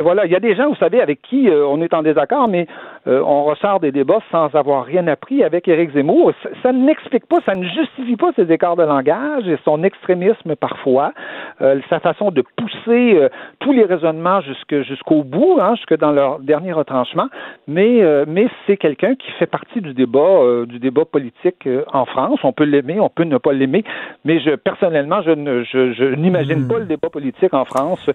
Voilà, 0.00 0.26
il 0.26 0.32
y 0.32 0.36
a 0.36 0.40
des 0.40 0.54
gens, 0.54 0.68
vous 0.68 0.76
savez, 0.76 1.00
avec 1.00 1.22
qui 1.22 1.48
on 1.50 1.80
est 1.82 1.94
en 1.94 2.02
désaccord, 2.02 2.48
mais 2.48 2.66
on 3.06 3.44
ressort 3.44 3.80
des 3.80 3.92
débats 3.92 4.20
sans 4.30 4.54
avoir 4.54 4.84
rien 4.84 5.06
appris 5.06 5.44
avec 5.44 5.68
Éric 5.68 5.92
Zemmour. 5.92 6.32
Ça, 6.42 6.48
ça 6.62 6.72
n'explique 6.72 7.26
pas, 7.26 7.38
ça 7.46 7.54
ne 7.54 7.64
justifie 7.64 8.16
pas 8.16 8.32
ces 8.36 8.50
écarts 8.50 8.76
de 8.76 8.82
langage 8.82 9.46
et 9.46 9.58
son 9.64 9.82
extrémisme 9.84 10.56
parfois, 10.56 11.12
sa 11.60 12.00
façon 12.00 12.30
de 12.30 12.42
pousser 12.56 13.28
tous 13.60 13.72
les 13.72 13.84
raisonnements 13.84 14.40
jusqu'au 14.40 15.22
bout, 15.22 15.58
hein, 15.60 15.74
jusque 15.76 15.96
dans 15.98 16.12
leur 16.12 16.40
dernier 16.40 16.72
retranchement 16.72 17.28
mais, 17.68 18.02
euh, 18.02 18.24
mais 18.26 18.46
c'est 18.66 18.76
quelqu'un 18.76 19.14
qui 19.14 19.30
fait 19.38 19.46
partie 19.46 19.80
du 19.80 19.92
débat, 19.94 20.20
euh, 20.20 20.66
du 20.66 20.78
débat 20.78 21.04
politique 21.04 21.66
euh, 21.66 21.84
en 21.92 22.04
France. 22.04 22.40
On 22.44 22.52
peut 22.52 22.64
l'aimer, 22.64 23.00
on 23.00 23.08
peut 23.08 23.24
ne 23.24 23.38
pas 23.38 23.52
l'aimer, 23.52 23.84
mais 24.24 24.40
je, 24.40 24.54
personnellement, 24.54 25.22
je, 25.22 25.30
ne, 25.30 25.64
je, 25.64 26.14
n'imagine 26.14 26.60
hmm. 26.60 26.68
pas 26.68 26.78
le 26.78 26.86
débat 26.86 27.10
politique 27.10 27.54
en 27.54 27.64
France 27.64 28.08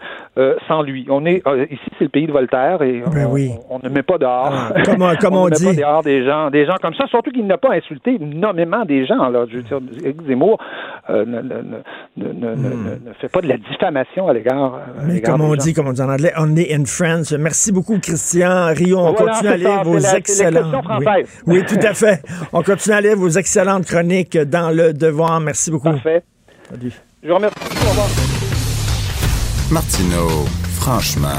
sans 0.68 0.82
lui. 0.82 1.06
On 1.10 1.26
est 1.26 1.44
ici, 1.70 1.82
c'est 1.98 2.06
le 2.06 2.10
pays 2.10 2.28
de 2.28 2.32
Voltaire 2.32 2.82
et 2.82 3.02
ben 3.14 3.28
on, 3.70 3.80
ne 3.84 3.90
met 3.90 4.04
pas 4.04 4.18
dehors. 4.18 4.52
Ah, 4.52 4.74
comme, 5.20 5.34
on, 5.36 5.46
on, 5.46 5.50
dit. 5.50 5.66
Pas 5.66 5.74
dehors 5.74 6.04
des 6.04 6.26
gens, 6.26 6.50
des 6.50 6.66
gens 6.66 6.76
comme 6.82 6.94
ça. 6.94 7.06
Surtout 7.08 7.32
qu'il 7.32 7.46
n'a 7.48 7.58
pas 7.58 7.74
insulté 7.74 8.18
nommément 8.20 8.86
des 8.86 9.06
gens. 9.06 9.30
Là, 9.30 9.46
je 9.50 9.58
veux 9.58 9.64
dire, 9.64 9.80
Zemmour 10.28 10.58
ne, 11.10 11.24
ne, 11.24 11.42
ne, 12.18 12.28
hmm. 12.28 13.00
ne, 13.06 13.14
fait 13.20 13.30
pas 13.30 13.42
de 13.42 13.48
la 13.48 13.58
diffamation 13.58 14.28
à 14.28 14.34
l'égard. 14.34 14.80
Mais 15.06 15.22
comme 15.22 15.42
on 15.42 15.56
dit, 15.56 15.74
comme 15.74 15.88
on 15.88 15.94
dit 15.94 16.02
en 16.02 16.10
anglais, 16.10 16.34
on 16.38 16.56
est 16.56 16.74
in 16.74 16.86
France. 16.86 17.32
Merci 17.34 17.72
beaucoup, 17.72 18.00
Christian. 18.00 18.68
Rio, 18.74 19.00
on 19.00 19.14
continue 19.14 19.50
à 19.50 19.58
lire 19.58 19.84
vos 19.84 20.00
excellentes. 20.00 20.76
Oui. 21.48 21.64
tout 21.66 21.80
à 21.82 21.94
fait. 21.94 22.22
On 22.54 22.64
continue 22.64 22.96
à 22.96 23.02
lire 23.02 23.18
vos 23.18 23.30
excellentes 23.30 23.86
chroniques 23.86 24.38
dans 24.38 24.72
le 24.76 24.94
Devoir. 24.94 25.40
Merci 25.40 25.72
beaucoup. 25.72 25.92
Parfait. 25.92 26.24
Je 27.24 27.28
vous 27.28 27.36
remercie. 27.36 27.56
Au 27.60 27.90
revoir. 27.90 28.08
Martineau, 29.72 30.46
franchement, 30.80 31.30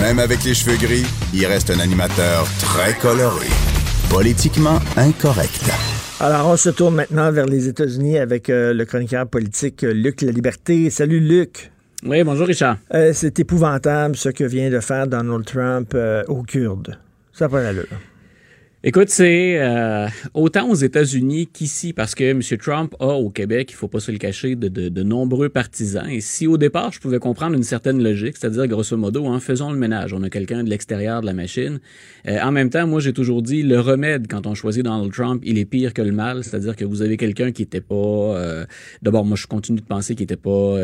même 0.00 0.18
avec 0.18 0.44
les 0.44 0.54
cheveux 0.54 0.76
gris, 0.76 1.06
il 1.32 1.46
reste 1.46 1.70
un 1.70 1.80
animateur 1.80 2.46
très 2.60 2.94
coloré. 2.94 3.46
Politiquement 4.10 4.78
incorrect. 4.96 5.70
Alors, 6.20 6.48
on 6.48 6.56
se 6.56 6.70
tourne 6.70 6.94
maintenant 6.94 7.30
vers 7.32 7.46
les 7.46 7.68
États-Unis 7.68 8.18
avec 8.18 8.48
euh, 8.48 8.72
le 8.72 8.84
chroniqueur 8.84 9.26
politique 9.26 9.84
euh, 9.84 9.92
Luc 9.92 10.22
La 10.22 10.30
Liberté. 10.30 10.90
Salut, 10.90 11.20
Luc. 11.20 11.72
Oui, 12.06 12.22
bonjour 12.22 12.46
Richard. 12.46 12.76
Euh, 12.92 13.12
c'est 13.14 13.40
épouvantable 13.40 14.14
ce 14.14 14.28
que 14.28 14.44
vient 14.44 14.70
de 14.70 14.80
faire 14.80 15.06
Donald 15.06 15.44
Trump 15.46 15.92
euh, 15.94 16.22
aux 16.28 16.42
Kurdes. 16.42 16.98
Ça 17.32 17.48
pas 17.48 17.62
l'allure. 17.62 17.86
Écoute, 18.86 19.08
c'est 19.08 19.56
euh, 19.60 20.08
autant 20.34 20.68
aux 20.68 20.74
États-Unis 20.74 21.48
qu'ici, 21.50 21.94
parce 21.94 22.14
que 22.14 22.22
M. 22.22 22.42
Trump 22.58 22.94
a 23.00 23.14
au 23.14 23.30
Québec, 23.30 23.70
il 23.70 23.76
faut 23.76 23.88
pas 23.88 23.98
se 23.98 24.12
le 24.12 24.18
cacher, 24.18 24.56
de, 24.56 24.68
de, 24.68 24.90
de, 24.90 25.02
nombreux 25.02 25.48
partisans. 25.48 26.06
Et 26.06 26.20
si 26.20 26.46
au 26.46 26.58
départ, 26.58 26.92
je 26.92 27.00
pouvais 27.00 27.18
comprendre 27.18 27.56
une 27.56 27.62
certaine 27.62 28.02
logique, 28.02 28.36
c'est-à-dire 28.38 28.66
grosso 28.66 28.94
modo, 28.98 29.24
en 29.24 29.40
faisant 29.40 29.72
le 29.72 29.78
ménage, 29.78 30.12
on 30.12 30.22
a 30.22 30.28
quelqu'un 30.28 30.62
de 30.62 30.68
l'extérieur 30.68 31.22
de 31.22 31.26
la 31.26 31.32
machine. 31.32 31.80
Euh, 32.28 32.38
en 32.42 32.52
même 32.52 32.68
temps, 32.68 32.86
moi, 32.86 33.00
j'ai 33.00 33.14
toujours 33.14 33.40
dit, 33.40 33.62
le 33.62 33.80
remède 33.80 34.26
quand 34.28 34.46
on 34.46 34.52
choisit 34.54 34.84
Donald 34.84 35.10
Trump, 35.10 35.40
il 35.46 35.56
est 35.56 35.64
pire 35.64 35.94
que 35.94 36.02
le 36.02 36.12
mal, 36.12 36.44
c'est-à-dire 36.44 36.76
que 36.76 36.84
vous 36.84 37.00
avez 37.00 37.16
quelqu'un 37.16 37.52
qui 37.52 37.62
était 37.62 37.80
pas... 37.80 37.94
Euh, 37.94 38.66
d'abord, 39.00 39.24
moi, 39.24 39.38
je 39.38 39.46
continue 39.46 39.80
de 39.80 39.86
penser 39.86 40.14
qu'il 40.14 40.24
était 40.24 40.36
pas... 40.36 40.76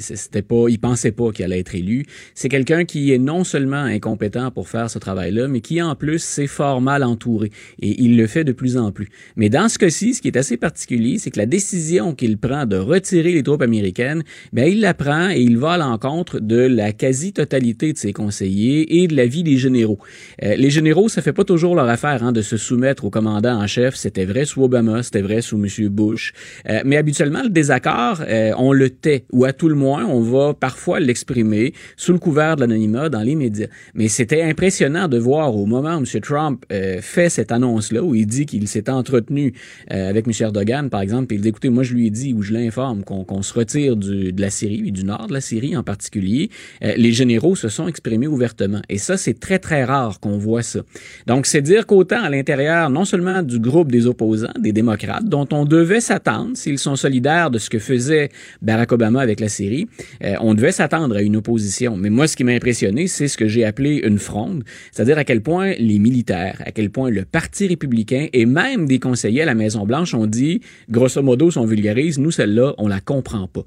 c'était 0.00 0.42
pas... 0.42 0.64
Il 0.68 0.80
pensait 0.80 1.12
pas 1.12 1.30
qu'il 1.30 1.44
allait 1.44 1.60
être 1.60 1.76
élu. 1.76 2.04
C'est 2.34 2.48
quelqu'un 2.48 2.84
qui 2.84 3.12
est 3.12 3.18
non 3.18 3.44
seulement 3.44 3.76
incompétent 3.76 4.50
pour 4.50 4.68
faire 4.68 4.90
ce 4.90 4.98
travail-là, 4.98 5.46
mais 5.46 5.60
qui, 5.60 5.80
en 5.80 5.94
plus, 5.94 6.18
s'est 6.18 6.48
fort 6.48 6.80
mal 6.80 7.04
entouré 7.04 7.43
et 7.44 8.02
il 8.02 8.16
le 8.16 8.26
fait 8.26 8.44
de 8.44 8.52
plus 8.52 8.76
en 8.76 8.92
plus. 8.92 9.08
Mais 9.36 9.48
dans 9.48 9.68
ce 9.68 9.78
cas-ci, 9.78 10.14
ce 10.14 10.22
qui 10.22 10.28
est 10.28 10.36
assez 10.36 10.56
particulier, 10.56 11.18
c'est 11.18 11.30
que 11.30 11.38
la 11.38 11.46
décision 11.46 12.14
qu'il 12.14 12.38
prend 12.38 12.66
de 12.66 12.76
retirer 12.76 13.32
les 13.32 13.42
troupes 13.42 13.62
américaines, 13.62 14.22
ben 14.52 14.66
il 14.70 14.80
la 14.80 14.94
prend 14.94 15.30
et 15.30 15.40
il 15.40 15.58
va 15.58 15.72
à 15.72 15.78
l'encontre 15.78 16.40
de 16.40 16.58
la 16.58 16.92
quasi-totalité 16.92 17.92
de 17.92 17.98
ses 17.98 18.12
conseillers 18.12 19.02
et 19.02 19.08
de 19.08 19.16
la 19.16 19.26
vie 19.26 19.42
des 19.42 19.56
généraux. 19.56 19.98
Euh, 20.42 20.56
les 20.56 20.70
généraux, 20.70 21.08
ça 21.08 21.22
fait 21.22 21.32
pas 21.32 21.44
toujours 21.44 21.74
leur 21.74 21.88
affaire 21.88 22.22
hein, 22.22 22.32
de 22.32 22.42
se 22.42 22.56
soumettre 22.56 23.04
au 23.04 23.10
commandant 23.10 23.60
en 23.60 23.66
chef. 23.66 23.94
C'était 23.94 24.24
vrai 24.24 24.44
sous 24.44 24.62
Obama, 24.62 25.02
c'était 25.02 25.22
vrai 25.22 25.40
sous 25.40 25.56
M. 25.56 25.88
Bush. 25.88 26.32
Euh, 26.68 26.80
mais 26.84 26.96
habituellement, 26.96 27.42
le 27.42 27.50
désaccord, 27.50 28.22
euh, 28.26 28.52
on 28.58 28.72
le 28.72 28.90
tait, 28.90 29.26
ou 29.32 29.44
à 29.44 29.52
tout 29.52 29.68
le 29.68 29.74
moins, 29.74 30.04
on 30.06 30.20
va 30.20 30.54
parfois 30.54 31.00
l'exprimer 31.00 31.72
sous 31.96 32.12
le 32.12 32.18
couvert 32.18 32.56
de 32.56 32.62
l'anonymat 32.62 33.08
dans 33.08 33.22
les 33.22 33.34
médias. 33.34 33.68
Mais 33.94 34.08
c'était 34.08 34.42
impressionnant 34.42 35.08
de 35.08 35.18
voir 35.18 35.56
au 35.56 35.66
moment 35.66 35.96
où 35.96 36.04
M. 36.04 36.20
Trump 36.20 36.64
fait 37.00 37.28
cette 37.34 37.52
annonce-là 37.52 38.02
où 38.02 38.14
il 38.14 38.26
dit 38.26 38.46
qu'il 38.46 38.68
s'est 38.68 38.88
entretenu 38.88 39.54
euh, 39.92 40.08
avec 40.08 40.26
M. 40.26 40.32
Erdogan, 40.40 40.88
par 40.88 41.00
exemple, 41.00 41.32
et 41.32 41.36
il 41.36 41.42
dit, 41.42 41.48
écoutez, 41.48 41.68
moi 41.68 41.82
je 41.82 41.94
lui 41.94 42.06
ai 42.06 42.10
dit 42.10 42.32
ou 42.32 42.42
je 42.42 42.52
l'informe 42.52 43.04
qu'on 43.04 43.42
se 43.42 43.52
retire 43.52 43.96
du, 43.96 44.32
de 44.32 44.40
la 44.40 44.50
Syrie, 44.50 44.92
du 44.92 45.04
nord 45.04 45.26
de 45.26 45.32
la 45.32 45.40
Syrie 45.40 45.76
en 45.76 45.82
particulier, 45.82 46.50
euh, 46.82 46.94
les 46.96 47.12
généraux 47.12 47.56
se 47.56 47.68
sont 47.68 47.88
exprimés 47.88 48.26
ouvertement. 48.26 48.80
Et 48.88 48.98
ça, 48.98 49.16
c'est 49.16 49.38
très, 49.38 49.58
très 49.58 49.84
rare 49.84 50.20
qu'on 50.20 50.38
voit 50.38 50.62
ça. 50.62 50.80
Donc, 51.26 51.46
c'est 51.46 51.62
dire 51.62 51.86
qu'autant 51.86 52.22
à 52.22 52.30
l'intérieur, 52.30 52.90
non 52.90 53.04
seulement 53.04 53.42
du 53.42 53.58
groupe 53.58 53.90
des 53.90 54.06
opposants, 54.06 54.52
des 54.58 54.72
démocrates, 54.72 55.28
dont 55.28 55.48
on 55.52 55.64
devait 55.64 56.00
s'attendre, 56.00 56.56
s'ils 56.56 56.78
sont 56.78 56.96
solidaires 56.96 57.50
de 57.50 57.58
ce 57.58 57.68
que 57.68 57.78
faisait 57.78 58.30
Barack 58.62 58.92
Obama 58.92 59.20
avec 59.20 59.40
la 59.40 59.48
Syrie, 59.48 59.88
euh, 60.22 60.34
on 60.40 60.54
devait 60.54 60.72
s'attendre 60.72 61.16
à 61.16 61.22
une 61.22 61.36
opposition. 61.36 61.96
Mais 61.96 62.10
moi, 62.10 62.26
ce 62.26 62.36
qui 62.36 62.44
m'a 62.44 62.52
impressionné, 62.52 63.06
c'est 63.06 63.28
ce 63.28 63.36
que 63.36 63.48
j'ai 63.48 63.64
appelé 63.64 63.96
une 64.04 64.18
fronde, 64.18 64.64
c'est-à-dire 64.92 65.18
à 65.18 65.24
quel 65.24 65.40
point 65.40 65.72
les 65.78 65.98
militaires, 65.98 66.62
à 66.64 66.72
quel 66.72 66.90
point 66.90 67.10
le 67.10 67.23
Parti 67.24 67.66
républicain 67.66 68.28
et 68.32 68.46
même 68.46 68.86
des 68.86 68.98
conseillers 68.98 69.42
à 69.42 69.46
la 69.46 69.54
Maison-Blanche 69.54 70.14
ont 70.14 70.26
dit, 70.26 70.60
grosso 70.90 71.22
modo, 71.22 71.50
si 71.50 71.58
on 71.58 71.66
vulgarise, 71.66 72.18
nous, 72.18 72.30
celle-là, 72.30 72.74
on 72.78 72.88
la 72.88 73.00
comprend 73.00 73.48
pas. 73.48 73.64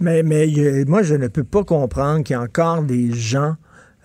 Mais, 0.00 0.22
mais 0.22 0.46
moi, 0.86 1.02
je 1.02 1.14
ne 1.14 1.28
peux 1.28 1.44
pas 1.44 1.62
comprendre 1.64 2.24
qu'il 2.24 2.34
y 2.34 2.36
a 2.36 2.42
encore 2.42 2.82
des 2.82 3.12
gens 3.12 3.56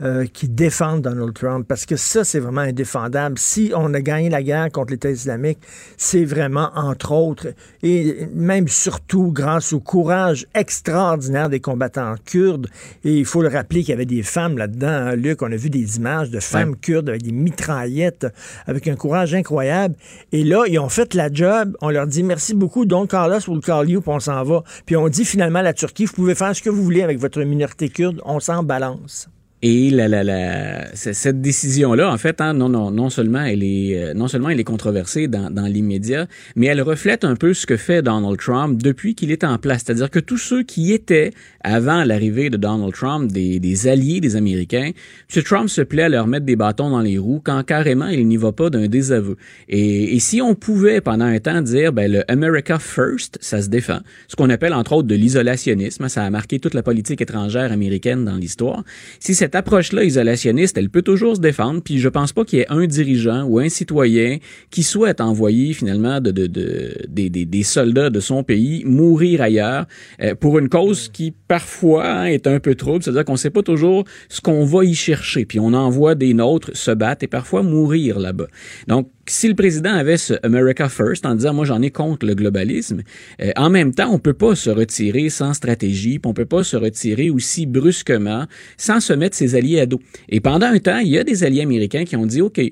euh, 0.01 0.25
qui 0.25 0.49
défendent 0.49 1.03
Donald 1.03 1.33
Trump, 1.33 1.65
parce 1.67 1.85
que 1.85 1.95
ça, 1.95 2.23
c'est 2.23 2.39
vraiment 2.39 2.61
indéfendable. 2.61 3.37
Si 3.37 3.71
on 3.75 3.93
a 3.93 4.01
gagné 4.01 4.29
la 4.29 4.43
guerre 4.43 4.69
contre 4.71 4.91
l'État 4.91 5.09
islamique, 5.09 5.59
c'est 5.95 6.25
vraiment, 6.25 6.69
entre 6.75 7.13
autres, 7.13 7.47
et 7.81 8.27
même 8.33 8.67
surtout 8.67 9.31
grâce 9.31 9.71
au 9.71 9.79
courage 9.79 10.47
extraordinaire 10.53 11.49
des 11.49 11.59
combattants 11.59 12.15
kurdes. 12.25 12.67
Et 13.03 13.19
il 13.19 13.25
faut 13.25 13.41
le 13.41 13.47
rappeler 13.47 13.81
qu'il 13.81 13.91
y 13.91 13.93
avait 13.93 14.05
des 14.05 14.23
femmes 14.23 14.57
là-dedans, 14.57 14.87
hein, 14.87 15.15
Luc, 15.15 15.41
on 15.41 15.51
a 15.51 15.55
vu 15.55 15.69
des 15.69 15.97
images 15.97 16.29
de 16.29 16.39
femmes 16.39 16.75
kurdes 16.75 17.09
avec 17.09 17.23
des 17.23 17.31
mitraillettes, 17.31 18.27
avec 18.67 18.87
un 18.87 18.95
courage 18.95 19.33
incroyable. 19.33 19.95
Et 20.31 20.43
là, 20.43 20.65
ils 20.67 20.79
ont 20.79 20.89
fait 20.89 21.13
la 21.13 21.31
job, 21.31 21.77
on 21.81 21.89
leur 21.89 22.07
dit 22.07 22.23
merci 22.23 22.53
beaucoup, 22.53 22.85
donc 22.85 23.11
Carlos 23.11 23.39
ou 23.47 23.55
le 23.55 23.61
call 23.61 23.89
you, 23.89 24.01
puis 24.01 24.11
on 24.11 24.19
s'en 24.19 24.43
va. 24.43 24.63
Puis 24.85 24.95
on 24.95 25.07
dit 25.07 25.25
finalement 25.25 25.59
à 25.59 25.63
la 25.63 25.73
Turquie, 25.73 26.05
vous 26.05 26.13
pouvez 26.13 26.35
faire 26.35 26.55
ce 26.55 26.61
que 26.61 26.69
vous 26.69 26.83
voulez 26.83 27.01
avec 27.01 27.17
votre 27.17 27.41
minorité 27.41 27.89
kurde, 27.89 28.21
on 28.25 28.39
s'en 28.39 28.63
balance. 28.63 29.29
Et 29.67 29.89
la, 29.89 30.07
la, 30.07 30.23
la, 30.23 30.93
cette 30.93 31.41
décision-là, 31.41 32.13
en 32.13 32.19
fait, 32.19 32.39
hein, 32.39 32.53
non, 32.53 32.69
non, 32.69 32.91
non 32.91 33.09
seulement 33.09 33.41
elle 33.41 33.63
est, 33.63 33.97
euh, 33.97 34.13
non 34.13 34.27
seulement 34.27 34.49
elle 34.49 34.59
est 34.59 34.63
controversée 34.63 35.27
dans, 35.27 35.49
dans 35.49 35.65
l'immédiat, 35.65 36.27
mais 36.55 36.67
elle 36.67 36.83
reflète 36.83 37.25
un 37.25 37.35
peu 37.35 37.55
ce 37.55 37.65
que 37.65 37.75
fait 37.75 38.03
Donald 38.03 38.37
Trump 38.37 38.79
depuis 38.79 39.15
qu'il 39.15 39.31
est 39.31 39.43
en 39.43 39.57
place. 39.57 39.81
C'est-à-dire 39.83 40.11
que 40.11 40.19
tous 40.19 40.37
ceux 40.37 40.61
qui 40.61 40.93
étaient 40.93 41.31
avant 41.63 42.03
l'arrivée 42.03 42.51
de 42.51 42.57
Donald 42.57 42.93
Trump 42.93 43.31
des, 43.31 43.59
des, 43.59 43.87
alliés 43.87 44.19
des 44.21 44.35
Américains, 44.35 44.91
M. 45.35 45.43
Trump 45.43 45.67
se 45.67 45.81
plaît 45.81 46.03
à 46.03 46.09
leur 46.09 46.27
mettre 46.27 46.45
des 46.45 46.55
bâtons 46.55 46.91
dans 46.91 47.01
les 47.01 47.17
roues 47.17 47.41
quand 47.43 47.63
carrément 47.63 48.09
il 48.09 48.27
n'y 48.27 48.37
va 48.37 48.51
pas 48.51 48.69
d'un 48.69 48.85
désaveu. 48.85 49.35
Et, 49.67 50.15
et, 50.15 50.19
si 50.19 50.43
on 50.43 50.53
pouvait 50.53 51.01
pendant 51.01 51.25
un 51.25 51.39
temps 51.39 51.63
dire, 51.63 51.91
ben 51.91 52.11
le 52.11 52.31
America 52.31 52.77
First, 52.77 53.39
ça 53.41 53.63
se 53.63 53.69
défend, 53.69 54.01
ce 54.27 54.35
qu'on 54.35 54.51
appelle 54.51 54.75
entre 54.75 54.93
autres 54.93 55.07
de 55.07 55.15
l'isolationnisme, 55.15 56.07
ça 56.07 56.23
a 56.23 56.29
marqué 56.29 56.59
toute 56.59 56.75
la 56.75 56.83
politique 56.83 57.19
étrangère 57.19 57.71
américaine 57.71 58.25
dans 58.25 58.35
l'histoire. 58.35 58.83
Si 59.19 59.33
cette 59.33 59.54
approche-là 59.55 60.03
isolationniste, 60.03 60.77
elle 60.77 60.89
peut 60.89 61.01
toujours 61.01 61.35
se 61.35 61.41
défendre, 61.41 61.81
puis 61.81 61.99
je 61.99 62.09
pense 62.09 62.33
pas 62.33 62.45
qu'il 62.45 62.59
y 62.59 62.61
ait 62.61 62.69
un 62.69 62.85
dirigeant 62.85 63.43
ou 63.43 63.59
un 63.59 63.69
citoyen 63.69 64.37
qui 64.69 64.83
souhaite 64.83 65.21
envoyer 65.21 65.73
finalement 65.73 66.21
de, 66.21 66.31
de, 66.31 66.47
de 66.47 66.95
des, 67.07 67.29
des, 67.29 67.45
des, 67.45 67.63
soldats 67.63 68.09
de 68.09 68.19
son 68.19 68.43
pays 68.43 68.83
mourir 68.85 69.41
ailleurs 69.41 69.85
euh, 70.21 70.35
pour 70.35 70.59
une 70.59 70.69
cause 70.69 71.09
qui 71.09 71.33
parfois 71.47 72.05
hein, 72.05 72.25
est 72.25 72.47
un 72.47 72.59
peu 72.59 72.75
trouble, 72.75 73.03
c'est-à-dire 73.03 73.25
qu'on 73.25 73.35
sait 73.35 73.49
pas 73.49 73.63
toujours 73.63 74.05
ce 74.29 74.41
qu'on 74.41 74.65
va 74.65 74.83
y 74.83 74.93
chercher, 74.93 75.45
puis 75.45 75.59
on 75.59 75.73
envoie 75.73 76.15
des 76.15 76.33
nôtres 76.33 76.75
se 76.75 76.91
battre 76.91 77.23
et 77.23 77.27
parfois 77.27 77.63
mourir 77.63 78.19
là-bas. 78.19 78.47
Donc 78.87 79.09
si 79.27 79.47
le 79.47 79.55
président 79.55 79.93
avait 79.93 80.17
ce 80.17 80.33
America 80.43 80.87
First 80.87 81.25
en 81.25 81.35
disant 81.35 81.53
moi 81.53 81.65
j'en 81.65 81.81
ai 81.81 81.89
contre 81.89 82.25
le 82.25 82.35
globalisme, 82.35 83.01
euh, 83.41 83.51
en 83.55 83.69
même 83.69 83.93
temps 83.93 84.11
on 84.11 84.19
peut 84.19 84.33
pas 84.33 84.55
se 84.55 84.69
retirer 84.69 85.29
sans 85.29 85.53
stratégie, 85.53 86.19
puis 86.19 86.29
on 86.29 86.33
peut 86.33 86.45
pas 86.45 86.63
se 86.63 86.77
retirer 86.77 87.29
aussi 87.29 87.65
brusquement 87.65 88.45
sans 88.77 88.99
se 88.99 89.13
mettre 89.13 89.35
ses 89.35 89.55
alliés 89.55 89.79
à 89.79 89.85
dos. 89.85 89.99
Et 90.29 90.39
pendant 90.39 90.67
un 90.67 90.79
temps, 90.79 90.99
il 90.99 91.09
y 91.09 91.17
a 91.17 91.23
des 91.23 91.43
alliés 91.43 91.61
américains 91.61 92.05
qui 92.05 92.15
ont 92.15 92.25
dit 92.25 92.41
OK, 92.41 92.59
M. 92.59 92.71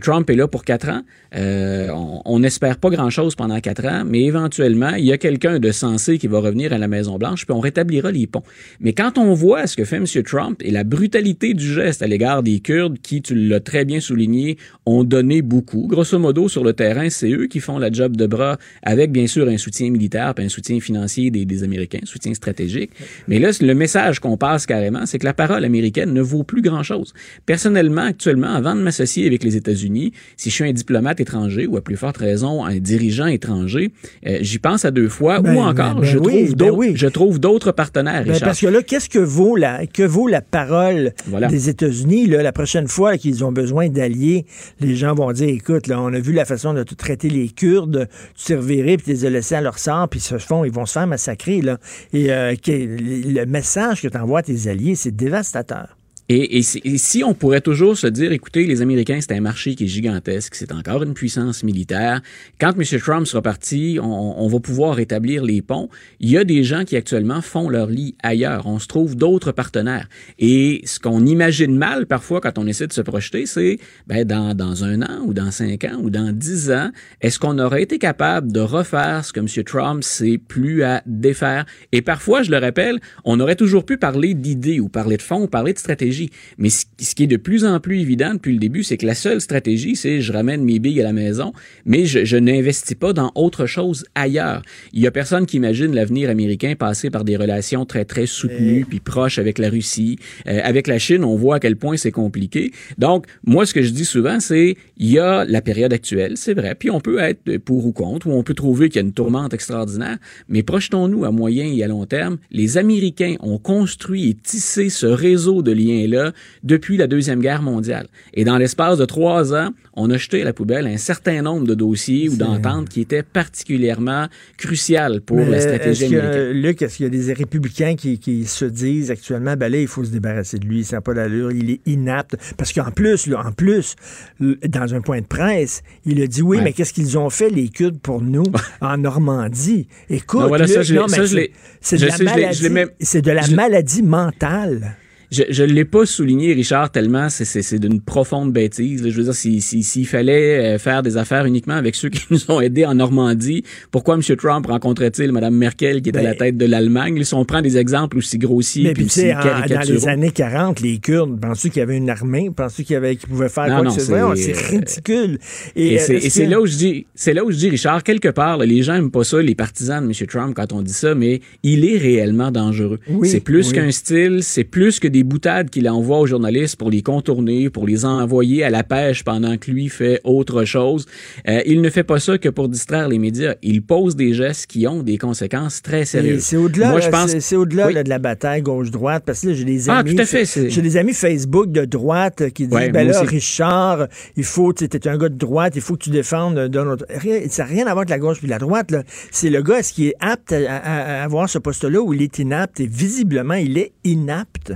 Trump 0.00 0.28
est 0.28 0.36
là 0.36 0.46
pour 0.46 0.64
quatre 0.64 0.88
ans, 0.88 1.02
euh, 1.36 1.88
on 2.24 2.38
n'espère 2.38 2.76
pas 2.76 2.90
grand-chose 2.90 3.34
pendant 3.34 3.58
quatre 3.60 3.86
ans, 3.86 4.04
mais 4.06 4.22
éventuellement 4.22 4.94
il 4.96 5.04
y 5.04 5.12
a 5.12 5.18
quelqu'un 5.18 5.58
de 5.58 5.72
sensé 5.72 6.18
qui 6.18 6.26
va 6.26 6.38
revenir 6.38 6.72
à 6.72 6.78
la 6.78 6.88
Maison 6.88 7.18
Blanche, 7.18 7.46
puis 7.46 7.54
on 7.54 7.60
rétablira 7.60 8.10
les 8.10 8.26
ponts. 8.26 8.42
Mais 8.80 8.92
quand 8.92 9.16
on 9.18 9.32
voit 9.32 9.66
ce 9.66 9.76
que 9.76 9.84
fait 9.84 9.96
M. 9.96 10.06
Trump 10.24 10.60
et 10.62 10.70
la 10.70 10.84
brutalité 10.84 11.54
du 11.54 11.66
geste 11.66 12.02
à 12.02 12.06
l'égard 12.06 12.42
des 12.42 12.60
Kurdes, 12.60 12.98
qui 12.98 13.22
tu 13.22 13.34
l'as 13.34 13.60
très 13.60 13.84
bien 13.84 14.00
souligné, 14.00 14.58
ont 14.86 15.04
donné 15.04 15.42
beaucoup 15.42 15.88
grosso 15.94 16.18
modo, 16.18 16.48
sur 16.48 16.64
le 16.64 16.72
terrain, 16.72 17.08
c'est 17.10 17.30
eux 17.30 17.46
qui 17.46 17.60
font 17.60 17.78
la 17.78 17.90
job 17.90 18.16
de 18.16 18.26
bras 18.26 18.58
avec, 18.82 19.10
bien 19.12 19.26
sûr, 19.26 19.48
un 19.48 19.56
soutien 19.58 19.90
militaire 19.90 20.34
puis 20.34 20.44
un 20.44 20.48
soutien 20.48 20.80
financier 20.80 21.30
des, 21.30 21.44
des 21.44 21.62
Américains, 21.62 22.00
soutien 22.04 22.34
stratégique. 22.34 22.90
Mais 23.28 23.38
là, 23.38 23.50
le 23.60 23.74
message 23.74 24.20
qu'on 24.20 24.36
passe 24.36 24.66
carrément, 24.66 25.06
c'est 25.06 25.18
que 25.18 25.24
la 25.24 25.34
parole 25.34 25.64
américaine 25.64 26.12
ne 26.12 26.20
vaut 26.20 26.42
plus 26.42 26.62
grand-chose. 26.62 27.12
Personnellement, 27.46 28.02
actuellement, 28.02 28.48
avant 28.54 28.74
de 28.74 28.80
m'associer 28.80 29.26
avec 29.26 29.44
les 29.44 29.56
États-Unis, 29.56 30.12
si 30.36 30.50
je 30.50 30.54
suis 30.54 30.64
un 30.64 30.72
diplomate 30.72 31.20
étranger 31.20 31.66
ou 31.66 31.76
à 31.76 31.80
plus 31.82 31.96
forte 31.96 32.16
raison 32.18 32.64
un 32.64 32.78
dirigeant 32.78 33.26
étranger, 33.26 33.92
euh, 34.26 34.38
j'y 34.40 34.58
pense 34.58 34.84
à 34.84 34.90
deux 34.90 35.08
fois 35.08 35.40
Ben, 35.40 35.54
ou 35.54 35.60
encore, 35.60 35.94
ben, 35.94 36.00
ben 36.00 36.06
je, 36.06 36.18
trouve 36.18 36.32
ben 36.32 36.52
d'autres, 36.54 36.76
oui. 36.76 36.92
je 36.96 37.06
trouve 37.06 37.38
d'autres 37.40 37.72
partenaires. 37.72 38.24
Ben, 38.24 38.38
parce 38.40 38.60
que 38.60 38.66
là, 38.66 38.82
qu'est-ce 38.82 39.08
que 39.08 39.18
vaut 39.18 39.56
la, 39.56 39.86
que 39.86 40.02
vaut 40.02 40.28
la 40.28 40.40
parole 40.40 41.12
Voilà. 41.26 41.48
des 41.48 41.68
États-Unis? 41.68 42.26
là, 42.26 42.42
La 42.42 42.52
prochaine 42.52 42.88
fois 42.88 43.16
qu'ils 43.18 43.44
ont 43.44 43.52
besoin 43.52 43.88
d'alliés, 43.88 44.46
les 44.80 44.96
gens 44.96 45.14
vont 45.14 45.30
dire, 45.32 45.48
écoute, 45.48 45.83
on 45.92 46.12
a 46.12 46.20
vu 46.20 46.32
la 46.32 46.44
façon 46.44 46.74
de 46.74 46.82
traiter 46.82 47.28
les 47.28 47.48
Kurdes, 47.48 48.08
tu 48.34 48.44
t'es 48.44 48.56
reviré, 48.56 48.96
puis 48.96 49.16
tu 49.16 49.28
les 49.28 49.54
as 49.54 49.58
à 49.58 49.60
leur 49.60 49.78
sort, 49.78 50.08
puis 50.08 50.20
ils 50.20 50.22
se 50.22 50.38
font, 50.38 50.64
ils 50.64 50.72
vont 50.72 50.86
se 50.86 50.92
faire 50.92 51.06
massacrer. 51.06 51.60
Là. 51.60 51.78
Et 52.12 52.32
euh, 52.32 52.54
le 52.66 53.44
message 53.44 54.02
que 54.02 54.08
tu 54.08 54.16
envoies 54.16 54.40
à 54.40 54.42
tes 54.42 54.68
alliés, 54.68 54.94
c'est 54.94 55.14
dévastateur. 55.14 55.96
Et, 56.30 56.62
si 56.62 57.22
on 57.22 57.34
pourrait 57.34 57.60
toujours 57.60 57.98
se 57.98 58.06
dire, 58.06 58.32
écoutez, 58.32 58.64
les 58.64 58.80
Américains, 58.80 59.18
c'est 59.20 59.32
un 59.32 59.42
marché 59.42 59.74
qui 59.74 59.84
est 59.84 59.88
gigantesque, 59.88 60.54
c'est 60.54 60.72
encore 60.72 61.02
une 61.02 61.12
puissance 61.12 61.62
militaire. 61.62 62.22
Quand 62.58 62.72
M. 62.78 63.00
Trump 63.00 63.26
sera 63.26 63.42
parti, 63.42 63.98
on, 64.02 64.42
on 64.42 64.48
va 64.48 64.58
pouvoir 64.58 64.94
rétablir 64.94 65.44
les 65.44 65.60
ponts. 65.60 65.90
Il 66.20 66.30
y 66.30 66.38
a 66.38 66.44
des 66.44 66.64
gens 66.64 66.84
qui 66.84 66.96
actuellement 66.96 67.42
font 67.42 67.68
leur 67.68 67.88
lit 67.88 68.14
ailleurs. 68.22 68.66
On 68.66 68.78
se 68.78 68.86
trouve 68.86 69.16
d'autres 69.16 69.52
partenaires. 69.52 70.08
Et 70.38 70.80
ce 70.86 70.98
qu'on 70.98 71.26
imagine 71.26 71.76
mal 71.76 72.06
parfois 72.06 72.40
quand 72.40 72.56
on 72.56 72.66
essaie 72.66 72.86
de 72.86 72.94
se 72.94 73.02
projeter, 73.02 73.44
c'est 73.44 73.78
ben, 74.06 74.24
dans, 74.24 74.54
dans 74.54 74.82
un 74.82 75.02
an 75.02 75.24
ou 75.26 75.34
dans 75.34 75.50
cinq 75.50 75.84
ans 75.84 75.98
ou 76.00 76.08
dans 76.08 76.32
dix 76.32 76.70
ans, 76.70 76.90
est-ce 77.20 77.38
qu'on 77.38 77.58
aurait 77.58 77.82
été 77.82 77.98
capable 77.98 78.50
de 78.50 78.60
refaire 78.60 79.26
ce 79.26 79.32
que 79.34 79.40
M. 79.40 79.64
Trump 79.64 80.02
s'est 80.02 80.38
plus 80.38 80.84
à 80.84 81.02
défaire? 81.04 81.66
Et 81.92 82.00
parfois, 82.00 82.42
je 82.42 82.50
le 82.50 82.56
rappelle, 82.56 82.98
on 83.26 83.40
aurait 83.40 83.56
toujours 83.56 83.84
pu 83.84 83.98
parler 83.98 84.32
d'idées 84.32 84.80
ou 84.80 84.88
parler 84.88 85.18
de 85.18 85.22
fonds 85.22 85.42
ou 85.42 85.48
parler 85.48 85.74
de 85.74 85.78
stratégie. 85.78 86.13
Mais 86.58 86.70
ce 86.70 86.84
ce 87.04 87.14
qui 87.14 87.24
est 87.24 87.28
de 87.28 87.36
plus 87.36 87.64
en 87.64 87.78
plus 87.80 88.00
évident 88.00 88.34
depuis 88.34 88.52
le 88.52 88.58
début, 88.58 88.82
c'est 88.82 88.96
que 88.96 89.06
la 89.06 89.14
seule 89.14 89.40
stratégie, 89.40 89.94
c'est 89.94 90.20
je 90.20 90.32
ramène 90.32 90.64
mes 90.64 90.78
billes 90.78 91.00
à 91.00 91.04
la 91.04 91.12
maison, 91.12 91.52
mais 91.84 92.06
je, 92.06 92.24
je 92.24 92.36
n'investis 92.36 92.96
pas 92.96 93.12
dans 93.12 93.30
autre 93.34 93.66
chose 93.66 94.04
ailleurs. 94.14 94.62
Il 94.92 95.00
y 95.00 95.06
a 95.06 95.10
personne 95.10 95.46
qui 95.46 95.56
imagine 95.56 95.94
l'avenir 95.94 96.30
américain 96.30 96.74
passer 96.76 97.10
par 97.10 97.24
des 97.24 97.36
relations 97.36 97.84
très, 97.84 98.04
très 98.04 98.26
soutenues 98.26 98.84
puis 98.88 99.00
proches 99.00 99.38
avec 99.38 99.58
la 99.58 99.68
Russie. 99.68 100.18
Euh, 100.46 100.60
avec 100.64 100.86
la 100.86 100.98
Chine, 100.98 101.24
on 101.24 101.36
voit 101.36 101.56
à 101.56 101.60
quel 101.60 101.76
point 101.76 101.96
c'est 101.96 102.10
compliqué. 102.10 102.72
Donc, 102.98 103.26
moi, 103.44 103.66
ce 103.66 103.74
que 103.74 103.82
je 103.82 103.90
dis 103.90 104.04
souvent, 104.04 104.40
c'est 104.40 104.76
il 104.96 105.10
y 105.10 105.18
a 105.18 105.44
la 105.44 105.60
période 105.60 105.92
actuelle, 105.92 106.36
c'est 106.36 106.54
vrai, 106.54 106.74
puis 106.74 106.90
on 106.90 107.00
peut 107.00 107.18
être 107.18 107.58
pour 107.58 107.86
ou 107.86 107.92
contre, 107.92 108.26
ou 108.26 108.32
on 108.32 108.42
peut 108.42 108.54
trouver 108.54 108.88
qu'il 108.88 108.96
y 108.96 109.04
a 109.04 109.06
une 109.06 109.12
tourmente 109.12 109.54
extraordinaire, 109.54 110.18
mais 110.48 110.62
projetons-nous 110.62 111.24
à 111.24 111.30
moyen 111.30 111.66
et 111.66 111.82
à 111.82 111.88
long 111.88 112.06
terme. 112.06 112.38
Les 112.50 112.78
Américains 112.78 113.34
ont 113.40 113.58
construit 113.58 114.30
et 114.30 114.34
tissé 114.34 114.88
ce 114.88 115.06
réseau 115.06 115.62
de 115.62 115.72
liens-là 116.06 116.32
depuis 116.62 116.96
la 116.96 117.06
Deuxième 117.06 117.40
Guerre 117.40 117.62
mondiale. 117.62 118.06
Et 118.34 118.44
dans 118.44 118.58
l'espace 118.58 118.98
de 118.98 119.04
trois 119.04 119.54
ans, 119.54 119.70
on 119.94 120.10
a 120.10 120.16
jeté 120.16 120.42
à 120.42 120.44
la 120.44 120.52
poubelle 120.52 120.86
un 120.86 120.96
certain 120.96 121.42
nombre 121.42 121.66
de 121.66 121.74
dossiers 121.74 122.28
ou 122.28 122.36
d'ententes 122.36 122.88
qui 122.88 123.00
étaient 123.00 123.22
particulièrement 123.22 124.26
cruciales 124.58 125.20
pour 125.20 125.36
Mais 125.38 125.48
la 125.50 125.60
stratégie 125.60 126.10
que, 126.10 126.16
américaine. 126.16 126.50
Luc, 126.62 126.82
est-ce 126.82 126.96
qu'il 126.96 127.04
y 127.04 127.06
a 127.06 127.10
des 127.10 127.32
républicains 127.32 127.94
qui, 127.96 128.18
qui 128.18 128.44
se 128.44 128.64
disent 128.64 129.10
actuellement, 129.10 129.54
ben 129.56 129.70
là, 129.70 129.78
il 129.78 129.86
faut 129.88 130.04
se 130.04 130.10
débarrasser 130.10 130.58
de 130.58 130.66
lui, 130.66 130.84
ça 130.84 130.96
n'a 130.96 131.00
pas 131.00 131.14
d'allure, 131.14 131.52
il 131.52 131.70
est 131.70 131.80
inapte? 131.86 132.36
Parce 132.56 132.72
qu'en 132.72 132.90
plus, 132.90 133.26
là, 133.26 133.42
en 133.46 133.52
plus, 133.52 133.94
dans 134.40 134.94
un 134.94 135.00
point 135.00 135.20
de 135.20 135.26
presse, 135.26 135.82
il 136.04 136.20
a 136.22 136.26
dit 136.26 136.42
oui, 136.42 136.58
Ouais. 136.58 136.62
mais 136.64 136.72
qu'est-ce 136.72 136.92
qu'ils 136.92 137.16
ont 137.18 137.30
fait, 137.30 137.50
les 137.50 137.68
Kurdes, 137.68 137.98
pour 138.00 138.20
nous, 138.20 138.44
en 138.80 138.96
Normandie? 138.98 139.86
Écoute, 140.10 140.40
Non, 140.40 140.48
voilà, 140.48 140.66
ça, 140.66 140.82
je 140.82 140.94
non, 140.94 141.06
mais 141.08 141.16
ça, 141.16 141.24
je 141.24 141.48
c'est- 141.80 141.96
de, 141.98 142.06
la 142.06 142.16
je 142.52 142.62
je 142.64 143.50
de 143.50 143.54
maladie 143.56 144.02
mentale. 144.02 144.96
Je 145.30 145.62
ne 145.64 145.72
l'ai 145.72 145.84
pas 145.84 146.06
souligné, 146.06 146.52
Richard, 146.52 146.90
tellement 146.90 147.28
c'est- 147.28 147.44
c'est 147.44 147.62
c'est 147.62 147.78
d'une 147.78 148.00
profonde 148.00 148.52
bêtise. 148.52 149.02
là. 149.02 149.10
Je 149.10 149.16
veux 149.16 149.24
dire, 149.24 149.34
s'il 149.34 149.62
si, 149.62 149.82
s'il 149.82 150.06
fallait 150.06 150.74
euh, 150.74 150.78
faire 150.78 151.02
des 151.02 151.16
affaires 151.16 151.44
uniquement 151.46 151.74
avec 151.74 151.94
ceux 151.94 152.08
qui 152.10 152.24
nous 152.30 152.50
ont 152.50 152.60
aidés 152.60 152.84
en 152.84 152.94
Normandie, 152.94 153.64
pourquoi 153.90 154.14
M. 154.16 154.22
Trump 154.36 154.66
rencontrait-il 154.66 155.32
Mme 155.32 155.54
Merkel 155.54 156.02
qui 156.02 156.10
est 156.10 156.16
à 156.16 156.20
Ben- 156.20 156.24
la 156.24 156.34
tête 156.34 156.56
de 156.56 156.66
l'Allemagne? 156.66 157.22
Si 157.24 157.34
on 157.34 157.44
prend 157.44 157.62
des 157.62 157.76
exemples 157.78 158.18
aussi 158.18 158.38
grossiers 158.38 158.84
Mais 158.84 158.92
puis 158.92 159.04
aussi 159.04 159.22
en- 159.32 159.34
dans 159.34 159.44
les 159.44 159.68
caricaturaux. 159.68 160.08
années 160.08 160.30
40, 160.30 160.80
les 160.80 160.98
Kurdes, 160.98 161.40
penses-tu 161.40 161.70
qu'il 161.70 161.80
y 161.80 161.82
avait 161.82 161.96
une 161.96 162.10
armée? 162.10 162.50
Penses-tu 162.54 162.84
qu'il 162.84 162.94
y 162.94 162.96
avait, 162.96 163.16
qu'ils 163.16 163.28
pouvaient 163.28 163.48
faire 163.48 163.68
Non, 163.68 163.76
quoi 163.76 163.84
non, 163.84 163.90
que 163.94 164.00
ce 164.00 164.06
c'est- 164.06 164.12
soit? 164.18 164.36
C'est 164.36 164.52
ridicule. 164.76 165.38
Et, 165.76 165.96
euh, 165.98 166.02
c'est 166.04 166.16
est-ce 166.16 166.26
et 166.26 166.30
c'est 166.30 166.44
que- 166.44 166.50
là 166.50 166.60
où 166.60 166.66
je 166.66 166.76
dis, 166.76 167.06
c'est 167.14 167.32
là 167.34 167.44
où 167.44 167.50
je 167.50 167.56
dis, 167.56 167.70
Richard, 167.70 168.02
quelque 168.02 168.28
part, 168.28 168.58
là, 168.58 168.66
les 168.66 168.82
gens 168.82 168.94
aiment 168.94 169.10
pas 169.10 169.24
ça, 169.24 169.40
les 169.40 169.54
partisans 169.54 170.02
de 170.06 170.06
M. 170.12 170.26
Trump, 170.28 170.54
quand 170.54 170.72
on 170.72 170.82
dit 170.82 170.92
ça, 170.92 171.14
mais 171.14 171.40
il 171.62 171.84
est 171.84 171.98
réellement 171.98 172.50
dangereux. 172.50 173.00
Oui, 173.08 173.28
c'est 173.28 173.40
plus 173.40 173.68
oui. 173.68 173.74
qu'un 173.74 173.90
style, 173.90 174.40
c'est 174.42 174.64
plus 174.64 175.00
que 175.00 175.08
des 175.08 175.23
boutades 175.24 175.70
qu'il 175.70 175.88
envoie 175.88 176.18
aux 176.20 176.26
journalistes 176.26 176.76
pour 176.76 176.90
les 176.90 177.02
contourner, 177.02 177.70
pour 177.70 177.86
les 177.86 178.04
envoyer 178.04 178.62
à 178.64 178.70
la 178.70 178.84
pêche 178.84 179.24
pendant 179.24 179.56
que 179.56 179.70
lui 179.70 179.88
fait 179.88 180.20
autre 180.24 180.64
chose. 180.64 181.06
Euh, 181.48 181.60
il 181.66 181.80
ne 181.80 181.90
fait 181.90 182.04
pas 182.04 182.20
ça 182.20 182.38
que 182.38 182.48
pour 182.48 182.68
distraire 182.68 183.08
les 183.08 183.18
médias. 183.18 183.54
Il 183.62 183.82
pose 183.82 184.14
des 184.16 184.34
gestes 184.34 184.66
qui 184.66 184.86
ont 184.86 185.02
des 185.02 185.18
conséquences 185.18 185.82
très 185.82 186.04
sérieuses. 186.04 186.42
C'est 186.44 186.56
au-delà, 186.56 186.90
Moi, 186.90 187.00
là, 187.00 187.06
je 187.06 187.10
pense. 187.10 187.38
c'est- 187.38 187.56
au-delà 187.56 187.86
Oui. 187.88 187.94
de 187.94 188.08
la 188.08 188.18
bataille 188.18 188.62
gauche-droite, 188.62 189.24
parce 189.26 189.40
que 189.40 189.48
là, 189.48 189.54
j'ai 189.54 189.64
des 189.64 189.88
Ah, 189.90 189.98
amis, 189.98 190.16
j'ai 190.16 190.82
des 190.82 190.96
amis 190.96 191.12
Facebook 191.14 191.70
de 191.72 191.84
droite 191.84 192.50
qui 192.54 192.66
disent, 192.66 192.74
Ouais, 192.74 192.90
ben 192.90 193.06
là, 193.08 193.22
aussi. 193.22 193.34
Richard, 193.34 194.08
il 194.36 194.44
faut, 194.44 194.72
tu 194.72 194.84
es 194.84 195.08
un 195.08 195.16
gars 195.18 195.28
de 195.28 195.36
droite, 195.38 195.72
il 195.76 195.80
faut 195.82 195.94
que 195.94 196.04
tu 196.04 196.10
défendes 196.10 196.58
Donald. 196.68 197.04
Rien, 197.08 197.40
ça 197.48 197.64
n'a 197.64 197.68
rien 197.70 197.82
à 197.86 197.92
voir 197.92 197.98
avec 197.98 198.10
la 198.10 198.18
gauche 198.18 198.38
puis 198.38 198.48
la 198.48 198.58
droite. 198.58 198.92
C'est 199.30 199.50
le 199.50 199.62
gars, 199.62 199.78
est-ce 199.78 199.92
qu'il 199.92 200.06
est 200.08 200.14
apte 200.20 200.52
à, 200.52 200.56
à- 200.76 201.20
à 201.20 201.24
avoir 201.24 201.48
ce 201.48 201.58
poste-là 201.58 202.00
ou 202.00 202.12
il 202.12 202.22
est 202.22 202.38
inapte? 202.38 202.80
Et 202.80 202.86
visiblement, 202.86 203.54
il 203.54 203.78
est 203.78 203.92
inapte. 204.04 204.72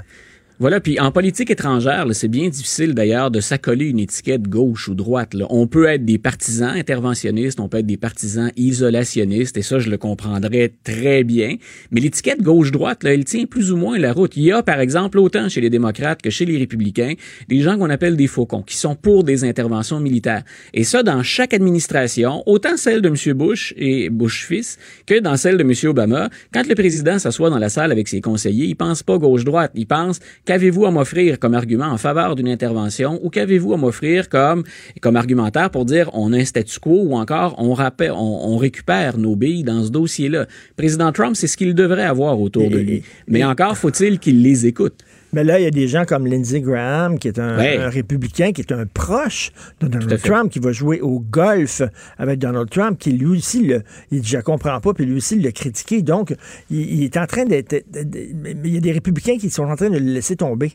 Voilà, 0.60 0.80
puis 0.80 0.98
en 0.98 1.12
politique 1.12 1.52
étrangère, 1.52 2.05
c'est 2.10 2.26
bien 2.26 2.48
difficile 2.48 2.93
d'ailleurs 2.93 3.30
de 3.30 3.39
s'accoler 3.39 3.85
une 3.85 4.01
étiquette 4.01 4.48
gauche 4.48 4.89
ou 4.89 4.97
droite. 4.97 5.35
Là. 5.35 5.47
On 5.51 5.68
peut 5.68 5.86
être 5.86 6.05
des 6.05 6.18
partisans 6.18 6.70
interventionnistes, 6.70 7.60
on 7.60 7.68
peut 7.68 7.78
être 7.78 7.86
des 7.86 7.97
partisans 7.97 8.51
isolationnistes, 8.56 9.56
et 9.56 9.62
ça, 9.62 9.78
je 9.78 9.89
le 9.89 9.97
comprendrais 9.98 10.72
très 10.82 11.22
bien. 11.22 11.55
Mais 11.93 12.01
l'étiquette 12.01 12.43
gauche-droite, 12.43 13.05
elle 13.05 13.24
tient 13.24 13.44
plus 13.44 13.70
ou 13.70 13.76
moins 13.76 13.98
la 13.98 14.12
route. 14.12 14.36
Il 14.36 14.43
y 14.43 14.51
a, 14.51 14.64
par 14.64 14.80
exemple, 14.80 15.20
autant 15.20 15.48
chez 15.48 15.60
les 15.60 15.70
démocrates 15.70 16.22
que 16.22 16.30
chez 16.30 16.44
les 16.44 16.59
républicains, 16.59 17.14
des 17.48 17.60
gens 17.60 17.78
qu'on 17.78 17.89
appelle 17.89 18.16
des 18.16 18.26
faucons, 18.26 18.62
qui 18.62 18.76
sont 18.76 18.97
pour 18.97 19.22
des 19.22 19.44
interventions 19.44 20.01
militaires. 20.01 20.43
Et 20.74 20.82
ça, 20.82 21.05
dans 21.05 21.22
chaque 21.22 21.55
administration, 21.55 22.43
autant 22.47 22.76
celle 22.76 23.01
de 23.01 23.09
M. 23.09 23.36
Bush 23.36 23.74
et 23.76 24.10
Bush 24.10 24.44
fils 24.48 24.76
que 25.06 25.20
dans 25.20 25.36
celle 25.36 25.56
de 25.56 25.62
M. 25.62 25.72
Obama, 25.89 26.30
quand 26.52 26.66
le 26.66 26.74
président 26.74 27.20
s'assoit 27.20 27.48
dans 27.48 27.59
la 27.59 27.68
salle 27.68 27.93
avec 27.93 28.09
ses 28.09 28.20
conseillers, 28.20 28.66
il 28.66 28.74
pense 28.74 29.05
pas 29.05 29.18
gauche-droite, 29.18 29.70
il 29.76 29.86
pense 29.86 30.18
Qu'avez-vous 30.48 30.86
à 30.86 30.90
m'offrir 30.90 31.38
comme 31.38 31.52
argument 31.52 31.88
en 31.88 31.98
faveur 31.98 32.34
d'une 32.34 32.48
intervention 32.48 33.20
ou 33.22 33.28
qu'avez-vous 33.28 33.74
à 33.74 33.76
m'offrir 33.76 34.30
comme, 34.30 34.64
comme 35.02 35.16
argumentaire 35.16 35.68
pour 35.68 35.84
dire 35.84 36.08
on 36.14 36.32
a 36.32 36.38
un 36.38 36.44
statu 36.46 36.80
quo 36.80 37.02
ou 37.02 37.16
encore 37.16 37.54
on, 37.58 37.74
rappelle, 37.74 38.12
on, 38.12 38.56
récupère 38.56 39.18
nos 39.18 39.36
billes 39.36 39.62
dans 39.62 39.84
ce 39.84 39.90
dossier-là? 39.90 40.46
Président 40.74 41.12
Trump, 41.12 41.36
c'est 41.36 41.48
ce 41.48 41.58
qu'il 41.58 41.74
devrait 41.74 42.06
avoir 42.06 42.40
autour 42.40 42.70
de 42.70 42.78
lui. 42.78 43.02
Mais 43.26 43.44
encore 43.44 43.76
faut-il 43.76 44.18
qu'il 44.18 44.42
les 44.42 44.64
écoute. 44.64 44.94
Mais 45.32 45.44
là, 45.44 45.60
il 45.60 45.64
y 45.64 45.66
a 45.66 45.70
des 45.70 45.88
gens 45.88 46.05
comme 46.05 46.26
Lindsey 46.26 46.60
Graham, 46.60 47.18
qui 47.18 47.28
est 47.28 47.38
un, 47.38 47.88
républicain, 47.88 48.52
qui 48.52 48.62
est 48.62 48.72
un 48.72 48.86
proche 48.86 49.50
de 49.80 49.88
Donald 49.88 50.22
Trump, 50.22 50.50
qui 50.50 50.59
va 50.59 50.72
jouer 50.72 51.00
au 51.00 51.20
golf 51.20 51.82
avec 52.18 52.38
Donald 52.38 52.70
Trump, 52.70 52.98
qui 52.98 53.12
lui 53.12 53.38
aussi, 53.38 53.64
le, 53.64 53.82
il 54.10 54.20
dit, 54.20 54.28
je 54.28 54.38
comprends 54.38 54.80
pas, 54.80 54.94
puis 54.94 55.05
lui 55.05 55.16
aussi 55.16 55.38
l'a 55.38 55.52
critiqué. 55.52 56.02
Donc, 56.02 56.34
il, 56.70 57.02
est 57.05 57.16
en 57.16 57.26
train 57.26 57.44
d'être... 57.44 57.84
Il 57.94 58.74
y 58.74 58.76
a 58.76 58.80
des 58.80 58.92
républicains 58.92 59.38
qui 59.38 59.50
sont 59.50 59.64
en 59.64 59.76
train 59.76 59.90
de 59.90 59.98
le 59.98 60.12
laisser 60.12 60.36
tomber. 60.36 60.72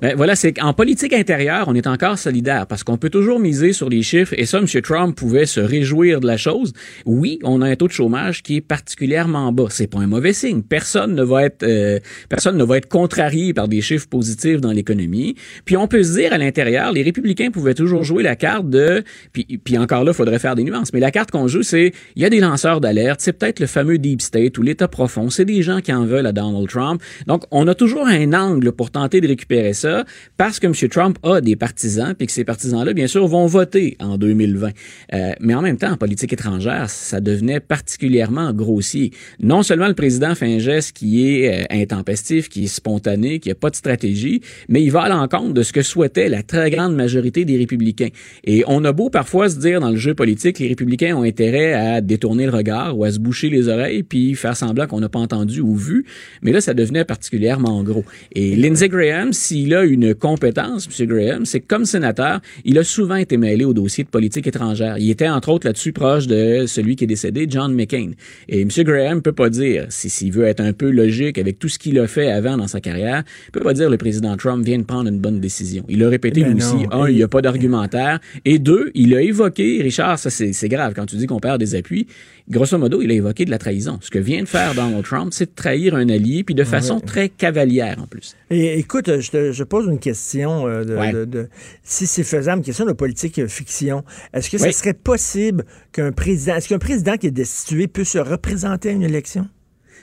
Ben 0.00 0.14
voilà, 0.16 0.36
c'est 0.36 0.52
qu'en 0.52 0.72
politique 0.72 1.12
intérieure, 1.12 1.66
on 1.68 1.74
est 1.74 1.86
encore 1.86 2.18
solidaire 2.18 2.66
parce 2.66 2.84
qu'on 2.84 2.96
peut 2.96 3.10
toujours 3.10 3.38
miser 3.38 3.72
sur 3.72 3.88
les 3.88 4.02
chiffres 4.02 4.34
et 4.36 4.46
ça, 4.46 4.58
M. 4.58 4.66
Trump 4.82 5.16
pouvait 5.16 5.46
se 5.46 5.60
réjouir 5.60 6.20
de 6.20 6.26
la 6.26 6.36
chose. 6.36 6.72
Oui, 7.06 7.38
on 7.42 7.62
a 7.62 7.68
un 7.68 7.76
taux 7.76 7.88
de 7.88 7.92
chômage 7.92 8.42
qui 8.42 8.56
est 8.56 8.60
particulièrement 8.60 9.52
bas. 9.52 9.66
C'est 9.70 9.86
pas 9.86 9.98
un 9.98 10.06
mauvais 10.06 10.32
signe. 10.32 10.62
Personne 10.62 11.14
ne 11.14 11.22
va 11.22 11.44
être 11.44 11.62
euh, 11.62 11.98
personne 12.28 12.56
ne 12.56 12.64
va 12.64 12.78
être 12.78 12.88
contrarié 12.88 13.52
par 13.52 13.68
des 13.68 13.80
chiffres 13.80 14.08
positifs 14.08 14.60
dans 14.60 14.72
l'économie. 14.72 15.34
Puis 15.64 15.76
on 15.76 15.86
peut 15.86 16.02
se 16.02 16.14
dire 16.14 16.32
à 16.32 16.38
l'intérieur, 16.38 16.92
les 16.92 17.02
républicains 17.02 17.50
pouvaient 17.50 17.74
toujours 17.74 18.04
jouer 18.04 18.22
la 18.22 18.36
carte 18.36 18.68
de 18.68 19.04
puis, 19.32 19.44
puis 19.62 19.78
encore 19.78 20.04
là, 20.04 20.12
faudrait 20.12 20.38
faire 20.38 20.54
des 20.54 20.64
nuances. 20.64 20.92
Mais 20.92 21.00
la 21.00 21.10
carte 21.10 21.30
qu'on 21.30 21.48
joue, 21.48 21.62
c'est 21.62 21.92
il 22.16 22.22
y 22.22 22.24
a 22.24 22.30
des 22.30 22.40
lanceurs 22.40 22.80
d'alerte. 22.80 23.20
C'est 23.20 23.32
peut-être 23.32 23.60
le 23.60 23.66
fameux 23.66 23.98
deep 23.98 24.22
state 24.22 24.58
ou 24.58 24.62
l'État 24.62 24.88
profond. 24.88 25.30
C'est 25.30 25.44
des 25.44 25.62
gens 25.62 25.80
qui 25.80 25.92
en 25.92 26.04
veulent 26.04 26.26
à 26.26 26.32
Donald 26.32 26.68
Trump. 26.68 27.02
Donc 27.26 27.44
on 27.50 27.68
a 27.68 27.74
toujours 27.74 28.06
un 28.06 28.32
angle 28.32 28.72
pour 28.72 28.90
tenter 28.90 29.20
de 29.20 29.28
récupérer 29.28 29.59
ça 29.72 30.04
parce 30.36 30.58
que 30.58 30.66
M. 30.66 30.88
Trump 30.88 31.18
a 31.22 31.40
des 31.40 31.56
partisans, 31.56 32.14
puis 32.14 32.26
que 32.26 32.32
ces 32.32 32.44
partisans-là, 32.44 32.92
bien 32.92 33.06
sûr, 33.06 33.26
vont 33.26 33.46
voter 33.46 33.96
en 34.00 34.18
2020. 34.18 34.70
Euh, 35.12 35.32
mais 35.40 35.54
en 35.54 35.62
même 35.62 35.76
temps, 35.76 35.92
en 35.92 35.96
politique 35.96 36.32
étrangère, 36.32 36.90
ça 36.90 37.20
devenait 37.20 37.60
particulièrement 37.60 38.52
grossier. 38.52 39.12
Non 39.40 39.62
seulement 39.62 39.88
le 39.88 39.94
président 39.94 40.34
fait 40.34 40.54
un 40.54 40.58
geste 40.58 40.96
qui 40.96 41.28
est 41.28 41.62
euh, 41.62 41.64
intempestif, 41.70 42.48
qui 42.48 42.64
est 42.64 42.68
spontané, 42.68 43.38
qui 43.38 43.48
n'a 43.48 43.54
pas 43.54 43.70
de 43.70 43.76
stratégie, 43.76 44.40
mais 44.68 44.82
il 44.82 44.90
va 44.90 45.02
à 45.02 45.08
l'encontre 45.08 45.54
de 45.54 45.62
ce 45.62 45.72
que 45.72 45.82
souhaitait 45.82 46.28
la 46.28 46.42
très 46.42 46.70
grande 46.70 46.94
majorité 46.94 47.44
des 47.44 47.56
républicains. 47.56 48.08
Et 48.44 48.64
on 48.66 48.84
a 48.84 48.92
beau 48.92 49.10
parfois 49.10 49.48
se 49.48 49.58
dire 49.58 49.80
dans 49.80 49.90
le 49.90 49.96
jeu 49.96 50.14
politique, 50.14 50.58
les 50.58 50.68
républicains 50.68 51.16
ont 51.16 51.22
intérêt 51.22 51.72
à 51.72 52.00
détourner 52.00 52.46
le 52.46 52.52
regard 52.52 52.98
ou 52.98 53.04
à 53.04 53.10
se 53.10 53.18
boucher 53.18 53.50
les 53.50 53.68
oreilles, 53.68 54.02
puis 54.02 54.34
faire 54.34 54.56
semblant 54.56 54.86
qu'on 54.86 55.00
n'a 55.00 55.08
pas 55.08 55.18
entendu 55.18 55.60
ou 55.60 55.74
vu, 55.74 56.06
mais 56.42 56.52
là, 56.52 56.60
ça 56.60 56.74
devenait 56.74 57.04
particulièrement 57.04 57.82
gros. 57.82 58.04
Et 58.32 58.56
Lindsey 58.56 58.88
Graham, 58.88 59.32
s'il 59.50 59.74
a 59.74 59.82
une 59.82 60.14
compétence, 60.14 60.86
M. 60.86 61.08
Graham, 61.08 61.44
c'est 61.44 61.58
que 61.58 61.66
comme 61.66 61.84
sénateur, 61.84 62.40
il 62.64 62.78
a 62.78 62.84
souvent 62.84 63.16
été 63.16 63.36
mêlé 63.36 63.64
au 63.64 63.74
dossier 63.74 64.04
de 64.04 64.08
politique 64.08 64.46
étrangère. 64.46 64.96
Il 64.98 65.10
était 65.10 65.28
entre 65.28 65.48
autres 65.48 65.66
là-dessus 65.66 65.92
proche 65.92 66.28
de 66.28 66.66
celui 66.68 66.94
qui 66.94 67.02
est 67.02 67.08
décédé, 67.08 67.48
John 67.50 67.74
McCain. 67.74 68.12
Et 68.48 68.60
M. 68.60 68.68
Graham 68.68 69.22
peut 69.22 69.32
pas 69.32 69.50
dire, 69.50 69.86
s'il 69.88 70.30
veut 70.30 70.44
être 70.44 70.60
un 70.60 70.72
peu 70.72 70.88
logique 70.88 71.36
avec 71.36 71.58
tout 71.58 71.68
ce 71.68 71.80
qu'il 71.80 71.98
a 71.98 72.06
fait 72.06 72.30
avant 72.30 72.58
dans 72.58 72.68
sa 72.68 72.80
carrière, 72.80 73.24
peut 73.50 73.58
pas 73.58 73.72
dire 73.72 73.90
le 73.90 73.96
président 73.96 74.36
Trump 74.36 74.64
vient 74.64 74.78
de 74.78 74.84
prendre 74.84 75.08
une 75.08 75.18
bonne 75.18 75.40
décision. 75.40 75.84
Il 75.88 76.04
a 76.04 76.08
répété 76.08 76.44
lui 76.44 76.54
aussi, 76.54 76.86
un, 76.92 77.08
il 77.08 77.16
n'y 77.16 77.24
a 77.24 77.28
pas 77.28 77.42
d'argumentaire, 77.42 78.20
et 78.44 78.60
deux, 78.60 78.92
il 78.94 79.16
a 79.16 79.20
évoqué, 79.20 79.82
Richard, 79.82 80.20
ça 80.20 80.30
c'est 80.30 80.68
grave 80.68 80.92
quand 80.94 81.06
tu 81.06 81.16
dis 81.16 81.26
qu'on 81.26 81.40
perd 81.40 81.58
des 81.58 81.74
appuis, 81.74 82.06
grosso 82.48 82.78
modo, 82.78 83.02
il 83.02 83.10
a 83.10 83.14
évoqué 83.14 83.44
de 83.44 83.50
la 83.50 83.58
trahison. 83.58 83.98
Ce 84.00 84.10
que 84.10 84.20
vient 84.20 84.42
de 84.42 84.48
faire 84.48 84.76
Donald 84.76 85.04
Trump, 85.04 85.32
c'est 85.32 85.46
de 85.46 85.54
trahir 85.56 85.96
un 85.96 86.08
allié, 86.08 86.44
puis 86.44 86.54
de 86.54 86.62
façon 86.62 87.00
très 87.00 87.28
cavalière 87.28 87.96
en 88.00 88.06
plus. 88.06 88.36
Et 88.50 88.78
écoute, 88.78 89.20
je, 89.20 89.29
te, 89.30 89.52
je 89.52 89.64
pose 89.64 89.86
une 89.86 89.98
question 89.98 90.66
euh, 90.66 91.24
de, 91.24 91.48
si 91.82 92.06
c'est 92.06 92.24
faisable, 92.24 92.58
une 92.58 92.64
question 92.64 92.84
de 92.84 92.92
politique 92.92 93.38
euh, 93.38 93.48
fiction. 93.48 94.04
Est-ce 94.32 94.50
que 94.50 94.58
ce 94.58 94.70
serait 94.70 94.94
possible 94.94 95.64
qu'un 95.92 96.12
président, 96.12 96.56
est-ce 96.56 96.68
qu'un 96.68 96.78
président 96.78 97.16
qui 97.16 97.26
est 97.26 97.32
destitué 97.32 97.86
peut 97.88 98.04
se 98.04 98.18
représenter 98.18 98.90
à 98.90 98.92
une 98.92 99.02
élection? 99.02 99.48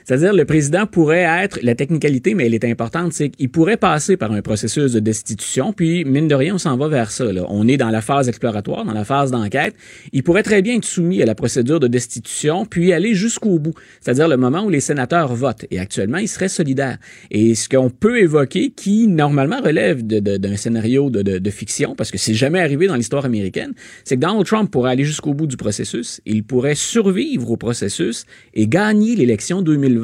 C'est-à-dire, 0.07 0.31
le 0.31 0.45
président 0.45 0.85
pourrait 0.85 1.27
être, 1.43 1.59
la 1.63 1.75
technicalité, 1.75 2.34
mais 2.34 2.45
elle 2.45 2.53
est 2.53 2.63
importante, 2.63 3.11
c'est 3.11 3.27
qu'il 3.27 3.49
pourrait 3.49 3.75
passer 3.75 4.15
par 4.15 4.31
un 4.31 4.41
processus 4.41 4.93
de 4.93 5.01
destitution, 5.01 5.73
puis, 5.73 6.05
mine 6.05 6.29
de 6.29 6.35
rien, 6.35 6.55
on 6.55 6.57
s'en 6.57 6.77
va 6.77 6.88
vers 6.88 7.11
ça. 7.11 7.25
Là. 7.34 7.45
On 7.49 7.67
est 7.67 7.75
dans 7.75 7.89
la 7.89 7.99
phase 7.99 8.29
exploratoire, 8.29 8.85
dans 8.85 8.93
la 8.93 9.03
phase 9.03 9.31
d'enquête. 9.31 9.75
Il 10.13 10.23
pourrait 10.23 10.43
très 10.43 10.61
bien 10.61 10.77
être 10.77 10.85
soumis 10.85 11.21
à 11.21 11.25
la 11.25 11.35
procédure 11.35 11.81
de 11.81 11.88
destitution, 11.88 12.65
puis 12.65 12.93
aller 12.93 13.15
jusqu'au 13.15 13.59
bout, 13.59 13.73
c'est-à-dire 13.99 14.29
le 14.29 14.38
moment 14.38 14.63
où 14.63 14.69
les 14.69 14.79
sénateurs 14.79 15.35
votent. 15.35 15.65
Et 15.71 15.77
actuellement, 15.77 16.19
il 16.19 16.29
serait 16.29 16.47
solidaire. 16.47 16.99
Et 17.29 17.53
ce 17.53 17.67
qu'on 17.67 17.89
peut 17.89 18.19
évoquer, 18.19 18.69
qui 18.69 19.09
normalement 19.09 19.59
relève 19.59 20.07
d'un 20.07 20.55
scénario 20.55 21.09
de, 21.09 21.21
de, 21.21 21.38
de, 21.38 21.49
fiction, 21.49 21.95
parce 21.95 22.11
que 22.11 22.17
c'est 22.17 22.34
jamais 22.34 22.61
arrivé 22.61 22.88
dans 22.88 22.95
l'histoire 22.95 23.25
américaine, 23.25 23.73
c'est 24.05 24.15
que 24.15 24.21
Donald 24.21 24.45
Trump 24.45 24.71
pourrait 24.71 24.91
aller 24.91 25.03
jusqu'au 25.03 25.34
bout 25.34 25.47
du 25.47 25.57
processus, 25.57 26.21
il 26.25 26.45
pourrait 26.45 26.75
survivre 26.75 27.51
au 27.51 27.57
processus 27.57 28.25
et 28.53 28.69
gagner 28.69 29.17
l'élection 29.17 29.61
2020 29.61 29.97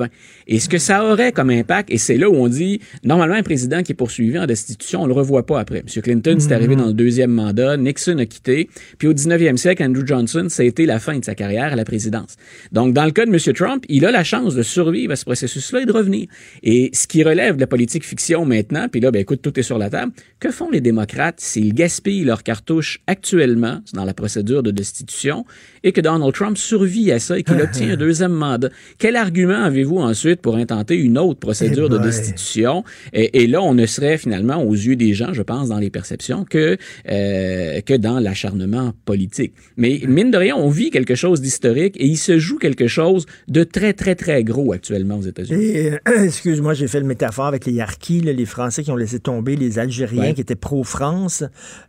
et 0.47 0.59
ce 0.59 0.69
que 0.69 0.77
ça 0.77 1.05
aurait 1.05 1.31
comme 1.31 1.49
impact, 1.49 1.91
et 1.91 1.97
c'est 1.97 2.17
là 2.17 2.29
où 2.29 2.35
on 2.35 2.47
dit, 2.47 2.79
normalement, 3.03 3.35
un 3.35 3.43
président 3.43 3.83
qui 3.83 3.91
est 3.91 3.95
poursuivi 3.95 4.37
en 4.37 4.45
destitution, 4.45 5.03
on 5.03 5.07
le 5.07 5.13
revoit 5.13 5.45
pas 5.45 5.59
après. 5.59 5.79
M. 5.79 6.01
Clinton, 6.01 6.37
c'est 6.39 6.51
arrivé 6.51 6.75
dans 6.75 6.87
le 6.87 6.93
deuxième 6.93 7.31
mandat, 7.31 7.77
Nixon 7.77 8.17
a 8.17 8.25
quitté, 8.25 8.69
puis 8.97 9.07
au 9.07 9.13
19e 9.13 9.57
siècle, 9.57 9.83
Andrew 9.83 10.05
Johnson, 10.05 10.47
ça 10.49 10.63
a 10.63 10.65
été 10.65 10.85
la 10.85 10.99
fin 10.99 11.17
de 11.17 11.25
sa 11.25 11.35
carrière 11.35 11.73
à 11.73 11.75
la 11.75 11.85
présidence. 11.85 12.35
Donc, 12.71 12.93
dans 12.93 13.05
le 13.05 13.11
cas 13.11 13.25
de 13.25 13.31
M. 13.31 13.53
Trump, 13.53 13.85
il 13.89 14.05
a 14.05 14.11
la 14.11 14.23
chance 14.23 14.55
de 14.55 14.63
survivre 14.63 15.13
à 15.13 15.15
ce 15.15 15.25
processus-là 15.25 15.81
et 15.81 15.85
de 15.85 15.91
revenir. 15.91 16.27
Et 16.63 16.89
ce 16.93 17.07
qui 17.07 17.23
relève 17.23 17.55
de 17.55 17.61
la 17.61 17.67
politique 17.67 18.05
fiction 18.05 18.45
maintenant, 18.45 18.87
puis 18.89 19.01
là, 19.01 19.11
ben 19.11 19.19
écoute, 19.19 19.41
tout 19.41 19.57
est 19.59 19.63
sur 19.63 19.77
la 19.77 19.89
table, 19.89 20.11
que 20.39 20.51
font 20.51 20.69
les 20.69 20.81
démocrates 20.81 21.39
s'ils 21.39 21.73
gaspillent 21.73 22.23
leurs 22.23 22.43
cartouches 22.43 23.01
actuellement 23.07 23.79
dans 23.93 24.05
la 24.05 24.13
procédure 24.13 24.63
de 24.63 24.71
destitution 24.71 25.45
et 25.83 25.91
que 25.91 26.01
Donald 26.01 26.33
Trump 26.33 26.57
survit 26.57 27.11
à 27.11 27.19
ça 27.19 27.37
et 27.37 27.43
qu'il 27.43 27.59
obtient 27.61 27.91
un 27.91 27.97
deuxième 27.97 28.31
mandat? 28.31 28.69
Quel 28.97 29.15
argument 29.15 29.63
avez 29.63 29.82
vous 29.83 29.97
ensuite 29.97 30.41
pour 30.41 30.55
intenter 30.55 30.95
une 30.95 31.17
autre 31.17 31.39
procédure 31.39 31.89
de 31.89 31.97
destitution? 31.97 32.83
Et, 33.13 33.47
là, 33.47 33.61
on 33.61 33.73
ne 33.73 33.85
serait 33.85 34.17
finalement, 34.17 34.63
aux 34.63 34.73
yeux 34.73 34.95
des 34.95 35.13
gens, 35.13 35.33
je 35.33 35.41
pense, 35.41 35.69
dans 35.69 35.79
les 35.79 35.89
perceptions, 35.89 36.45
que, 36.45 36.77
euh, 37.09 37.81
que 37.81 37.93
dans 37.93 38.19
l'acharnement 38.19 38.93
politique. 39.05 39.53
Mais 39.77 40.01
mine 40.07 40.31
de 40.31 40.37
rien, 40.37 40.55
on 40.55 40.69
vit 40.69 40.89
quelque 40.89 41.15
chose 41.15 41.41
d'historique 41.41 41.95
et 41.97 42.05
il 42.05 42.17
se 42.17 42.39
joue 42.39 42.57
quelque 42.57 42.87
chose 42.87 43.25
de 43.47 43.63
très, 43.63 43.93
très, 43.93 44.15
très 44.15 44.43
gros 44.43 44.73
actuellement 44.73 45.17
aux 45.17 45.23
États-Unis. 45.23 45.77
Euh, 45.77 45.97
excuse-moi, 46.23 46.73
j'ai 46.73 46.87
fait 46.87 46.99
le 46.99 47.05
métaphore 47.05 47.45
avec 47.45 47.65
les 47.65 47.73
Yarkis, 47.73 48.21
les 48.21 48.45
Français 48.45 48.83
qui 48.83 48.91
ont 48.91 48.95
laissé 48.95 49.19
tomber 49.19 49.55
les 49.55 49.79
Algériens 49.79 50.33
qui 50.33 50.41
étaient 50.41 50.55
pro-France, 50.55 51.43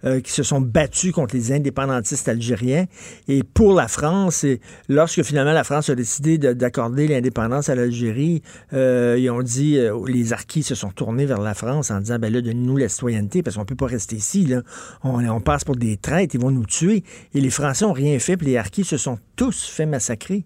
euh, 0.04 0.20
qui 0.20 0.32
se 0.32 0.42
sont 0.42 0.60
battus 0.60 1.12
contre 1.12 1.34
les 1.34 1.52
indépendantistes 1.52 2.28
algériens. 2.28 2.86
Et 3.28 3.42
pour 3.42 3.74
la 3.74 3.88
France, 3.88 4.44
et 4.44 4.60
lorsque 4.88 5.22
finalement 5.22 5.52
la 5.52 5.64
France 5.64 5.90
a 5.90 5.94
décidé 5.94 6.38
d'accorder 6.38 7.08
l'indépendance 7.08 7.68
à 7.68 7.74
l'Algérie, 7.85 8.43
euh, 8.73 9.16
ils 9.19 9.31
ont 9.31 9.43
dit, 9.43 9.78
euh, 9.78 9.98
les 10.06 10.32
Arquis 10.32 10.62
se 10.62 10.74
sont 10.74 10.90
tournés 10.90 11.27
vers 11.27 11.40
la 11.40 11.55
France 11.55 11.90
en 11.90 12.01
disant, 12.01 12.19
ben 12.19 12.32
là, 12.32 12.40
donnez-nous 12.40 12.77
la 12.77 12.89
citoyenneté 12.89 13.43
parce 13.43 13.56
qu'on 13.56 13.65
peut 13.65 13.77
pas 13.77 13.86
rester 13.86 14.16
ici. 14.16 14.47
Là. 14.47 14.62
On, 15.02 15.40
passe 15.40 15.65
pour 15.65 15.77
des 15.77 15.97
traîtres, 15.97 16.35
ils 16.35 16.40
vont 16.40 16.51
nous 16.51 16.66
tuer. 16.66 17.05
Et 17.35 17.40
les 17.40 17.51
Français 17.51 17.85
ont 17.85 17.93
rien 17.93 18.19
fait, 18.19 18.36
puis 18.36 18.47
les 18.47 18.56
Arquis 18.56 18.85
se 18.85 18.97
sont 18.97 19.19
tous 19.36 19.65
fait 19.65 19.86
massacrer. 19.86 20.44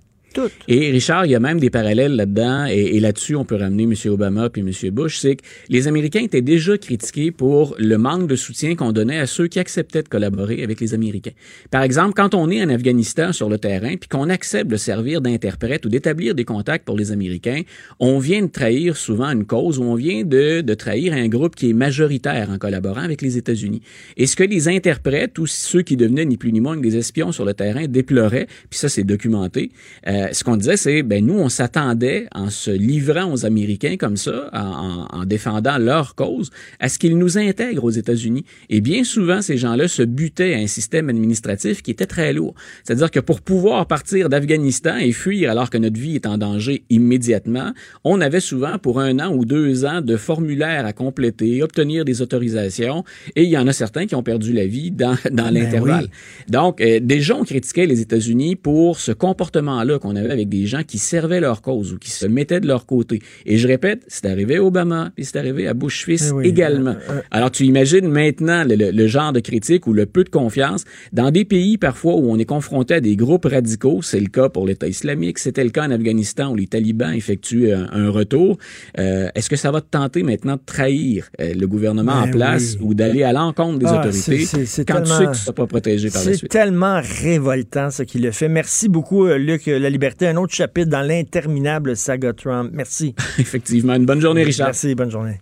Et 0.69 0.91
Richard, 0.91 1.27
il 1.27 1.33
y 1.33 1.35
a 1.35 1.41
même 1.41 1.59
des 1.59 1.71
parallèles 1.71 2.15
là-dedans, 2.15 2.67
et, 2.67 3.01
là-dessus, 3.01 3.35
on 3.35 3.45
peut 3.45 3.57
ramener 3.57 3.85
M. 3.85 3.95
Obama 4.07 4.51
puis 4.51 4.63
M. 4.63 4.91
Bush, 4.91 5.19
c'est 5.19 5.37
que 5.37 5.43
les 5.69 5.89
Américains 5.89 6.21
étaient 6.21 6.43
déjà 6.43 6.77
critiqués 6.79 7.31
pour 7.31 7.75
le 7.79 7.97
manque 7.97 8.29
de 8.29 8.37
soutien 8.37 8.75
qu'on 8.77 8.93
donnait 8.93 9.19
à 9.19 9.27
ceux 9.27 9.49
qui 9.49 9.59
acceptaient 9.59 10.03
de 10.03 10.09
collaborer 10.09 10.63
avec 10.63 10.81
les 10.81 10.95
Américains. 10.95 11.33
Par 11.71 11.83
exemple, 11.83 12.13
quand 12.15 12.35
on 12.35 12.51
est 12.51 12.63
en 12.63 12.69
Afghanistan 12.69 13.33
sur 13.33 13.49
le 13.49 13.59
terrain, 13.59 13.97
puis 13.97 14.09
qu'on 14.09 14.29
accepte 14.29 14.71
de 14.71 14.77
servir 14.77 15.21
d'interprète 15.21 15.87
ou 15.87 15.89
d'établir 15.89 16.35
des 16.35 16.45
contacts 16.45 16.85
pour 16.85 16.97
les 16.97 17.11
Américains, 17.13 17.63
on 17.99 18.19
vient 18.19 18.43
de 18.43 18.49
trahir 18.49 18.97
souvent 18.97 19.31
une 19.31 19.45
cause 19.45 19.79
ou 19.79 19.85
on 19.85 19.95
vient 19.95 20.25
de, 20.25 20.61
de 20.61 20.75
trahir 20.75 21.13
un 21.15 21.29
groupe 21.29 21.57
qui 21.57 21.71
est 21.71 21.75
majoritaire 21.75 22.51
en 22.51 22.59
collaborant 22.59 23.03
avec 23.03 23.23
les 23.23 23.39
États-Unis. 23.39 23.83
Et 24.17 24.27
ce 24.27 24.37
que 24.37 24.45
les 24.45 24.69
interprètes 24.69 25.39
ou 25.39 25.47
ceux 25.47 25.83
qui 25.83 25.97
devenaient 25.97 26.25
ni 26.25 26.37
plus 26.37 26.53
ni 26.53 26.61
moins 26.61 26.77
que 26.77 26.83
des 26.83 26.97
espions 26.97 27.33
sur 27.33 27.45
le 27.45 27.55
terrain 27.55 27.87
déploraient, 27.87 28.47
puis 28.71 28.79
ça 28.79 28.89
c'est 28.89 29.05
documenté, 29.05 29.71
euh, 30.07 30.18
euh, 30.19 30.29
ce 30.33 30.45
qu'on 30.45 30.57
disait, 30.57 30.77
c'est, 30.77 31.03
ben 31.03 31.25
nous, 31.25 31.39
on 31.39 31.49
s'attendait, 31.49 32.27
en 32.35 32.51
se 32.51 32.71
livrant 32.71 33.33
aux 33.33 33.47
Américains 33.47 33.97
comme 33.97 34.17
ça, 34.17 34.51
en, 34.53 35.07
en, 35.11 35.25
défendant 35.25 35.79
leur 35.79 36.15
cause, 36.15 36.51
à 36.81 36.89
ce 36.89 36.99
qu'ils 36.99 37.19
nous 37.19 37.39
intègrent 37.39 37.85
aux 37.85 37.91
États-Unis. 37.91 38.45
Et 38.71 38.81
bien 38.81 39.05
souvent, 39.05 39.43
ces 39.43 39.57
gens-là 39.57 39.89
se 39.89 40.03
butaient 40.03 40.55
à 40.55 40.59
un 40.59 40.67
système 40.67 41.09
administratif 41.09 41.83
qui 41.83 41.91
était 41.91 42.07
très 42.07 42.33
lourd. 42.33 42.55
C'est-à-dire 42.85 43.11
que 43.11 43.21
pour 43.21 43.41
pouvoir 43.41 43.87
partir 43.87 44.29
d'Afghanistan 44.29 44.97
et 44.97 45.13
fuir 45.13 45.51
alors 45.51 45.71
que 45.71 45.79
notre 45.79 45.99
vie 45.99 46.15
est 46.15 46.27
en 46.27 46.39
danger 46.39 46.85
immédiatement, 46.91 47.73
on 48.05 48.21
avait 48.21 48.41
souvent 48.41 48.79
pour 48.79 49.01
un 49.01 49.19
an 49.19 49.33
ou 49.35 49.45
deux 49.45 49.85
ans 49.85 50.01
de 50.01 50.17
formulaires 50.17 50.87
à 50.87 50.93
compléter, 50.93 51.63
obtenir 51.63 52.05
des 52.05 52.23
autorisations, 52.23 53.05
et 53.37 53.45
il 53.45 53.51
y 53.51 53.59
en 53.59 53.67
a 53.67 53.73
certains 53.73 54.07
qui 54.07 54.15
ont 54.15 54.23
perdu 54.23 54.53
la 54.53 54.67
vie 54.67 54.91
dans, 54.91 55.17
dans 55.31 55.45
ben 55.45 55.51
l'intervalle. 55.51 56.09
Donc, 56.49 56.81
euh, 56.81 57.01
des 57.01 57.21
gens 57.21 57.45
critiquaient 57.45 57.87
les 57.87 58.01
États-Unis 58.01 58.57
pour 58.57 58.99
ce 58.99 59.13
comportement-là 59.13 59.99
qu'on 60.09 60.17
avait 60.17 60.31
avec 60.31 60.49
des 60.49 60.67
gens 60.67 60.83
qui 60.83 60.99
servaient 60.99 61.41
leur 61.41 61.61
cause 61.63 61.93
ou 61.93 61.99
qui 61.99 62.11
se 62.11 62.27
mettaient 62.27 62.61
de 62.61 62.67
leur 62.67 62.87
côté. 62.87 63.21
Et 63.47 63.59
je 63.59 63.69
répète, 63.69 64.03
c'est 64.09 64.27
arrivé 64.27 64.57
à 64.57 64.65
Obama, 64.65 65.11
puis 65.15 65.25
c'est 65.25 65.39
arrivé 65.39 65.69
à 65.69 65.75
Bush 65.75 66.05
fils 66.05 66.33
eh 66.43 66.49
également. 66.49 66.91
Euh, 66.91 67.11
euh, 67.11 67.21
Alors, 67.31 67.51
tu 67.51 67.65
imagines 67.65 68.09
maintenant 68.09 68.65
le, 68.65 68.91
le, 68.91 69.07
genre 69.07 69.33
de 69.33 69.41
critique 69.41 69.87
ou 69.87 69.93
le 69.93 70.07
peu 70.07 70.25
de 70.25 70.29
confiance 70.31 70.85
dans 71.13 71.31
des 71.31 71.45
pays 71.45 71.79
parfois 71.79 72.15
où 72.15 72.31
on 72.31 72.39
est 72.39 72.45
confronté 72.45 72.95
à 72.95 73.01
des 73.01 73.17
groupes 73.17 73.45
radicaux. 73.45 74.01
C'est 74.03 74.21
le 74.21 74.29
cas 74.29 74.49
pour 74.49 74.67
l'État 74.67 74.89
islamique, 74.89 75.39
c'était 75.39 75.65
le 75.65 75.71
cas 75.71 75.87
en 75.87 75.91
Afghanistan 75.91 76.51
où 76.53 76.57
les 76.57 76.67
talibans 76.67 77.13
effectuent 77.13 77.73
un, 77.73 78.09
retour. 78.09 78.57
Euh, 78.99 79.29
Est-ce 79.35 79.51
que 79.51 79.57
ça 79.57 79.71
va 79.71 79.83
te 79.83 79.89
tenter 79.91 80.23
maintenant 80.23 80.55
de 80.55 80.63
trahir 80.65 81.29
le 81.39 81.67
gouvernement 81.67 82.13
en 82.13 82.25
ben 82.25 82.31
place 82.31 82.79
ou 82.81 82.95
d'aller 82.95 83.23
à 83.23 83.33
l'encontre 83.33 83.79
des 83.79 83.87
ah, 83.87 83.99
autorités 83.99 84.39
quand 84.39 84.61
tu 84.61 84.67
sais 84.67 84.85
que 84.85 84.93
tu 84.93 85.29
ne 85.29 85.35
seras 85.35 85.53
pas 85.53 85.67
protégé 85.67 86.11
par 86.11 86.25
la 86.25 86.33
suite? 86.33 86.41
C'est 86.41 86.49
tellement 86.49 87.01
révoltant 87.03 87.91
ce 87.91 88.03
qu'il 88.03 88.27
a 88.27 88.33
fait. 88.33 88.49
Merci 88.49 88.89
beaucoup, 88.89 89.27
Luc. 89.27 89.67
Liberté, 89.99 90.29
un 90.29 90.37
autre 90.37 90.55
chapitre 90.55 90.89
dans 90.91 91.01
l'interminable 91.01 91.97
saga 91.97 92.33
Trump. 92.33 92.71
Merci. 92.73 93.17
Effectivement. 93.41 93.95
Une 93.95 94.07
bonne 94.07 94.21
journée, 94.21 94.45
Richard. 94.45 94.69
Merci, 94.69 94.95
bonne 94.95 95.11
journée. 95.11 95.41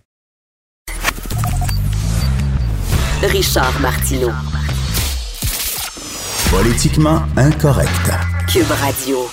Richard 3.21 3.79
Martineau. 3.79 4.31
Politiquement 6.49 7.21
incorrect. 7.35 8.09
Cube 8.51 8.71
Radio. 8.71 9.29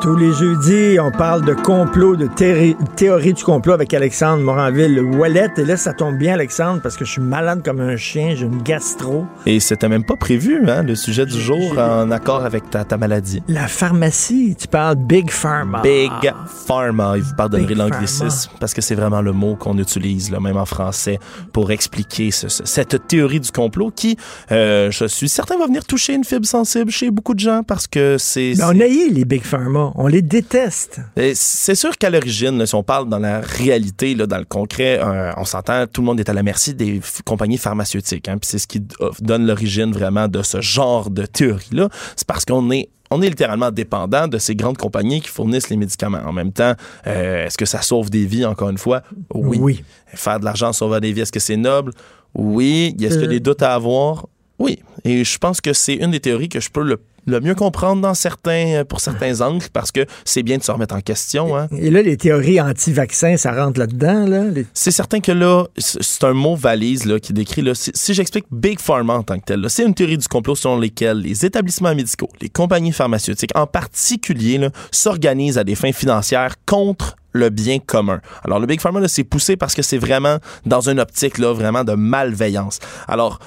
Tous 0.00 0.16
les 0.16 0.32
jeudis, 0.32 1.00
on 1.00 1.10
parle 1.10 1.44
de 1.44 1.54
complot, 1.54 2.14
de 2.14 2.26
théorie 2.26 3.32
du 3.32 3.42
complot 3.42 3.72
avec 3.72 3.92
Alexandre 3.94 4.42
Moranville-Wallet. 4.42 5.50
Et 5.56 5.64
là, 5.64 5.76
ça 5.76 5.92
tombe 5.92 6.16
bien, 6.16 6.34
Alexandre, 6.34 6.80
parce 6.82 6.96
que 6.96 7.04
je 7.04 7.12
suis 7.12 7.20
malade 7.20 7.62
comme 7.64 7.80
un 7.80 7.96
chien, 7.96 8.34
j'ai 8.36 8.46
une 8.46 8.62
gastro. 8.62 9.26
Et 9.46 9.58
c'était 9.60 9.88
même 9.88 10.04
pas 10.04 10.16
prévu, 10.16 10.68
hein, 10.68 10.82
le 10.82 10.94
sujet 10.94 11.26
du 11.26 11.40
jour, 11.40 11.78
en 11.78 12.10
accord 12.10 12.44
avec 12.44 12.70
ta, 12.70 12.84
ta 12.84 12.96
maladie. 12.96 13.42
La 13.48 13.66
pharmacie, 13.66 14.56
tu 14.58 14.68
parles 14.68 14.96
Big 14.96 15.30
Pharma. 15.30 15.82
Big 15.82 16.12
Pharma. 16.46 17.14
Il 17.16 17.22
vous 17.22 17.34
pardonnerez 17.34 17.74
l'anglicisme, 17.74 18.50
parce 18.60 18.74
que 18.74 18.80
c'est 18.80 18.94
vraiment 18.94 19.20
le 19.20 19.32
mot 19.32 19.56
qu'on 19.56 19.78
utilise, 19.78 20.30
là, 20.30 20.38
même 20.38 20.56
en 20.56 20.66
français, 20.66 21.18
pour 21.52 21.70
expliquer 21.72 22.30
cette 22.30 23.08
théorie 23.08 23.40
du 23.40 23.50
complot 23.50 23.90
qui, 23.94 24.16
euh, 24.52 24.90
je 24.90 25.06
suis 25.06 25.28
certain, 25.28 25.58
va 25.58 25.66
venir 25.66 25.84
toucher 25.84 26.14
une 26.14 26.24
fibre 26.24 26.46
sensible 26.46 26.90
chez 26.90 27.10
beaucoup 27.10 27.34
de 27.34 27.40
gens, 27.40 27.62
parce 27.66 27.86
que 27.86 28.16
c'est... 28.18 28.54
Ben, 28.56 28.72
on 28.74 28.80
a 28.80 28.86
eu 28.86 29.10
les 29.10 29.24
Big 29.24 29.42
Pharma 29.42 29.87
on 29.94 30.06
les 30.06 30.22
déteste. 30.22 31.00
C'est 31.34 31.74
sûr 31.74 31.96
qu'à 31.96 32.10
l'origine, 32.10 32.64
si 32.66 32.74
on 32.74 32.82
parle 32.82 33.08
dans 33.08 33.18
la 33.18 33.40
réalité, 33.40 34.14
là, 34.14 34.26
dans 34.26 34.38
le 34.38 34.44
concret, 34.44 34.98
euh, 35.00 35.32
on 35.36 35.44
s'entend, 35.44 35.86
tout 35.86 36.00
le 36.00 36.06
monde 36.06 36.20
est 36.20 36.28
à 36.28 36.32
la 36.32 36.42
merci 36.42 36.74
des 36.74 37.00
compagnies 37.24 37.58
pharmaceutiques. 37.58 38.28
Hein, 38.28 38.38
puis 38.38 38.48
c'est 38.48 38.58
ce 38.58 38.66
qui 38.66 38.82
donne 39.20 39.46
l'origine 39.46 39.92
vraiment 39.92 40.28
de 40.28 40.42
ce 40.42 40.60
genre 40.60 41.10
de 41.10 41.26
théorie-là. 41.26 41.88
C'est 42.16 42.26
parce 42.26 42.44
qu'on 42.44 42.70
est 42.70 42.88
on 43.10 43.22
est 43.22 43.28
littéralement 43.28 43.70
dépendant 43.70 44.28
de 44.28 44.38
ces 44.38 44.54
grandes 44.54 44.76
compagnies 44.76 45.20
qui 45.20 45.28
fournissent 45.28 45.70
les 45.70 45.76
médicaments. 45.76 46.20
En 46.26 46.32
même 46.32 46.52
temps, 46.52 46.74
euh, 47.06 47.46
est-ce 47.46 47.56
que 47.56 47.64
ça 47.64 47.80
sauve 47.80 48.10
des 48.10 48.26
vies, 48.26 48.44
encore 48.44 48.68
une 48.68 48.78
fois? 48.78 49.02
Oui. 49.32 49.58
oui. 49.58 49.84
Faire 50.14 50.38
de 50.40 50.44
l'argent 50.44 50.72
sauver 50.72 51.00
des 51.00 51.12
vies, 51.12 51.22
est-ce 51.22 51.32
que 51.32 51.40
c'est 51.40 51.56
noble? 51.56 51.92
Oui. 52.34 52.94
Est-ce 53.00 53.14
qu'il 53.14 53.22
y 53.22 53.26
a 53.26 53.28
des 53.28 53.40
doutes 53.40 53.62
à 53.62 53.74
avoir? 53.74 54.26
Oui. 54.58 54.80
Et 55.04 55.24
je 55.24 55.38
pense 55.38 55.60
que 55.60 55.72
c'est 55.72 55.94
une 55.94 56.10
des 56.10 56.20
théories 56.20 56.48
que 56.48 56.60
je 56.60 56.68
peux 56.68 56.82
le 56.82 57.00
le 57.28 57.40
mieux 57.40 57.54
comprendre 57.54 58.02
dans 58.02 58.14
certains, 58.14 58.84
pour 58.88 59.00
certains 59.00 59.40
angles 59.40 59.66
parce 59.72 59.92
que 59.92 60.06
c'est 60.24 60.42
bien 60.42 60.58
de 60.58 60.62
se 60.62 60.70
remettre 60.70 60.94
en 60.94 61.00
question. 61.00 61.56
Hein. 61.56 61.68
Et 61.76 61.90
là, 61.90 62.02
les 62.02 62.16
théories 62.16 62.60
anti-vaccins, 62.60 63.36
ça 63.36 63.52
rentre 63.52 63.78
là-dedans. 63.78 64.26
Là, 64.26 64.44
C'est 64.74 64.90
certain 64.90 65.20
que 65.20 65.32
là, 65.32 65.64
c'est 65.76 66.24
un 66.24 66.32
mot 66.32 66.56
valise 66.56 67.04
là, 67.04 67.20
qui 67.20 67.32
décrit, 67.32 67.62
là, 67.62 67.72
si, 67.74 68.14
j'explique 68.14 68.46
Big 68.50 68.80
Pharma 68.80 69.14
en 69.14 69.22
tant 69.22 69.38
que 69.38 69.44
tel, 69.44 69.64
c'est 69.68 69.84
une 69.84 69.94
théorie 69.94 70.18
du 70.18 70.28
complot 70.28 70.54
selon 70.54 70.78
laquelle 70.78 71.18
les 71.18 71.44
établissements 71.44 71.94
médicaux, 71.94 72.30
les 72.40 72.48
compagnies 72.48 72.92
pharmaceutiques 72.92 73.52
en 73.54 73.66
particulier, 73.66 74.68
s'organisent 74.90 75.58
à 75.58 75.64
des 75.64 75.74
fins 75.74 75.92
financières 75.92 76.54
contre 76.66 77.16
le 77.38 77.50
bien 77.50 77.78
commun. 77.78 78.20
Alors, 78.44 78.60
le 78.60 78.66
Big 78.66 78.80
Pharma, 78.80 79.06
c'est 79.08 79.24
poussé 79.24 79.56
parce 79.56 79.74
que 79.74 79.82
c'est 79.82 79.98
vraiment 79.98 80.38
dans 80.66 80.88
une 80.88 81.00
optique, 81.00 81.38
là, 81.38 81.52
vraiment 81.52 81.84
de 81.84 81.94
malveillance. 81.94 82.78
Alors, 83.06 83.38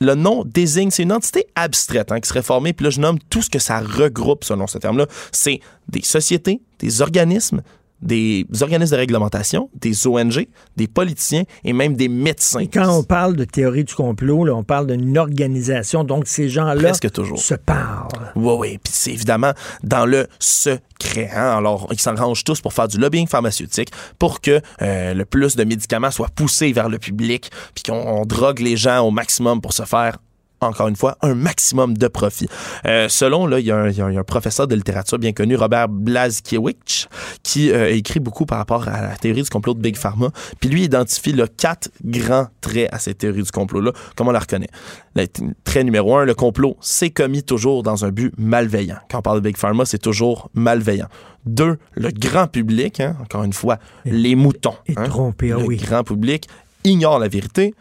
le 0.00 0.14
nom 0.14 0.44
désigne, 0.44 0.90
c'est 0.90 1.02
une 1.02 1.12
entité 1.12 1.46
abstraite 1.54 2.12
hein, 2.12 2.20
qui 2.20 2.28
serait 2.28 2.42
formée, 2.42 2.72
puis 2.72 2.84
là, 2.84 2.90
je 2.90 3.00
nomme 3.00 3.18
tout 3.30 3.42
ce 3.42 3.50
que 3.50 3.58
ça 3.58 3.80
regroupe 3.80 4.44
selon 4.44 4.66
ce 4.66 4.78
terme-là. 4.78 5.06
C'est 5.32 5.60
des 5.88 6.02
sociétés, 6.02 6.60
des 6.78 7.02
organismes, 7.02 7.62
des 8.02 8.46
organismes 8.60 8.92
de 8.92 9.00
réglementation, 9.00 9.70
des 9.74 10.06
ONG, 10.06 10.46
des 10.76 10.86
politiciens 10.86 11.44
et 11.64 11.72
même 11.72 11.96
des 11.96 12.08
médecins. 12.08 12.66
quand 12.66 12.98
on 12.98 13.02
parle 13.02 13.36
de 13.36 13.44
théorie 13.44 13.84
du 13.84 13.94
complot, 13.94 14.44
là, 14.44 14.54
on 14.54 14.62
parle 14.62 14.86
d'une 14.88 15.16
organisation, 15.16 16.04
donc 16.04 16.26
ces 16.26 16.48
gens-là 16.48 16.92
se 16.94 17.54
parlent. 17.54 18.32
Oui, 18.36 18.54
oui. 18.58 18.78
Puis 18.82 18.92
c'est 18.94 19.12
évidemment 19.12 19.52
dans 19.82 20.06
le 20.06 20.26
secret. 20.38 21.30
Hein? 21.34 21.56
Alors, 21.56 21.88
ils 21.90 22.00
s'arrangent 22.00 22.44
tous 22.44 22.60
pour 22.60 22.72
faire 22.72 22.88
du 22.88 22.98
lobbying 22.98 23.26
pharmaceutique 23.26 23.90
pour 24.18 24.40
que 24.40 24.60
euh, 24.82 25.14
le 25.14 25.24
plus 25.24 25.56
de 25.56 25.64
médicaments 25.64 26.10
soient 26.10 26.28
poussés 26.34 26.72
vers 26.72 26.88
le 26.88 26.98
public, 26.98 27.50
puis 27.74 27.84
qu'on 27.84 28.24
drogue 28.26 28.60
les 28.60 28.76
gens 28.76 29.00
au 29.00 29.10
maximum 29.10 29.60
pour 29.60 29.72
se 29.72 29.84
faire 29.84 30.18
encore 30.66 30.88
une 30.88 30.96
fois, 30.96 31.16
un 31.22 31.34
maximum 31.34 31.96
de 31.96 32.08
profit. 32.08 32.48
Euh, 32.86 33.08
selon, 33.08 33.46
là, 33.46 33.60
il 33.60 33.66
y, 33.66 33.70
a 33.70 33.76
un 33.76 34.24
professeur 34.24 34.66
de 34.66 34.74
littérature 34.74 35.18
bien 35.18 35.32
connu, 35.32 35.56
Robert 35.56 35.88
Blazkiewicz, 35.88 37.08
qui 37.42 37.70
euh, 37.70 37.94
écrit 37.94 38.20
beaucoup 38.20 38.46
par 38.46 38.58
rapport 38.58 38.88
à 38.88 39.02
la 39.02 39.16
théorie 39.16 39.42
du 39.42 39.50
complot 39.50 39.74
de 39.74 39.80
Big 39.80 39.96
Pharma. 39.96 40.30
Puis 40.60 40.68
lui, 40.68 40.84
identifie 40.84 41.34
quatre 41.56 41.90
grands 42.04 42.48
traits 42.60 42.88
à 42.92 42.98
cette 42.98 43.18
théorie 43.18 43.42
du 43.42 43.50
complot-là. 43.50 43.92
Comment 44.16 44.30
on 44.30 44.32
la 44.32 44.40
reconnaît? 44.40 44.68
Le 45.16 45.26
trait 45.64 45.84
numéro 45.84 46.16
un, 46.16 46.24
le 46.24 46.34
complot, 46.34 46.76
c'est 46.80 47.10
commis 47.10 47.42
toujours 47.42 47.82
dans 47.82 48.04
un 48.04 48.10
but 48.10 48.32
malveillant. 48.38 48.98
Quand 49.10 49.18
on 49.18 49.22
parle 49.22 49.40
de 49.40 49.48
Big 49.48 49.56
Pharma, 49.56 49.84
c'est 49.84 49.98
toujours 49.98 50.50
malveillant. 50.54 51.08
Deux, 51.46 51.78
le 51.92 52.10
grand 52.10 52.46
public, 52.46 53.00
hein, 53.00 53.16
encore 53.20 53.44
une 53.44 53.52
fois, 53.52 53.78
les 54.04 54.34
moutons. 54.34 54.74
Hein, 54.96 55.08
trompé, 55.08 55.52
ah 55.52 55.58
le 55.58 55.76
grand 55.76 56.04
public 56.04 56.48
ignore 56.84 57.18
la 57.18 57.28
vérité. 57.28 57.74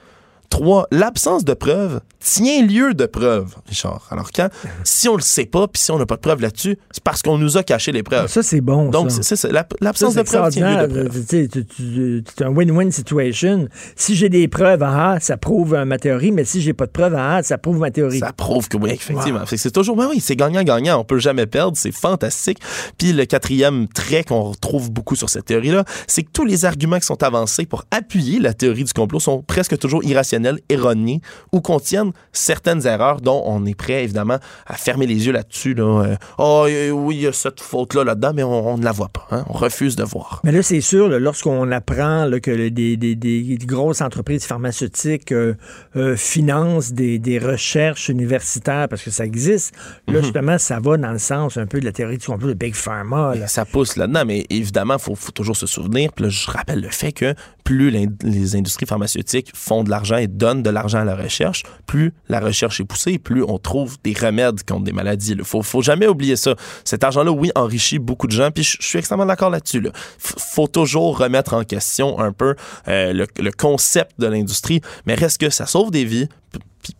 Trois, 0.54 0.86
l'absence 0.92 1.44
de 1.46 1.56
preuves 1.56 2.00
tient 2.20 2.64
lieu 2.64 2.94
de 2.94 3.08
preuves, 3.08 3.56
Richard. 3.68 4.08
Alors 4.12 4.32
quand, 4.32 4.50
si 4.84 5.10
on 5.10 5.16
le 5.16 5.22
sait 5.24 5.48
pas, 5.48 5.68
puis 5.68 5.82
si 5.82 5.90
on 5.90 5.98
n'a 5.98 6.06
pas 6.06 6.16
de 6.16 6.22
preuves 6.22 6.42
là-dessus, 6.42 6.78
c'est 6.92 7.04
parce 7.04 7.24
qu'on 7.24 7.40
nous 7.40 7.58
a 7.58 7.64
caché 7.64 7.92
les 7.92 8.04
preuves. 8.04 8.28
Ça, 8.28 8.44
c'est 8.44 8.62
bon. 8.62 8.90
Donc, 8.90 9.10
c'est 9.10 9.36
ça. 9.36 9.50
L'absence 9.82 10.14
de 10.14 10.22
preuves 10.22 10.52
tient 10.52 10.84
lieu 10.84 10.88
de 10.88 11.10
preuves. 11.10 11.24
C'est 11.28 12.46
un 12.46 12.52
win-win 12.54 12.92
situation. 12.92 13.68
Si 13.96 14.16
j'ai 14.16 14.30
des 14.30 14.48
preuves, 14.48 14.84
ah, 14.84 15.18
ça 15.20 15.38
prouve 15.38 15.76
ma 15.88 15.98
théorie, 15.98 16.32
mais 16.32 16.46
si 16.46 16.62
j'ai 16.62 16.74
pas 16.74 16.86
de 16.86 16.92
preuves, 16.92 17.16
ah, 17.18 17.42
ça 17.42 17.58
prouve 17.58 17.80
ma 17.80 17.90
théorie. 17.90 18.20
Ça 18.20 18.32
prouve 18.32 18.70
que 18.70 18.78
oui, 18.78 18.92
effectivement. 18.92 19.42
C'est 19.48 19.72
toujours, 19.72 19.96
ben 19.96 20.08
oui, 20.08 20.20
c'est 20.20 20.36
gagnant-gagnant. 20.36 21.00
On 21.00 21.04
peut 21.04 21.18
jamais 21.18 21.48
perdre. 21.48 21.76
C'est 21.78 21.92
fantastique. 21.92 22.60
Puis 23.00 23.12
le 23.12 23.26
quatrième 23.26 23.88
trait 23.88 24.24
qu'on 24.24 24.44
retrouve 24.44 24.92
beaucoup 24.92 25.16
sur 25.16 25.32
cette 25.32 25.46
théorie-là, 25.46 25.84
c'est 26.06 26.22
que 26.22 26.30
tous 26.32 26.46
les 26.46 26.66
arguments 26.66 27.00
qui 27.00 27.08
sont 27.08 27.24
avancés 27.24 27.66
pour 27.66 27.86
appuyer 27.90 28.40
la 28.40 28.54
théorie 28.54 28.84
du 28.84 28.94
complot 28.94 29.20
sont 29.20 29.42
presque 29.42 29.80
toujours 29.80 30.04
irrationnels 30.04 30.43
erronés 30.70 31.22
ou 31.52 31.62
contiennent 31.62 32.12
certaines 32.32 32.86
erreurs 32.86 33.22
dont 33.22 33.44
on 33.46 33.66
est 33.66 33.76
prêt, 33.76 34.04
évidemment, 34.04 34.38
à 34.66 34.74
fermer 34.76 35.08
les 35.08 35.26
yeux 35.26 35.32
là-dessus. 35.32 35.74
Là. 35.74 36.18
oh, 36.38 36.66
oui, 36.68 37.16
il 37.16 37.22
y 37.22 37.28
a 37.28 37.34
cette 37.34 37.60
faute-là 37.60 38.04
là-dedans, 38.04 38.32
mais 38.34 38.44
on, 38.44 38.78
ne 38.78 38.84
la 38.84 38.92
voit 38.92 39.10
pas. 39.10 39.28
Hein. 39.32 39.46
On 39.50 39.54
refuse 39.54 39.96
de 39.96 40.04
voir. 40.04 40.42
Mais 40.44 40.52
là, 40.52 40.62
c'est 40.62 40.82
sûr, 40.82 41.08
lorsqu'on 41.08 41.72
apprend 41.72 42.30
que 42.42 42.70
des, 42.70 43.58
grosses 43.66 44.02
entreprises 44.02 44.46
pharmaceutiques 44.46 45.32
euh, 45.32 45.54
euh, 45.96 46.16
financent 46.16 46.92
des, 46.92 47.40
recherches 47.44 48.10
universitaires, 48.10 48.88
parce 48.88 49.02
que 49.02 49.12
ça 49.12 49.26
existe, 49.26 49.74
là, 50.08 50.20
mhm. 50.20 50.24
justement, 50.24 50.58
ça 50.58 50.80
va 50.80 50.98
dans 50.98 51.12
le 51.12 51.18
sens 51.18 51.58
un 51.58 51.66
peu 51.66 51.80
de 51.80 51.86
la 51.86 51.92
théorie 51.92 52.18
du 52.18 52.26
complot 52.26 52.50
de 52.50 52.54
Big 52.54 52.76
Pharma. 52.76 53.34
Ça 53.48 53.66
pousse 53.66 53.96
là-dedans, 53.96 54.24
mais 54.26 54.46
évidemment, 54.50 54.96
il 54.96 55.02
faut, 55.02 55.32
toujours 55.32 55.56
se 55.56 55.66
souvenir, 55.66 56.12
puis 56.14 56.26
là, 56.26 56.30
je 56.30 56.50
rappelle 56.50 56.82
le 56.82 56.90
fait 56.90 57.12
que 57.12 57.34
plus 57.64 57.92
les 57.92 58.56
industries 58.56 58.86
pharmaceutiques 58.86 59.52
font 59.56 59.84
de 59.84 59.90
l'argent 59.90 60.18
et 60.18 60.28
donnent 60.34 60.64
de 60.64 60.70
l'argent 60.70 61.00
à 61.00 61.06
la 61.06 61.16
recherche, 61.16 61.64
plus 61.86 62.14
la 62.28 62.40
recherche 62.40 62.80
est 62.80 62.86
poussée, 62.86 63.20
plus 63.20 63.44
on 63.44 63.58
trouve 63.58 63.98
des 64.04 64.14
remèdes 64.14 64.64
contre 64.64 64.84
des 64.84 64.92
maladies. 64.92 65.32
Il 65.32 65.44
faut, 65.44 65.62
faut 65.62 65.82
jamais 65.82 66.08
oublier 66.08 66.36
ça. 66.36 66.56
Cet 66.84 67.04
argent-là, 67.04 67.32
oui, 67.32 67.52
enrichit 67.56 68.00
beaucoup 68.00 68.28
de 68.28 68.32
gens, 68.32 68.52
puis 68.52 68.64
je, 68.64 68.78
suis 68.80 69.00
extrêmement 69.00 69.26
d'accord 69.26 69.50
là-dessus. 69.50 69.82
Là. 69.82 69.92
faut 70.18 70.68
toujours 70.68 71.18
remettre 71.18 71.54
en 71.54 71.64
question 71.64 72.20
un 72.20 72.32
peu 72.32 72.56
euh, 72.88 73.14
le, 73.14 73.28
le 73.40 73.52
concept 73.52 74.20
de 74.20 74.28
l'industrie, 74.28 74.82
mais 75.06 75.16
reste 75.16 75.40
que 75.40 75.50
ça 75.50 75.66
sauve 75.66 75.92
des 75.92 76.06
vies, 76.06 76.28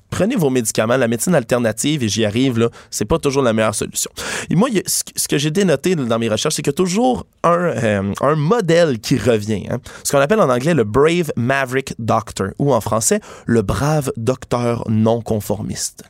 prenez 0.10 0.36
vos 0.36 0.50
médicaments. 0.50 0.98
La 0.98 1.08
médecine 1.08 1.36
alternative, 1.36 2.04
et 2.04 2.10
j'y 2.10 2.26
arrive, 2.26 2.60
là, 2.60 2.70
c'est 2.92 3.06
pas 3.06 3.18
toujours 3.18 3.44
la 3.44 3.54
meilleure 3.54 3.76
solution. 3.76 4.12
Et 4.50 4.56
moi, 4.56 4.70
ce 4.86 5.28
que 5.28 5.38
j'ai 5.38 5.52
dénoté 5.52 5.96
dans 5.96 6.20
mes 6.20 6.30
recherches, 6.30 6.56
c'est 6.56 6.62
qu'il 6.62 6.72
y 6.72 6.76
a 6.76 6.78
toujours 6.78 7.26
un, 7.44 7.52
euh, 7.52 8.14
un 8.22 8.36
modèle 8.36 9.00
qui 9.00 9.18
revient. 9.18 9.66
Hein. 9.70 9.80
Ce 10.04 10.12
qu'on 10.12 10.20
appelle 10.20 10.40
en 10.40 10.50
anglais 10.50 10.74
le 10.74 10.84
Brave 10.84 11.32
Maverick 11.36 11.94
Doctor, 12.00 12.50
ou 12.60 12.74
en 12.74 12.82
français, 12.82 13.20
le 13.46 13.62
brave 13.62 14.12
docteur 14.18 14.84
non 14.88 15.22
conformiste. 15.22 16.04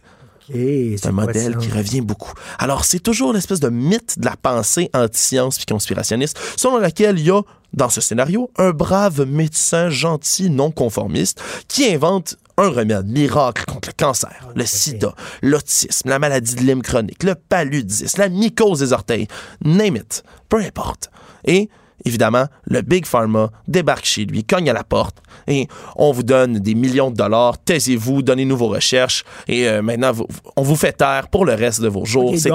c'est 0.49 1.05
un 1.05 1.11
modèle 1.11 1.57
qui 1.57 1.71
revient 1.71 2.01
beaucoup. 2.01 2.33
Alors, 2.59 2.85
c'est 2.85 2.99
toujours 2.99 3.33
l'espèce 3.33 3.59
de 3.59 3.69
mythe 3.69 4.19
de 4.19 4.25
la 4.25 4.35
pensée 4.35 4.89
anti-science 4.93 5.57
puis 5.57 5.65
conspirationniste, 5.65 6.37
selon 6.57 6.77
laquelle 6.77 7.17
il 7.19 7.25
y 7.25 7.31
a 7.31 7.41
dans 7.73 7.89
ce 7.89 8.01
scénario, 8.01 8.51
un 8.57 8.71
brave 8.71 9.25
médecin 9.25 9.89
gentil 9.89 10.49
non 10.49 10.69
conformiste 10.69 11.41
qui 11.67 11.91
invente 11.91 12.37
un 12.57 12.69
remède 12.69 13.07
miracle 13.07 13.65
contre 13.65 13.89
le 13.89 13.93
cancer, 13.93 14.49
le 14.55 14.65
sida, 14.65 15.13
l'autisme, 15.41 16.09
la 16.09 16.19
maladie 16.19 16.55
de 16.55 16.61
Lyme 16.61 16.81
chronique, 16.81 17.23
le 17.23 17.35
paludisme, 17.35 18.19
la 18.19 18.30
mycose 18.30 18.80
des 18.80 18.93
orteils, 18.93 19.27
name 19.63 19.97
it, 19.97 20.23
peu 20.49 20.57
importe. 20.57 21.09
Et 21.45 21.69
évidemment, 22.06 22.45
le 22.65 22.82
Big 22.82 23.06
Pharma 23.06 23.49
débarque 23.68 24.06
chez 24.06 24.26
lui, 24.26 24.44
cogne 24.44 24.70
à 24.70 24.74
la 24.74 24.84
porte 24.84 25.18
et 25.48 25.68
on 25.95 26.11
vous 26.11 26.24
donne 26.24 26.60
des 26.60 26.76
millions 26.76 27.11
de 27.11 27.15
dollars, 27.15 27.57
taisez-vous, 27.64 28.22
donnez-nous 28.22 28.57
vos 28.57 28.68
recherches 28.68 29.24
et 29.48 29.68
euh, 29.68 29.82
maintenant, 29.82 30.11
on 30.56 30.61
vous 30.61 30.76
fait 30.76 30.94
taire 30.94 31.28
pour 31.30 31.45
le 31.45 31.53
reste 31.53 31.82
de 31.82 31.88
vos 31.88 32.06
jours. 32.06 32.34
C'est 32.38 32.49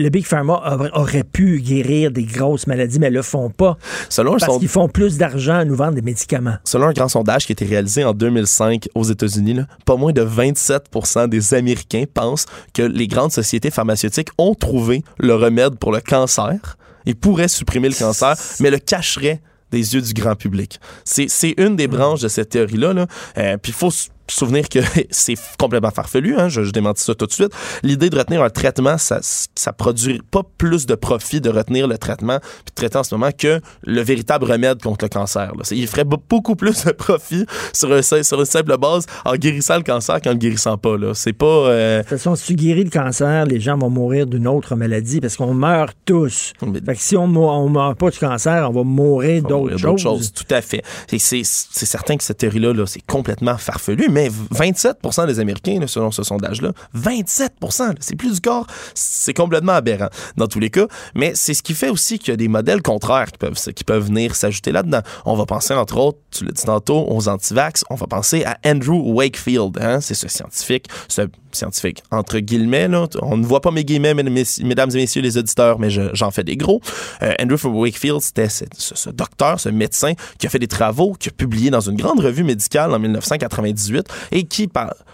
le 0.00 0.08
Big 0.08 0.26
Pharma 0.26 0.78
aurait 0.94 1.24
pu 1.24 1.60
guérir 1.60 2.10
des 2.10 2.24
grosses 2.24 2.66
maladies, 2.66 2.98
mais 2.98 3.10
le 3.10 3.22
font 3.22 3.50
pas. 3.50 3.76
Selon 4.08 4.36
parce 4.36 4.58
qu'ils 4.58 4.68
font 4.68 4.88
plus 4.88 5.18
d'argent 5.18 5.54
à 5.54 5.64
nous 5.64 5.76
vendre 5.76 5.94
des 5.94 6.02
médicaments. 6.02 6.56
Selon 6.64 6.86
un 6.86 6.92
grand 6.92 7.08
sondage 7.08 7.46
qui 7.46 7.52
a 7.52 7.54
été 7.54 7.64
réalisé 7.64 8.04
en 8.04 8.12
2005 8.12 8.88
aux 8.94 9.04
États-Unis, 9.04 9.60
pas 9.84 9.96
moins 9.96 10.12
de 10.12 10.22
27 10.22 11.28
des 11.28 11.54
Américains 11.54 12.04
pensent 12.12 12.46
que 12.74 12.82
les 12.82 13.06
grandes 13.06 13.32
sociétés 13.32 13.70
pharmaceutiques 13.70 14.28
ont 14.38 14.54
trouvé 14.54 15.02
le 15.18 15.34
remède 15.34 15.76
pour 15.78 15.92
le 15.92 16.00
cancer 16.00 16.76
il 17.06 17.16
pourrait 17.16 17.48
supprimer 17.48 17.88
le 17.88 17.94
cancer, 17.94 18.36
mais 18.60 18.70
le 18.70 18.78
cacherait 18.78 19.40
des 19.70 19.94
yeux 19.94 20.00
du 20.00 20.12
grand 20.12 20.34
public. 20.34 20.80
C'est 21.04 21.54
une 21.56 21.76
des 21.76 21.86
branches 21.86 22.20
de 22.20 22.28
cette 22.28 22.50
théorie-là. 22.50 22.92
Là. 22.92 23.06
Euh, 23.38 23.56
puis 23.56 23.72
il 23.72 23.74
faut 23.74 23.90
souvenir 24.32 24.68
que 24.68 24.78
c'est 25.10 25.34
complètement 25.58 25.90
farfelu, 25.90 26.36
hein, 26.38 26.48
je, 26.48 26.62
je, 26.62 26.70
démentis 26.70 27.04
ça 27.04 27.14
tout 27.14 27.26
de 27.26 27.32
suite. 27.32 27.52
L'idée 27.82 28.10
de 28.10 28.18
retenir 28.18 28.42
un 28.42 28.50
traitement, 28.50 28.98
ça, 28.98 29.20
ça 29.22 29.72
produit 29.72 30.20
pas 30.30 30.42
plus 30.58 30.86
de 30.86 30.94
profit 30.94 31.40
de 31.40 31.50
retenir 31.50 31.86
le 31.86 31.98
traitement 31.98 32.38
puis 32.40 32.70
de 32.70 32.74
traiter 32.74 32.98
en 32.98 33.04
ce 33.04 33.14
moment 33.14 33.30
que 33.36 33.60
le 33.82 34.00
véritable 34.02 34.44
remède 34.44 34.82
contre 34.82 35.04
le 35.04 35.08
cancer. 35.08 35.52
Là. 35.56 35.62
Il 35.70 35.86
ferait 35.86 36.04
beaucoup 36.04 36.56
plus 36.56 36.84
de 36.84 36.92
profit 36.92 37.46
sur, 37.72 37.92
un, 37.92 38.02
sur 38.02 38.40
une 38.40 38.44
simple 38.44 38.76
base 38.78 39.06
en 39.24 39.34
guérissant 39.34 39.76
le 39.76 39.82
cancer 39.82 40.20
qu'en 40.20 40.30
le 40.30 40.36
guérissant 40.36 40.76
pas. 40.76 40.96
C'est 41.14 41.32
pas... 41.32 41.46
Euh, 41.46 41.98
de 41.98 42.02
toute 42.02 42.10
façon, 42.10 42.36
si 42.36 42.46
tu 42.48 42.54
guéris 42.54 42.84
le 42.84 42.90
cancer, 42.90 43.44
les 43.46 43.60
gens 43.60 43.78
vont 43.78 43.90
mourir 43.90 44.26
d'une 44.26 44.46
autre 44.46 44.76
maladie 44.76 45.20
parce 45.20 45.36
qu'on 45.36 45.54
meurt 45.54 45.96
tous. 46.04 46.52
Fait 46.60 46.94
que 46.94 47.00
si 47.00 47.16
on, 47.16 47.24
on 47.24 47.68
meurt 47.68 47.98
pas 47.98 48.10
du 48.10 48.18
cancer, 48.18 48.68
on 48.68 48.72
va 48.72 48.82
mourir 48.82 49.42
d'autres 49.42 49.76
choses. 49.76 50.00
choses. 50.00 50.32
Tout 50.32 50.44
à 50.50 50.60
fait. 50.60 50.82
C'est 51.08 51.44
certain 51.44 52.16
que 52.16 52.24
cette 52.24 52.38
théorie-là, 52.38 52.72
-là, 52.72 52.86
c'est 52.86 53.04
complètement 53.06 53.56
farfelu, 53.56 54.08
mais 54.10 54.19
27% 54.28 55.26
des 55.26 55.40
Américains, 55.40 55.80
selon 55.86 56.10
ce 56.10 56.22
sondage-là, 56.22 56.72
27% 56.96 57.94
c'est 58.00 58.16
plus 58.16 58.34
du 58.34 58.40
corps, 58.40 58.66
c'est 58.94 59.34
complètement 59.34 59.72
aberrant 59.72 60.08
dans 60.36 60.46
tous 60.46 60.60
les 60.60 60.70
cas, 60.70 60.86
mais 61.14 61.32
c'est 61.34 61.54
ce 61.54 61.62
qui 61.62 61.74
fait 61.74 61.88
aussi 61.88 62.18
qu'il 62.18 62.28
y 62.28 62.34
a 62.34 62.36
des 62.36 62.48
modèles 62.48 62.82
contraires 62.82 63.30
qui 63.32 63.38
peuvent, 63.38 63.58
qui 63.74 63.84
peuvent 63.84 64.06
venir 64.06 64.34
s'ajouter 64.34 64.72
là-dedans. 64.72 65.00
On 65.24 65.34
va 65.34 65.46
penser, 65.46 65.74
entre 65.74 65.96
autres, 65.98 66.18
tu 66.30 66.44
l'as 66.44 66.52
dit 66.52 66.64
tantôt, 66.64 67.06
aux 67.08 67.28
antivax, 67.28 67.84
on 67.90 67.94
va 67.94 68.06
penser 68.06 68.44
à 68.44 68.58
Andrew 68.64 69.00
Wakefield, 69.14 69.78
hein, 69.80 70.00
c'est 70.00 70.14
ce 70.14 70.28
scientifique, 70.28 70.86
ce 71.08 71.22
scientifique, 71.56 72.02
entre 72.10 72.38
guillemets, 72.38 72.88
on 73.22 73.36
ne 73.36 73.44
voit 73.44 73.60
pas 73.60 73.70
mes 73.70 73.84
guillemets, 73.84 74.14
mesdames 74.14 74.90
et 74.90 74.96
messieurs 74.96 75.22
les 75.22 75.38
auditeurs, 75.38 75.78
mais 75.78 75.90
j'en 75.90 76.30
fais 76.30 76.44
des 76.44 76.56
gros. 76.56 76.80
Euh, 77.22 77.34
Andrew 77.40 77.56
Wakefield, 77.66 78.20
c'était 78.20 78.48
ce, 78.48 78.64
ce, 78.76 79.10
docteur, 79.10 79.60
ce 79.60 79.68
médecin 79.68 80.12
qui 80.38 80.46
a 80.46 80.50
fait 80.50 80.58
des 80.58 80.68
travaux, 80.68 81.14
qui 81.18 81.28
a 81.28 81.32
publié 81.32 81.70
dans 81.70 81.80
une 81.80 81.96
grande 81.96 82.20
revue 82.20 82.44
médicale 82.44 82.92
en 82.92 82.98
1998 82.98 84.06
et 84.32 84.44
qui, 84.44 84.68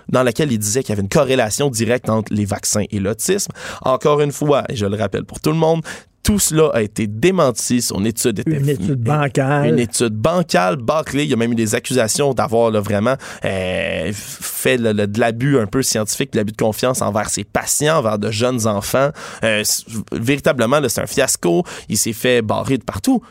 dans 0.09 0.23
laquelle 0.23 0.53
il 0.53 0.59
disait 0.59 0.83
qu'il 0.83 0.91
y 0.91 0.93
avait 0.93 1.03
une 1.03 1.09
corrélation 1.09 1.71
directe 1.71 2.09
entre 2.09 2.33
les 2.33 2.45
vaccins 2.45 2.85
et 2.91 2.99
l'autisme. 2.99 3.53
Encore 3.83 4.21
une 4.21 4.33
fois, 4.33 4.65
et 4.69 4.77
je 4.77 4.87
le 4.87 4.97
rappelle 4.97 5.25
pour 5.25 5.41
tout 5.41 5.51
le 5.51 5.57
monde, 5.57 5.83
tout 6.27 6.41
cela 6.41 6.71
a 6.75 6.83
été 6.83 7.07
démenti. 7.07 7.81
Son 7.81 8.05
étude 8.05 8.41
était 8.41 8.59
une 8.59 8.69
étude 8.69 9.01
bancale. 9.01 9.69
Une 9.69 9.79
étude 9.79 10.15
bancale, 10.15 10.75
bâclée. 10.75 11.23
Il 11.23 11.31
y 11.31 11.33
a 11.33 11.37
même 11.37 11.53
eu 11.53 11.55
des 11.55 11.77
accusations 11.77 12.35
d'avoir 12.35 12.73
vraiment 12.83 13.15
euh, 13.45 14.11
fait 14.13 14.77
de 14.77 15.21
l'abus 15.21 15.57
un 15.57 15.67
peu 15.67 15.83
scientifique, 15.83 16.33
de 16.33 16.39
l'abus 16.39 16.51
de 16.51 16.57
confiance 16.57 17.01
envers 17.01 17.31
ses 17.31 17.45
patients, 17.45 17.99
envers 17.99 18.19
de 18.19 18.33
jeunes 18.33 18.67
enfants. 18.67 19.11
Euh, 19.45 19.63
véritablement, 20.11 20.81
c'est 20.89 21.01
un 21.01 21.07
fiasco. 21.07 21.63
Il 21.89 21.97
s'est 21.97 22.13
fait 22.13 22.43
barrer 22.43 22.79
de 22.79 22.85
partout. 22.85 23.23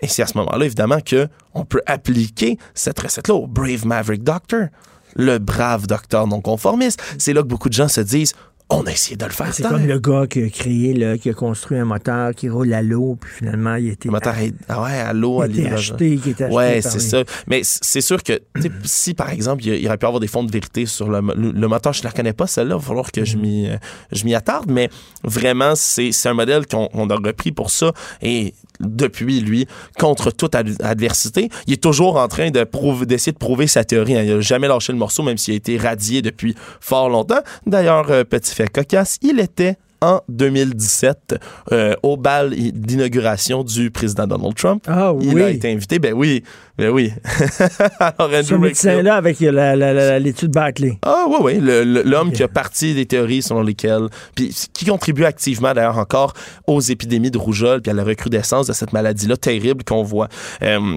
Et 0.00 0.08
c'est 0.08 0.22
à 0.22 0.26
ce 0.26 0.38
moment-là, 0.38 0.64
évidemment, 0.64 1.00
qu'on 1.00 1.64
peut 1.66 1.82
appliquer 1.84 2.56
cette 2.72 2.98
recette-là 2.98 3.34
au 3.34 3.46
Brave 3.46 3.86
Maverick 3.86 4.22
Doctor 4.22 4.68
le 5.16 5.38
brave 5.38 5.86
docteur 5.86 6.26
non 6.26 6.40
conformiste. 6.40 7.02
C'est 7.18 7.32
là 7.32 7.42
que 7.42 7.46
beaucoup 7.46 7.68
de 7.68 7.74
gens 7.74 7.88
se 7.88 8.00
disent 8.00 8.34
on 8.70 8.82
a 8.84 8.90
essayé 8.90 9.16
de 9.16 9.24
le 9.24 9.30
faire. 9.30 9.52
C'est 9.54 9.62
comme 9.62 9.86
le 9.86 9.98
gars 9.98 10.26
qui 10.26 10.42
a 10.42 10.50
créé, 10.50 10.92
là, 10.92 11.16
qui 11.16 11.30
a 11.30 11.34
construit 11.34 11.78
un 11.78 11.86
moteur 11.86 12.34
qui 12.34 12.48
roule 12.48 12.72
à 12.74 12.82
l'eau, 12.82 13.16
puis 13.18 13.30
finalement, 13.38 13.76
il 13.76 13.88
était. 13.88 14.08
Le 14.08 14.12
moteur 14.12 14.34
ah 14.68 14.82
ouais, 14.82 14.92
à 14.92 15.12
l'eau, 15.12 15.40
à 15.40 15.44
acheté, 15.44 16.16
qui 16.16 16.30
était 16.30 16.44
acheté. 16.44 16.56
Ouais, 16.56 16.80
c'est 16.82 17.00
ça. 17.00 17.24
Mais 17.46 17.62
c'est 17.64 18.00
sûr 18.02 18.22
que, 18.22 18.40
si 18.84 19.14
par 19.14 19.30
exemple, 19.30 19.64
il 19.64 19.82
y 19.82 19.86
aurait 19.86 19.96
pu 19.96 20.06
avoir 20.06 20.20
des 20.20 20.26
fonds 20.26 20.44
de 20.44 20.52
vérité 20.52 20.84
sur 20.86 21.08
le, 21.08 21.20
le, 21.20 21.68
moteur, 21.68 21.92
je 21.92 22.00
ne 22.00 22.04
la 22.04 22.10
connais 22.10 22.34
pas, 22.34 22.46
celle-là, 22.46 22.74
il 22.76 22.80
va 22.80 22.86
falloir 22.86 23.10
que 23.10 23.24
je 23.24 23.36
mm-hmm. 23.38 24.24
m'y 24.24 24.34
attarde, 24.34 24.70
mais 24.70 24.90
vraiment, 25.24 25.74
c'est 25.74 26.12
un 26.26 26.34
modèle 26.34 26.66
qu'on 26.66 27.10
a 27.10 27.14
repris 27.14 27.52
pour 27.52 27.70
ça. 27.70 27.92
Et 28.20 28.54
depuis, 28.80 29.40
lui, 29.40 29.66
contre 29.98 30.30
toute 30.30 30.54
adversité. 30.54 31.48
Il 31.66 31.74
est 31.74 31.82
toujours 31.82 32.16
en 32.16 32.28
train 32.28 32.50
de 32.50 32.64
d'essayer 33.04 33.32
de 33.32 33.38
prouver 33.38 33.66
sa 33.66 33.84
théorie. 33.84 34.16
Hein. 34.16 34.22
Il 34.22 34.34
n'a 34.36 34.40
jamais 34.40 34.68
lâché 34.68 34.92
le 34.92 34.98
morceau, 34.98 35.22
même 35.22 35.38
s'il 35.38 35.54
a 35.54 35.56
été 35.56 35.76
radié 35.76 36.22
depuis 36.22 36.54
fort 36.80 37.08
longtemps. 37.08 37.40
D'ailleurs, 37.66 38.10
euh, 38.10 38.24
petit 38.24 38.54
fait 38.54 38.68
cocasse, 38.68 39.18
il 39.22 39.40
était 39.40 39.76
en 40.00 40.20
2017 40.28 41.36
euh, 41.72 41.94
au 42.02 42.16
bal 42.16 42.50
d'inauguration 42.50 43.64
du 43.64 43.90
président 43.90 44.26
Donald 44.26 44.54
Trump. 44.54 44.84
Ah 44.86 45.12
oui. 45.12 45.28
Il 45.30 45.42
a 45.42 45.50
été 45.50 45.72
invité. 45.72 45.98
Ben 45.98 46.12
oui, 46.14 46.42
ben 46.76 46.90
oui. 46.90 47.12
Alors, 48.00 48.30
Ce 48.44 48.54
médecin-là 48.54 49.16
avec 49.16 49.40
l'étude 49.40 50.52
Barclay. 50.52 50.98
Ah 51.02 51.24
oui, 51.28 51.36
oui. 51.42 51.58
L'homme 52.04 52.32
qui 52.32 52.42
a 52.42 52.48
parti 52.48 52.94
des 52.94 53.06
théories 53.06 53.42
selon 53.42 53.62
lesquelles, 53.62 54.08
puis 54.34 54.54
qui 54.72 54.86
contribue 54.86 55.24
activement 55.24 55.74
d'ailleurs 55.74 55.98
encore 55.98 56.34
aux 56.66 56.80
épidémies 56.80 57.30
de 57.30 57.38
rougeole 57.38 57.80
puis 57.82 57.90
à 57.90 57.94
la 57.94 58.04
recrudescence 58.04 58.66
de 58.66 58.72
cette 58.72 58.92
maladie-là 58.92 59.36
terrible 59.36 59.84
qu'on 59.84 60.02
voit. 60.02 60.28
Euh, 60.62 60.96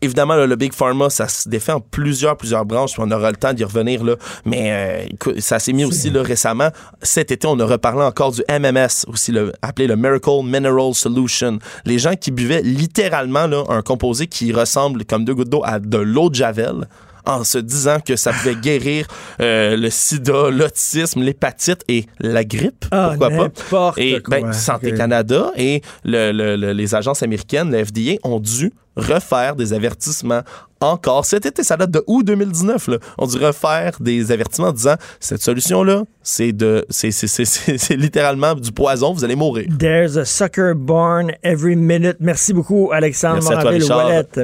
Évidemment, 0.00 0.34
le 0.34 0.56
Big 0.56 0.72
Pharma, 0.72 1.10
ça 1.10 1.28
se 1.28 1.48
défait 1.48 1.72
en 1.72 1.80
plusieurs, 1.80 2.36
plusieurs 2.36 2.64
branches, 2.64 2.98
on 2.98 3.10
aura 3.10 3.30
le 3.30 3.36
temps 3.36 3.52
d'y 3.52 3.64
revenir, 3.64 4.02
là. 4.02 4.16
Mais 4.44 5.08
euh, 5.26 5.38
ça 5.38 5.58
s'est 5.58 5.72
mis 5.72 5.84
aussi 5.84 6.10
là, 6.10 6.22
récemment. 6.22 6.68
Cet 7.02 7.30
été, 7.30 7.46
on 7.46 7.58
a 7.60 7.64
reparlé 7.64 8.02
encore 8.02 8.32
du 8.32 8.42
MMS, 8.48 9.06
aussi 9.08 9.32
le, 9.32 9.52
appelé 9.62 9.86
le 9.86 9.96
Miracle 9.96 10.42
Mineral 10.44 10.94
Solution. 10.94 11.58
Les 11.84 11.98
gens 11.98 12.14
qui 12.14 12.30
buvaient 12.30 12.62
littéralement 12.62 13.46
là, 13.46 13.64
un 13.68 13.82
composé 13.82 14.26
qui 14.26 14.52
ressemble 14.52 15.04
comme 15.04 15.24
deux 15.24 15.34
gouttes 15.34 15.50
d'eau 15.50 15.62
à 15.64 15.78
de 15.78 15.98
l'eau 15.98 16.30
de 16.30 16.34
Javel 16.34 16.86
en 17.26 17.44
se 17.44 17.58
disant 17.58 17.98
que 18.04 18.16
ça 18.16 18.32
pouvait 18.32 18.54
guérir 18.62 19.06
euh, 19.40 19.76
le 19.76 19.90
sida, 19.90 20.50
l'autisme, 20.50 21.22
l'hépatite 21.22 21.82
et 21.88 22.06
la 22.20 22.44
grippe. 22.44 22.84
Ah, 22.90 23.14
pourquoi 23.18 23.48
pas? 23.70 23.92
Et 23.96 24.20
ben, 24.28 24.52
Santé 24.52 24.92
Canada 24.92 25.50
et 25.56 25.82
les 26.04 26.94
agences 26.94 27.22
américaines, 27.22 27.70
le 27.70 27.84
FDA, 27.84 28.16
ont 28.22 28.40
dû 28.40 28.72
refaire 28.96 29.56
des 29.56 29.72
avertissements 29.72 30.42
encore. 30.80 31.24
Cet 31.24 31.46
été, 31.46 31.62
ça 31.62 31.76
date 31.76 31.90
de 31.90 32.02
août 32.06 32.24
2019. 32.24 32.88
Là. 32.88 32.98
On 33.18 33.26
dit 33.26 33.38
refaire 33.38 33.92
des 34.00 34.32
avertissements 34.32 34.68
en 34.68 34.72
disant 34.72 34.96
cette 35.20 35.42
solution-là, 35.42 36.04
c'est 36.22 36.52
de 36.52 36.84
c'est, 36.90 37.10
c'est, 37.10 37.96
littéralement 37.96 38.54
du 38.54 38.72
poison, 38.72 39.12
vous 39.12 39.24
allez 39.24 39.36
mourir. 39.36 39.66
There's 39.78 40.16
a 40.16 40.24
sucker 40.24 40.74
born 40.74 41.32
every 41.42 41.76
minute. 41.76 42.16
Merci 42.20 42.52
beaucoup, 42.52 42.90
Alexandre 42.92 43.42
Moraville 43.42 43.84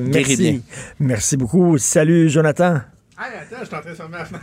Merci. 0.03 0.63
Merci 0.99 1.37
beaucoup. 1.37 1.79
Salut, 1.79 2.29
Jonathan. 2.29 2.81
Hey, 3.19 3.33
attends, 3.43 3.57
je 3.61 3.67
suis 3.67 3.77
en 3.77 3.81
train 3.81 3.91
de 3.91 3.97
fenêtre. 3.97 4.41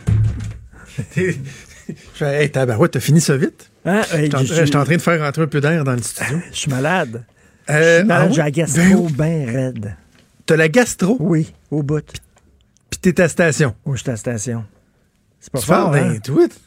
Je 1.88 1.94
fais, 2.16 2.44
hey, 2.44 2.52
tabarouette, 2.52 2.92
t'as 2.92 3.00
fini 3.00 3.22
ça 3.22 3.38
vite? 3.38 3.70
Hein? 3.86 4.02
je 4.12 4.66
suis 4.66 4.76
en 4.76 4.84
train 4.84 4.98
de 4.98 5.02
faire 5.02 5.22
rentrer 5.22 5.44
un 5.44 5.48
peu 5.48 5.62
d'air 5.62 5.86
dans 5.86 5.94
le 5.94 6.02
studio. 6.02 6.38
Je 6.52 6.58
suis 6.58 6.70
malade. 6.70 7.24
Euh, 7.70 8.04
ah 8.10 8.30
j'ai 8.30 8.38
la 8.42 8.52
gastro 8.52 9.08
bien 9.10 9.46
raide. 9.46 9.96
T'as 10.46 10.56
la 10.56 10.70
gastro? 10.70 11.18
Oui, 11.20 11.54
au 11.72 11.84
bout. 11.84 12.04
Puis 12.90 13.00
t'es 13.02 13.20
à 13.22 13.28
station? 13.28 13.76
Oui, 13.86 13.98
je 13.98 14.04
suis 14.04 14.12
à 14.12 14.16
station. 14.16 14.64
C'est 15.40 15.52
pas 15.52 15.60
Tu 15.60 15.66
fort, 15.66 15.92
parles 15.92 15.98
hein? 15.98 16.14
d'un 16.14 16.20
tweet. 16.20 16.58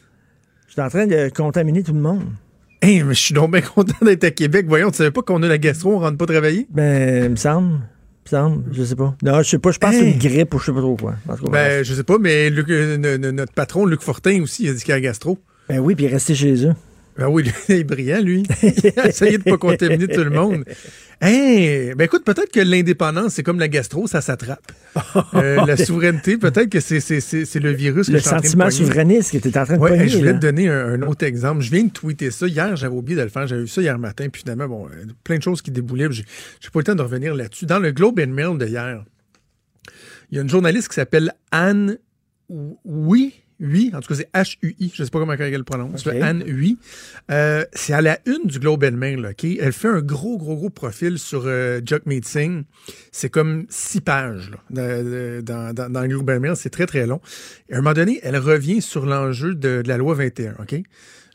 Je 0.67 0.73
suis 0.73 0.81
en 0.81 0.89
train 0.89 1.07
de 1.07 1.29
contaminer 1.29 1.83
tout 1.83 1.93
le 1.93 1.99
monde. 1.99 2.25
Hey, 2.81 3.03
mais 3.03 3.13
je 3.13 3.19
suis 3.19 3.33
donc 3.33 3.51
bien 3.51 3.61
content 3.75 3.93
d'être 4.05 4.23
à 4.23 4.31
Québec. 4.31 4.65
Voyons, 4.67 4.91
tu 4.91 4.97
savais 4.97 5.11
pas 5.11 5.21
qu'on 5.21 5.41
a 5.43 5.47
la 5.47 5.57
gastro, 5.57 5.95
on 5.95 5.99
rentre 5.99 6.17
pas 6.17 6.25
travailler? 6.27 6.67
Ben, 6.69 7.25
il 7.25 7.29
me 7.31 7.35
semble. 7.35 7.73
Il 7.75 8.25
me 8.25 8.29
semble. 8.29 8.63
Je 8.73 8.83
sais 8.83 8.95
pas. 8.95 9.15
Non, 9.23 9.37
je 9.41 9.49
sais 9.49 9.59
pas. 9.59 9.71
Je 9.71 9.79
pense 9.79 9.91
que 9.91 9.97
c'est 9.99 10.11
une 10.11 10.19
grippe 10.19 10.53
ou 10.53 10.59
je 10.59 10.65
sais 10.65 10.71
pas 10.73 10.79
trop 10.79 10.95
quoi. 10.95 11.15
Ben, 11.51 11.83
je 11.83 11.93
sais 11.93 12.03
pas, 12.03 12.17
mais 12.19 12.49
Luc- 12.49 12.69
euh, 12.69 12.97
no- 12.97 13.17
no- 13.17 13.31
notre 13.31 13.53
patron, 13.53 13.85
Luc 13.85 14.01
Fortin, 14.01 14.41
aussi, 14.43 14.63
il 14.65 14.69
a 14.69 14.73
dit 14.73 14.83
qu'il 14.83 14.93
a 14.93 14.97
la 14.97 15.01
gastro. 15.01 15.37
Ben 15.67 15.79
oui, 15.79 15.95
puis 15.95 16.07
rester 16.07 16.35
chez 16.35 16.65
eux. 16.67 16.73
Ben 17.17 17.27
oui, 17.27 17.43
il 17.69 17.75
est 17.75 17.83
brillant, 17.83 18.21
lui. 18.21 18.43
Il 18.63 18.99
a 18.99 19.07
essayé 19.09 19.37
de 19.37 19.43
pas 19.43 19.57
contaminer 19.57 20.07
tout 20.07 20.23
le 20.23 20.29
monde. 20.29 20.63
Hey, 21.19 21.93
ben 21.93 22.05
écoute, 22.05 22.23
peut-être 22.23 22.51
que 22.51 22.61
l'indépendance, 22.61 23.33
c'est 23.33 23.43
comme 23.43 23.59
la 23.59 23.67
gastro, 23.67 24.07
ça 24.07 24.21
s'attrape. 24.21 24.71
Euh, 25.35 25.63
la 25.65 25.77
souveraineté, 25.77 26.37
peut-être 26.37 26.69
que 26.69 26.79
c'est, 26.79 26.99
c'est, 26.99 27.19
c'est, 27.19 27.45
c'est 27.45 27.59
le 27.59 27.71
virus 27.71 28.07
que 28.07 28.13
Le 28.13 28.17
je 28.17 28.23
suis 28.23 28.29
en 28.29 28.31
train 28.31 28.39
de 28.41 28.45
sentiment 28.47 28.63
pogner. 28.65 28.77
souverainiste 28.77 29.31
que 29.33 29.37
tu 29.37 29.49
es 29.49 29.57
en 29.57 29.65
train 29.65 29.75
de 29.75 29.81
Ouais, 29.81 29.89
pogner, 29.91 30.07
je 30.07 30.17
voulais 30.17 30.31
là. 30.31 30.37
te 30.39 30.41
donner 30.45 30.69
un, 30.69 30.93
un 30.93 31.01
autre 31.03 31.23
exemple. 31.25 31.61
Je 31.61 31.69
viens 31.69 31.83
de 31.83 31.91
tweeter 31.91 32.31
ça. 32.31 32.47
Hier, 32.47 32.75
j'avais 32.75 32.95
oublié 32.95 33.17
de 33.17 33.23
le 33.23 33.29
faire. 33.29 33.45
J'avais 33.45 33.61
vu 33.61 33.67
ça 33.67 33.81
hier 33.81 33.99
matin. 33.99 34.27
Puis 34.31 34.41
finalement, 34.41 34.67
bon, 34.67 34.87
euh, 34.87 35.05
plein 35.23 35.37
de 35.37 35.43
choses 35.43 35.61
qui 35.61 35.69
déboulaient. 35.69 36.07
J'ai, 36.11 36.23
j'ai 36.59 36.69
pas 36.69 36.79
eu 36.79 36.81
le 36.81 36.83
temps 36.85 36.95
de 36.95 37.03
revenir 37.03 37.35
là-dessus. 37.35 37.65
Dans 37.67 37.79
le 37.79 37.91
Globe 37.91 38.19
and 38.19 38.31
Mail 38.31 38.57
de 38.57 38.65
hier, 38.65 39.03
il 40.31 40.37
y 40.37 40.39
a 40.39 40.41
une 40.41 40.49
journaliste 40.49 40.87
qui 40.87 40.95
s'appelle 40.95 41.33
Anne 41.51 41.97
Oui. 42.49 43.35
Oui, 43.61 43.91
en 43.93 43.99
tout 43.99 44.07
cas, 44.07 44.15
c'est 44.15 44.31
H-U-I. 44.33 44.91
Je 44.93 45.03
sais 45.03 45.09
pas 45.11 45.19
comment 45.19 45.33
elle 45.33 45.53
le 45.53 45.63
prononce. 45.63 46.05
Ok. 46.05 46.15
Anne 46.15 46.43
Oui. 46.47 46.77
Euh, 47.29 47.63
c'est 47.73 47.93
à 47.93 48.01
la 48.01 48.19
une 48.25 48.47
du 48.47 48.59
Globe 48.59 48.83
and 48.83 48.97
Mail, 48.97 49.25
OK? 49.25 49.43
Elle 49.43 49.71
fait 49.71 49.87
un 49.87 50.01
gros, 50.01 50.37
gros, 50.37 50.55
gros 50.55 50.69
profil 50.71 51.19
sur 51.19 51.43
euh, 51.45 51.79
Jagmeet 51.85 52.21
Singh. 52.23 52.63
C'est 53.11 53.29
comme 53.29 53.65
six 53.69 54.01
pages 54.01 54.49
là, 54.49 55.03
dans, 55.41 55.73
dans, 55.73 55.91
dans 55.91 56.01
le 56.01 56.07
Globe 56.07 56.29
and 56.31 56.39
Mail. 56.39 56.55
C'est 56.55 56.71
très, 56.71 56.87
très 56.87 57.05
long. 57.05 57.21
Et 57.69 57.73
à 57.73 57.77
un 57.77 57.81
moment 57.81 57.93
donné, 57.93 58.19
elle 58.23 58.37
revient 58.37 58.81
sur 58.81 59.05
l'enjeu 59.05 59.53
de, 59.53 59.81
de 59.83 59.87
la 59.87 59.97
loi 59.97 60.15
21, 60.15 60.55
OK? 60.59 60.81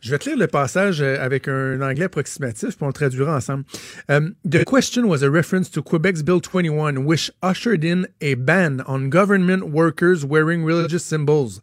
Je 0.02 0.10
vais 0.10 0.18
te 0.18 0.28
lire 0.28 0.38
le 0.38 0.46
passage 0.46 1.00
euh, 1.00 1.16
avec 1.20 1.48
un 1.48 1.80
anglais 1.80 2.04
approximatif, 2.04 2.76
puis 2.76 2.78
on 2.82 2.88
le 2.88 2.92
traduira 2.92 3.34
ensemble. 3.34 3.64
Um, 4.08 4.34
the 4.48 4.64
question 4.64 5.08
was 5.08 5.24
a 5.24 5.30
reference 5.30 5.68
to 5.70 5.82
Quebec's 5.82 6.22
Bill 6.22 6.40
21, 6.40 7.04
which 7.04 7.30
ushered 7.42 7.84
in 7.84 8.06
a 8.20 8.34
ban 8.34 8.82
on 8.86 9.08
government 9.08 9.64
workers 9.64 10.24
wearing 10.24 10.64
religious 10.64 11.02
symbols. 11.02 11.60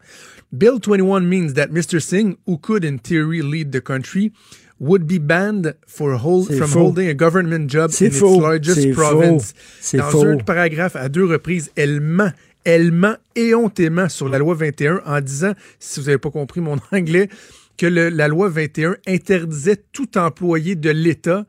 Bill 0.56 0.80
21 0.80 1.28
means 1.28 1.54
that 1.56 1.68
Mr. 1.72 2.00
Singh, 2.02 2.38
who 2.46 2.58
could 2.58 2.86
in 2.86 3.00
theory 3.00 3.42
lead 3.42 3.72
the 3.72 3.82
country, 3.82 4.32
would 4.80 5.08
be 5.08 5.18
banned 5.18 5.74
for 5.88 6.14
hold, 6.16 6.48
from 6.48 6.68
faux. 6.68 6.74
holding 6.74 7.08
a 7.08 7.14
government 7.14 7.70
job 7.72 7.90
in 8.02 8.12
faux. 8.12 8.36
its 8.36 8.42
largest 8.42 8.92
province. 8.94 9.54
faux. 9.82 9.98
Dans 9.98 10.10
faux. 10.12 10.26
un 10.28 10.38
paragraphe, 10.38 10.96
à 10.96 11.10
deux 11.10 11.26
reprises, 11.26 11.72
elle 11.76 12.02
ment. 12.02 12.32
Elle 12.66 12.92
ment 12.94 13.18
éhontément 13.36 14.08
sur 14.08 14.30
la 14.30 14.38
loi 14.38 14.56
21 14.56 15.02
en 15.06 15.20
disant, 15.20 15.54
si 15.80 16.00
vous 16.00 16.06
n'avez 16.06 16.18
pas 16.18 16.32
compris 16.32 16.62
mon 16.62 16.78
anglais, 16.92 17.28
que 17.78 17.86
le- 17.88 18.08
la 18.10 18.28
loi 18.30 18.48
21 18.48 18.96
interdisait 19.08 19.84
tout 19.92 20.18
employé 20.18 20.76
de 20.76 20.90
l'État 20.90 21.46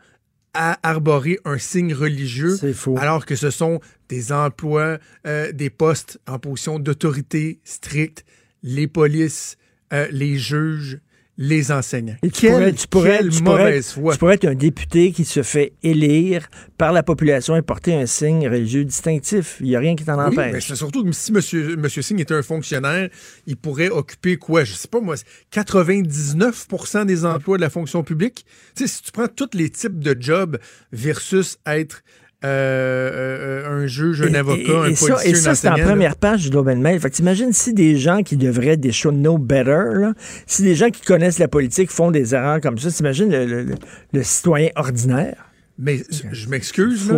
à 0.55 0.79
arborer 0.89 1.39
un 1.45 1.59
signe 1.59 1.95
religieux, 1.95 2.57
alors 2.97 3.27
que 3.27 3.37
ce 3.37 3.51
sont 3.51 3.81
des 4.09 4.33
emplois, 4.33 4.99
euh, 5.27 5.53
des 5.53 5.71
postes 5.71 6.19
en 6.27 6.39
position 6.39 6.79
d'autorité 6.79 7.59
stricte, 7.65 8.25
les 8.65 8.89
polices, 8.89 9.57
euh, 9.93 10.09
les 10.11 10.37
juges, 10.39 10.99
les 11.37 11.73
enseignants. 11.73 12.15
Et 12.23 12.31
tu 12.31 12.47
pourrais, 12.47 12.73
tu 12.73 12.87
pourrais- 12.87 13.19
quelle 13.19 13.29
tu 13.29 13.43
pourrais- 13.43 13.83
foi. 13.83 14.13
tu 14.13 14.19
pourrais 14.21 14.35
être 14.37 14.45
un 14.45 14.55
député 14.55 15.11
qui 15.11 15.25
se 15.25 15.43
fait 15.43 15.73
élire 15.83 16.47
par 16.79 16.93
la 16.93 17.03
population 17.03 17.57
et 17.57 17.63
porter 17.63 17.93
un 17.95 18.07
signe 18.07 18.47
religieux 18.49 18.85
distinctif. 18.85 19.57
Il 19.61 19.67
n'y 19.67 19.75
a 19.75 19.81
rien 19.81 19.97
qui 19.97 20.05
t'en 20.05 20.17
Oui, 20.29 20.35
mais 20.37 20.49
empêche. 20.51 20.69
c'est 20.69 20.77
surtout 20.77 21.05
que 21.05 21.11
si 21.11 21.33
monsieur, 21.33 21.75
monsieur 21.77 22.03
Singh 22.03 22.21
était 22.21 22.35
un 22.35 22.43
fonctionnaire, 22.43 23.09
il 23.49 23.57
pourrait 23.57 23.89
occuper 23.91 24.37
quoi? 24.37 24.63
Je 24.63 24.75
sais 24.75 24.87
pas 24.89 25.01
moi, 25.01 25.17
99% 25.51 27.05
des 27.05 27.25
emplois 27.25 27.57
de 27.57 27.63
la 27.63 27.71
fonction 27.71 28.03
publique? 28.03 28.45
Tu 28.77 28.87
sais, 28.87 28.95
si 28.95 29.03
tu 29.03 29.13
prends 29.13 29.29
tous 29.29 29.51
les 29.55 29.71
types 29.71 29.99
de 29.99 30.17
jobs 30.19 30.59
versus 30.93 31.59
être 31.67 32.03
euh, 32.45 33.65
euh, 33.67 33.83
un 33.83 33.87
juge, 33.87 34.21
un 34.23 34.29
Et- 34.29 34.37
avocat, 34.37 34.63
et, 34.63 34.77
un 34.77 34.81
policier, 34.83 35.09
ça, 35.09 35.25
et 35.27 35.35
ça 35.35 35.55
c'est 35.55 35.69
en 35.69 35.75
première 35.77 36.17
page 36.17 36.43
du 36.45 36.51
Globe 36.51 36.69
and 36.69 36.77
Mail. 36.77 37.01
Fait 37.01 37.11
que 37.11 37.15
t'imagines 37.17 37.53
si 37.53 37.73
des 37.73 37.97
gens 37.97 38.23
qui 38.23 38.37
devraient 38.37 38.69
être 38.75 38.81
des 38.81 38.93
should 38.93 39.17
know 39.17 39.39
better, 39.39 39.85
là, 39.95 40.15
si 40.47 40.63
des 40.63 40.75
gens 40.75 40.91
qui 40.91 41.01
connaissent 41.03 41.39
la 41.39 41.49
politique 41.49 41.91
font 41.91 42.11
des 42.11 42.35
erreurs 42.35 42.61
comme 42.61 42.79
ça, 42.79 42.91
t'imagines 42.91 43.31
le, 43.31 43.47
le- 43.47 43.63
le- 43.63 43.75
le 44.13 44.23
citoyen 44.23 44.69
ordinaire? 44.77 45.47
Mais 45.79 46.03
je 46.33 46.49
m'excuse, 46.49 47.11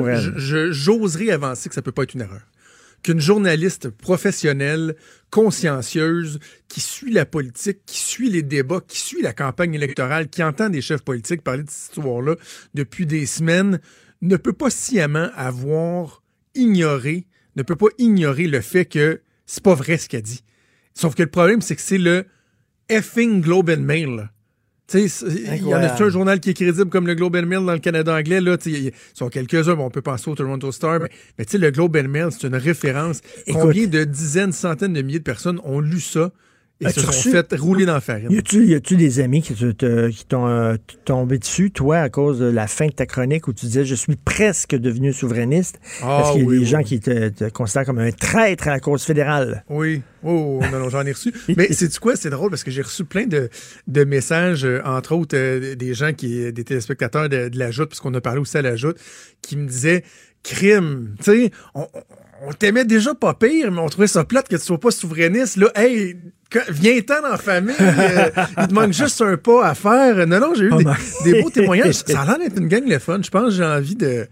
j'oserais 0.70 1.30
avancer 1.30 1.68
que 1.68 1.74
ça 1.74 1.82
peut 1.82 1.92
pas 1.92 2.04
être 2.04 2.14
une 2.14 2.22
erreur. 2.22 2.40
Qu'une 3.02 3.20
journaliste 3.20 3.90
professionnelle, 3.90 4.96
consciencieuse, 5.30 6.38
qui 6.68 6.80
suit 6.80 7.12
la 7.12 7.24
politique, 7.24 7.78
qui 7.86 7.98
suit 7.98 8.30
les 8.30 8.42
débats, 8.42 8.80
qui 8.86 8.98
suit 9.00 9.22
la 9.22 9.32
campagne 9.32 9.74
électorale, 9.74 10.28
qui 10.28 10.42
entend 10.42 10.68
des 10.70 10.80
chefs 10.80 11.02
politiques 11.02 11.42
parler 11.42 11.62
de 11.62 11.70
cette 11.70 11.96
histoire-là 11.96 12.34
depuis 12.74 13.06
des 13.06 13.26
semaines, 13.26 13.78
ne 14.22 14.36
peut 14.36 14.52
pas 14.52 14.70
sciemment 14.70 15.28
avoir 15.34 16.22
ignoré, 16.54 17.26
ne 17.56 17.62
peut 17.62 17.76
pas 17.76 17.88
ignorer 17.98 18.46
le 18.46 18.60
fait 18.60 18.86
que 18.86 19.20
c'est 19.46 19.62
pas 19.62 19.74
vrai 19.74 19.98
ce 19.98 20.08
qu'elle 20.08 20.22
dit. 20.22 20.42
Sauf 20.94 21.14
que 21.14 21.22
le 21.22 21.30
problème, 21.30 21.60
c'est 21.60 21.76
que 21.76 21.82
c'est 21.82 21.98
le 21.98 22.24
effing 22.88 23.40
Globe 23.42 23.70
and 23.70 23.82
Mail. 23.82 24.16
là. 24.16 24.30
Il 24.94 25.66
y 25.66 25.74
en 25.74 25.78
a 25.78 26.00
un 26.00 26.08
journal 26.10 26.38
qui 26.38 26.50
est 26.50 26.54
crédible 26.54 26.90
comme 26.90 27.08
le 27.08 27.14
Globe 27.14 27.34
and 27.36 27.46
Mail 27.46 27.66
dans 27.66 27.72
le 27.72 27.80
Canada 27.80 28.14
anglais? 28.14 28.40
Là, 28.40 28.56
ils 28.66 28.92
sont 29.14 29.28
quelques-uns, 29.28 29.74
bon, 29.74 29.86
on 29.86 29.90
peut 29.90 30.02
penser 30.02 30.30
au 30.30 30.34
Toronto 30.36 30.70
Star, 30.70 31.00
mais, 31.00 31.10
mais 31.38 31.58
le 31.58 31.70
Globe 31.70 31.96
and 31.96 32.08
Mail, 32.08 32.28
c'est 32.30 32.46
une 32.46 32.54
référence. 32.54 33.20
Écoute. 33.46 33.62
Combien 33.62 33.86
de 33.88 34.04
dizaines, 34.04 34.52
centaines 34.52 34.92
de 34.92 35.02
milliers 35.02 35.18
de 35.18 35.24
personnes 35.24 35.60
ont 35.64 35.80
lu 35.80 36.00
ça? 36.00 36.30
Et 36.80 36.86
As-tu 36.86 37.00
se 37.00 37.06
sont 37.06 37.12
reçu- 37.12 37.30
fait 37.30 37.54
rouler 37.58 37.86
dans 37.86 37.94
la 37.94 38.00
farine? 38.02 38.30
Y 38.30 38.36
a-tu, 38.38 38.66
y 38.66 38.74
a-tu 38.74 38.96
des 38.96 39.20
amis 39.20 39.40
qui, 39.40 39.54
te- 39.54 39.70
te- 39.72 40.08
qui 40.10 40.26
t'ont 40.26 40.46
euh, 40.46 40.74
tombé 41.06 41.38
dessus, 41.38 41.70
toi, 41.70 41.98
à 42.00 42.08
cause 42.10 42.38
de 42.38 42.44
la 42.46 42.66
fin 42.66 42.86
de 42.88 42.92
ta 42.92 43.06
chronique 43.06 43.48
où 43.48 43.54
tu 43.54 43.64
disais 43.64 43.84
je 43.86 43.94
suis 43.94 44.16
presque 44.16 44.74
devenu 44.76 45.14
souverainiste? 45.14 45.78
Ah, 46.02 46.18
parce 46.18 46.32
qu'il 46.32 46.40
y 46.42 46.44
a 46.44 46.46
oui, 46.48 46.56
des 46.58 46.64
oui, 46.64 46.66
gens 46.68 46.82
qui 46.82 47.00
te, 47.00 47.28
te 47.30 47.48
considèrent 47.48 47.86
comme 47.86 47.98
un 47.98 48.12
traître 48.12 48.68
à 48.68 48.72
la 48.72 48.80
cause 48.80 49.04
fédérale. 49.04 49.64
Oui, 49.70 50.02
oh, 50.22 50.60
non, 50.70 50.78
non, 50.80 50.88
j'en 50.90 51.06
ai 51.06 51.12
reçu. 51.12 51.32
Mais 51.56 51.68
c'est 51.72 51.98
quoi? 51.98 52.14
C'est 52.14 52.28
drôle 52.30 52.50
parce 52.50 52.62
que 52.62 52.70
j'ai 52.70 52.82
reçu 52.82 53.04
plein 53.06 53.24
de, 53.26 53.48
de 53.86 54.04
messages, 54.04 54.66
euh, 54.66 54.82
entre 54.84 55.14
autres 55.14 55.34
euh, 55.36 55.76
des 55.76 55.94
gens 55.94 56.12
qui, 56.12 56.52
des 56.52 56.64
téléspectateurs 56.64 57.30
de, 57.30 57.48
de 57.48 57.58
la 57.58 57.70
Joute, 57.70 57.88
parce 57.88 58.00
qu'on 58.00 58.12
a 58.12 58.20
parlé 58.20 58.40
aussi 58.40 58.58
à 58.58 58.62
la 58.62 58.76
Joute, 58.76 58.98
qui 59.40 59.56
me 59.56 59.66
disaient 59.66 60.04
crime, 60.42 61.14
tu 61.18 61.24
sais, 61.24 61.50
on, 61.74 61.82
on- 61.82 62.02
on 62.48 62.52
t'aimait 62.52 62.84
déjà 62.84 63.14
pas 63.14 63.32
pire, 63.32 63.72
mais 63.72 63.80
on 63.80 63.88
trouvait 63.88 64.06
ça 64.06 64.22
plate 64.22 64.46
que 64.48 64.56
tu 64.56 64.62
sois 64.62 64.78
pas 64.78 64.90
souverainiste. 64.90 65.56
Là, 65.56 65.70
hey, 65.74 66.16
viens-t'en 66.70 67.22
la 67.28 67.36
famille, 67.36 67.74
euh, 67.80 68.30
il 68.60 68.68
te 68.68 68.74
manque 68.74 68.92
juste 68.92 69.20
un 69.20 69.36
pas 69.36 69.68
à 69.68 69.74
faire. 69.74 70.26
Non, 70.26 70.38
non, 70.40 70.54
j'ai 70.54 70.64
eu 70.64 70.70
Oh 70.72 70.80
des, 71.24 71.42
beaux 71.42 71.50
témoignages. 71.50 71.94
Ça 72.06 72.20
a 72.22 72.26
l'air 72.26 72.38
d'être 72.38 72.58
une 72.60 72.68
gang 72.68 72.82
le 72.86 72.98
fun. 72.98 73.18
Je 73.22 73.30
pense 73.30 73.44
que 73.46 73.50
j'ai 73.50 73.64
envie 73.64 73.96
de, 73.96 74.26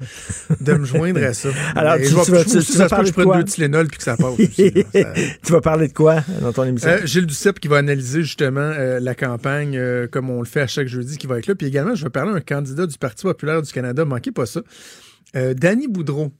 de 0.60 0.72
me 0.74 0.84
joindre 0.84 1.22
à 1.24 1.34
ça. 1.34 1.48
Alors, 1.74 1.96
tu- 1.96 2.04
je 2.06 2.14
vais- 2.16 2.22
tu 2.24 2.30
vas- 2.30 2.44
tu- 2.44 2.50
tu 2.64 2.72
peut 2.78 2.84
que 2.84 2.88
parler 2.88 3.06
je 3.06 3.10
de 3.10 3.14
prenne 3.14 3.26
quoi? 3.26 3.36
deux 3.38 3.44
Tylenol 3.44 3.86
puis 3.88 3.98
que 3.98 4.04
ça 4.04 4.16
passe 4.16 4.38
aussi. 4.38 4.72
Ça- 4.92 5.12
tu 5.44 5.52
vas 5.52 5.60
parler 5.60 5.88
de 5.88 5.92
quoi 5.92 6.22
dans 6.40 6.52
ton 6.52 6.64
émission? 6.64 6.90
euh, 6.90 7.04
Gilles 7.04 7.26
Duceppe 7.26 7.58
qui 7.60 7.68
va 7.68 7.78
analyser 7.78 8.22
justement 8.22 8.60
euh, 8.60 9.00
la 9.00 9.14
campagne 9.14 9.76
euh, 9.76 10.06
comme 10.06 10.30
on 10.30 10.38
le 10.40 10.46
fait 10.46 10.60
à 10.62 10.66
chaque 10.66 10.86
jeudi 10.88 11.18
qui 11.18 11.26
va 11.26 11.38
être 11.38 11.46
là. 11.46 11.54
Puis 11.54 11.66
également, 11.66 11.94
je 11.94 12.04
vais 12.04 12.10
parler 12.10 12.32
à 12.32 12.36
un 12.36 12.40
candidat 12.40 12.86
du 12.86 12.96
Parti 12.96 13.22
populaire 13.24 13.60
du 13.62 13.72
Canada. 13.72 14.04
Manquez 14.04 14.30
pas 14.32 14.46
ça. 14.46 14.60
Euh, 15.36 15.52
Danny 15.54 15.88
Boudreau. 15.88 16.32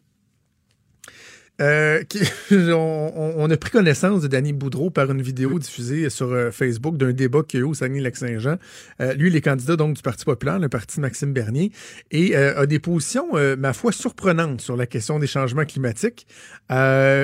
Euh, 1.61 2.03
qui- 2.03 2.19
on, 2.53 3.49
a 3.49 3.57
pris 3.57 3.71
connaissance 3.71 4.23
de 4.23 4.27
Danny 4.27 4.53
Boudreau 4.53 4.91
par 4.91 5.11
une 5.13 5.23
vidéo 5.23 5.57
diffusée 5.59 6.11
sur 6.11 6.33
euh, 6.33 6.51
Facebook 6.51 6.97
d'un 6.97 7.13
débat 7.13 7.43
qu'il 7.47 7.61
y 7.61 7.63
a 7.63 7.67
eu 7.67 7.69
au 7.69 7.75
Saguenay-Lac-Saint-Jean. 7.75 8.57
Euh, 9.01 9.15
lui, 9.15 9.29
il 9.29 9.37
est 9.37 9.41
candidat 9.41 9.77
donc 9.77 9.95
du 9.95 10.03
Parti 10.03 10.25
populaire, 10.25 10.59
le 10.59 10.69
parti 10.69 10.99
Maxime 10.99 11.33
Bernier, 11.33 11.71
et 12.11 12.35
a 12.35 12.67
des 12.67 12.79
positions, 12.79 13.33
ma 13.57 13.73
foi, 13.73 13.93
surprenantes 13.93 14.61
sur 14.61 14.77
la 14.77 14.87
question 14.87 15.19
des 15.19 15.27
changements 15.27 15.65
climatiques. 15.65 16.27
Et, 16.71 16.75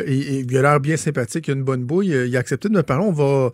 et 0.07 0.39
il 0.41 0.57
a 0.57 0.63
l'air 0.63 0.81
bien 0.81 0.97
sympathique, 0.97 1.49
il 1.49 1.53
a 1.53 1.55
une 1.55 1.65
bonne 1.65 1.85
bouille. 1.85 2.09
Il 2.09 2.37
a 2.37 2.41
accepté 2.41 2.69
de 2.69 2.75
me 2.75 2.83
parler. 2.83 3.05
On 3.05 3.13
va, 3.13 3.51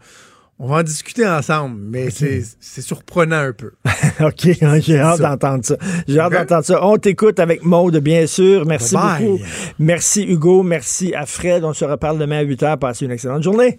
on 0.58 0.68
va 0.68 0.76
en 0.76 0.82
discuter 0.82 1.26
ensemble, 1.26 1.78
mais 1.78 2.10
c'est 2.10 2.42
c'est 2.60 2.80
surprenant 2.80 3.36
un 3.36 3.52
peu. 3.52 3.72
OK, 4.20 4.48
j'ai 4.80 4.98
hâte 4.98 5.20
d'entendre 5.20 5.64
ça. 5.64 5.76
J'ai 6.08 6.18
hâte 6.18 6.32
d'entendre 6.32 6.64
ça. 6.64 6.84
On 6.84 6.96
t'écoute 6.96 7.38
avec 7.38 7.62
Maude, 7.62 7.98
bien 7.98 8.26
sûr. 8.26 8.64
Merci 8.64 8.94
Bye 8.94 9.02
bye. 9.04 9.26
beaucoup. 9.28 9.44
Merci 9.78 10.22
Hugo. 10.24 10.62
Merci 10.62 11.14
à 11.14 11.26
Fred. 11.26 11.62
On 11.64 11.74
se 11.74 11.84
reparle 11.84 12.18
demain 12.18 12.38
à 12.38 12.42
8 12.42 12.62
h. 12.62 12.78
Passez 12.78 13.04
une 13.04 13.12
excellente 13.12 13.42
journée. 13.42 13.78